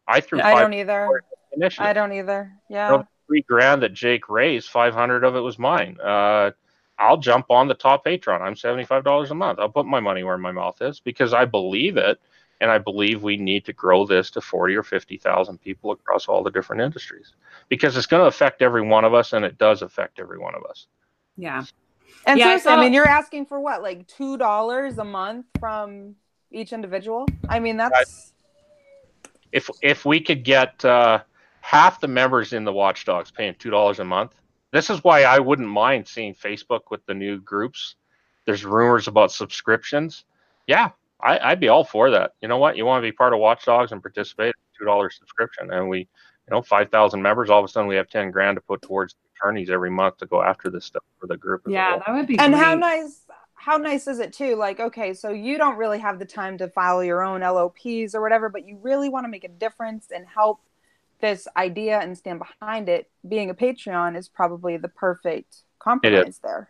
I 0.07 0.21
threw 0.21 0.41
I 0.41 0.55
don't 0.55 0.73
either. 0.73 1.23
initially. 1.53 1.87
I 1.87 1.93
don't 1.93 2.13
either. 2.13 2.51
Yeah. 2.69 2.91
Well, 2.91 3.07
three 3.27 3.41
grand 3.41 3.83
that 3.83 3.93
Jake 3.93 4.29
raised, 4.29 4.69
five 4.69 4.93
hundred 4.93 5.23
of 5.23 5.35
it 5.35 5.39
was 5.41 5.57
mine. 5.57 5.97
Uh, 6.03 6.51
I'll 6.97 7.17
jump 7.17 7.47
on 7.49 7.67
the 7.67 7.73
top 7.73 8.05
patron. 8.05 8.41
I'm 8.41 8.55
seventy 8.55 8.85
five 8.85 9.03
dollars 9.03 9.31
a 9.31 9.35
month. 9.35 9.59
I'll 9.59 9.69
put 9.69 9.85
my 9.85 9.99
money 9.99 10.23
where 10.23 10.37
my 10.37 10.51
mouth 10.51 10.81
is 10.81 10.99
because 10.99 11.33
I 11.33 11.45
believe 11.45 11.97
it, 11.97 12.19
and 12.61 12.71
I 12.71 12.77
believe 12.77 13.23
we 13.23 13.37
need 13.37 13.65
to 13.65 13.73
grow 13.73 14.05
this 14.05 14.29
to 14.31 14.41
forty 14.41 14.75
or 14.75 14.83
fifty 14.83 15.17
thousand 15.17 15.59
people 15.59 15.91
across 15.91 16.27
all 16.27 16.43
the 16.43 16.51
different 16.51 16.81
industries 16.81 17.33
because 17.67 17.97
it's 17.97 18.05
going 18.07 18.21
to 18.21 18.27
affect 18.27 18.61
every 18.61 18.81
one 18.81 19.05
of 19.05 19.13
us, 19.13 19.33
and 19.33 19.43
it 19.43 19.57
does 19.57 19.81
affect 19.81 20.19
every 20.19 20.37
one 20.37 20.55
of 20.55 20.63
us. 20.69 20.87
Yeah, 21.37 21.65
And 22.25 22.39
Yeah, 22.39 22.45
I 22.45 22.47
seriously, 22.49 22.71
I 22.71 22.79
mean, 22.79 22.93
you're 22.93 23.05
asking 23.05 23.47
for 23.47 23.59
what, 23.59 23.81
like 23.81 24.07
two 24.07 24.37
dollars 24.37 24.97
a 24.99 25.03
month 25.03 25.47
from 25.59 26.15
each 26.55 26.73
individual? 26.73 27.27
I 27.49 27.59
mean, 27.59 27.77
that's 27.77 28.33
If 29.51 29.69
if 29.81 30.05
we 30.05 30.19
could 30.19 30.43
get 30.43 30.83
uh, 30.83 31.19
half 31.61 31.99
the 31.99 32.07
members 32.07 32.53
in 32.53 32.63
the 32.63 32.73
Watchdogs 32.73 33.31
paying 33.31 33.55
two 33.59 33.69
dollars 33.69 33.99
a 33.99 34.05
month, 34.05 34.33
this 34.71 34.89
is 34.89 35.03
why 35.03 35.23
I 35.23 35.39
wouldn't 35.39 35.67
mind 35.67 36.07
seeing 36.07 36.33
Facebook 36.33 36.81
with 36.89 37.05
the 37.05 37.13
new 37.13 37.39
groups. 37.39 37.95
There's 38.45 38.65
rumors 38.65 39.07
about 39.07 39.31
subscriptions. 39.31 40.25
Yeah, 40.67 40.91
I, 41.21 41.39
I'd 41.39 41.59
be 41.59 41.67
all 41.67 41.83
for 41.83 42.09
that. 42.11 42.31
You 42.41 42.47
know 42.47 42.57
what? 42.57 42.77
You 42.77 42.85
want 42.85 43.03
to 43.03 43.07
be 43.07 43.11
part 43.11 43.33
of 43.33 43.39
Watchdogs 43.39 43.91
and 43.91 44.01
participate? 44.01 44.55
Two 44.77 44.85
dollars 44.85 45.15
subscription, 45.17 45.71
and 45.71 45.87
we, 45.87 45.99
you 45.99 46.07
know, 46.51 46.61
five 46.61 46.89
thousand 46.89 47.21
members. 47.21 47.49
All 47.49 47.59
of 47.59 47.65
a 47.65 47.67
sudden, 47.67 47.87
we 47.87 47.95
have 47.95 48.09
ten 48.09 48.31
grand 48.31 48.57
to 48.57 48.61
put 48.61 48.81
towards 48.81 49.15
attorneys 49.35 49.69
every 49.69 49.89
month 49.89 50.17
to 50.17 50.25
go 50.25 50.41
after 50.41 50.69
this 50.69 50.85
stuff 50.85 51.03
for 51.19 51.27
the 51.27 51.37
group. 51.37 51.61
as 51.65 51.71
yeah, 51.71 51.91
whole. 51.91 52.03
that 52.05 52.13
would 52.13 52.27
be. 52.27 52.37
and 52.39 52.53
great. 52.53 52.63
how 52.63 52.75
nice 52.75 53.21
how 53.65 53.77
nice 53.77 54.07
is 54.07 54.19
it 54.19 54.31
too? 54.31 54.55
Like 54.55 54.79
okay 54.79 55.13
so 55.13 55.29
you 55.29 55.57
don't 55.57 55.77
really 55.77 55.99
have 55.99 56.19
the 56.19 56.25
time 56.25 56.57
to 56.59 56.67
file 56.67 57.03
your 57.03 57.23
own 57.23 57.41
lops 57.41 58.13
or 58.13 58.21
whatever 58.21 58.47
but 58.49 58.67
you 58.67 58.77
really 58.81 59.09
want 59.09 59.25
to 59.25 59.29
make 59.29 59.43
a 59.43 59.49
difference 59.49 60.11
and 60.13 60.25
help 60.27 60.59
this 61.21 61.47
idea 61.57 61.99
and 61.99 62.17
stand 62.17 62.39
behind 62.39 62.89
it, 62.89 63.09
being 63.27 63.49
a 63.49 63.53
Patreon 63.53 64.17
is 64.17 64.27
probably 64.27 64.77
the 64.77 64.87
perfect 64.87 65.63
compromise 65.79 66.39
there. 66.43 66.69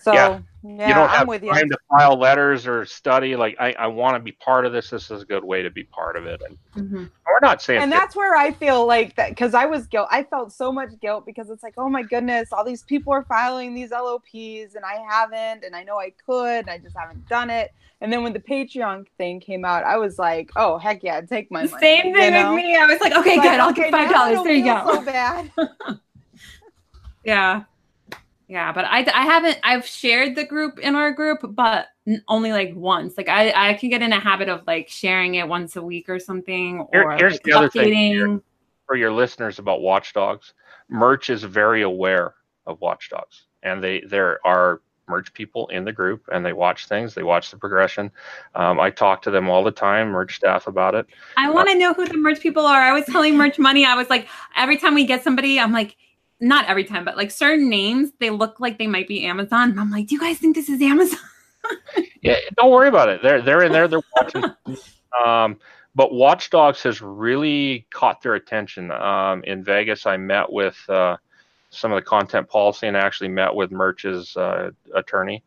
So 0.00 0.14
Yeah. 0.14 0.40
yeah, 0.62 0.88
you 0.88 0.94
don't 0.94 1.10
I'm 1.10 1.18
have 1.18 1.28
with 1.28 1.42
you. 1.42 1.52
time 1.52 1.68
to 1.68 1.78
file 1.88 2.18
letters 2.18 2.66
or 2.66 2.84
study. 2.86 3.36
Like 3.36 3.56
I, 3.60 3.72
I 3.72 3.86
want 3.88 4.16
to 4.16 4.20
be 4.20 4.32
part 4.32 4.64
of 4.66 4.72
this. 4.72 4.90
This 4.90 5.10
is 5.10 5.22
a 5.22 5.26
good 5.26 5.44
way 5.44 5.62
to 5.62 5.70
be 5.70 5.84
part 5.84 6.16
of 6.16 6.26
it. 6.26 6.40
And 6.46 6.58
Mhm. 6.76 7.10
we're 7.26 7.40
not 7.42 7.60
saying 7.62 7.82
and 7.82 7.92
that's 7.92 8.16
where 8.16 8.36
I 8.36 8.52
feel 8.52 8.86
like 8.86 9.14
that 9.16 9.30
because 9.30 9.54
I 9.54 9.66
was 9.66 9.86
guilt. 9.86 10.08
I 10.10 10.22
felt 10.24 10.52
so 10.52 10.72
much 10.72 10.90
guilt 11.00 11.26
because 11.26 11.50
it's 11.50 11.62
like, 11.62 11.74
oh 11.76 11.88
my 11.88 12.02
goodness, 12.02 12.52
all 12.52 12.64
these 12.64 12.82
people 12.82 13.12
are 13.12 13.24
filing 13.24 13.74
these 13.74 13.90
LOPs 13.90 14.74
and 14.74 14.84
I 14.84 15.04
haven't, 15.08 15.64
and 15.64 15.74
I 15.76 15.82
know 15.84 15.98
I 15.98 16.12
could, 16.26 16.60
and 16.60 16.70
I 16.70 16.78
just 16.78 16.96
haven't 16.96 17.28
done 17.28 17.50
it. 17.50 17.70
And 18.02 18.10
then 18.12 18.22
when 18.22 18.32
the 18.32 18.40
Patreon 18.40 19.06
thing 19.18 19.40
came 19.40 19.64
out, 19.64 19.84
I 19.84 19.98
was 19.98 20.18
like, 20.18 20.50
oh 20.56 20.78
heck 20.78 21.02
yeah, 21.02 21.20
take 21.20 21.50
my 21.50 21.66
money. 21.66 21.80
Same 21.80 22.06
you 22.06 22.14
thing 22.14 22.32
know? 22.32 22.54
with 22.54 22.64
me. 22.64 22.76
I 22.76 22.86
was 22.86 23.00
like, 23.00 23.12
okay, 23.14 23.34
It's 23.36 23.42
good. 23.42 23.48
like, 23.50 23.60
I'll 23.60 23.70
okay, 23.70 23.82
give 23.82 23.90
five 23.90 24.10
dollars. 24.10 24.42
There 24.44 24.54
you 24.54 24.64
go. 24.64 24.82
So 24.86 25.02
bad. 25.02 25.50
Yeah. 27.24 27.64
Yeah, 28.50 28.72
but 28.72 28.84
I, 28.84 29.06
I 29.14 29.26
haven't 29.26 29.60
I've 29.62 29.86
shared 29.86 30.34
the 30.34 30.44
group 30.44 30.80
in 30.80 30.96
our 30.96 31.12
group, 31.12 31.38
but 31.50 31.86
only 32.26 32.50
like 32.50 32.74
once. 32.74 33.16
Like 33.16 33.28
I 33.28 33.52
I 33.70 33.74
can 33.74 33.90
get 33.90 34.02
in 34.02 34.12
a 34.12 34.18
habit 34.18 34.48
of 34.48 34.66
like 34.66 34.88
sharing 34.88 35.36
it 35.36 35.46
once 35.46 35.76
a 35.76 35.82
week 35.82 36.08
or 36.08 36.18
something, 36.18 36.84
Here- 36.92 37.04
or 37.04 37.16
here's 37.16 37.34
like, 37.34 37.44
the 37.44 37.52
other 37.52 37.70
thing 37.70 38.14
updating. 38.14 38.42
for 38.88 38.96
your 38.96 39.12
listeners 39.12 39.60
about 39.60 39.82
Watchdogs. 39.82 40.52
Merch 40.88 41.30
is 41.30 41.44
very 41.44 41.82
aware 41.82 42.34
of 42.66 42.80
Watchdogs, 42.80 43.46
and 43.62 43.80
they 43.80 44.00
there 44.00 44.44
are 44.44 44.82
merch 45.06 45.32
people 45.32 45.68
in 45.68 45.84
the 45.84 45.92
group, 45.92 46.24
and 46.32 46.44
they 46.44 46.52
watch 46.52 46.88
things. 46.88 47.14
They 47.14 47.22
watch 47.22 47.52
the 47.52 47.56
progression. 47.56 48.10
Um, 48.56 48.80
I 48.80 48.90
talk 48.90 49.22
to 49.22 49.30
them 49.30 49.48
all 49.48 49.62
the 49.62 49.70
time, 49.70 50.08
merch 50.08 50.34
staff 50.34 50.66
about 50.66 50.96
it. 50.96 51.06
I 51.36 51.50
want 51.50 51.68
to 51.68 51.78
know 51.78 51.92
who 51.94 52.04
the 52.04 52.16
merch 52.16 52.40
people 52.40 52.66
are. 52.66 52.80
I 52.80 52.92
was 52.92 53.04
telling 53.04 53.36
Merch 53.36 53.60
Money, 53.60 53.84
I 53.84 53.94
was 53.94 54.10
like, 54.10 54.26
every 54.56 54.76
time 54.76 54.94
we 54.94 55.04
get 55.04 55.22
somebody, 55.22 55.60
I'm 55.60 55.72
like, 55.72 55.96
not 56.40 56.66
every 56.66 56.84
time, 56.84 57.04
but 57.04 57.16
like 57.16 57.30
certain 57.30 57.68
names, 57.68 58.10
they 58.18 58.30
look 58.30 58.60
like 58.60 58.78
they 58.78 58.86
might 58.86 59.08
be 59.08 59.24
Amazon. 59.24 59.70
And 59.70 59.80
I'm 59.80 59.90
like, 59.90 60.06
do 60.06 60.14
you 60.14 60.20
guys 60.20 60.38
think 60.38 60.56
this 60.56 60.68
is 60.68 60.80
Amazon? 60.80 61.18
Yeah, 62.22 62.36
don't 62.56 62.70
worry 62.70 62.88
about 62.88 63.08
it. 63.08 63.22
They're 63.22 63.40
they're 63.40 63.62
in 63.62 63.72
there. 63.72 63.88
They're 63.88 64.00
watching. 64.14 64.44
um, 65.24 65.58
but 65.94 66.12
Watchdogs 66.12 66.82
has 66.82 67.00
really 67.00 67.86
caught 67.92 68.22
their 68.22 68.34
attention. 68.34 68.90
Um, 68.90 69.42
in 69.44 69.64
Vegas, 69.64 70.04
I 70.04 70.16
met 70.16 70.50
with 70.52 70.78
uh, 70.88 71.16
some 71.70 71.92
of 71.92 71.96
the 71.96 72.02
content 72.02 72.48
policy 72.48 72.86
and 72.86 72.96
actually 72.96 73.28
met 73.28 73.54
with 73.54 73.70
Merch's 73.70 74.36
uh, 74.36 74.70
attorney. 74.94 75.42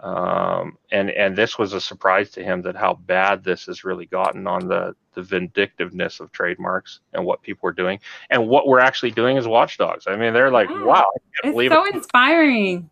Um, 0.00 0.78
and 0.92 1.10
and 1.10 1.36
this 1.36 1.58
was 1.58 1.72
a 1.72 1.80
surprise 1.80 2.30
to 2.32 2.44
him 2.44 2.62
that 2.62 2.76
how 2.76 2.94
bad 2.94 3.42
this 3.44 3.66
has 3.66 3.84
really 3.84 4.06
gotten 4.06 4.46
on 4.46 4.68
the 4.68 4.94
the 5.14 5.22
vindictiveness 5.22 6.20
of 6.20 6.30
trademarks 6.32 7.00
and 7.14 7.24
what 7.24 7.42
people 7.42 7.68
are 7.68 7.72
doing 7.72 7.98
and 8.30 8.46
what 8.48 8.68
we're 8.68 8.78
actually 8.80 9.10
doing 9.10 9.36
as 9.38 9.48
watchdogs. 9.48 10.06
I 10.06 10.16
mean, 10.16 10.32
they're 10.32 10.52
like, 10.52 10.68
wow, 10.70 11.10
I 11.16 11.18
can't 11.42 11.52
It's 11.52 11.52
believe 11.52 11.72
so 11.72 11.84
it 11.84 11.94
inspiring. 11.94 12.88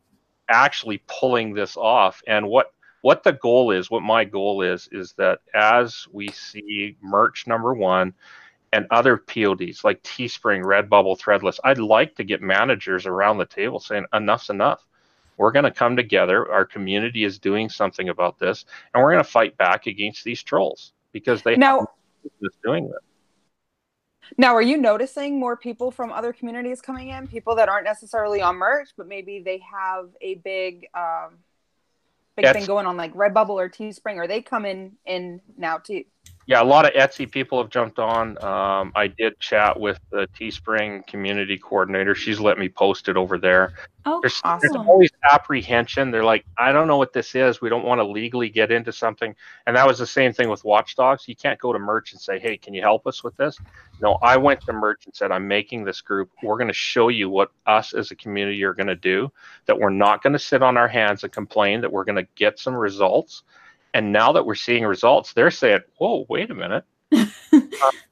actually 0.48 1.02
pulling 1.08 1.54
this 1.54 1.76
off 1.76 2.22
and 2.26 2.46
what 2.48 2.72
what 3.02 3.22
the 3.22 3.32
goal 3.32 3.70
is 3.70 3.90
what 3.90 4.02
my 4.02 4.24
goal 4.24 4.62
is 4.62 4.88
is 4.92 5.12
that 5.14 5.40
as 5.54 6.06
we 6.12 6.28
see 6.28 6.96
merch 7.02 7.46
number 7.46 7.74
one 7.74 8.12
and 8.72 8.86
other 8.90 9.16
pods 9.16 9.82
like 9.84 10.02
teespring 10.02 10.62
redbubble 10.64 11.18
threadless 11.18 11.58
i'd 11.64 11.78
like 11.78 12.14
to 12.14 12.24
get 12.24 12.42
managers 12.42 13.06
around 13.06 13.38
the 13.38 13.46
table 13.46 13.80
saying 13.80 14.04
enough's 14.12 14.50
enough 14.50 14.86
we're 15.36 15.52
going 15.52 15.64
to 15.64 15.70
come 15.70 15.96
together 15.96 16.50
our 16.50 16.64
community 16.64 17.24
is 17.24 17.38
doing 17.38 17.68
something 17.68 18.08
about 18.08 18.38
this 18.38 18.64
and 18.94 19.02
we're 19.02 19.12
going 19.12 19.24
to 19.24 19.30
fight 19.30 19.56
back 19.56 19.86
against 19.86 20.24
these 20.24 20.42
trolls 20.42 20.92
because 21.12 21.42
they 21.42 21.56
Now- 21.56 21.86
doing 22.64 22.88
this 22.88 22.98
Now, 24.36 24.54
are 24.54 24.62
you 24.62 24.76
noticing 24.76 25.38
more 25.38 25.56
people 25.56 25.90
from 25.92 26.10
other 26.12 26.32
communities 26.32 26.80
coming 26.80 27.10
in? 27.10 27.28
People 27.28 27.54
that 27.56 27.68
aren't 27.68 27.84
necessarily 27.84 28.42
on 28.42 28.56
merch, 28.56 28.88
but 28.96 29.06
maybe 29.06 29.40
they 29.40 29.58
have 29.58 30.08
a 30.20 30.34
big, 30.36 30.88
um, 30.94 31.38
big 32.34 32.44
That's- 32.44 32.56
thing 32.56 32.66
going 32.66 32.86
on, 32.86 32.96
like 32.96 33.14
Redbubble 33.14 33.50
or 33.50 33.68
Teespring. 33.68 34.16
Are 34.16 34.26
they 34.26 34.42
coming 34.42 34.96
in 35.06 35.40
now 35.56 35.78
too? 35.78 36.04
Yeah, 36.46 36.62
a 36.62 36.64
lot 36.64 36.86
of 36.86 36.92
Etsy 36.92 37.30
people 37.30 37.60
have 37.60 37.70
jumped 37.70 37.98
on. 37.98 38.42
Um, 38.42 38.92
I 38.94 39.08
did 39.08 39.38
chat 39.40 39.78
with 39.78 39.98
the 40.12 40.28
Teespring 40.38 41.04
community 41.08 41.58
coordinator. 41.58 42.14
She's 42.14 42.38
let 42.38 42.56
me 42.56 42.68
post 42.68 43.08
it 43.08 43.16
over 43.16 43.36
there. 43.36 43.72
Oh, 44.04 44.20
There's, 44.20 44.40
Awesome. 44.44 44.60
there's 44.60 44.86
always 44.86 45.10
apprehension. 45.28 46.12
They're 46.12 46.22
like, 46.22 46.46
I 46.56 46.70
don't 46.70 46.86
know 46.86 46.98
what 46.98 47.12
this 47.12 47.34
is. 47.34 47.60
We 47.60 47.68
don't 47.68 47.84
want 47.84 47.98
to 47.98 48.04
legally 48.04 48.48
get 48.48 48.70
into 48.70 48.92
something. 48.92 49.34
And 49.66 49.74
that 49.74 49.84
was 49.84 49.98
the 49.98 50.06
same 50.06 50.32
thing 50.32 50.48
with 50.48 50.62
Watchdogs. 50.64 51.26
You 51.26 51.34
can't 51.34 51.58
go 51.58 51.72
to 51.72 51.78
Merch 51.80 52.12
and 52.12 52.20
say, 52.20 52.38
Hey, 52.38 52.56
can 52.56 52.72
you 52.72 52.82
help 52.82 53.08
us 53.08 53.24
with 53.24 53.36
this? 53.36 53.58
No, 54.00 54.16
I 54.22 54.36
went 54.36 54.60
to 54.62 54.72
Merch 54.72 55.06
and 55.06 55.14
said, 55.16 55.32
I'm 55.32 55.48
making 55.48 55.84
this 55.84 56.00
group. 56.00 56.30
We're 56.44 56.58
going 56.58 56.68
to 56.68 56.74
show 56.74 57.08
you 57.08 57.28
what 57.28 57.50
us 57.66 57.92
as 57.92 58.12
a 58.12 58.16
community 58.16 58.62
are 58.62 58.74
going 58.74 58.86
to 58.86 58.94
do. 58.94 59.32
That 59.66 59.80
we're 59.80 59.90
not 59.90 60.22
going 60.22 60.34
to 60.34 60.38
sit 60.38 60.62
on 60.62 60.76
our 60.76 60.86
hands 60.86 61.24
and 61.24 61.32
complain. 61.32 61.80
That 61.80 61.90
we're 61.90 62.04
going 62.04 62.22
to 62.24 62.28
get 62.36 62.60
some 62.60 62.74
results. 62.76 63.42
And 63.96 64.12
now 64.12 64.30
that 64.32 64.44
we're 64.44 64.56
seeing 64.56 64.84
results, 64.84 65.32
they're 65.32 65.50
saying, 65.50 65.80
Whoa, 65.96 66.26
wait 66.28 66.50
a 66.50 66.54
minute. 66.54 66.84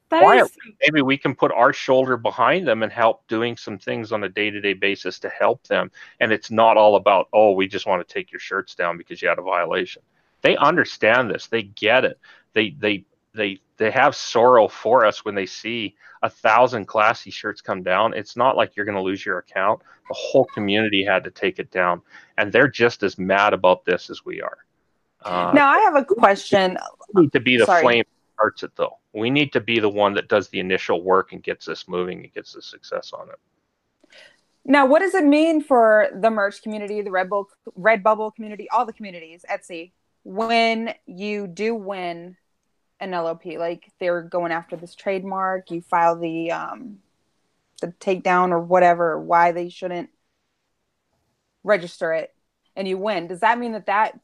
why 0.08 0.40
is 0.40 0.50
maybe 0.80 1.02
we 1.02 1.18
can 1.18 1.34
put 1.34 1.52
our 1.52 1.74
shoulder 1.74 2.16
behind 2.16 2.66
them 2.66 2.82
and 2.82 2.90
help 2.90 3.28
doing 3.28 3.54
some 3.54 3.76
things 3.76 4.10
on 4.10 4.24
a 4.24 4.28
day-to-day 4.30 4.72
basis 4.72 5.18
to 5.18 5.28
help 5.28 5.62
them. 5.66 5.90
And 6.20 6.32
it's 6.32 6.50
not 6.50 6.78
all 6.78 6.96
about 6.96 7.28
oh 7.34 7.52
we 7.52 7.68
just 7.68 7.84
want 7.84 8.06
to 8.06 8.14
take 8.14 8.32
your 8.32 8.38
shirts 8.38 8.74
down 8.74 8.96
because 8.96 9.20
you 9.20 9.28
had 9.28 9.38
a 9.38 9.42
violation. 9.42 10.00
They 10.40 10.56
understand 10.56 11.30
this. 11.30 11.48
They 11.48 11.64
get 11.64 12.06
it. 12.06 12.18
They 12.54 12.70
they 12.70 13.04
they 13.34 13.60
they 13.76 13.90
have 13.90 14.16
sorrow 14.16 14.68
for 14.68 15.04
us 15.04 15.22
when 15.22 15.34
they 15.34 15.44
see 15.44 15.96
a 16.22 16.30
thousand 16.30 16.86
classy 16.86 17.30
shirts 17.30 17.60
come 17.60 17.82
down. 17.82 18.14
It's 18.14 18.38
not 18.38 18.56
like 18.56 18.74
you're 18.74 18.86
going 18.86 18.96
to 18.96 19.02
lose 19.02 19.26
your 19.26 19.36
account. 19.36 19.82
The 20.08 20.16
whole 20.16 20.46
community 20.46 21.04
had 21.04 21.24
to 21.24 21.30
take 21.30 21.58
it 21.58 21.70
down. 21.70 22.00
And 22.38 22.50
they're 22.50 22.68
just 22.68 23.02
as 23.02 23.18
mad 23.18 23.52
about 23.52 23.84
this 23.84 24.08
as 24.08 24.24
we 24.24 24.40
are 24.40 24.64
uh, 25.24 25.52
now, 25.54 25.68
I 25.68 25.78
have 25.80 25.96
a 25.96 26.04
question. 26.04 26.76
we 27.12 27.22
need 27.22 27.32
to 27.32 27.40
be 27.40 27.56
the 27.56 27.66
Sorry. 27.66 27.82
flame 27.82 28.04
that 28.04 28.34
starts 28.34 28.62
it 28.62 28.72
though. 28.76 28.98
We 29.12 29.30
need 29.30 29.52
to 29.52 29.60
be 29.60 29.78
the 29.78 29.88
one 29.88 30.14
that 30.14 30.28
does 30.28 30.48
the 30.48 30.60
initial 30.60 31.02
work 31.02 31.32
and 31.32 31.42
gets 31.42 31.66
this 31.66 31.88
moving 31.88 32.24
and 32.24 32.34
gets 32.34 32.52
the 32.52 32.62
success 32.62 33.12
on 33.12 33.28
it. 33.28 33.38
Now, 34.66 34.86
what 34.86 35.00
does 35.00 35.14
it 35.14 35.24
mean 35.24 35.62
for 35.62 36.08
the 36.14 36.30
merch 36.30 36.62
community, 36.62 37.02
the 37.02 37.10
Redbubble, 37.10 37.46
Redbubble 37.78 38.34
community, 38.34 38.68
all 38.70 38.86
the 38.86 38.94
communities, 38.94 39.44
Etsy, 39.50 39.92
when 40.24 40.94
you 41.06 41.46
do 41.46 41.74
win 41.74 42.36
an 42.98 43.10
LOP? 43.10 43.44
Like 43.44 43.90
they're 44.00 44.22
going 44.22 44.52
after 44.52 44.76
this 44.76 44.94
trademark, 44.94 45.70
you 45.70 45.82
file 45.82 46.18
the 46.18 46.52
um, 46.52 46.98
the 47.80 47.88
takedown 47.88 48.52
or 48.52 48.60
whatever, 48.60 49.20
why 49.20 49.52
they 49.52 49.68
shouldn't 49.68 50.08
register 51.62 52.12
it, 52.14 52.34
and 52.74 52.88
you 52.88 52.96
win. 52.96 53.26
Does 53.26 53.40
that 53.40 53.58
mean 53.58 53.72
that 53.72 53.86
that 53.86 54.18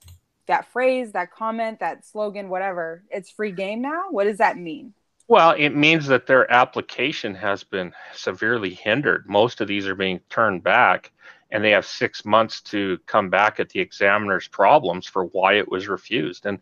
that 0.50 0.70
phrase, 0.72 1.12
that 1.12 1.32
comment, 1.32 1.80
that 1.80 2.04
slogan, 2.04 2.48
whatever, 2.48 3.02
it's 3.10 3.30
free 3.30 3.52
game 3.52 3.80
now? 3.80 4.04
What 4.10 4.24
does 4.24 4.38
that 4.38 4.58
mean? 4.58 4.92
Well, 5.28 5.54
it 5.56 5.70
means 5.70 6.08
that 6.08 6.26
their 6.26 6.50
application 6.50 7.36
has 7.36 7.62
been 7.62 7.92
severely 8.12 8.74
hindered. 8.74 9.28
Most 9.28 9.60
of 9.60 9.68
these 9.68 9.86
are 9.86 9.94
being 9.94 10.20
turned 10.28 10.64
back, 10.64 11.12
and 11.52 11.62
they 11.62 11.70
have 11.70 11.86
six 11.86 12.24
months 12.24 12.60
to 12.62 12.98
come 13.06 13.30
back 13.30 13.60
at 13.60 13.68
the 13.68 13.78
examiner's 13.78 14.48
problems 14.48 15.06
for 15.06 15.26
why 15.26 15.54
it 15.54 15.70
was 15.70 15.86
refused. 15.86 16.46
And 16.46 16.58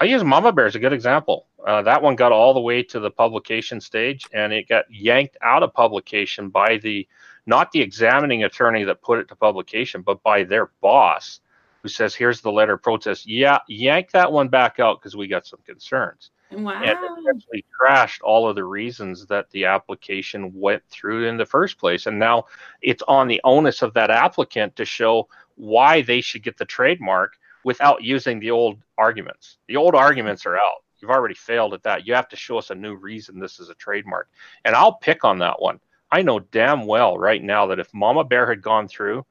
I 0.00 0.04
use 0.04 0.22
Mama 0.22 0.52
Bear 0.52 0.66
as 0.66 0.76
a 0.76 0.80
good 0.80 0.92
example. 0.92 1.46
Uh, 1.66 1.82
that 1.82 2.02
one 2.02 2.14
got 2.14 2.30
all 2.30 2.54
the 2.54 2.60
way 2.60 2.84
to 2.84 3.00
the 3.00 3.10
publication 3.10 3.80
stage, 3.80 4.26
and 4.32 4.52
it 4.52 4.68
got 4.68 4.84
yanked 4.88 5.36
out 5.42 5.64
of 5.64 5.74
publication 5.74 6.50
by 6.50 6.78
the 6.78 7.08
not 7.46 7.72
the 7.72 7.80
examining 7.80 8.44
attorney 8.44 8.84
that 8.84 9.02
put 9.02 9.18
it 9.18 9.28
to 9.28 9.36
publication, 9.36 10.02
but 10.02 10.22
by 10.22 10.44
their 10.44 10.70
boss, 10.80 11.40
who 11.84 11.90
says, 11.90 12.14
"Here's 12.14 12.40
the 12.40 12.50
letter 12.50 12.72
of 12.72 12.82
protest. 12.82 13.28
Yeah, 13.28 13.58
yank 13.68 14.10
that 14.12 14.32
one 14.32 14.48
back 14.48 14.80
out 14.80 15.00
because 15.00 15.14
we 15.14 15.28
got 15.28 15.46
some 15.46 15.60
concerns." 15.66 16.30
wow. 16.50 16.82
and 16.82 16.90
it 16.90 17.34
actually 17.36 17.64
trashed 17.78 18.20
all 18.22 18.48
of 18.48 18.56
the 18.56 18.64
reasons 18.64 19.26
that 19.26 19.50
the 19.50 19.66
application 19.66 20.50
went 20.54 20.82
through 20.88 21.26
in 21.26 21.36
the 21.36 21.44
first 21.44 21.78
place. 21.78 22.06
And 22.06 22.18
now 22.18 22.44
it's 22.80 23.02
on 23.06 23.28
the 23.28 23.40
onus 23.44 23.82
of 23.82 23.92
that 23.94 24.10
applicant 24.10 24.76
to 24.76 24.86
show 24.86 25.28
why 25.56 26.00
they 26.00 26.22
should 26.22 26.42
get 26.42 26.56
the 26.56 26.64
trademark 26.64 27.36
without 27.64 28.02
using 28.02 28.40
the 28.40 28.50
old 28.50 28.78
arguments. 28.96 29.58
The 29.68 29.76
old 29.76 29.94
arguments 29.94 30.46
are 30.46 30.56
out. 30.56 30.84
You've 30.98 31.10
already 31.10 31.34
failed 31.34 31.74
at 31.74 31.82
that. 31.82 32.06
You 32.06 32.14
have 32.14 32.28
to 32.30 32.36
show 32.36 32.56
us 32.56 32.70
a 32.70 32.74
new 32.74 32.94
reason 32.94 33.38
this 33.38 33.60
is 33.60 33.68
a 33.68 33.74
trademark. 33.74 34.30
And 34.64 34.74
I'll 34.74 34.94
pick 34.94 35.22
on 35.22 35.38
that 35.40 35.60
one. 35.60 35.80
I 36.10 36.22
know 36.22 36.38
damn 36.38 36.86
well 36.86 37.18
right 37.18 37.42
now 37.42 37.66
that 37.66 37.80
if 37.80 37.92
Mama 37.92 38.24
Bear 38.24 38.48
had 38.48 38.62
gone 38.62 38.88
through, 38.88 39.26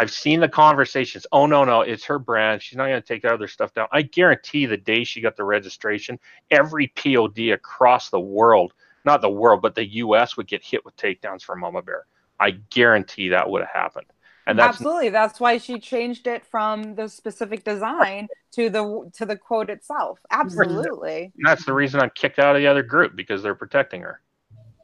I've 0.00 0.10
seen 0.10 0.40
the 0.40 0.48
conversations. 0.48 1.26
Oh 1.30 1.44
no, 1.44 1.62
no, 1.64 1.82
it's 1.82 2.04
her 2.06 2.18
brand. 2.18 2.62
She's 2.62 2.76
not 2.78 2.86
going 2.88 3.02
to 3.02 3.06
take 3.06 3.20
that 3.22 3.32
other 3.32 3.48
stuff 3.48 3.74
down. 3.74 3.86
I 3.92 4.00
guarantee 4.02 4.64
the 4.64 4.78
day 4.78 5.04
she 5.04 5.20
got 5.20 5.36
the 5.36 5.44
registration, 5.44 6.18
every 6.50 6.86
POD 6.96 7.50
across 7.52 8.08
the 8.08 8.18
world, 8.18 8.72
not 9.04 9.20
the 9.20 9.28
world, 9.30 9.60
but 9.60 9.74
the 9.74 9.86
US 9.96 10.38
would 10.38 10.46
get 10.46 10.64
hit 10.64 10.84
with 10.86 10.96
takedowns 10.96 11.42
for 11.42 11.54
Mama 11.54 11.82
Bear. 11.82 12.06
I 12.40 12.52
guarantee 12.70 13.28
that 13.28 13.50
would 13.50 13.60
have 13.60 13.70
happened. 13.70 14.06
And 14.46 14.58
that's 14.58 14.76
Absolutely. 14.78 15.10
That's 15.10 15.38
why 15.38 15.58
she 15.58 15.78
changed 15.78 16.26
it 16.26 16.46
from 16.46 16.94
the 16.94 17.06
specific 17.06 17.62
design 17.62 18.26
to 18.52 18.70
the 18.70 19.10
to 19.12 19.26
the 19.26 19.36
quote 19.36 19.68
itself. 19.68 20.18
Absolutely. 20.30 21.30
that's 21.44 21.66
the 21.66 21.74
reason 21.74 22.00
I'm 22.00 22.10
kicked 22.14 22.38
out 22.38 22.56
of 22.56 22.62
the 22.62 22.66
other 22.66 22.82
group 22.82 23.14
because 23.14 23.42
they're 23.42 23.54
protecting 23.54 24.00
her. 24.00 24.22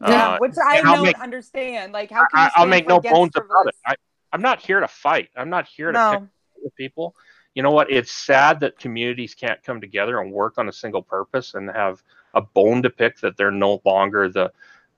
Yeah, 0.03 0.35
Uh, 0.35 0.39
which 0.41 0.53
I 0.63 0.83
don't 0.83 1.03
make- 1.03 1.19
understand. 1.19 1.93
Like, 1.95 2.11
how 2.11 2.27
can 2.27 2.39
you 2.39 2.41
I, 2.41 2.51
I'll 2.57 2.67
make 2.67 2.87
no 2.87 3.01
bones 3.01 3.33
about 3.35 3.67
it. 3.69 3.75
I, 3.87 3.95
I'm 4.37 4.43
not 4.43 4.61
here 4.61 4.81
to 4.81 4.89
fight. 4.89 5.31
I'm 5.35 5.49
not 5.49 5.67
here 5.67 5.93
to 5.93 6.11
pick 6.13 6.21
No, 6.21 6.29
with 6.63 6.77
people. 6.77 7.17
You 7.55 7.63
know 7.63 7.71
what? 7.71 7.91
It's 7.91 8.13
sad 8.13 8.61
that 8.61 8.79
communities 8.79 9.35
can't 9.35 9.63
come 9.63 9.81
together 9.81 10.21
and 10.21 10.31
work 10.31 10.59
on 10.59 10.69
a 10.69 10.73
single 10.73 11.01
purpose 11.01 11.55
and 11.55 11.71
have 11.71 12.03
a 12.35 12.43
bone 12.43 12.83
to 12.83 12.91
pick 12.91 13.19
that 13.21 13.39
they're 13.39 13.51
no 13.51 13.81
longer 13.87 14.29
the 14.29 14.53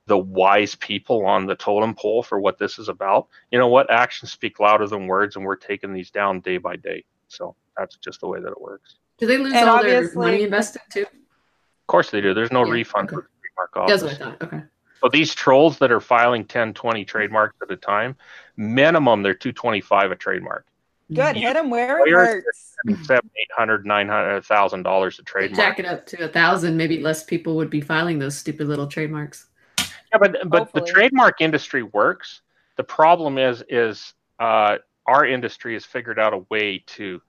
the 0.07 0.17
wise 0.17 0.75
people 0.75 1.25
on 1.25 1.45
the 1.45 1.55
totem 1.55 1.93
pole 1.95 2.21
for 2.21 2.37
what 2.41 2.57
this 2.57 2.79
is 2.79 2.89
about. 2.89 3.27
You 3.51 3.59
know 3.59 3.69
what? 3.69 3.89
Actions 3.89 4.33
speak 4.33 4.59
louder 4.59 4.87
than 4.87 5.07
words, 5.07 5.37
and 5.37 5.45
we're 5.45 5.55
taking 5.55 5.93
these 5.93 6.11
down 6.11 6.41
day 6.41 6.57
by 6.57 6.75
day. 6.75 7.05
So 7.29 7.55
that's 7.77 7.95
just 7.95 8.19
the 8.19 8.27
way 8.27 8.41
that 8.41 8.49
it 8.49 8.59
works. 8.59 8.97
Do 9.19 9.25
they 9.25 9.37
lose 9.37 9.53
And 9.53 9.69
all 9.69 9.81
their 9.81 10.11
money 10.15 10.43
invested 10.43 10.81
too? 10.91 11.03
Of 11.03 11.87
course 11.87 12.11
they 12.11 12.19
do. 12.19 12.33
There's 12.33 12.51
no 12.51 12.65
Yeah, 12.65 12.73
refund 12.73 13.07
okay. 13.07 13.15
for 13.15 13.21
the 13.21 13.29
trademark 13.39 13.87
That's 13.87 14.03
what 14.03 14.11
I 14.11 14.15
thought. 14.15 14.41
Okay. 14.41 14.63
So 15.01 15.09
these 15.09 15.33
trolls 15.33 15.77
that 15.79 15.91
are 15.91 16.01
filing 16.01 16.45
10, 16.45 16.73
20 16.73 17.05
trademarks 17.05 17.55
at 17.61 17.71
a 17.71 17.75
time, 17.77 18.15
minimum 18.57 19.23
they're 19.23 19.33
225 19.33 20.11
a 20.11 20.15
trademark. 20.15 20.65
good. 21.13 21.35
You- 21.37 21.47
Hit 21.47 21.53
them 21.55 21.69
where 21.69 21.99
it 21.99 22.11
Lawyers- 22.11 22.43
hurts. 22.45 22.65
Seven, 23.05 23.29
eight 23.37 23.51
hundred, 23.57 23.85
nine 23.85 24.07
hundred 24.07 24.41
thousand 24.45 24.83
dollars 24.83 25.19
a 25.19 25.23
trademark. 25.23 25.57
Jack 25.57 25.79
it 25.79 25.85
up 25.85 26.05
to 26.05 26.23
a 26.23 26.29
thousand, 26.29 26.77
maybe 26.77 26.99
less 27.01 27.23
people 27.25 27.57
would 27.57 27.69
be 27.69 27.81
filing 27.81 28.19
those 28.19 28.37
stupid 28.37 28.67
little 28.69 28.87
trademarks. 28.87 29.47
Yeah, 29.79 30.17
but 30.17 30.37
but 30.49 30.71
the 30.71 30.79
trademark 30.81 31.41
industry 31.41 31.83
works. 31.83 32.39
The 32.77 32.85
problem 32.85 33.37
is 33.37 33.61
is 33.67 34.13
uh, 34.39 34.77
our 35.05 35.25
industry 35.25 35.73
has 35.73 35.83
figured 35.83 36.19
out 36.19 36.33
a 36.33 36.45
way 36.49 36.81
to 36.87 37.21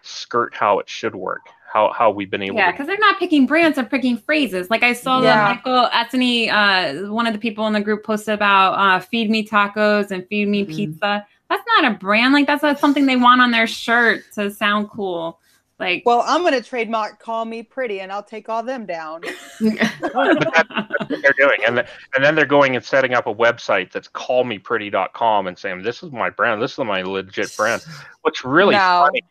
skirt 0.00 0.54
how 0.54 0.78
it 0.78 0.88
should 0.88 1.14
work. 1.14 1.42
How 1.74 1.92
how 1.92 2.08
we've 2.12 2.30
been 2.30 2.40
able 2.40 2.54
to 2.54 2.60
Yeah, 2.60 2.66
to. 2.66 2.72
because 2.72 2.86
they're 2.86 2.96
not 2.98 3.18
picking 3.18 3.46
brands; 3.46 3.74
they're 3.74 3.84
picking 3.84 4.16
phrases. 4.16 4.70
Like 4.70 4.84
I 4.84 4.92
saw 4.92 5.20
Yeah. 5.20 5.34
that 5.34 5.56
Michael 5.56 5.88
Atseny, 5.90 6.48
uh, 6.48 7.12
one 7.12 7.26
of 7.26 7.32
the 7.32 7.38
people 7.40 7.66
in 7.66 7.72
the 7.72 7.80
group, 7.80 8.04
posted 8.04 8.32
about 8.34 8.74
uh, 8.78 9.00
"feed 9.00 9.28
me 9.28 9.44
tacos" 9.44 10.12
and 10.12 10.24
"feed 10.28 10.46
me 10.46 10.64
Mhm. 10.64 10.68
pizza." 10.76 11.26
That's 11.50 11.64
not 11.76 11.90
a 11.92 11.96
brand. 11.96 12.32
Like 12.32 12.46
that's 12.46 12.62
not 12.62 12.78
something 12.78 13.06
they 13.06 13.16
want 13.16 13.40
on 13.40 13.50
their 13.50 13.66
shirt 13.66 14.22
to 14.34 14.52
sound 14.52 14.88
cool. 14.88 15.40
Like, 15.80 16.04
Well, 16.06 16.22
I'm 16.24 16.44
gonna 16.44 16.62
trademark 16.62 17.18
"Call 17.18 17.44
Me 17.44 17.64
Pretty" 17.64 17.98
and 18.00 18.12
I'll 18.12 18.22
take 18.22 18.48
all 18.48 18.62
them 18.62 18.86
down. 18.86 19.22
But 19.22 19.74
that, 19.74 20.66
that's 20.70 21.10
what 21.10 21.22
they're 21.22 21.34
doing, 21.36 21.58
and 21.66 21.78
the, 21.78 21.86
and 22.14 22.24
then 22.24 22.36
they're 22.36 22.46
going 22.46 22.76
and 22.76 22.84
setting 22.84 23.14
up 23.14 23.26
a 23.26 23.34
website 23.34 23.90
that's 23.90 24.06
callmepretty.com 24.06 25.48
and 25.48 25.58
saying 25.58 25.82
this 25.82 26.04
is 26.04 26.12
my 26.12 26.30
brand, 26.30 26.62
this 26.62 26.72
is 26.72 26.78
my 26.78 27.02
legit 27.02 27.52
brand. 27.56 27.82
What's 28.22 28.44
really 28.44 28.76
No. 28.76 29.02
funny, 29.06 29.24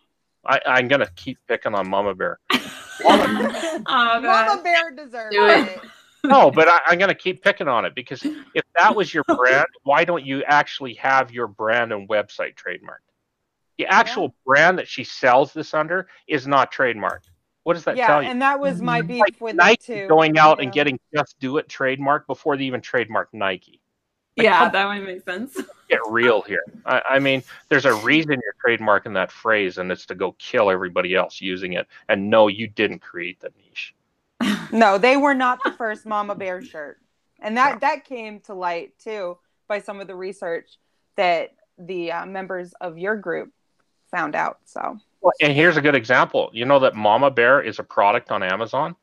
I, 0.45 0.59
I'm 0.65 0.87
gonna 0.87 1.09
keep 1.15 1.37
picking 1.47 1.73
on 1.73 1.89
Mama 1.89 2.15
Bear. 2.15 2.39
oh 3.05 4.19
Mama 4.21 4.61
Bear 4.63 4.91
deserves 4.91 5.35
it. 5.35 5.77
it. 5.77 5.79
No, 6.25 6.49
but 6.49 6.69
I, 6.69 6.79
I'm 6.85 6.97
going 6.97 7.09
to 7.09 7.15
keep 7.15 7.43
picking 7.43 7.67
on 7.67 7.83
it 7.83 7.95
because 7.95 8.23
if 8.23 8.63
that 8.75 8.95
was 8.95 9.13
your 9.13 9.25
brand, 9.25 9.67
why 9.83 10.05
don't 10.05 10.25
you 10.25 10.41
actually 10.45 10.93
have 10.93 11.31
your 11.31 11.47
brand 11.47 11.91
and 11.91 12.07
website 12.07 12.55
trademarked? 12.55 13.11
The 13.77 13.87
actual 13.87 14.33
brand 14.45 14.77
that 14.77 14.87
she 14.87 15.03
sells 15.03 15.51
this 15.51 15.73
under 15.73 16.07
is 16.27 16.47
not 16.47 16.71
trademarked. 16.71 17.29
What 17.63 17.73
does 17.73 17.83
that 17.85 17.97
yeah, 17.97 18.07
tell 18.07 18.21
you? 18.21 18.27
Yeah, 18.27 18.31
and 18.31 18.41
that 18.41 18.59
was 18.59 18.81
my 18.81 19.01
beef 19.01 19.19
Like 19.19 19.41
with 19.41 19.55
it 19.55 19.57
Nike 19.57 19.93
too. 19.93 20.07
going 20.07 20.37
out 20.37 20.61
and 20.61 20.71
getting 20.71 20.99
Just 21.13 21.39
Do 21.39 21.57
It 21.57 21.67
trademark 21.67 22.27
before 22.27 22.55
they 22.55 22.65
even 22.65 22.81
trademark 22.81 23.29
Nike. 23.33 23.81
Yeah, 24.35 24.69
that 24.69 24.85
might 24.85 25.03
make 25.03 25.23
sense. 25.23 25.59
Get 25.89 25.99
real 26.09 26.41
here. 26.41 26.63
I, 26.85 27.01
I 27.11 27.19
mean, 27.19 27.43
there's 27.69 27.85
a 27.85 27.93
reason 27.95 28.31
you're 28.31 28.77
trademarking 28.77 29.13
that 29.13 29.31
phrase, 29.31 29.77
and 29.77 29.91
it's 29.91 30.05
to 30.07 30.15
go 30.15 30.33
kill 30.39 30.71
everybody 30.71 31.15
else 31.15 31.39
using 31.39 31.73
it. 31.73 31.87
And 32.09 32.29
no, 32.29 32.47
you 32.47 32.67
didn't 32.67 32.99
create 32.99 33.39
the 33.39 33.51
niche. 33.57 33.95
No, 34.71 34.97
they 34.97 35.17
were 35.17 35.35
not 35.35 35.59
the 35.63 35.71
first 35.71 36.03
Mama 36.03 36.33
Bear 36.33 36.63
shirt, 36.65 36.99
and 37.39 37.57
that 37.57 37.81
that 37.81 38.05
came 38.05 38.39
to 38.41 38.55
light 38.55 38.97
too 38.97 39.37
by 39.67 39.79
some 39.79 40.01
of 40.01 40.07
the 40.07 40.15
research 40.15 40.79
that 41.15 41.51
the 41.77 42.11
uh, 42.11 42.25
members 42.25 42.73
of 42.81 42.97
your 42.97 43.15
group 43.15 43.53
found 44.09 44.35
out. 44.35 44.57
So 44.65 44.97
Well, 45.21 45.33
and 45.41 45.53
here's 45.53 45.77
a 45.77 45.81
good 45.81 45.93
example. 45.93 46.49
You 46.53 46.65
know 46.65 46.79
that 46.79 46.95
Mama 46.95 47.29
Bear 47.29 47.61
is 47.61 47.77
a 47.77 47.83
product 47.83 48.31
on 48.31 48.41
Amazon 48.41 48.95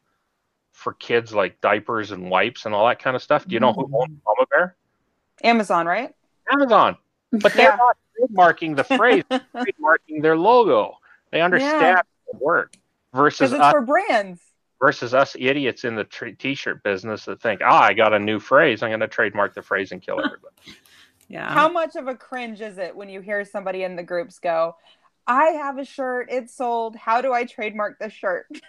for 0.73 0.95
kids 0.95 1.33
like 1.33 1.61
diapers 1.61 2.11
and 2.11 2.31
wipes 2.31 2.67
and 2.67 2.75
all 2.75 2.89
that 2.89 2.99
kind 2.99 3.15
of 3.15 3.23
stuff. 3.23 3.47
Do 3.47 3.55
you 3.55 3.61
know 3.61 3.73
who 3.73 3.83
owns 3.83 4.19
Mama 4.27 4.47
Bear? 4.51 4.77
Amazon, 5.45 5.87
right? 5.87 6.15
Amazon. 6.53 6.97
But 7.33 7.53
they're 7.55 7.71
Yeah. 7.71 7.77
not 7.77 7.97
trademarking 8.21 8.77
the 8.77 8.85
phrase, 8.85 9.25
they're 9.31 9.41
trademarking 9.57 10.23
their 10.23 10.37
logo. 10.37 10.97
They 11.31 11.41
understand 11.41 11.81
Yeah. 11.83 12.03
the 12.33 12.39
work 12.39 12.73
Because 13.13 13.23
versus 13.23 13.53
it's 13.53 13.61
us, 13.63 13.73
for 13.73 13.81
brands. 13.83 14.41
versus 14.81 15.15
us 15.15 15.37
idiots 15.39 15.85
in 15.85 15.95
the 15.95 16.05
t- 16.05 16.33
t-shirt 16.33 16.83
business 16.83 17.25
that 17.27 17.41
think, 17.41 17.61
"Ah, 17.65 17.83
I 17.83 17.93
got 17.95 18.13
a 18.13 18.19
new 18.19 18.39
phrase. 18.41 18.83
I'm 18.83 18.91
going 18.91 19.01
to 19.01 19.09
trademark 19.09 19.55
the 19.55 19.63
phrase 19.63 19.93
and 19.93 20.03
kill 20.03 20.19
everybody." 20.25 20.55
Yeah. 21.29 21.53
How 21.53 21.69
much 21.69 21.95
of 21.97 22.09
a 22.09 22.15
cringe 22.17 22.61
is 22.61 22.79
it 22.79 22.95
when 22.97 23.09
you 23.09 23.21
hear 23.21 23.45
somebody 23.45 23.85
in 23.85 23.95
the 23.95 24.03
groups 24.03 24.39
go, 24.41 24.77
"I 25.27 25.45
have 25.51 25.79
a 25.79 25.85
shirt. 25.85 26.27
It's 26.31 26.53
sold. 26.55 26.97
How 26.97 27.21
do 27.21 27.33
I 27.33 27.45
trademark 27.45 27.99
this 27.99 28.13
shirt?" 28.13 28.47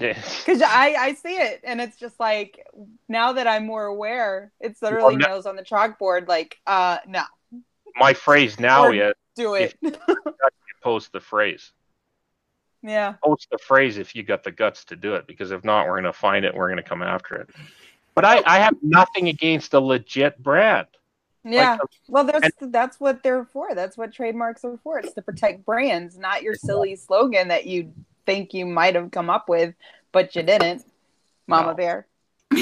Yeah. 0.00 0.18
Because 0.46 0.62
I 0.62 0.94
I 0.98 1.14
see 1.14 1.36
it, 1.36 1.60
and 1.64 1.80
it's 1.80 1.96
just 1.96 2.18
like 2.20 2.66
now 3.08 3.32
that 3.32 3.46
I'm 3.46 3.66
more 3.66 3.84
aware, 3.86 4.52
it's 4.60 4.80
literally 4.82 5.16
no- 5.16 5.26
nails 5.28 5.46
on 5.46 5.56
the 5.56 5.62
chalkboard. 5.62 6.28
Like, 6.28 6.58
uh, 6.66 6.98
no, 7.06 7.22
My 7.96 8.14
phrase 8.14 8.58
now 8.60 8.84
Or- 8.86 8.94
is 8.94 9.14
do 9.36 9.54
it. 9.54 9.76
post 10.82 11.12
the 11.12 11.20
phrase. 11.20 11.72
yeah. 12.82 13.14
post 13.24 13.48
the 13.50 13.58
phrase 13.58 13.98
if 13.98 14.14
you 14.14 14.22
got 14.22 14.42
the 14.44 14.50
guts 14.52 14.84
to 14.86 14.96
do 14.96 15.14
it 15.14 15.26
because 15.26 15.50
if 15.50 15.64
not 15.64 15.86
we're 15.86 15.94
going 16.00 16.04
to 16.04 16.12
find 16.12 16.44
it 16.44 16.50
and 16.50 16.58
we're 16.58 16.68
going 16.68 16.76
to 16.82 16.88
come 16.88 17.02
after 17.02 17.34
it 17.34 17.50
but 18.14 18.24
I, 18.24 18.40
I 18.46 18.58
have 18.60 18.74
nothing 18.82 19.28
against 19.28 19.74
a 19.74 19.80
legit 19.80 20.40
brand 20.42 20.86
Yeah. 21.44 21.72
Like, 21.72 21.80
well, 22.08 22.24
that's 22.24 22.50
that's 22.60 23.00
what 23.00 23.22
they're 23.22 23.44
for. 23.44 23.74
That's 23.74 23.96
what 23.96 24.12
trademarks 24.12 24.64
are 24.64 24.76
for. 24.82 24.98
It's 24.98 25.12
to 25.14 25.22
protect 25.22 25.64
brands, 25.64 26.18
not 26.18 26.42
your 26.42 26.54
silly 26.54 26.94
slogan 26.96 27.48
that 27.48 27.66
you 27.66 27.92
think 28.28 28.52
you 28.52 28.66
might 28.66 28.94
have 28.94 29.10
come 29.10 29.30
up 29.30 29.48
with, 29.48 29.74
but 30.12 30.36
you 30.36 30.42
didn't. 30.42 30.84
Mama 31.46 31.68
No. 31.68 31.74
Bear. 31.74 32.06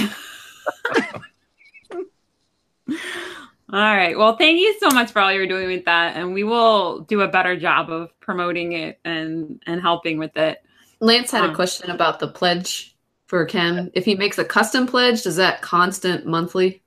All 3.73 3.81
right. 3.97 4.17
Well, 4.17 4.37
thank 4.37 4.61
you 4.61 4.79
so 4.79 4.91
much 4.91 5.11
for 5.11 5.21
all 5.21 5.33
you're 5.33 5.49
doing 5.49 5.67
with 5.67 5.85
that, 5.87 6.17
and 6.17 6.33
we 6.33 6.45
will 6.45 7.01
do 7.01 7.23
a 7.23 7.29
better 7.29 7.57
job 7.59 7.91
of 7.91 8.19
promoting 8.21 8.73
it 8.75 9.01
and 9.05 9.61
and 9.67 9.81
helping 9.81 10.19
with 10.19 10.37
it. 10.37 10.63
Lance 11.01 11.33
had 11.33 11.45
a 11.45 11.49
um, 11.49 11.55
question 11.55 11.91
about 11.91 12.21
the 12.21 12.29
pledge 12.29 12.97
for 13.27 13.45
Ken. 13.45 13.91
If 13.93 14.05
he 14.05 14.15
makes 14.15 14.39
a 14.39 14.45
custom 14.45 14.87
pledge, 14.87 15.25
does 15.25 15.35
that 15.37 15.63
constant 15.63 16.27
monthly? 16.27 16.83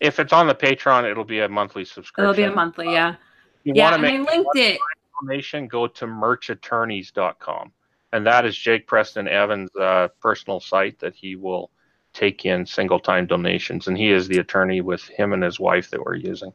if 0.00 0.20
it's 0.20 0.32
on 0.32 0.46
the 0.46 0.54
patreon 0.54 1.08
it'll 1.10 1.24
be 1.24 1.40
a 1.40 1.48
monthly 1.48 1.84
subscription 1.84 2.24
It'll 2.24 2.36
be 2.36 2.42
a 2.44 2.54
monthly, 2.54 2.88
uh, 2.88 2.92
yeah, 2.92 3.10
If 3.10 3.16
you 3.64 3.72
yeah. 3.74 3.90
want 3.90 4.02
to 4.02 4.08
And 4.08 4.16
I 4.16 4.18
make 4.18 4.30
linked 4.30 4.56
it. 4.56 4.76
a 4.76 5.24
donation 5.26 5.66
go 5.68 5.86
to 5.88 6.06
merchattorneys.com 6.06 7.72
and 8.14 8.24
that 8.26 8.46
is 8.46 8.56
jake 8.56 8.86
preston 8.86 9.28
evans 9.28 9.68
uh, 9.76 10.08
personal 10.20 10.60
site 10.60 10.98
that 11.00 11.14
he 11.14 11.36
will 11.36 11.70
take 12.14 12.46
in 12.46 12.64
single 12.64 12.98
time 13.00 13.26
donations 13.26 13.88
and 13.88 13.98
he 13.98 14.10
is 14.10 14.26
the 14.28 14.38
attorney 14.38 14.80
with 14.80 15.02
him 15.08 15.32
and 15.34 15.42
his 15.42 15.60
wife 15.60 15.90
that 15.90 16.02
we're 16.02 16.14
using 16.14 16.52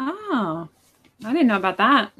Oh, 0.00 0.68
I 1.24 1.32
didn't 1.32 1.48
know 1.48 1.56
about 1.56 1.78
that. 1.78 2.12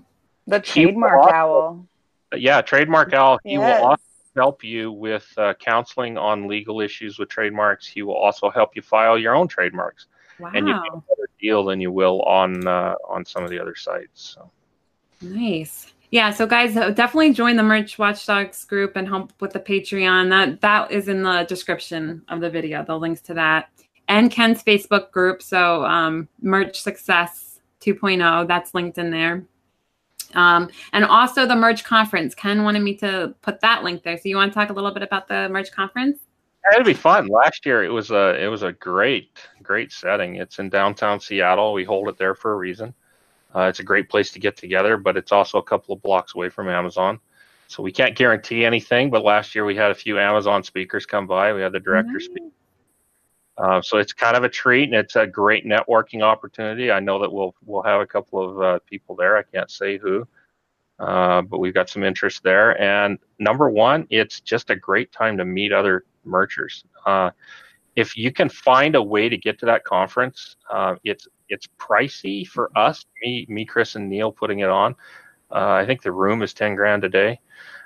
The 0.48 0.58
trademark 0.58 1.22
bought- 1.22 1.32
owl. 1.32 1.86
Yeah 2.34 2.60
trademark 2.62 3.12
owl. 3.12 3.38
he 3.44 3.56
will 3.58 3.64
also 3.90 4.02
help 4.34 4.64
you 4.64 4.90
with 4.90 5.26
uh, 5.36 5.54
counseling 5.60 6.16
on 6.18 6.48
legal 6.48 6.80
issues 6.80 7.18
with 7.18 7.28
trademarks. 7.28 7.86
He 7.86 8.02
will 8.02 8.16
also 8.16 8.50
help 8.50 8.74
you 8.74 8.82
file 8.82 9.16
your 9.18 9.34
own 9.34 9.46
trademarks, 9.48 10.06
Wow, 10.40 10.50
and 10.54 10.66
you 10.66 10.74
get 10.74 10.92
a 10.92 10.96
better 10.96 11.28
deal 11.40 11.64
than 11.64 11.80
you 11.80 11.92
will 11.92 12.22
on 12.22 12.66
uh, 12.66 12.94
on 13.08 13.24
some 13.24 13.44
of 13.44 13.50
the 13.50 13.60
other 13.60 13.76
sites. 13.76 14.34
So 14.34 14.50
nice. 15.22 15.92
Yeah, 16.10 16.30
so 16.30 16.46
guys, 16.46 16.76
uh, 16.76 16.90
definitely 16.90 17.34
join 17.34 17.56
the 17.56 17.62
Merch 17.62 17.98
Watchdogs 17.98 18.64
group 18.64 18.96
and 18.96 19.06
help 19.06 19.32
with 19.40 19.52
the 19.52 19.60
Patreon. 19.60 20.30
That 20.30 20.60
that 20.62 20.90
is 20.90 21.08
in 21.08 21.22
the 21.22 21.44
description 21.48 22.22
of 22.28 22.40
the 22.40 22.48
video. 22.48 22.84
The 22.84 22.98
links 22.98 23.20
to 23.22 23.34
that 23.34 23.70
and 24.08 24.30
Ken's 24.30 24.62
Facebook 24.64 25.10
group. 25.10 25.42
So 25.42 25.84
um, 25.84 26.28
Merch 26.40 26.80
Success 26.80 27.60
2.0, 27.80 28.48
that's 28.48 28.74
linked 28.74 28.98
in 28.98 29.10
there. 29.10 29.44
Um, 30.34 30.68
and 30.92 31.04
also 31.04 31.46
the 31.46 31.56
Merch 31.56 31.84
Conference. 31.84 32.34
Ken 32.34 32.64
wanted 32.64 32.82
me 32.82 32.94
to 32.96 33.34
put 33.40 33.60
that 33.60 33.84
link 33.84 34.02
there. 34.02 34.16
So 34.16 34.22
you 34.24 34.36
want 34.36 34.52
to 34.52 34.54
talk 34.58 34.70
a 34.70 34.72
little 34.72 34.92
bit 34.92 35.02
about 35.02 35.28
the 35.28 35.48
Merch 35.48 35.70
Conference? 35.72 36.20
It'd 36.72 36.84
be 36.84 36.92
fun. 36.92 37.28
Last 37.28 37.64
year 37.64 37.84
it 37.84 37.88
was 37.88 38.10
a 38.10 38.38
it 38.42 38.48
was 38.48 38.62
a 38.62 38.72
great 38.72 39.38
great 39.62 39.90
setting. 39.90 40.36
It's 40.36 40.58
in 40.58 40.68
downtown 40.68 41.18
Seattle. 41.18 41.72
We 41.72 41.84
hold 41.84 42.08
it 42.08 42.18
there 42.18 42.34
for 42.34 42.52
a 42.52 42.56
reason. 42.56 42.92
Uh, 43.54 43.62
it's 43.62 43.80
a 43.80 43.84
great 43.84 44.08
place 44.08 44.30
to 44.32 44.38
get 44.38 44.56
together, 44.56 44.96
but 44.96 45.16
it's 45.16 45.32
also 45.32 45.58
a 45.58 45.62
couple 45.62 45.94
of 45.94 46.02
blocks 46.02 46.34
away 46.34 46.48
from 46.48 46.68
Amazon. 46.68 47.18
So 47.68 47.82
we 47.82 47.92
can't 47.92 48.16
guarantee 48.16 48.64
anything. 48.64 49.10
But 49.10 49.24
last 49.24 49.54
year 49.54 49.64
we 49.64 49.76
had 49.76 49.90
a 49.90 49.94
few 49.94 50.18
Amazon 50.18 50.62
speakers 50.62 51.06
come 51.06 51.26
by. 51.26 51.52
We 51.52 51.60
had 51.60 51.72
the 51.72 51.80
director 51.80 52.20
speak. 52.20 52.42
Uh, 53.58 53.82
so 53.82 53.98
it's 53.98 54.12
kind 54.12 54.36
of 54.36 54.44
a 54.44 54.48
treat, 54.48 54.84
and 54.84 54.94
it's 54.94 55.16
a 55.16 55.26
great 55.26 55.66
networking 55.66 56.22
opportunity. 56.22 56.92
I 56.92 57.00
know 57.00 57.18
that 57.18 57.32
we'll 57.32 57.54
we'll 57.64 57.82
have 57.82 58.00
a 58.00 58.06
couple 58.06 58.38
of 58.48 58.62
uh, 58.62 58.78
people 58.86 59.16
there. 59.16 59.36
I 59.36 59.42
can't 59.42 59.70
say 59.70 59.98
who, 59.98 60.26
uh, 61.00 61.42
but 61.42 61.58
we've 61.58 61.74
got 61.74 61.90
some 61.90 62.04
interest 62.04 62.44
there. 62.44 62.80
And 62.80 63.18
number 63.40 63.68
one, 63.68 64.06
it's 64.10 64.40
just 64.40 64.70
a 64.70 64.76
great 64.76 65.10
time 65.10 65.36
to 65.38 65.44
meet 65.44 65.72
other 65.72 66.04
merchers. 66.24 66.84
Uh, 67.04 67.30
if 67.96 68.16
you 68.16 68.30
can 68.30 68.48
find 68.48 68.94
a 68.94 69.02
way 69.02 69.28
to 69.28 69.36
get 69.36 69.58
to 69.58 69.66
that 69.66 69.82
conference, 69.82 70.54
uh, 70.70 70.94
it's 71.02 71.26
it's 71.48 71.68
pricey 71.78 72.46
for 72.46 72.70
us, 72.76 73.04
me, 73.22 73.46
me, 73.48 73.64
Chris, 73.64 73.94
and 73.94 74.08
Neil 74.08 74.32
putting 74.32 74.60
it 74.60 74.68
on. 74.68 74.94
Uh, 75.50 75.72
I 75.72 75.86
think 75.86 76.02
the 76.02 76.12
room 76.12 76.42
is 76.42 76.52
ten 76.52 76.74
grand 76.74 77.04
a 77.04 77.08
day. 77.08 77.40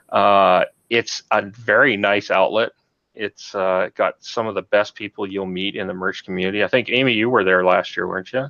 Uh, 0.09 0.65
it's 0.91 1.23
a 1.31 1.43
very 1.43 1.97
nice 1.97 2.31
outlet. 2.31 2.71
It's 3.15 3.55
uh, 3.55 3.91
got 3.95 4.23
some 4.25 4.47
of 4.47 4.55
the 4.55 4.63
best 4.63 4.95
people 4.95 5.27
you'll 5.27 5.47
meet 5.47 5.77
in 5.77 5.87
the 5.87 5.95
merch 5.95 6.25
community. 6.25 6.65
I 6.65 6.69
think 6.69 6.89
Amy, 6.91 7.13
you 7.13 7.29
were 7.29 7.45
there 7.45 7.65
last 7.65 7.97
year, 7.97 8.09
weren't 8.09 8.33
you? 8.33 8.47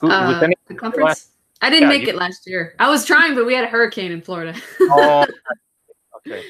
Who, 0.00 0.10
uh, 0.10 0.38
the 0.68 0.74
conference. 0.74 1.06
Last, 1.06 1.30
I 1.62 1.70
didn't 1.70 1.90
yeah, 1.90 1.98
make 1.98 2.06
you, 2.06 2.12
it 2.12 2.16
last 2.16 2.46
year. 2.46 2.74
I 2.78 2.90
was 2.90 3.06
trying, 3.06 3.34
but 3.34 3.46
we 3.46 3.54
had 3.54 3.64
a 3.64 3.68
hurricane 3.68 4.12
in 4.12 4.20
Florida. 4.20 4.54
oh, 4.80 5.26
okay. 6.26 6.42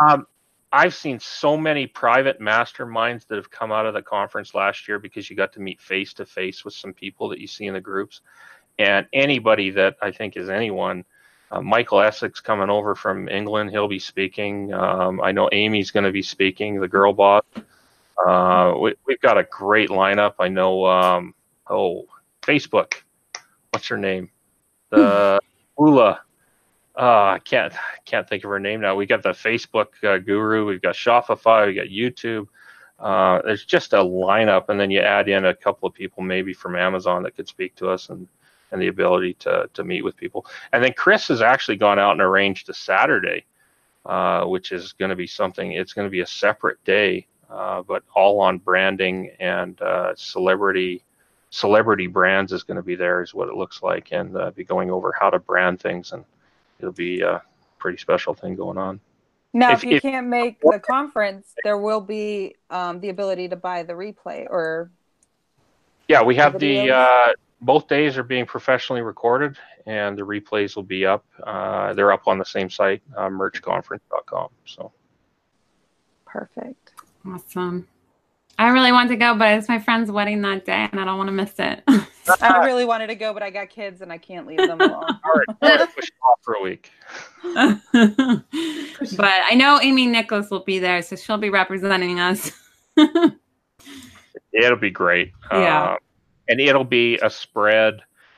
Um, 0.00 0.26
I've 0.72 0.94
seen 0.94 1.20
so 1.20 1.56
many 1.56 1.86
private 1.86 2.40
masterminds 2.40 3.26
that 3.26 3.36
have 3.36 3.50
come 3.50 3.70
out 3.70 3.84
of 3.84 3.92
the 3.92 4.00
conference 4.00 4.54
last 4.54 4.88
year 4.88 4.98
because 4.98 5.28
you 5.28 5.36
got 5.36 5.52
to 5.52 5.60
meet 5.60 5.80
face 5.80 6.14
to 6.14 6.24
face 6.24 6.64
with 6.64 6.72
some 6.72 6.94
people 6.94 7.28
that 7.28 7.40
you 7.40 7.46
see 7.46 7.66
in 7.66 7.74
the 7.74 7.80
groups. 7.80 8.22
And 8.78 9.06
anybody 9.12 9.70
that 9.70 9.96
I 10.00 10.10
think 10.10 10.36
is 10.36 10.48
anyone, 10.48 11.04
uh, 11.50 11.60
Michael 11.60 11.98
Essek 11.98 12.42
coming 12.42 12.70
over 12.70 12.94
from 12.94 13.28
England, 13.28 13.70
he'll 13.70 13.86
be 13.86 13.98
speaking. 13.98 14.72
Um, 14.72 15.20
I 15.20 15.30
know 15.30 15.50
Amy's 15.52 15.90
going 15.90 16.04
to 16.04 16.12
be 16.12 16.22
speaking, 16.22 16.80
the 16.80 16.88
girl 16.88 17.12
boss. 17.12 17.44
Uh, 18.26 18.74
we, 18.80 18.94
have 19.10 19.20
got 19.20 19.36
a 19.36 19.44
great 19.44 19.90
lineup. 19.90 20.34
I 20.38 20.48
know, 20.48 20.86
um, 20.86 21.34
oh, 21.68 22.06
Facebook. 22.40 22.94
What's 23.70 23.88
her 23.88 23.98
name? 23.98 24.30
The 24.88 25.38
Ula 25.78 26.20
uh, 26.96 27.34
I 27.34 27.40
can't 27.44 27.72
can't 28.04 28.28
think 28.28 28.44
of 28.44 28.50
her 28.50 28.60
name 28.60 28.80
now. 28.80 28.94
We 28.94 29.06
got 29.06 29.22
the 29.22 29.30
Facebook 29.30 29.88
uh, 30.04 30.18
guru, 30.18 30.66
we've 30.66 30.82
got 30.82 30.94
Shopify, 30.94 31.66
we 31.66 31.74
got 31.74 31.86
YouTube. 31.86 32.48
Uh, 32.98 33.40
there's 33.42 33.64
just 33.64 33.94
a 33.94 33.98
lineup, 33.98 34.68
and 34.68 34.78
then 34.78 34.90
you 34.90 35.00
add 35.00 35.28
in 35.28 35.46
a 35.46 35.54
couple 35.54 35.88
of 35.88 35.94
people 35.94 36.22
maybe 36.22 36.52
from 36.52 36.76
Amazon 36.76 37.22
that 37.22 37.34
could 37.34 37.48
speak 37.48 37.74
to 37.76 37.88
us 37.88 38.10
and 38.10 38.28
and 38.70 38.80
the 38.80 38.88
ability 38.88 39.34
to 39.34 39.68
to 39.72 39.84
meet 39.84 40.04
with 40.04 40.16
people. 40.16 40.46
And 40.72 40.84
then 40.84 40.92
Chris 40.92 41.28
has 41.28 41.40
actually 41.40 41.76
gone 41.76 41.98
out 41.98 42.12
and 42.12 42.20
arranged 42.20 42.68
a 42.68 42.74
Saturday, 42.74 43.46
uh, 44.04 44.44
which 44.44 44.70
is 44.70 44.92
going 44.92 45.10
to 45.10 45.16
be 45.16 45.26
something. 45.26 45.72
It's 45.72 45.94
going 45.94 46.06
to 46.06 46.10
be 46.10 46.20
a 46.20 46.26
separate 46.26 46.82
day, 46.84 47.26
uh, 47.50 47.82
but 47.82 48.02
all 48.14 48.40
on 48.40 48.58
branding 48.58 49.30
and 49.40 49.80
uh, 49.80 50.14
celebrity 50.14 51.02
celebrity 51.48 52.06
brands 52.06 52.52
is 52.52 52.62
going 52.62 52.76
to 52.76 52.82
be 52.82 52.96
there, 52.96 53.22
is 53.22 53.34
what 53.34 53.48
it 53.48 53.54
looks 53.54 53.82
like, 53.82 54.08
and 54.12 54.36
uh, 54.36 54.50
be 54.50 54.64
going 54.64 54.90
over 54.90 55.14
how 55.18 55.30
to 55.30 55.38
brand 55.38 55.80
things 55.80 56.12
and 56.12 56.24
it'll 56.82 56.92
be 56.92 57.20
a 57.20 57.42
pretty 57.78 57.98
special 57.98 58.34
thing 58.34 58.54
going 58.54 58.78
on. 58.78 59.00
Now, 59.54 59.72
if, 59.72 59.78
if 59.78 59.84
you 59.84 59.96
if, 59.96 60.02
can't 60.02 60.28
make 60.28 60.60
the 60.60 60.80
conference, 60.80 61.54
there 61.62 61.78
will 61.78 62.00
be 62.00 62.56
um, 62.70 63.00
the 63.00 63.10
ability 63.10 63.48
to 63.48 63.56
buy 63.56 63.82
the 63.82 63.92
replay 63.92 64.46
or. 64.48 64.90
Yeah, 66.08 66.22
we 66.22 66.34
have 66.36 66.58
the 66.58 66.90
uh, 66.90 67.32
both 67.60 67.86
days 67.86 68.18
are 68.18 68.22
being 68.22 68.46
professionally 68.46 69.02
recorded, 69.02 69.56
and 69.86 70.16
the 70.16 70.22
replays 70.22 70.74
will 70.74 70.82
be 70.82 71.06
up. 71.06 71.24
Uh, 71.42 71.92
they're 71.94 72.12
up 72.12 72.26
on 72.26 72.38
the 72.38 72.44
same 72.44 72.68
site, 72.68 73.02
uh, 73.16 73.28
merchconference.com. 73.28 74.48
So. 74.64 74.92
Perfect. 76.26 76.92
Awesome. 77.26 77.86
I 78.62 78.68
really 78.68 78.92
want 78.92 79.08
to 79.10 79.16
go, 79.16 79.34
but 79.34 79.58
it's 79.58 79.68
my 79.68 79.80
friend's 79.80 80.08
wedding 80.08 80.40
that 80.42 80.64
day, 80.64 80.88
and 80.92 81.00
I 81.00 81.04
don't 81.04 81.18
want 81.18 81.26
to 81.26 81.32
miss 81.32 81.52
it. 81.58 81.82
I 82.40 82.64
really 82.64 82.84
wanted 82.84 83.08
to 83.08 83.16
go, 83.16 83.34
but 83.34 83.42
I 83.42 83.50
got 83.50 83.70
kids, 83.70 84.02
and 84.02 84.12
I 84.12 84.18
can't 84.18 84.46
leave 84.46 84.58
them 84.58 84.80
alone. 84.80 85.02
all 85.02 85.42
right, 85.60 85.88
push 85.92 86.08
off 86.30 86.38
for 86.42 86.54
a 86.54 86.62
week. 86.62 86.92
but 87.42 88.44
I 89.20 89.54
know 89.56 89.80
Amy 89.82 90.06
Nicholas 90.06 90.48
will 90.48 90.62
be 90.62 90.78
there, 90.78 91.02
so 91.02 91.16
she'll 91.16 91.38
be 91.38 91.50
representing 91.50 92.20
us. 92.20 92.52
it'll 94.52 94.76
be 94.76 94.90
great. 94.90 95.32
Yeah, 95.50 95.82
uh, 95.82 95.96
and 96.48 96.60
it'll 96.60 96.84
be 96.84 97.18
a 97.20 97.30
spread. 97.30 97.94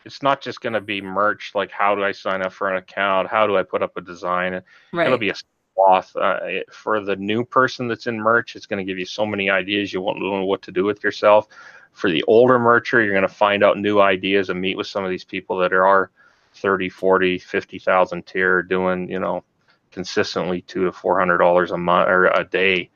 It's 0.06 0.22
not 0.22 0.40
just 0.40 0.62
going 0.62 0.72
to 0.72 0.80
be 0.80 1.02
merch. 1.02 1.52
Like, 1.55 1.70
how 1.70 1.94
do 1.94 2.02
I 2.02 2.12
sign 2.12 2.40
up 2.40 2.55
for 2.55 2.70
an 2.70 2.78
account? 2.78 3.28
How 3.28 3.46
do 3.46 3.59
I 3.59 3.62
put 3.62 3.82
up 3.82 3.94
a 3.98 4.01
design? 4.01 4.62
Right. 4.90 5.06
It'll 5.06 5.18
be 5.18 5.28
a 5.28 5.34
cloth. 5.74 6.14
Uh, 6.16 6.60
for 6.70 7.01
the 7.01 7.16
new 7.16 7.44
person 7.44 7.88
that's 7.88 8.06
in 8.06 8.18
merch, 8.18 8.56
it's 8.56 8.66
going 8.66 8.84
to 8.84 8.90
give 8.90 8.98
you 8.98 9.06
so 9.06 9.26
many 9.26 9.51
ideas 9.51 9.92
you 9.92 10.01
won't 10.01 10.20
know 10.20 10.44
what 10.44 10.62
to 10.62 10.72
do 10.72 10.84
with 10.84 11.02
yourself. 11.05 11.48
For 11.92 12.10
the 12.10 12.24
older 12.24 12.59
mercher, 12.59 13.02
you're 13.02 13.14
going 13.14 13.22
to 13.22 13.28
find 13.28 13.62
out 13.62 13.78
new 13.78 14.01
ideas 14.01 14.51
and 14.51 14.60
meet 14.60 14.76
with 14.76 14.86
some 14.86 15.05
of 15.05 15.10
these 15.10 15.24
people 15.24 15.59
that 15.59 15.72
are 15.72 16.10
30, 16.55 16.88
40, 16.88 17.38
50,000 17.38 18.26
tier 18.26 18.62
doing, 18.62 19.09
you 19.09 19.18
know, 19.20 19.44
consistently 19.90 20.60
two 20.62 20.84
to 20.84 20.92
four 20.92 21.18
hundred 21.18 21.38
dollars 21.38 21.70
a 21.70 21.78
month 21.78 22.09
or 22.09 22.26
a 22.26 22.44
day. 22.44 22.90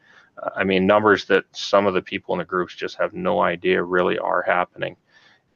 I 0.57 0.65
mean, 0.65 0.87
numbers 0.87 1.27
that 1.27 1.45
some 1.53 1.87
of 1.87 1.95
the 1.95 2.03
people 2.03 2.35
in 2.35 2.39
the 2.39 2.45
groups 2.45 2.75
just 2.75 2.97
have 2.99 3.13
no 3.13 3.41
idea 3.41 3.83
really 3.83 4.19
are 4.19 4.43
happening 4.43 4.97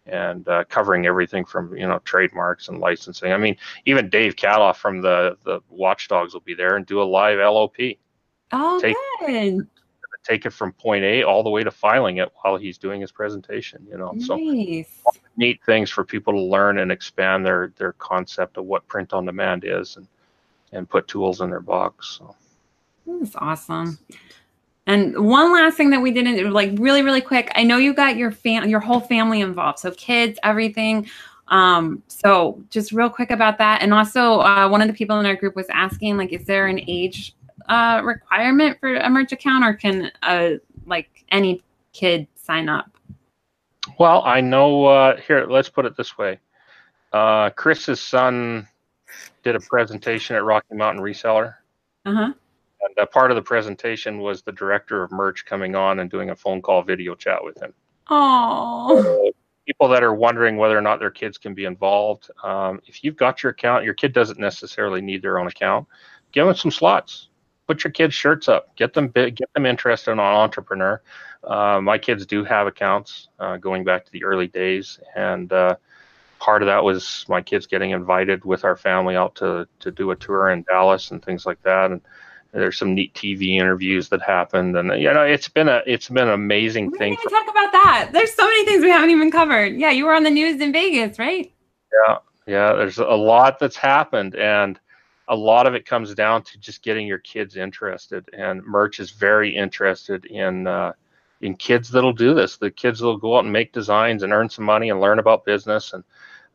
and 0.07 0.49
uh, 0.49 0.65
covering 0.69 1.07
everything 1.07 1.45
from 1.45 1.77
you 1.77 1.87
know 1.87 1.99
trademarks 2.01 2.69
and 2.69 2.79
licensing. 2.79 3.33
I 3.33 3.37
mean, 3.37 3.57
even 3.87 4.09
Dave 4.09 4.37
Caloff 4.37 4.77
from 4.77 5.01
the 5.01 5.37
the 5.45 5.61
Watchdogs 5.69 6.35
will 6.35 6.41
be 6.41 6.55
there 6.55 6.77
and 6.77 6.87
do 6.87 7.01
a 7.01 7.05
live 7.05 7.39
LOP. 7.39 7.77
Oh, 8.53 8.81
take, 8.81 8.97
good. 9.21 9.67
Take 10.25 10.47
it 10.47 10.53
from 10.53 10.73
point 10.73 11.05
A 11.05 11.25
all 11.25 11.43
the 11.43 11.51
way 11.51 11.65
to 11.65 11.71
filing 11.71 12.19
it 12.19 12.31
while 12.43 12.57
he's 12.57 12.79
doing 12.79 13.01
his 13.01 13.11
presentation. 13.11 13.85
You 13.91 13.99
know, 13.99 14.13
nice. 14.13 14.27
so 14.27 14.37
neat 15.37 15.61
things 15.65 15.91
for 15.91 16.05
people 16.05 16.33
to 16.33 16.41
learn 16.41 16.79
and 16.79 16.93
expand 16.93 17.45
their 17.45 17.73
their 17.77 17.93
concept 17.95 18.57
of 18.57 18.65
what 18.65 18.87
print 18.87 19.13
on 19.13 19.27
demand 19.27 19.65
is 19.67 19.97
and 19.97 20.07
and 20.73 20.89
put 20.89 21.09
tools 21.09 21.41
in 21.41 21.51
their 21.51 21.61
box. 21.61 22.19
So. 22.19 22.35
That's 23.07 23.37
awesome. 23.37 23.99
And 24.87 25.17
one 25.29 25.53
last 25.53 25.77
thing 25.77 25.91
that 25.91 26.01
we 26.01 26.11
didn't 26.11 26.53
like 26.53 26.73
really, 26.75 27.03
really 27.03 27.21
quick. 27.21 27.53
I 27.55 27.63
know 27.63 27.77
you 27.77 27.95
got 27.95 28.17
your 28.17 28.33
fam 28.33 28.69
your 28.69 28.81
whole 28.81 29.01
family 29.01 29.41
involved. 29.41 29.79
So 29.79 29.93
kids, 29.93 30.39
everything. 30.43 31.09
Um, 31.49 32.03
so 32.09 32.63
just 32.71 32.93
real 32.93 33.11
quick 33.11 33.31
about 33.31 33.59
that. 33.59 33.83
And 33.83 33.93
also 33.93 34.41
uh, 34.41 34.69
one 34.69 34.81
of 34.81 34.89
the 34.89 34.95
people 34.95 35.21
in 35.21 35.27
our 35.27 35.37
group 35.37 35.55
was 35.55 35.67
asking, 35.71 36.17
like, 36.17 36.33
is 36.33 36.45
there 36.47 36.67
an 36.67 36.81
age 36.89 37.35
uh, 37.69 38.01
requirement 38.03 38.79
for 38.81 38.97
a 38.97 39.09
merch 39.09 39.33
account 39.33 39.65
or 39.65 39.75
can 39.75 40.11
uh, 40.23 40.53
like 40.87 41.25
any 41.31 41.63
kid 41.93 42.27
sign 42.35 42.69
up? 42.69 42.91
Well, 43.99 44.23
I 44.25 44.41
know 44.41 44.87
uh, 44.87 45.17
here, 45.21 45.47
let's 45.47 45.69
put 45.69 45.85
it 45.85 45.97
this 45.97 46.17
way. 46.17 46.39
Uh, 47.13 47.51
Chris's 47.51 48.01
son 48.01 48.67
did 49.43 49.55
a 49.55 49.61
presentation 49.61 50.35
at 50.37 50.45
Rocky 50.45 50.75
Mountain 50.75 51.03
Reseller. 51.03 51.55
Uh-huh. 52.07 52.33
And 52.83 52.97
a 52.99 53.07
part 53.07 53.31
of 53.31 53.37
the 53.37 53.43
presentation 53.43 54.19
was 54.19 54.43
the 54.43 54.53
director 54.53 55.03
of 55.03 55.13
merch 55.13 55.45
coming 55.45 55.75
on 55.75 56.01
and 56.01 56.11
doing 56.11 56.31
a 56.31 56.37
phone 56.37 56.61
call 56.61 56.83
video 56.83 57.15
chat 57.15 57.43
with 57.43 57.61
him. 57.61 57.73
Oh. 58.11 59.31
people 59.67 59.89
that 59.89 60.03
are 60.03 60.15
wondering 60.15 60.57
whether 60.57 60.77
or 60.77 60.81
not 60.81 60.99
their 60.99 61.11
kids 61.11 61.39
can 61.39 61.55
be 61.55 61.65
involved, 61.65 62.31
um, 62.43 62.81
if 62.87 63.05
you've 63.05 63.17
got 63.17 63.43
your 63.43 63.51
account, 63.53 63.85
your 63.85 63.95
kid 63.95 64.13
doesn't 64.13 64.41
necessarily 64.41 65.01
need 65.01 65.23
their 65.23 65.39
own 65.39 65.47
account. 65.47 65.87
Give 66.33 66.47
them 66.47 66.57
some 66.57 66.71
slots. 66.71 67.29
Put 67.69 67.85
your 67.85 67.93
kids' 67.93 68.15
shirts 68.15 68.49
up. 68.49 68.75
Get 68.77 68.93
them 68.93 69.09
big, 69.09 69.37
get 69.37 69.53
them 69.55 69.67
interested 69.67 70.11
on 70.11 70.19
entrepreneur. 70.19 71.01
Uh, 71.45 71.81
my 71.81 71.97
kids 71.99 72.27
do 72.27 72.45
have 72.45 72.67
accounts 72.67 73.29
uh, 73.39 73.57
going 73.57 73.85
back 73.85 74.05
to 74.05 74.13
the 74.13 74.25
early 74.25 74.49
days, 74.49 74.99
and 75.17 75.53
uh, 75.53 75.77
part 76.39 76.63
of 76.63 76.67
that 76.67 76.83
was 76.83 77.25
my 77.29 77.41
kids 77.41 77.67
getting 77.67 77.91
invited 77.91 78.45
with 78.45 78.65
our 78.65 78.77
family 78.77 79.17
out 79.17 79.35
to 79.37 79.67
to 79.79 79.91
do 79.91 80.11
a 80.11 80.17
tour 80.17 80.51
in 80.51 80.65
Dallas 80.65 81.13
and 81.13 81.25
things 81.25 81.47
like 81.47 81.63
that. 81.63 81.91
And 81.91 82.01
there's 82.53 82.77
some 82.77 82.95
neat 82.95 83.15
TV 83.15 83.59
interviews 83.59 84.09
that 84.11 84.21
happened, 84.21 84.77
and 84.77 85.01
you 85.01 85.13
know, 85.13 85.23
it's 85.23 85.49
been 85.49 85.69
a 85.69 85.83
it's 85.87 86.09
been 86.09 86.29
an 86.29 86.35
amazing 86.35 86.91
we 86.91 86.99
thing. 86.99 87.17
For- 87.17 87.31
talk 87.31 87.49
about 87.49 87.73
that. 87.73 88.11
There's 88.13 88.33
so 88.35 88.45
many 88.45 88.65
things 88.67 88.83
we 88.83 88.91
haven't 88.91 89.11
even 89.11 89.31
covered. 89.31 89.75
Yeah, 89.77 89.91
you 89.91 90.05
were 90.05 90.15
on 90.15 90.23
the 90.23 90.31
news 90.31 90.61
in 90.61 90.73
Vegas, 90.73 91.19
right? 91.19 91.51
Yeah, 92.07 92.19
yeah. 92.47 92.73
There's 92.75 92.99
a 92.99 93.05
lot 93.07 93.59
that's 93.59 93.77
happened, 93.77 94.35
and 94.35 94.79
a 95.29 95.37
lot 95.37 95.67
of 95.67 95.75
it 95.75 95.87
comes 95.87 96.15
down 96.15 96.43
to 96.43 96.59
just 96.59 96.83
getting 96.83 97.07
your 97.07 97.19
kids 97.19 97.57
interested. 97.57 98.29
And 98.37 98.63
Merch 98.65 99.01
is 99.01 99.11
very 99.11 99.55
interested 99.55 100.27
in 100.27 100.67
uh, 100.67 100.93
in 101.41 101.55
kids 101.57 101.91
that'll 101.91 102.13
do 102.13 102.35
this. 102.35 102.59
The 102.59 102.71
kids 102.71 103.01
that'll 103.01 103.17
go 103.17 103.37
out 103.37 103.45
and 103.45 103.53
make 103.53 103.73
designs 103.73 104.23
and 104.23 104.33
earn 104.33 104.51
some 104.51 104.67
money 104.67 104.91
and 104.91 105.01
learn 105.01 105.19
about 105.19 105.47
business. 105.47 105.95
And 105.95 106.05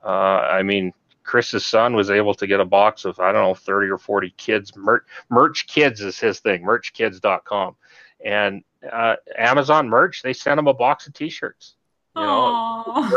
uh, 0.03 0.07
I 0.07 0.61
mean, 0.61 0.93
Chris's 1.27 1.65
son 1.65 1.93
was 1.95 2.09
able 2.09 2.33
to 2.33 2.47
get 2.47 2.59
a 2.59 2.65
box 2.65 3.05
of 3.05 3.19
I 3.19 3.31
don't 3.31 3.43
know 3.43 3.53
30 3.53 3.89
or 3.89 3.97
40 3.97 4.33
kids. 4.37 4.75
Merch, 4.75 5.03
merch 5.29 5.67
kids 5.67 6.01
is 6.01 6.17
his 6.17 6.39
thing 6.39 6.63
merchkids.com 6.63 7.75
and 8.25 8.63
uh, 8.91 9.17
Amazon 9.37 9.89
merch 9.89 10.23
they 10.23 10.33
sent 10.33 10.59
him 10.59 10.67
a 10.67 10.73
box 10.73 11.05
of 11.05 11.13
t-shirts. 11.13 11.75
You 12.15 12.23
know 12.23 13.09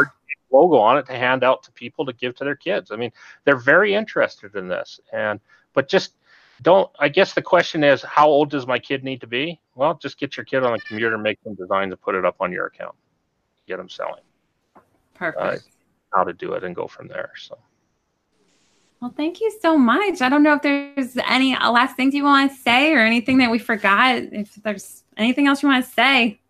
logo 0.52 0.78
on 0.78 0.98
it 0.98 1.06
to 1.06 1.12
hand 1.12 1.44
out 1.44 1.62
to 1.62 1.70
people 1.70 2.04
to 2.04 2.12
give 2.12 2.34
to 2.34 2.44
their 2.44 2.56
kids. 2.56 2.90
I 2.90 2.96
mean 2.96 3.12
they're 3.44 3.56
very 3.56 3.94
interested 3.94 4.56
in 4.56 4.68
this. 4.68 5.00
And 5.12 5.38
but 5.72 5.88
just 5.88 6.14
don't 6.62 6.90
I 6.98 7.08
guess 7.08 7.32
the 7.32 7.42
question 7.42 7.84
is 7.84 8.02
how 8.02 8.26
old 8.26 8.50
does 8.50 8.66
my 8.66 8.80
kid 8.80 9.04
need 9.04 9.20
to 9.20 9.28
be? 9.28 9.60
Well 9.76 9.94
just 9.94 10.18
get 10.18 10.36
your 10.36 10.44
kid 10.44 10.64
on 10.64 10.72
the 10.72 10.80
computer 10.80 11.16
make 11.16 11.38
some 11.44 11.54
designs 11.54 11.92
and 11.92 12.00
put 12.00 12.16
it 12.16 12.24
up 12.24 12.36
on 12.40 12.50
your 12.50 12.66
account. 12.66 12.96
Get 13.68 13.76
them 13.76 13.88
selling. 13.88 14.24
Perfect. 15.14 15.40
Uh, 15.40 16.16
how 16.16 16.24
to 16.24 16.32
do 16.32 16.54
it 16.54 16.64
and 16.64 16.74
go 16.74 16.88
from 16.88 17.06
there 17.06 17.30
so 17.38 17.56
well, 19.00 19.12
thank 19.16 19.40
you 19.40 19.50
so 19.60 19.76
much. 19.78 20.20
I 20.20 20.28
don't 20.28 20.42
know 20.42 20.54
if 20.54 20.62
there's 20.62 21.16
any 21.26 21.54
last 21.54 21.96
things 21.96 22.14
you 22.14 22.24
want 22.24 22.50
to 22.52 22.56
say 22.58 22.92
or 22.92 22.98
anything 23.00 23.38
that 23.38 23.50
we 23.50 23.58
forgot. 23.58 24.16
If 24.16 24.54
there's 24.56 25.04
anything 25.16 25.46
else 25.46 25.62
you 25.62 25.68
want 25.68 25.84
to 25.84 25.90
say? 25.90 26.40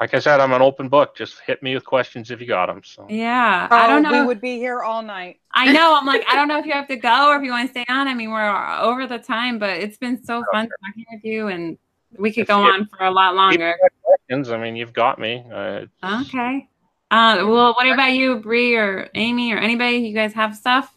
Like 0.00 0.12
I 0.12 0.18
said, 0.18 0.40
I'm 0.40 0.52
an 0.52 0.60
open 0.60 0.88
book. 0.88 1.14
Just 1.14 1.38
hit 1.40 1.62
me 1.62 1.74
with 1.74 1.84
questions 1.84 2.30
if 2.30 2.40
you 2.40 2.46
got 2.48 2.66
them. 2.66 2.82
So 2.84 3.06
Yeah, 3.08 3.68
Oh, 3.70 3.76
I 3.76 3.86
don't 3.86 4.02
know. 4.02 4.10
We 4.10 4.26
would 4.26 4.40
be 4.40 4.56
here 4.56 4.82
all 4.82 5.02
night. 5.02 5.38
I 5.52 5.72
know. 5.72 5.96
I'm 5.98 6.04
like, 6.06 6.24
I 6.28 6.34
don't 6.34 6.48
know 6.48 6.58
if 6.58 6.66
you 6.66 6.72
have 6.72 6.88
to 6.88 6.96
go 6.96 7.28
or 7.28 7.36
if 7.36 7.42
you 7.44 7.50
want 7.50 7.68
to 7.68 7.70
stay 7.70 7.84
on. 7.88 8.08
I 8.08 8.14
mean, 8.14 8.30
we're 8.30 8.78
over 8.80 9.06
the 9.06 9.18
time, 9.18 9.58
but 9.58 9.70
it's 9.70 9.96
been 9.96 10.22
so 10.22 10.42
fun 10.52 10.68
talking 10.84 11.04
with 11.12 11.24
you, 11.24 11.46
and 11.48 11.78
we 12.18 12.32
could 12.32 12.42
If 12.42 12.48
go 12.48 12.62
on 12.62 12.86
for 12.86 13.04
a 13.04 13.10
lot 13.10 13.34
longer. 13.34 13.76
questions, 14.02 14.50
I 14.50 14.56
mean, 14.58 14.74
you've 14.74 14.92
got 14.92 15.18
me. 15.18 15.44
Uh, 15.52 15.84
Okay. 16.02 16.68
Uh, 17.10 17.44
well, 17.46 17.74
what 17.74 17.86
about 17.88 18.12
you, 18.14 18.36
Bree 18.40 18.74
or 18.74 19.08
Amy 19.14 19.52
or 19.52 19.58
anybody? 19.58 19.98
You 19.98 20.14
guys 20.14 20.32
have 20.32 20.56
stuff? 20.56 20.92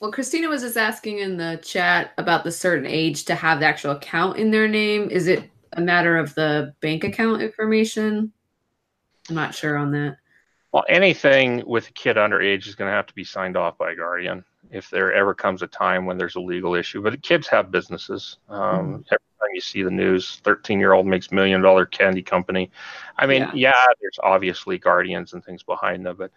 Well, 0.00 0.12
Christina 0.12 0.48
was 0.48 0.62
just 0.62 0.76
asking 0.76 1.18
in 1.18 1.36
the 1.36 1.60
chat 1.62 2.12
about 2.18 2.44
the 2.44 2.50
certain 2.52 2.86
age 2.86 3.24
to 3.26 3.34
have 3.34 3.60
the 3.60 3.66
actual 3.66 3.92
account 3.92 4.36
in 4.38 4.50
their 4.50 4.68
name. 4.68 5.08
Is 5.10 5.28
it 5.28 5.50
a 5.72 5.80
matter 5.80 6.16
of 6.18 6.34
the 6.34 6.74
bank 6.80 7.04
account 7.04 7.42
information? 7.42 8.32
I'm 9.28 9.34
not 9.34 9.54
sure 9.54 9.76
on 9.76 9.92
that. 9.92 10.18
Well, 10.72 10.84
anything 10.88 11.62
with 11.66 11.88
a 11.88 11.92
kid 11.92 12.16
underage 12.16 12.66
is 12.66 12.74
going 12.74 12.90
to 12.90 12.94
have 12.94 13.06
to 13.06 13.14
be 13.14 13.24
signed 13.24 13.56
off 13.56 13.78
by 13.78 13.92
a 13.92 13.96
guardian 13.96 14.44
if 14.70 14.90
there 14.90 15.12
ever 15.12 15.32
comes 15.32 15.62
a 15.62 15.68
time 15.68 16.04
when 16.04 16.18
there's 16.18 16.34
a 16.34 16.40
legal 16.40 16.74
issue. 16.74 17.00
But 17.00 17.22
kids 17.22 17.46
have 17.46 17.70
businesses. 17.70 18.38
Um, 18.48 19.04
Every 19.10 19.18
time 19.38 19.48
you 19.54 19.60
see 19.60 19.82
the 19.84 19.90
news, 19.90 20.40
13 20.42 20.80
year 20.80 20.92
old 20.92 21.06
makes 21.06 21.30
million 21.30 21.62
dollar 21.62 21.86
candy 21.86 22.22
company. 22.22 22.72
I 23.16 23.26
mean, 23.26 23.42
Yeah. 23.42 23.52
yeah. 23.54 23.86
there's 24.00 24.18
obviously 24.22 24.78
guardians 24.78 25.32
and 25.32 25.44
things 25.44 25.62
behind 25.62 26.04
them, 26.04 26.16
but 26.16 26.32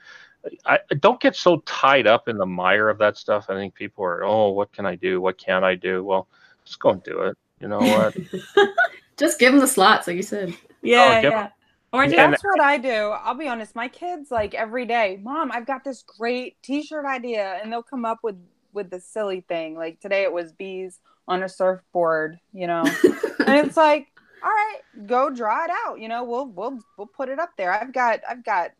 I, 0.66 0.80
I 0.92 0.96
don't 0.96 1.20
get 1.20 1.36
so 1.36 1.58
tied 1.66 2.08
up 2.08 2.28
in 2.28 2.38
the 2.38 2.46
mire 2.46 2.90
of 2.90 2.98
that 3.00 3.18
stuff. 3.18 3.46
I 3.50 3.54
think 3.54 3.74
people 3.74 4.04
are, 4.04 4.24
oh, 4.24 4.50
what 4.50 4.72
can 4.72 4.86
I 4.86 4.96
do? 4.96 5.22
What 5.22 5.38
can 5.38 5.64
I 5.64 5.76
do? 5.76 6.04
Well, 6.04 6.28
just 6.66 6.80
go 6.80 6.90
and 6.90 7.04
do 7.04 7.22
it. 7.22 7.38
You 7.60 7.68
know 7.68 7.80
what? 7.80 8.16
Just 9.18 9.40
give 9.40 9.52
them 9.52 9.60
the 9.60 9.68
slots, 9.68 10.06
like 10.06 10.16
you 10.16 10.22
said. 10.22 10.56
Yeah, 10.84 11.16
oh, 11.18 11.22
give- 11.24 11.32
yeah. 11.32 11.50
Or 11.92 12.04
just 12.06 12.18
And- 12.18 12.34
That's 12.34 12.44
what 12.44 12.62
I 12.62 12.78
do. 12.78 12.90
I'll 12.90 13.34
be 13.34 13.48
honest. 13.48 13.76
My 13.76 13.88
kids 13.88 14.30
like 14.30 14.54
every 14.54 14.86
day, 14.86 15.20
Mom, 15.24 15.52
I've 15.52 15.66
got 15.66 15.84
this 15.84 16.04
great 16.04 16.62
T-shirt 16.62 17.06
idea, 17.06 17.60
and 17.62 17.72
they'll 17.72 17.82
come 17.82 18.06
up 18.06 18.20
with 18.24 18.36
with 18.74 18.90
the 18.92 19.00
silly 19.00 19.42
thing. 19.42 19.76
Like 19.76 20.00
today, 20.00 20.22
it 20.24 20.32
was 20.32 20.52
bees 20.52 21.00
on 21.28 21.42
a 21.44 21.50
surfboard. 21.50 22.40
You 22.54 22.68
know, 22.68 22.84
and 23.48 23.66
it's 23.66 23.78
like, 23.78 24.08
all 24.44 24.50
right, 24.50 24.80
go 25.08 25.30
draw 25.32 25.64
it 25.64 25.72
out. 25.88 26.00
You 26.00 26.10
know, 26.10 26.24
we'll 26.24 26.48
we'll 26.48 26.78
we'll 26.98 27.08
put 27.08 27.30
it 27.30 27.40
up 27.40 27.52
there. 27.58 27.72
I've 27.74 27.94
got 27.94 28.20
I've 28.30 28.44
got 28.44 28.72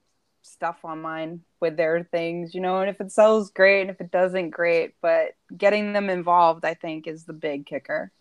stuff 0.48 0.78
online 0.84 1.42
with 1.60 1.78
their 1.78 2.04
things. 2.12 2.54
You 2.56 2.62
know, 2.62 2.80
and 2.82 2.90
if 2.90 3.00
it 3.02 3.12
sells, 3.12 3.52
great, 3.52 3.82
and 3.82 3.90
if 3.90 4.02
it 4.02 4.12
doesn't, 4.12 4.52
great. 4.52 4.94
But 5.02 5.32
getting 5.56 5.94
them 5.94 6.10
involved, 6.10 6.66
I 6.66 6.74
think, 6.74 7.08
is 7.08 7.26
the 7.26 7.34
big 7.34 7.66
kicker, 7.66 8.12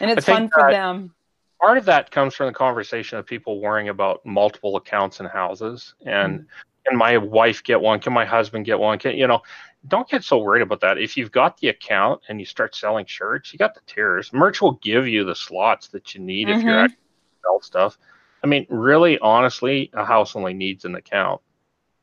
and 0.00 0.10
it's 0.10 0.26
fun 0.26 0.48
for 0.48 0.70
them. 0.70 1.14
part 1.60 1.76
of 1.78 1.84
that 1.84 2.10
comes 2.10 2.34
from 2.34 2.46
the 2.46 2.52
conversation 2.52 3.18
of 3.18 3.26
people 3.26 3.60
worrying 3.60 3.88
about 3.88 4.24
multiple 4.24 4.76
accounts 4.76 5.20
and 5.20 5.28
houses 5.28 5.94
and 6.06 6.46
can 6.86 6.96
my 6.96 7.18
wife 7.18 7.62
get 7.62 7.80
one 7.80 8.00
can 8.00 8.12
my 8.14 8.24
husband 8.24 8.64
get 8.64 8.78
one 8.78 8.98
can 8.98 9.14
you 9.14 9.26
know 9.26 9.42
don't 9.88 10.08
get 10.08 10.24
so 10.24 10.38
worried 10.38 10.62
about 10.62 10.80
that 10.80 10.96
if 10.96 11.16
you've 11.16 11.30
got 11.30 11.56
the 11.58 11.68
account 11.68 12.20
and 12.28 12.40
you 12.40 12.46
start 12.46 12.74
selling 12.74 13.04
shirts 13.04 13.52
you 13.52 13.58
got 13.58 13.74
the 13.74 13.80
tiers 13.86 14.32
merch 14.32 14.62
will 14.62 14.78
give 14.82 15.06
you 15.06 15.22
the 15.24 15.34
slots 15.34 15.88
that 15.88 16.14
you 16.14 16.20
need 16.20 16.48
if 16.48 16.62
you're 16.62 16.76
Mhm. 16.76 16.84
actually 16.84 16.96
sell 17.42 17.60
stuff 17.60 17.98
i 18.42 18.46
mean 18.46 18.66
really 18.68 19.18
honestly 19.18 19.90
a 19.94 20.04
house 20.04 20.36
only 20.36 20.54
needs 20.54 20.84
an 20.84 20.94
account. 20.94 21.40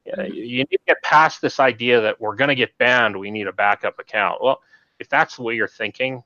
Yeah, 0.06 0.16
mm-hmm. 0.20 0.34
you 0.34 0.58
need 0.58 0.70
to 0.72 0.80
get 0.88 1.02
past 1.04 1.42
this 1.42 1.60
idea 1.60 2.00
that 2.02 2.22
we're 2.22 2.36
going 2.36 2.48
to 2.50 2.56
get 2.56 2.78
banned 2.78 3.18
we 3.18 3.32
need 3.32 3.48
a 3.48 3.54
backup 3.54 4.00
account. 4.00 4.44
Well 4.44 4.62
if 5.00 5.10
that's 5.10 5.36
the 5.36 5.44
way 5.44 5.56
you're 5.56 5.68
thinking 5.68 6.24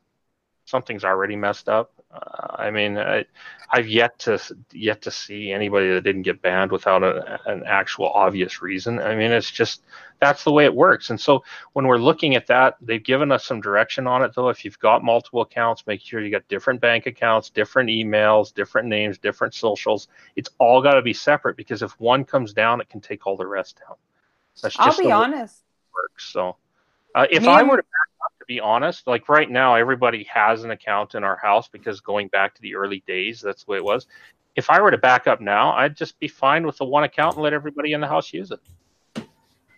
something's 0.66 1.04
already 1.04 1.36
messed 1.36 1.68
up 1.68 2.01
I 2.14 2.72
mean, 2.72 2.98
I, 2.98 3.26
I've 3.72 3.88
yet 3.88 4.20
to 4.20 4.40
yet 4.72 5.02
to 5.04 5.12
see 5.12 5.52
anybody 5.52 5.94
that 5.94 6.04
didn't 6.04 6.24
get 6.24 6.42
banned 6.42 6.72
without 6.72 7.04
a, 7.04 7.40
an 7.46 7.64
actual 7.66 8.10
obvious 8.10 8.62
reason. 8.62 9.00
I 9.00 9.16
mean, 9.16 9.32
it's 9.32 9.50
just 9.50 9.84
that's 10.20 10.44
the 10.44 10.52
way 10.52 10.66
it 10.66 10.76
works. 10.76 11.10
And 11.10 11.20
so 11.20 11.44
when 11.74 11.88
we're 11.88 11.98
looking 11.98 12.36
at 12.36 12.48
that, 12.48 12.76
they've 12.82 13.04
given 13.04 13.32
us 13.32 13.46
some 13.46 13.62
direction 13.62 14.08
on 14.08 14.24
it. 14.24 14.34
Though, 14.36 14.50
if 14.50 14.66
you've 14.66 14.80
got 14.80 15.04
multiple 15.04 15.42
accounts, 15.42 15.88
make 15.88 16.02
sure 16.02 16.22
you 16.22 16.30
got 16.32 16.48
different 16.48 16.82
bank 16.82 17.06
accounts, 17.06 17.50
different 17.50 17.90
emails, 17.90 18.54
different 18.54 18.88
names, 18.88 19.18
different 19.18 19.54
socials. 19.54 20.10
It's 20.36 20.50
all 20.60 20.82
got 20.82 20.94
to 20.94 21.02
be 21.02 21.14
separate 21.14 21.56
because 21.56 21.82
if 21.82 21.98
one 22.00 22.26
comes 22.26 22.54
down, 22.54 22.82
it 22.82 22.90
can 22.90 23.02
take 23.02 23.26
all 23.26 23.38
the 23.38 23.48
rest 23.48 23.80
down. 23.88 23.96
That's 24.62 24.78
I'll 24.80 24.88
just 24.88 25.00
be 25.00 25.04
the 25.06 25.10
way 25.10 25.16
honest. 25.16 25.56
it 25.56 25.94
works. 25.94 26.32
So, 26.32 26.58
uh, 27.16 27.26
if 27.32 27.44
Me 27.44 27.50
I 27.50 27.64
were 27.64 27.78
to 27.78 27.84
back 27.84 28.11
to 28.42 28.46
be 28.46 28.60
honest, 28.60 29.08
like 29.08 29.30
right 29.30 29.50
now, 29.50 29.76
everybody 29.76 30.24
has 30.26 30.64
an 30.64 30.72
account 30.72 31.16
in 31.16 31.24
our 31.24 31.38
house 31.38 31.70
because 31.70 32.02
going 32.02 32.28
back 32.28 32.56
to 32.56 32.62
the 32.62 32.76
early 32.76 33.04
days, 33.08 33.40
that's 33.40 33.64
the 33.64 33.72
way 33.72 33.78
it 33.78 33.84
was. 33.84 34.08
If 34.56 34.70
I 34.70 34.82
were 34.82 34.92
to 34.92 34.98
back 34.98 35.28
up 35.28 35.40
now, 35.40 35.72
I'd 35.72 35.96
just 35.96 36.20
be 36.20 36.28
fine 36.28 36.66
with 36.66 36.78
the 36.78 36.86
one 36.86 37.04
account 37.04 37.36
and 37.36 37.44
let 37.44 37.54
everybody 37.54 37.94
in 37.94 38.02
the 38.02 38.08
house 38.08 38.34
use 38.34 38.52
it. 38.52 38.60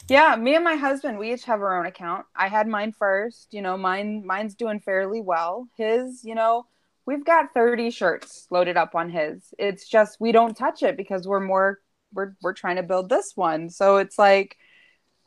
Yeah, 0.08 0.36
me 0.36 0.56
and 0.56 0.64
my 0.64 0.76
husband, 0.76 1.18
we 1.20 1.34
each 1.34 1.44
have 1.46 1.62
our 1.62 1.78
own 1.78 1.86
account. 1.86 2.26
I 2.36 2.48
had 2.48 2.68
mine 2.68 2.94
first. 2.94 3.54
You 3.54 3.62
know, 3.62 3.78
mine 3.78 4.26
mine's 4.26 4.56
doing 4.56 4.80
fairly 4.80 5.22
well. 5.22 5.68
His, 5.78 6.24
you 6.24 6.36
know, 6.36 6.66
we've 7.06 7.26
got 7.26 7.54
30 7.54 7.92
shirts 7.92 8.48
loaded 8.50 8.78
up 8.78 8.96
on 8.96 9.10
his. 9.10 9.54
It's 9.58 9.88
just 9.88 10.20
we 10.20 10.32
don't 10.32 10.58
touch 10.58 10.84
it 10.84 10.98
because 10.98 11.28
we're 11.28 11.40
more 11.40 11.80
we're 12.14 12.36
we're 12.42 12.54
trying 12.54 12.78
to 12.78 12.84
build 12.84 13.10
this 13.10 13.34
one. 13.36 13.70
So 13.70 13.98
it's 13.98 14.18
like 14.18 14.58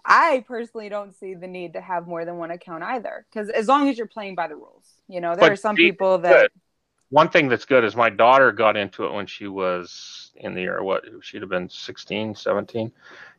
I 0.07 0.45
personally 0.47 0.89
don't 0.89 1.15
see 1.15 1.35
the 1.35 1.49
need 1.49 1.73
to 1.73 1.81
have 1.81 2.07
more 2.07 2.25
than 2.25 2.37
one 2.39 2.53
account 2.53 2.85
either 2.85 3.27
cuz 3.35 3.51
as 3.51 3.67
long 3.69 3.89
as 3.89 3.99
you're 3.99 4.07
playing 4.07 4.37
by 4.37 4.47
the 4.49 4.55
rules. 4.55 4.87
You 5.09 5.21
know, 5.21 5.31
there 5.35 5.41
But 5.47 5.53
are 5.53 5.57
some 5.57 5.77
people 5.77 6.19
that 6.19 6.51
One 7.11 7.29
thing 7.29 7.49
that's 7.49 7.65
good 7.65 7.85
is 7.85 7.95
my 7.95 8.11
daughter 8.11 8.51
got 8.53 8.77
into 8.77 9.05
it 9.05 9.13
when 9.13 9.27
she 9.27 9.47
was 9.47 10.33
in 10.37 10.55
the 10.55 10.61
year, 10.63 10.83
what, 10.83 11.05
she'd 11.23 11.41
have 11.41 11.49
been 11.51 11.69
16, 11.69 12.35
17. 12.35 12.93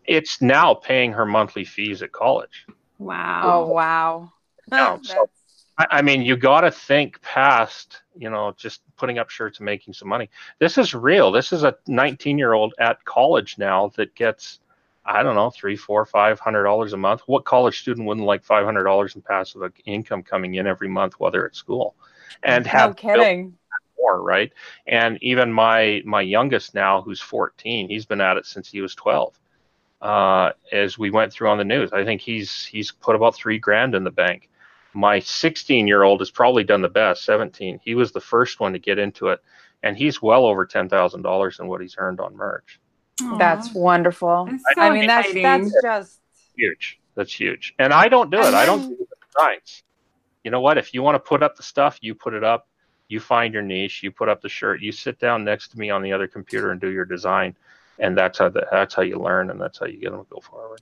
It's 0.05 0.41
now 0.41 0.73
paying 0.73 1.11
her 1.13 1.25
monthly 1.25 1.65
fees 1.65 2.01
at 2.01 2.11
college. 2.13 2.65
wow. 2.97 3.41
oh 3.43 3.71
wow. 3.73 4.33
No, 4.71 4.99
so- 5.03 5.29
I, 5.77 5.85
I 5.91 6.01
mean, 6.01 6.21
you 6.23 6.35
got 6.37 6.61
to 6.61 6.71
think 6.71 7.21
past, 7.21 8.01
you 8.17 8.29
know, 8.29 8.53
just 8.57 8.81
putting 8.95 9.19
up 9.19 9.29
shirts 9.29 9.59
and 9.59 9.65
making 9.65 9.93
some 9.93 10.07
money. 10.07 10.29
This 10.59 10.77
is 10.77 10.93
real. 10.95 11.31
This 11.31 11.53
is 11.53 11.63
a 11.63 11.75
19 11.87 12.37
year 12.37 12.53
old 12.53 12.73
at 12.79 13.03
college 13.05 13.57
now 13.57 13.89
that 13.95 14.15
gets, 14.15 14.59
I 15.07 15.23
don't 15.23 15.35
know, 15.35 15.49
three, 15.49 15.77
four, 15.77 16.05
five 16.05 16.39
hundred 16.39 16.63
dollars 16.63 16.91
a 16.91 16.97
month. 16.97 17.21
What 17.27 17.45
college 17.45 17.79
student 17.79 18.05
wouldn't 18.05 18.25
like 18.25 18.43
five 18.43 18.65
hundred 18.65 18.83
dollars 18.83 19.15
in 19.15 19.21
passive 19.21 19.61
income 19.85 20.21
coming 20.21 20.55
in 20.55 20.67
every 20.67 20.89
month 20.89 21.13
while 21.17 21.31
they're 21.31 21.47
at 21.47 21.55
school, 21.55 21.95
and 22.43 22.65
no 22.65 22.71
have 22.71 22.95
kidding. 22.97 23.57
more, 23.97 24.21
right? 24.21 24.51
And 24.85 25.17
even 25.21 25.51
my 25.53 26.01
my 26.05 26.21
youngest 26.21 26.75
now, 26.75 27.01
who's 27.01 27.21
14, 27.21 27.87
he's 27.87 28.05
been 28.05 28.19
at 28.21 28.37
it 28.37 28.45
since 28.45 28.69
he 28.69 28.81
was 28.81 28.95
12. 28.95 29.39
Uh, 30.01 30.51
as 30.71 30.97
we 30.97 31.09
went 31.09 31.31
through 31.31 31.49
on 31.49 31.57
the 31.57 31.63
news, 31.63 31.91
I 31.93 32.03
think 32.03 32.21
he's 32.21 32.65
he's 32.65 32.91
put 32.91 33.15
about 33.15 33.33
three 33.33 33.59
grand 33.59 33.95
in 33.95 34.03
the 34.03 34.11
bank. 34.11 34.49
My 34.93 35.19
16 35.19 35.87
year 35.87 36.03
old 36.03 36.19
has 36.19 36.31
probably 36.31 36.63
done 36.65 36.81
the 36.81 36.89
best, 36.89 37.23
17. 37.23 37.79
He 37.83 37.95
was 37.95 38.11
the 38.11 38.19
first 38.19 38.59
one 38.59 38.73
to 38.73 38.79
get 38.79 38.99
into 38.99 39.29
it, 39.29 39.41
and 39.83 39.95
he's 39.95 40.21
well 40.21 40.45
over 40.45 40.65
ten 40.65 40.89
thousand 40.89 41.21
dollars 41.21 41.59
in 41.59 41.67
what 41.67 41.81
he's 41.81 41.95
earned 41.97 42.19
on 42.19 42.35
merch. 43.21 43.39
That's 43.39 43.73
wonderful. 43.73 44.45
That's 44.45 44.63
so 44.75 44.81
I 44.81 44.89
mean, 44.89 45.07
that's 45.07 45.27
exciting. 45.29 45.43
that's 45.43 45.81
just 45.81 46.19
Huge. 46.55 46.99
That's 47.15 47.33
huge. 47.33 47.73
And 47.79 47.93
I 47.93 48.07
don't 48.09 48.29
do 48.31 48.39
it. 48.39 48.53
I 48.53 48.65
don't 48.65 48.81
then- 48.81 48.89
do 48.91 48.97
the 49.09 49.15
designs. 49.33 49.83
You 50.43 50.51
know 50.51 50.61
what? 50.61 50.77
If 50.77 50.93
you 50.93 51.03
want 51.03 51.15
to 51.15 51.19
put 51.19 51.43
up 51.43 51.55
the 51.55 51.63
stuff, 51.63 51.97
you 52.01 52.15
put 52.15 52.33
it 52.33 52.43
up. 52.43 52.67
You 53.09 53.19
find 53.19 53.53
your 53.53 53.63
niche. 53.63 54.01
You 54.03 54.11
put 54.11 54.27
up 54.29 54.41
the 54.41 54.49
shirt. 54.49 54.81
You 54.81 54.91
sit 54.91 55.19
down 55.19 55.43
next 55.43 55.69
to 55.69 55.79
me 55.79 55.89
on 55.89 56.01
the 56.01 56.11
other 56.13 56.27
computer 56.27 56.71
and 56.71 56.79
do 56.81 56.89
your 56.89 57.05
design. 57.05 57.55
And 57.99 58.17
that's 58.17 58.37
how 58.39 58.49
the, 58.49 58.65
that's 58.71 58.93
how 58.93 59.01
you 59.01 59.17
learn, 59.17 59.49
and 59.49 59.59
that's 59.59 59.79
how 59.79 59.85
you 59.87 59.99
get 59.99 60.11
them 60.11 60.23
to 60.23 60.27
go 60.29 60.39
forward. 60.39 60.81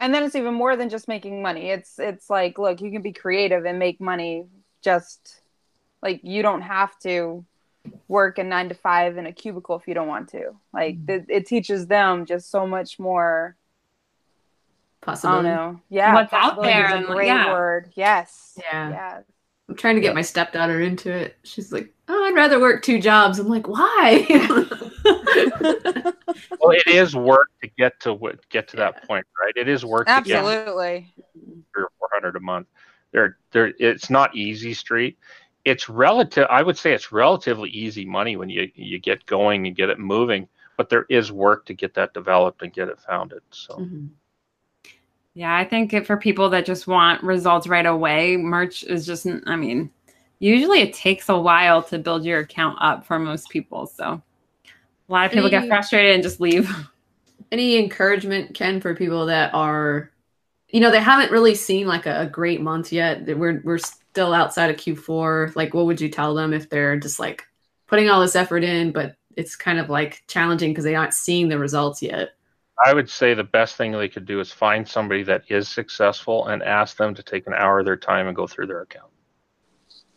and 0.00 0.12
then 0.12 0.22
it's 0.24 0.34
even 0.34 0.54
more 0.54 0.76
than 0.76 0.88
just 0.90 1.06
making 1.08 1.40
money 1.40 1.70
it's 1.70 1.98
it's 2.00 2.28
like 2.28 2.58
look 2.58 2.80
you 2.80 2.90
can 2.90 3.02
be 3.02 3.12
creative 3.12 3.64
and 3.64 3.78
make 3.78 4.00
money 4.00 4.44
just 4.82 5.40
like 6.02 6.20
you 6.24 6.42
don't 6.42 6.62
have 6.62 6.98
to 6.98 7.44
work 8.08 8.38
a 8.38 8.44
nine 8.44 8.68
to 8.68 8.74
five 8.74 9.16
in 9.16 9.26
a 9.26 9.32
cubicle 9.32 9.76
if 9.76 9.88
you 9.88 9.94
don't 9.94 10.08
want 10.08 10.28
to 10.28 10.50
like 10.72 10.96
mm. 10.96 11.06
th- 11.06 11.24
it 11.28 11.46
teaches 11.46 11.86
them 11.86 12.26
just 12.26 12.50
so 12.50 12.66
much 12.66 12.98
more 12.98 13.56
i 15.06 15.14
don't 15.14 15.44
know 15.44 15.80
yeah 15.88 16.14
What's 16.14 16.32
out 16.32 16.56
possibility 16.56 16.72
there 16.72 16.96
is 16.96 17.04
a 17.04 17.06
great 17.06 17.26
yeah. 17.26 17.52
word 17.52 17.90
yes 17.94 18.58
Yeah. 18.62 18.90
yeah 18.90 19.20
I'm 19.68 19.76
trying 19.76 19.94
to 19.94 20.02
get 20.02 20.14
my 20.14 20.22
stepdaughter 20.22 20.82
into 20.82 21.10
it. 21.10 21.36
She's 21.44 21.72
like, 21.72 21.94
"Oh, 22.06 22.24
I'd 22.24 22.34
rather 22.34 22.60
work 22.60 22.82
two 22.82 23.00
jobs." 23.00 23.38
I'm 23.38 23.48
like, 23.48 23.68
"Why?" 23.68 24.26
Well, 26.60 26.70
it 26.70 26.86
is 26.86 27.16
work 27.16 27.50
to 27.62 27.68
get 27.76 27.98
to 28.00 28.14
what- 28.14 28.48
get 28.48 28.68
to 28.68 28.76
that 28.76 29.06
point, 29.06 29.26
right? 29.40 29.52
It 29.56 29.68
is 29.68 29.84
work 29.84 30.06
to 30.06 30.22
get 30.22 30.36
absolutely 30.36 31.12
three 31.72 31.82
or 31.82 31.90
four 31.98 32.08
hundred 32.12 32.36
a 32.36 32.40
month. 32.40 32.68
There, 33.12 33.38
there. 33.50 33.72
It's 33.78 34.10
not 34.10 34.34
easy 34.36 34.72
street. 34.74 35.18
It's 35.64 35.88
relative. 35.88 36.46
I 36.50 36.62
would 36.62 36.76
say 36.76 36.92
it's 36.92 37.12
relatively 37.12 37.70
easy 37.70 38.04
money 38.04 38.36
when 38.36 38.48
you 38.48 38.70
you 38.74 38.98
get 38.98 39.24
going 39.26 39.66
and 39.66 39.76
get 39.76 39.90
it 39.90 39.98
moving. 39.98 40.48
But 40.76 40.88
there 40.88 41.06
is 41.08 41.30
work 41.30 41.66
to 41.66 41.74
get 41.74 41.94
that 41.94 42.14
developed 42.14 42.62
and 42.62 42.72
get 42.72 42.88
it 42.88 42.98
founded. 43.00 43.42
So. 43.50 43.76
Mhm. 43.76 44.08
Yeah, 45.34 45.54
I 45.56 45.64
think 45.64 45.94
it, 45.94 46.06
for 46.06 46.16
people 46.16 46.50
that 46.50 46.66
just 46.66 46.86
want 46.86 47.22
results 47.22 47.66
right 47.66 47.86
away, 47.86 48.36
merch 48.36 48.84
is 48.84 49.06
just, 49.06 49.26
I 49.46 49.56
mean, 49.56 49.90
usually 50.40 50.80
it 50.80 50.92
takes 50.92 51.28
a 51.28 51.38
while 51.38 51.82
to 51.84 51.98
build 51.98 52.24
your 52.24 52.40
account 52.40 52.76
up 52.80 53.06
for 53.06 53.18
most 53.18 53.48
people. 53.48 53.86
So 53.86 54.20
a 55.08 55.12
lot 55.12 55.26
of 55.26 55.32
people 55.32 55.48
get 55.48 55.68
frustrated 55.68 56.14
and 56.14 56.22
just 56.22 56.40
leave. 56.40 56.70
Any 57.52 57.78
encouragement, 57.78 58.54
Ken, 58.54 58.80
for 58.80 58.94
people 58.94 59.26
that 59.26 59.54
are, 59.54 60.10
you 60.68 60.80
know, 60.80 60.90
they 60.90 61.00
haven't 61.00 61.30
really 61.30 61.54
seen 61.54 61.86
like 61.86 62.06
a, 62.06 62.22
a 62.22 62.26
great 62.26 62.60
month 62.60 62.92
yet. 62.92 63.26
We're 63.26 63.60
we're 63.62 63.78
still 64.12 64.34
outside 64.34 64.68
of 64.68 64.76
Q4. 64.76 65.56
Like, 65.56 65.72
what 65.72 65.86
would 65.86 66.00
you 66.00 66.10
tell 66.10 66.34
them 66.34 66.52
if 66.52 66.68
they're 66.68 66.98
just 66.98 67.18
like 67.18 67.44
putting 67.86 68.10
all 68.10 68.20
this 68.20 68.36
effort 68.36 68.62
in, 68.62 68.92
but 68.92 69.16
it's 69.36 69.56
kind 69.56 69.78
of 69.78 69.88
like 69.88 70.22
challenging 70.28 70.70
because 70.70 70.84
they 70.84 70.94
aren't 70.94 71.14
seeing 71.14 71.48
the 71.48 71.58
results 71.58 72.02
yet? 72.02 72.34
I 72.84 72.92
would 72.92 73.08
say 73.08 73.32
the 73.32 73.44
best 73.44 73.76
thing 73.76 73.92
they 73.92 74.08
could 74.08 74.26
do 74.26 74.38
is 74.40 74.52
find 74.52 74.86
somebody 74.86 75.22
that 75.22 75.44
is 75.48 75.66
successful 75.68 76.46
and 76.48 76.62
ask 76.62 76.98
them 76.98 77.14
to 77.14 77.22
take 77.22 77.46
an 77.46 77.54
hour 77.54 77.78
of 77.78 77.86
their 77.86 77.96
time 77.96 78.26
and 78.26 78.36
go 78.36 78.46
through 78.46 78.66
their 78.66 78.82
account. 78.82 79.10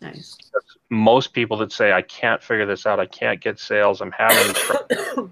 Nice. 0.02 0.36
Most 0.90 1.32
people 1.32 1.56
that 1.58 1.72
say, 1.72 1.94
I 1.94 2.02
can't 2.02 2.44
figure 2.44 2.66
this 2.66 2.86
out, 2.86 3.00
I 3.00 3.06
can't 3.06 3.40
get 3.40 3.60
sales, 3.60 4.02
I'm 4.02 4.12
having 4.12 4.54
trouble. 4.56 5.32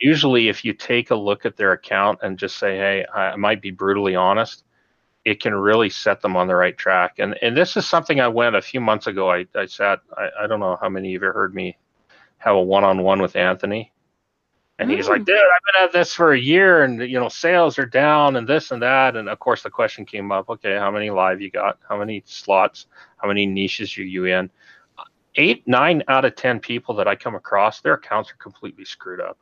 Usually, 0.00 0.48
if 0.48 0.64
you 0.64 0.72
take 0.72 1.10
a 1.10 1.14
look 1.14 1.46
at 1.46 1.56
their 1.56 1.72
account 1.72 2.20
and 2.22 2.38
just 2.38 2.58
say, 2.58 2.76
hey, 2.76 3.06
I 3.14 3.36
might 3.36 3.62
be 3.62 3.70
brutally 3.70 4.16
honest, 4.16 4.64
it 5.24 5.40
can 5.40 5.54
really 5.54 5.90
set 5.90 6.22
them 6.22 6.36
on 6.36 6.48
the 6.48 6.56
right 6.56 6.76
track. 6.76 7.18
And 7.18 7.36
and 7.42 7.56
this 7.56 7.76
is 7.76 7.86
something 7.86 8.20
I 8.20 8.28
went 8.28 8.56
a 8.56 8.62
few 8.62 8.80
months 8.80 9.06
ago. 9.06 9.30
I, 9.30 9.46
I 9.54 9.66
sat, 9.66 10.00
I, 10.16 10.28
I 10.42 10.46
don't 10.46 10.60
know 10.60 10.78
how 10.80 10.88
many 10.88 11.14
of 11.14 11.22
you 11.22 11.28
heard 11.28 11.54
me 11.54 11.76
have 12.38 12.56
a 12.56 12.62
one 12.62 12.84
on 12.84 13.02
one 13.02 13.20
with 13.20 13.36
Anthony. 13.36 13.92
And 14.78 14.90
he's 14.90 15.10
like, 15.10 15.20
mm. 15.20 15.26
dude, 15.26 15.36
I've 15.36 15.74
been 15.74 15.84
at 15.84 15.92
this 15.92 16.14
for 16.14 16.32
a 16.32 16.38
year 16.38 16.84
and 16.84 17.02
you 17.02 17.20
know, 17.20 17.28
sales 17.28 17.78
are 17.78 17.84
down 17.84 18.36
and 18.36 18.48
this 18.48 18.70
and 18.70 18.80
that. 18.80 19.14
And 19.14 19.28
of 19.28 19.38
course 19.38 19.62
the 19.62 19.68
question 19.68 20.06
came 20.06 20.32
up, 20.32 20.48
okay, 20.48 20.78
how 20.78 20.90
many 20.90 21.10
live 21.10 21.42
you 21.42 21.50
got? 21.50 21.78
How 21.86 21.98
many 21.98 22.22
slots? 22.24 22.86
How 23.18 23.28
many 23.28 23.44
niches 23.44 23.98
are 23.98 24.02
you 24.02 24.24
in? 24.24 24.50
Eight, 25.36 25.68
nine 25.68 26.02
out 26.08 26.24
of 26.24 26.34
ten 26.34 26.60
people 26.60 26.94
that 26.94 27.06
I 27.06 27.14
come 27.14 27.34
across, 27.34 27.82
their 27.82 27.94
accounts 27.94 28.30
are 28.30 28.36
completely 28.36 28.86
screwed 28.86 29.20
up. 29.20 29.38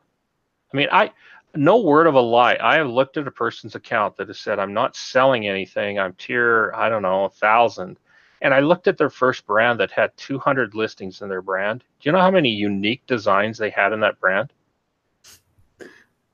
I 0.72 0.76
mean, 0.76 0.88
I 0.90 1.10
no 1.54 1.80
word 1.80 2.06
of 2.06 2.14
a 2.14 2.20
lie. 2.20 2.58
I 2.60 2.76
have 2.76 2.88
looked 2.88 3.16
at 3.16 3.26
a 3.26 3.30
person's 3.30 3.74
account 3.74 4.16
that 4.16 4.28
has 4.28 4.38
said, 4.38 4.58
I'm 4.58 4.74
not 4.74 4.96
selling 4.96 5.48
anything. 5.48 5.98
I'm 5.98 6.12
tier, 6.14 6.72
I 6.76 6.88
don't 6.88 7.02
know, 7.02 7.24
a 7.24 7.30
thousand. 7.30 7.98
And 8.42 8.54
I 8.54 8.60
looked 8.60 8.86
at 8.86 8.98
their 8.98 9.10
first 9.10 9.46
brand 9.46 9.80
that 9.80 9.90
had 9.90 10.16
200 10.16 10.74
listings 10.74 11.22
in 11.22 11.28
their 11.28 11.42
brand. 11.42 11.80
Do 12.00 12.08
you 12.08 12.12
know 12.12 12.20
how 12.20 12.30
many 12.30 12.50
unique 12.50 13.04
designs 13.06 13.58
they 13.58 13.70
had 13.70 13.92
in 13.92 14.00
that 14.00 14.20
brand? 14.20 14.52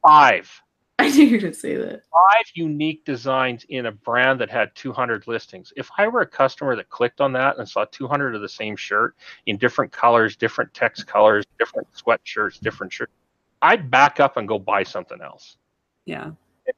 Five. 0.02 0.62
I 0.98 1.08
knew 1.08 1.24
you 1.24 1.36
were 1.36 1.40
gonna 1.40 1.54
say 1.54 1.76
that. 1.76 2.02
Five 2.12 2.44
unique 2.54 3.04
designs 3.04 3.64
in 3.68 3.86
a 3.86 3.92
brand 3.92 4.40
that 4.40 4.50
had 4.50 4.74
200 4.74 5.26
listings. 5.26 5.72
If 5.76 5.88
I 5.96 6.06
were 6.08 6.20
a 6.20 6.26
customer 6.26 6.76
that 6.76 6.90
clicked 6.90 7.20
on 7.20 7.32
that 7.32 7.58
and 7.58 7.68
saw 7.68 7.84
200 7.86 8.34
of 8.34 8.42
the 8.42 8.48
same 8.48 8.76
shirt 8.76 9.16
in 9.46 9.56
different 9.56 9.90
colors, 9.90 10.36
different 10.36 10.72
text 10.74 11.06
colors, 11.06 11.44
different 11.58 11.88
sweatshirts, 11.94 12.60
different 12.60 12.92
shirts, 12.92 13.12
I'd 13.64 13.90
back 13.90 14.20
up 14.20 14.36
and 14.36 14.46
go 14.46 14.58
buy 14.58 14.82
something 14.82 15.22
else. 15.22 15.56
Yeah. 16.04 16.32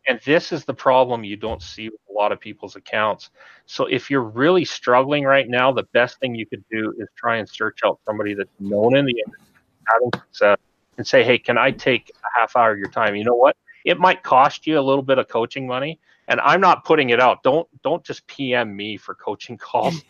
And 0.07 0.21
this 0.25 0.53
is 0.53 0.65
the 0.65 0.75
problem 0.75 1.25
you 1.25 1.37
don't 1.37 1.61
see 1.61 1.89
with 1.89 2.01
a 2.09 2.13
lot 2.13 2.31
of 2.31 2.41
people's 2.41 2.77
accounts. 2.77 3.31
So 3.67 3.87
if 3.87 4.09
you're 4.09 4.23
really 4.23 4.65
struggling 4.65 5.25
right 5.25 5.49
now, 5.49 5.73
the 5.73 5.83
best 5.93 6.21
thing 6.21 6.37
you 6.37 6.47
could 6.47 6.65
do 6.71 6.95
is 6.99 7.09
try 7.17 7.37
and 7.37 7.49
search 7.49 7.81
out 7.85 7.99
somebody 8.07 8.35
that's 8.35 8.51
known 8.61 8.97
in 8.97 9.05
the 9.05 9.17
industry, 9.19 9.53
having 9.89 10.11
success, 10.13 10.59
and 10.97 11.07
say, 11.07 11.25
hey, 11.25 11.39
can 11.39 11.59
I 11.59 11.73
take 11.73 12.13
a 12.25 12.39
half 12.39 12.55
hour 12.55 12.71
of 12.73 12.79
your 12.79 12.91
time? 12.91 13.17
You 13.17 13.25
know 13.25 13.35
what? 13.35 13.57
It 13.85 13.99
might 13.99 14.23
cost 14.23 14.65
you 14.67 14.79
a 14.79 14.81
little 14.81 15.03
bit 15.03 15.19
of 15.19 15.27
coaching 15.27 15.67
money. 15.67 15.99
And 16.29 16.41
I'm 16.41 16.61
not 16.61 16.85
putting 16.85 17.11
it 17.11 17.21
out. 17.21 17.43
Don't 17.43 17.69
don't 17.83 18.05
just 18.05 18.27
PM 18.29 18.75
me 18.75 18.97
for 18.97 19.15
coaching 19.15 19.57
calls. 19.59 20.03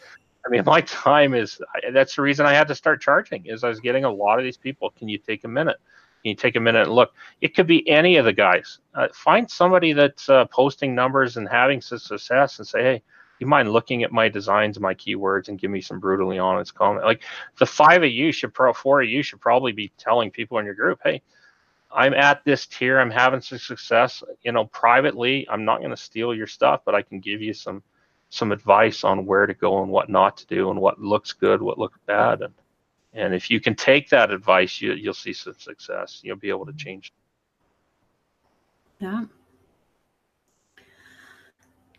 I 0.46 0.50
mean, 0.50 0.62
my 0.64 0.82
time 0.82 1.34
is 1.34 1.58
that's 1.92 2.16
the 2.16 2.22
reason 2.22 2.44
I 2.44 2.52
had 2.52 2.68
to 2.68 2.74
start 2.74 3.00
charging 3.00 3.46
is 3.46 3.64
I 3.64 3.68
was 3.68 3.80
getting 3.80 4.04
a 4.04 4.10
lot 4.10 4.38
of 4.38 4.44
these 4.44 4.56
people. 4.58 4.90
Can 4.90 5.08
you 5.08 5.18
take 5.18 5.44
a 5.44 5.48
minute? 5.48 5.76
You 6.26 6.34
take 6.34 6.56
a 6.56 6.60
minute 6.60 6.86
and 6.86 6.92
look? 6.94 7.12
It 7.40 7.54
could 7.54 7.66
be 7.66 7.88
any 7.88 8.16
of 8.16 8.24
the 8.24 8.32
guys. 8.32 8.78
Uh, 8.94 9.08
find 9.12 9.50
somebody 9.50 9.92
that's 9.92 10.28
uh, 10.28 10.44
posting 10.46 10.94
numbers 10.94 11.36
and 11.36 11.48
having 11.48 11.80
some 11.80 11.98
success 11.98 12.58
and 12.58 12.66
say, 12.66 12.82
hey, 12.82 13.02
you 13.38 13.46
mind 13.46 13.72
looking 13.72 14.02
at 14.02 14.12
my 14.12 14.28
designs, 14.28 14.80
my 14.80 14.94
keywords, 14.94 15.48
and 15.48 15.58
give 15.58 15.70
me 15.70 15.80
some 15.80 16.00
brutally 16.00 16.38
honest 16.38 16.74
comment? 16.74 17.04
Like 17.04 17.22
the 17.58 17.66
five 17.66 18.02
of 18.02 18.10
you 18.10 18.32
should, 18.32 18.54
pro 18.54 18.72
four 18.72 19.02
of 19.02 19.08
you 19.08 19.22
should 19.22 19.40
probably 19.40 19.72
be 19.72 19.92
telling 19.98 20.30
people 20.30 20.58
in 20.58 20.64
your 20.64 20.74
group, 20.74 21.00
hey, 21.04 21.22
I'm 21.92 22.14
at 22.14 22.44
this 22.44 22.66
tier. 22.66 22.98
I'm 22.98 23.10
having 23.10 23.40
some 23.40 23.58
success. 23.58 24.22
You 24.42 24.52
know, 24.52 24.66
privately, 24.66 25.46
I'm 25.48 25.64
not 25.64 25.78
going 25.78 25.90
to 25.90 25.96
steal 25.96 26.34
your 26.34 26.46
stuff, 26.46 26.82
but 26.84 26.94
I 26.94 27.02
can 27.02 27.20
give 27.20 27.42
you 27.42 27.52
some 27.52 27.82
some 28.28 28.50
advice 28.50 29.04
on 29.04 29.24
where 29.24 29.46
to 29.46 29.54
go 29.54 29.82
and 29.82 29.90
what 29.90 30.08
not 30.08 30.36
to 30.36 30.46
do 30.46 30.70
and 30.70 30.80
what 30.80 31.00
looks 31.00 31.32
good, 31.32 31.62
what 31.62 31.78
looks 31.78 31.98
bad, 32.06 32.42
and 32.42 32.52
and 33.16 33.34
if 33.34 33.50
you 33.50 33.60
can 33.60 33.74
take 33.74 34.10
that 34.10 34.30
advice, 34.30 34.80
you 34.80 34.92
you'll 34.92 35.14
see 35.14 35.32
some 35.32 35.54
success. 35.58 36.20
You'll 36.22 36.36
be 36.36 36.50
able 36.50 36.66
to 36.66 36.72
change. 36.74 37.12
Yeah. 39.00 39.24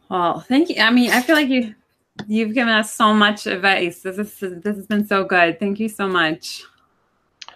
Well, 0.10 0.40
thank 0.42 0.70
you. 0.70 0.76
I 0.80 0.92
mean, 0.92 1.12
I 1.12 1.22
feel 1.22 1.36
like 1.36 1.50
you 1.50 1.76
you've 2.28 2.54
given 2.54 2.74
us 2.74 2.94
so 2.94 3.14
much 3.14 3.48
advice. 3.48 4.02
This 4.02 4.18
is 4.18 4.40
this 4.40 4.76
has 4.76 4.86
been 4.86 5.08
so 5.08 5.24
good. 5.24 5.60
Thank 5.60 5.80
you 5.80 5.90
so 5.90 6.08
much. 6.08 6.64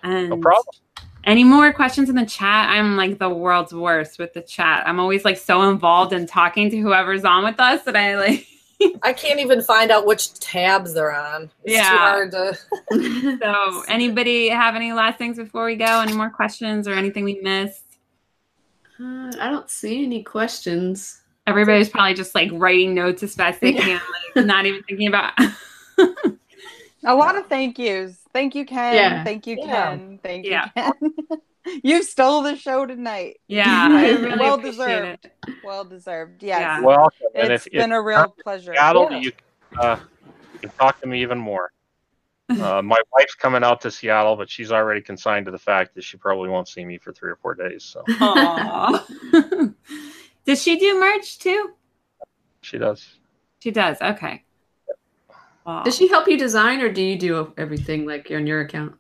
And 0.04 0.30
No 0.30 0.38
problem. 0.38 0.76
Any 1.24 1.44
more 1.44 1.72
questions 1.72 2.10
in 2.10 2.16
the 2.16 2.26
chat? 2.26 2.70
I'm 2.70 2.98
like 2.98 3.20
the 3.20 3.30
world's 3.30 3.74
worst 3.74 4.18
with 4.18 4.34
the 4.34 4.42
chat. 4.42 4.88
I'm 4.88 5.00
always 5.00 5.24
like 5.24 5.38
so 5.38 5.70
involved 5.70 6.14
in 6.14 6.26
talking 6.26 6.72
to 6.72 6.78
whoever's 6.78 7.24
on 7.24 7.44
with 7.44 7.60
us 7.60 7.84
that 7.84 7.96
I 7.96 8.18
like. 8.18 8.48
I 9.04 9.14
can't 9.14 9.40
even 9.40 9.62
find 9.62 9.92
out 9.92 10.06
which 10.06 10.34
tabs 10.40 10.94
they're 10.94 11.14
on. 11.16 11.50
It's 11.64 11.76
Yeah. 11.76 11.90
too 11.90 11.98
hard 11.98 12.32
to. 12.32 12.58
So, 13.42 13.84
anybody 13.88 14.50
have 14.50 14.76
any 14.76 14.94
last 14.94 15.18
things 15.18 15.38
before 15.38 15.66
we 15.66 15.76
go? 15.76 15.86
Any 16.02 16.14
more 16.14 16.30
questions 16.30 16.88
or 16.88 16.94
anything 16.94 17.24
we 17.24 17.40
missed? 17.42 17.84
Uh, 19.00 19.32
I 19.40 19.50
don't 19.50 19.70
see 19.70 20.04
any 20.04 20.22
questions. 20.24 21.22
Everybody's 21.48 21.90
probably 21.90 22.14
just 22.14 22.36
like 22.36 22.50
writing 22.54 22.94
notes 22.94 23.24
as 23.24 23.34
fast 23.34 23.56
as 23.56 23.60
they 23.62 23.74
can, 23.74 24.00
like 24.36 24.46
not 24.46 24.66
even 24.66 24.84
thinking 24.84 25.08
about. 25.08 25.34
A 27.04 27.16
lot 27.16 27.36
of 27.36 27.48
thank 27.48 27.80
yous. 27.80 28.16
Thank 28.32 28.54
you, 28.54 28.64
Ken. 28.64 28.94
Yeah. 28.96 29.24
Thank 29.24 29.48
you, 29.48 29.58
Yeah. 29.60 29.66
Ken. 29.90 30.20
Thank 30.22 30.46
Yeah. 30.46 30.70
you, 30.76 30.84
Ken. 31.30 31.42
you 31.84 32.04
stole 32.04 32.42
the 32.44 32.56
show 32.56 32.86
tonight. 32.86 33.40
yeah, 33.48 33.88
I 33.92 34.10
really 34.20 34.38
Well 34.40 34.58
deserved. 34.58 35.26
it. 35.26 35.54
Well 35.64 35.84
deserved. 35.84 36.42
Yes. 36.44 36.60
Yeah. 36.62 36.82
Welcome. 36.82 37.28
and 37.36 37.52
It's 37.54 37.68
if, 37.68 37.74
been 37.74 37.92
if 37.92 37.96
a 37.98 38.02
real 38.02 38.36
pleasure. 38.44 38.74
Seattle, 38.74 39.08
Yeah. 39.12 39.18
you, 39.20 39.32
uh, 39.80 40.00
you 40.54 40.60
can 40.60 40.70
talk 40.72 41.00
to 41.02 41.08
me 41.08 41.22
even 41.22 41.38
more. 41.38 41.72
Uh, 42.52 42.82
my 42.82 42.98
wife's 43.14 43.34
coming 43.34 43.64
out 43.64 43.80
to 43.80 43.90
Seattle, 43.90 44.36
but 44.36 44.50
she's 44.50 44.74
already 44.74 45.00
consigned 45.00 45.46
to 45.46 45.52
the 45.54 45.58
fact 45.58 45.96
that 45.96 46.04
she 46.04 46.18
probably 46.18 46.50
won't 46.50 46.68
see 46.68 46.84
me 46.84 46.98
for 46.98 47.14
three 47.14 47.32
or 47.32 47.38
four 47.38 47.56
days. 47.56 47.82
So 47.82 48.04
Aw. 48.20 49.06
Does 50.46 50.62
she 50.62 50.78
do 50.78 51.00
merch 51.00 51.40
too? 51.40 51.72
she 52.60 52.78
does. 52.78 53.08
She 53.60 53.72
does. 53.72 54.02
Okay. 54.02 54.44
Aw. 55.66 55.84
Does 55.84 55.96
she 55.96 56.10
help 56.10 56.28
you 56.28 56.38
design, 56.38 56.82
or 56.82 56.92
do 56.92 57.02
you 57.02 57.18
do 57.18 57.54
everything 57.58 58.06
like 58.06 58.30
on 58.32 58.46
your 58.46 58.60
account? 58.60 58.96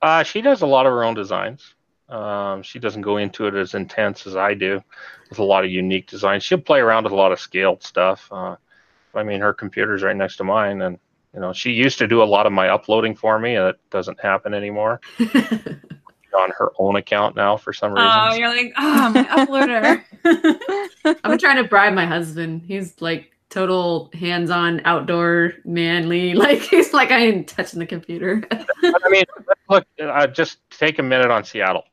Uh, 0.00 0.22
she 0.22 0.40
does 0.40 0.62
a 0.62 0.66
lot 0.66 0.86
of 0.86 0.92
her 0.92 1.02
own 1.02 1.14
designs. 1.14 1.74
Um, 2.08 2.62
she 2.62 2.78
doesn't 2.78 3.02
go 3.02 3.16
into 3.16 3.46
it 3.46 3.54
as 3.54 3.74
intense 3.74 4.26
as 4.26 4.36
I 4.36 4.54
do 4.54 4.82
with 5.30 5.38
a 5.38 5.44
lot 5.44 5.64
of 5.64 5.70
unique 5.70 6.06
designs. 6.06 6.44
She'll 6.44 6.58
play 6.58 6.80
around 6.80 7.04
with 7.04 7.12
a 7.12 7.16
lot 7.16 7.32
of 7.32 7.40
scaled 7.40 7.82
stuff. 7.82 8.28
Uh, 8.30 8.56
I 9.14 9.22
mean, 9.22 9.40
her 9.40 9.54
computer's 9.54 10.02
right 10.02 10.16
next 10.16 10.36
to 10.36 10.44
mine, 10.44 10.82
and 10.82 10.98
you 11.32 11.40
know, 11.40 11.52
she 11.52 11.72
used 11.72 11.98
to 11.98 12.06
do 12.06 12.22
a 12.22 12.24
lot 12.24 12.46
of 12.46 12.52
my 12.52 12.68
uploading 12.68 13.14
for 13.16 13.38
me. 13.38 13.56
and 13.56 13.66
That 13.66 13.90
doesn't 13.90 14.20
happen 14.20 14.54
anymore 14.54 15.00
on 15.20 16.50
her 16.58 16.72
own 16.78 16.96
account 16.96 17.36
now 17.36 17.56
for 17.56 17.72
some 17.72 17.92
reason. 17.92 18.10
Oh, 18.12 18.34
you're 18.34 18.48
like, 18.48 18.72
oh, 18.76 19.10
my 19.10 19.24
uploader. 19.24 21.18
I'm 21.24 21.38
trying 21.38 21.62
to 21.62 21.68
bribe 21.68 21.94
my 21.94 22.06
husband. 22.06 22.62
He's 22.66 23.00
like 23.00 23.30
total 23.50 24.10
hands-on, 24.12 24.82
outdoor, 24.84 25.54
manly. 25.64 26.34
Like 26.44 26.60
he's 26.60 26.92
like 26.92 27.10
I 27.10 27.18
ain't 27.20 27.48
touching 27.48 27.78
the 27.78 27.86
computer. 27.86 28.42
I 28.50 29.08
mean, 29.08 29.24
look, 29.70 29.86
uh, 30.02 30.26
just 30.26 30.58
take 30.70 30.98
a 30.98 31.02
minute 31.02 31.30
on 31.30 31.44
Seattle. 31.44 31.84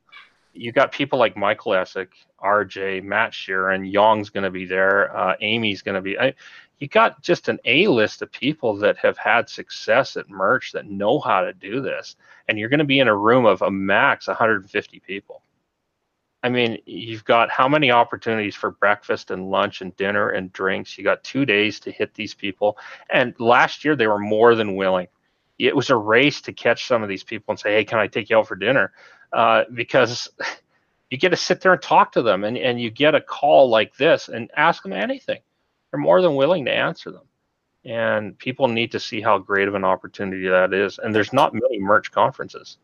You 0.54 0.72
got 0.72 0.92
people 0.92 1.18
like 1.18 1.38
Michael 1.38 1.74
Essek, 1.74 2.10
RJ, 2.44 3.04
Matt 3.04 3.32
Sheeran, 3.32 3.90
Young's 3.90 4.30
going 4.30 4.44
to 4.44 4.52
be 4.52 4.66
there, 4.66 5.16
uh, 5.16 5.36
Amy's 5.42 5.82
going 5.82 5.96
to 5.96 6.02
be. 6.02 6.20
I, 6.20 6.34
you 6.80 6.88
got 6.88 7.22
just 7.22 7.48
an 7.48 7.60
A 7.66 7.88
list 7.88 8.22
of 8.22 8.32
people 8.32 8.76
that 8.78 8.98
have 8.98 9.18
had 9.18 9.48
success 9.48 10.18
at 10.18 10.30
merch 10.30 10.72
that 10.72 10.90
know 10.90 11.20
how 11.20 11.42
to 11.42 11.54
do 11.54 11.80
this, 11.80 12.16
and 12.48 12.58
you're 12.58 12.70
going 12.70 12.80
to 12.80 12.86
be 12.86 13.00
in 13.00 13.08
a 13.08 13.16
room 13.16 13.46
of 13.46 13.62
a 13.62 13.72
max 13.72 14.28
150 14.28 15.00
people. 15.02 15.44
I 16.44 16.50
mean, 16.50 16.80
you've 16.88 17.24
got 17.24 17.52
how 17.52 17.68
many 17.68 17.92
opportunities 17.92 18.56
for 18.56 18.72
breakfast 18.72 19.30
and 19.30 19.52
lunch 19.52 19.82
and 19.82 19.96
dinner 19.96 20.30
and 20.30 20.52
drinks? 20.52 20.98
You 20.98 21.04
got 21.04 21.24
two 21.24 21.46
days 21.46 21.80
to 21.82 21.92
hit 21.92 22.16
these 22.16 22.34
people, 22.34 22.78
and 23.12 23.40
last 23.40 23.86
year 23.86 23.96
they 23.96 24.08
were 24.08 24.20
more 24.20 24.56
than 24.56 24.76
willing 24.76 25.08
it 25.60 25.76
was 25.76 25.90
a 25.90 25.96
race 25.96 26.42
to 26.42 26.54
catch 26.54 26.88
some 26.88 27.04
of 27.04 27.10
these 27.10 27.24
people 27.24 27.52
and 27.52 27.60
say, 27.60 27.74
"Hey, 27.74 27.84
can 27.86 28.00
I 28.00 28.08
take 28.08 28.30
you 28.30 28.38
out 28.38 28.48
for 28.48 28.56
dinner?" 28.56 28.92
Uh, 29.34 29.64
because 29.74 30.30
you 31.10 31.18
get 31.18 31.30
to 31.30 31.38
sit 31.38 31.62
there 31.62 31.74
and 31.74 31.82
talk 31.82 32.12
to 32.14 32.22
them, 32.22 32.44
and 32.44 32.58
and 32.58 32.82
you 32.82 32.90
get 32.92 33.16
a 33.16 33.22
call 33.22 33.70
like 33.70 33.96
this 33.98 34.30
and 34.30 34.50
ask 34.58 34.84
them 34.84 34.94
anything. 34.94 35.40
They're 35.92 36.00
more 36.00 36.22
than 36.22 36.36
willing 36.36 36.66
to 36.66 36.74
answer 36.74 37.12
them. 37.12 37.24
and 37.86 38.38
people 38.38 38.68
need 38.68 38.92
to 38.92 39.00
see 39.00 39.22
how 39.22 39.38
great 39.40 39.68
of 39.68 39.76
an 39.76 39.84
opportunity 39.84 40.48
that 40.48 40.74
is. 40.74 41.00
And 41.00 41.14
there's 41.16 41.34
not 41.34 41.54
many 41.54 41.80
merch 41.80 42.12
conferences. 42.12 42.78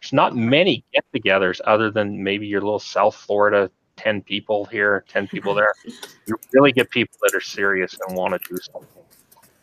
There's 0.00 0.12
not 0.12 0.36
many 0.36 0.84
get-togethers 0.92 1.60
other 1.64 1.90
than 1.90 2.22
maybe 2.22 2.46
your 2.46 2.60
little 2.60 2.78
South 2.78 3.14
Florida 3.14 3.70
10 3.96 4.22
people 4.22 4.64
here, 4.66 5.04
10 5.08 5.28
people 5.28 5.54
there. 5.54 5.72
you 6.26 6.36
really 6.52 6.72
get 6.72 6.90
people 6.90 7.16
that 7.22 7.34
are 7.34 7.40
serious 7.40 7.96
and 8.06 8.16
want 8.16 8.34
to 8.34 8.40
do 8.48 8.58
something. 8.72 9.04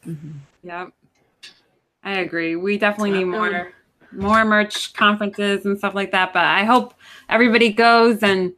Mm-hmm. 0.07 0.31
Yep. 0.64 0.90
I 2.04 2.20
agree. 2.20 2.56
We 2.56 2.78
definitely 2.78 3.12
need 3.12 3.26
more 3.26 3.74
more 4.12 4.44
merch 4.44 4.94
conferences 4.94 5.66
and 5.66 5.78
stuff 5.78 5.94
like 5.94 6.12
that. 6.12 6.34
But 6.34 6.46
I 6.46 6.64
hope 6.64 6.94
everybody 7.30 7.72
goes 7.72 8.24
and 8.24 8.54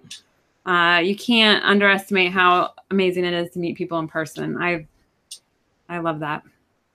uh, 0.65 1.01
you 1.03 1.15
can't 1.15 1.63
underestimate 1.63 2.31
how 2.31 2.73
amazing 2.91 3.25
it 3.25 3.33
is 3.33 3.51
to 3.51 3.59
meet 3.59 3.75
people 3.75 3.99
in 3.99 4.07
person. 4.07 4.57
I 4.57 4.85
I 5.89 5.99
love 5.99 6.19
that. 6.19 6.43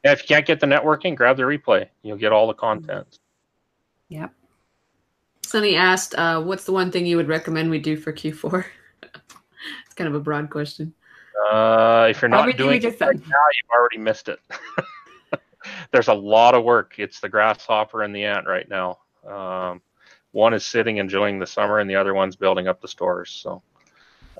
Yeah, 0.05 0.12
if 0.12 0.23
you 0.23 0.28
can't 0.28 0.47
get 0.47 0.60
the 0.60 0.66
networking, 0.66 1.16
grab 1.16 1.36
the 1.36 1.43
replay. 1.43 1.89
You'll 2.02 2.16
get 2.16 2.32
all 2.32 2.47
the 2.47 2.55
content. 2.55 3.18
Yep. 4.09 4.32
Sunny 5.43 5.77
asked, 5.77 6.14
uh, 6.14 6.40
"What's 6.40 6.64
the 6.64 6.73
one 6.73 6.90
thing 6.90 7.06
you 7.06 7.16
would 7.16 7.28
recommend 7.28 7.70
we 7.70 7.78
do 7.78 7.97
for 7.97 8.12
Q4?" 8.12 8.64
it's 9.02 9.94
kind 9.97 10.09
of 10.09 10.14
a 10.14 10.20
broad 10.20 10.48
question. 10.48 10.94
Uh, 11.51 12.06
if 12.10 12.23
you're 12.23 12.28
not 12.28 12.40
Everything 12.40 12.66
doing 12.66 12.82
it 12.82 13.01
right 13.01 13.18
now, 13.28 13.44
you've 13.55 13.70
already 13.74 13.98
missed 13.98 14.28
it. 14.28 14.40
There's 15.93 16.09
a 16.09 16.14
lot 16.14 16.55
of 16.55 16.64
work. 16.64 16.94
It's 16.98 17.20
the 17.20 17.28
grasshopper 17.28 18.02
and 18.02 18.14
the 18.14 18.24
ant 18.24 18.47
right 18.47 18.68
now. 18.68 18.98
Um, 19.26 19.82
one 20.32 20.55
is 20.55 20.64
sitting 20.64 20.98
enjoying 20.98 21.38
the 21.38 21.47
summer, 21.47 21.78
and 21.78 21.88
the 21.88 21.97
other 21.97 22.14
one's 22.14 22.36
building 22.36 22.68
up 22.68 22.80
the 22.80 22.88
stores. 22.88 23.30
So 23.30 23.62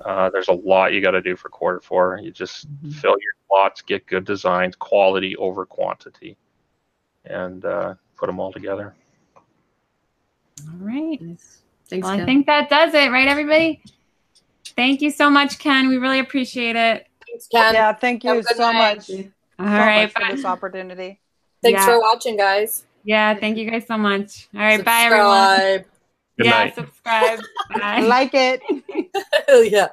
uh, 0.03 0.29
there's 0.29 0.47
a 0.47 0.53
lot 0.53 0.93
you 0.93 1.01
got 1.01 1.11
to 1.11 1.21
do 1.21 1.35
for 1.35 1.49
quarter 1.49 1.79
four. 1.79 2.19
You 2.21 2.31
just 2.31 2.67
mm-hmm. 2.67 2.91
fill 2.91 3.15
your 3.19 3.33
slots, 3.47 3.81
get 3.81 4.05
good 4.05 4.25
designs, 4.25 4.75
quality 4.75 5.35
over 5.37 5.65
quantity, 5.65 6.37
and 7.25 7.65
uh, 7.65 7.95
put 8.15 8.27
them 8.27 8.39
all 8.39 8.51
together. 8.51 8.93
All 10.67 10.77
right. 10.79 11.19
Thanks. 11.19 11.61
Well, 11.91 12.01
Ken. 12.01 12.21
I 12.21 12.25
think 12.25 12.45
that 12.47 12.69
does 12.69 12.93
it, 12.93 13.11
right, 13.11 13.27
everybody? 13.27 13.81
Thank 14.75 15.01
you 15.01 15.09
so 15.09 15.29
much, 15.29 15.59
Ken. 15.59 15.87
We 15.87 15.97
really 15.97 16.19
appreciate 16.19 16.75
it. 16.75 17.07
Thanks, 17.27 17.47
Ken. 17.47 17.73
Yeah, 17.73 17.93
thank 17.93 18.23
you 18.23 18.43
so 18.43 18.71
night. 18.71 18.97
much. 18.97 19.27
All 19.59 19.65
so 19.65 19.71
right, 19.71 20.03
much 20.03 20.27
for 20.27 20.35
this 20.35 20.45
opportunity. 20.45 21.19
Thanks 21.63 21.79
yeah. 21.79 21.85
for 21.85 21.99
watching, 21.99 22.37
guys. 22.37 22.85
Yeah, 23.03 23.33
thank 23.35 23.57
you 23.57 23.69
guys 23.69 23.87
so 23.87 23.97
much. 23.97 24.47
All 24.53 24.61
right, 24.61 24.77
subscribe. 24.77 25.09
bye 25.09 25.15
everyone. 25.15 25.85
Good 26.37 26.45
yeah, 26.45 26.51
night. 26.51 26.75
subscribe. 26.75 27.39
like 28.07 28.31
it. 28.33 28.61
Hell 29.47 29.63
yeah. 29.63 29.87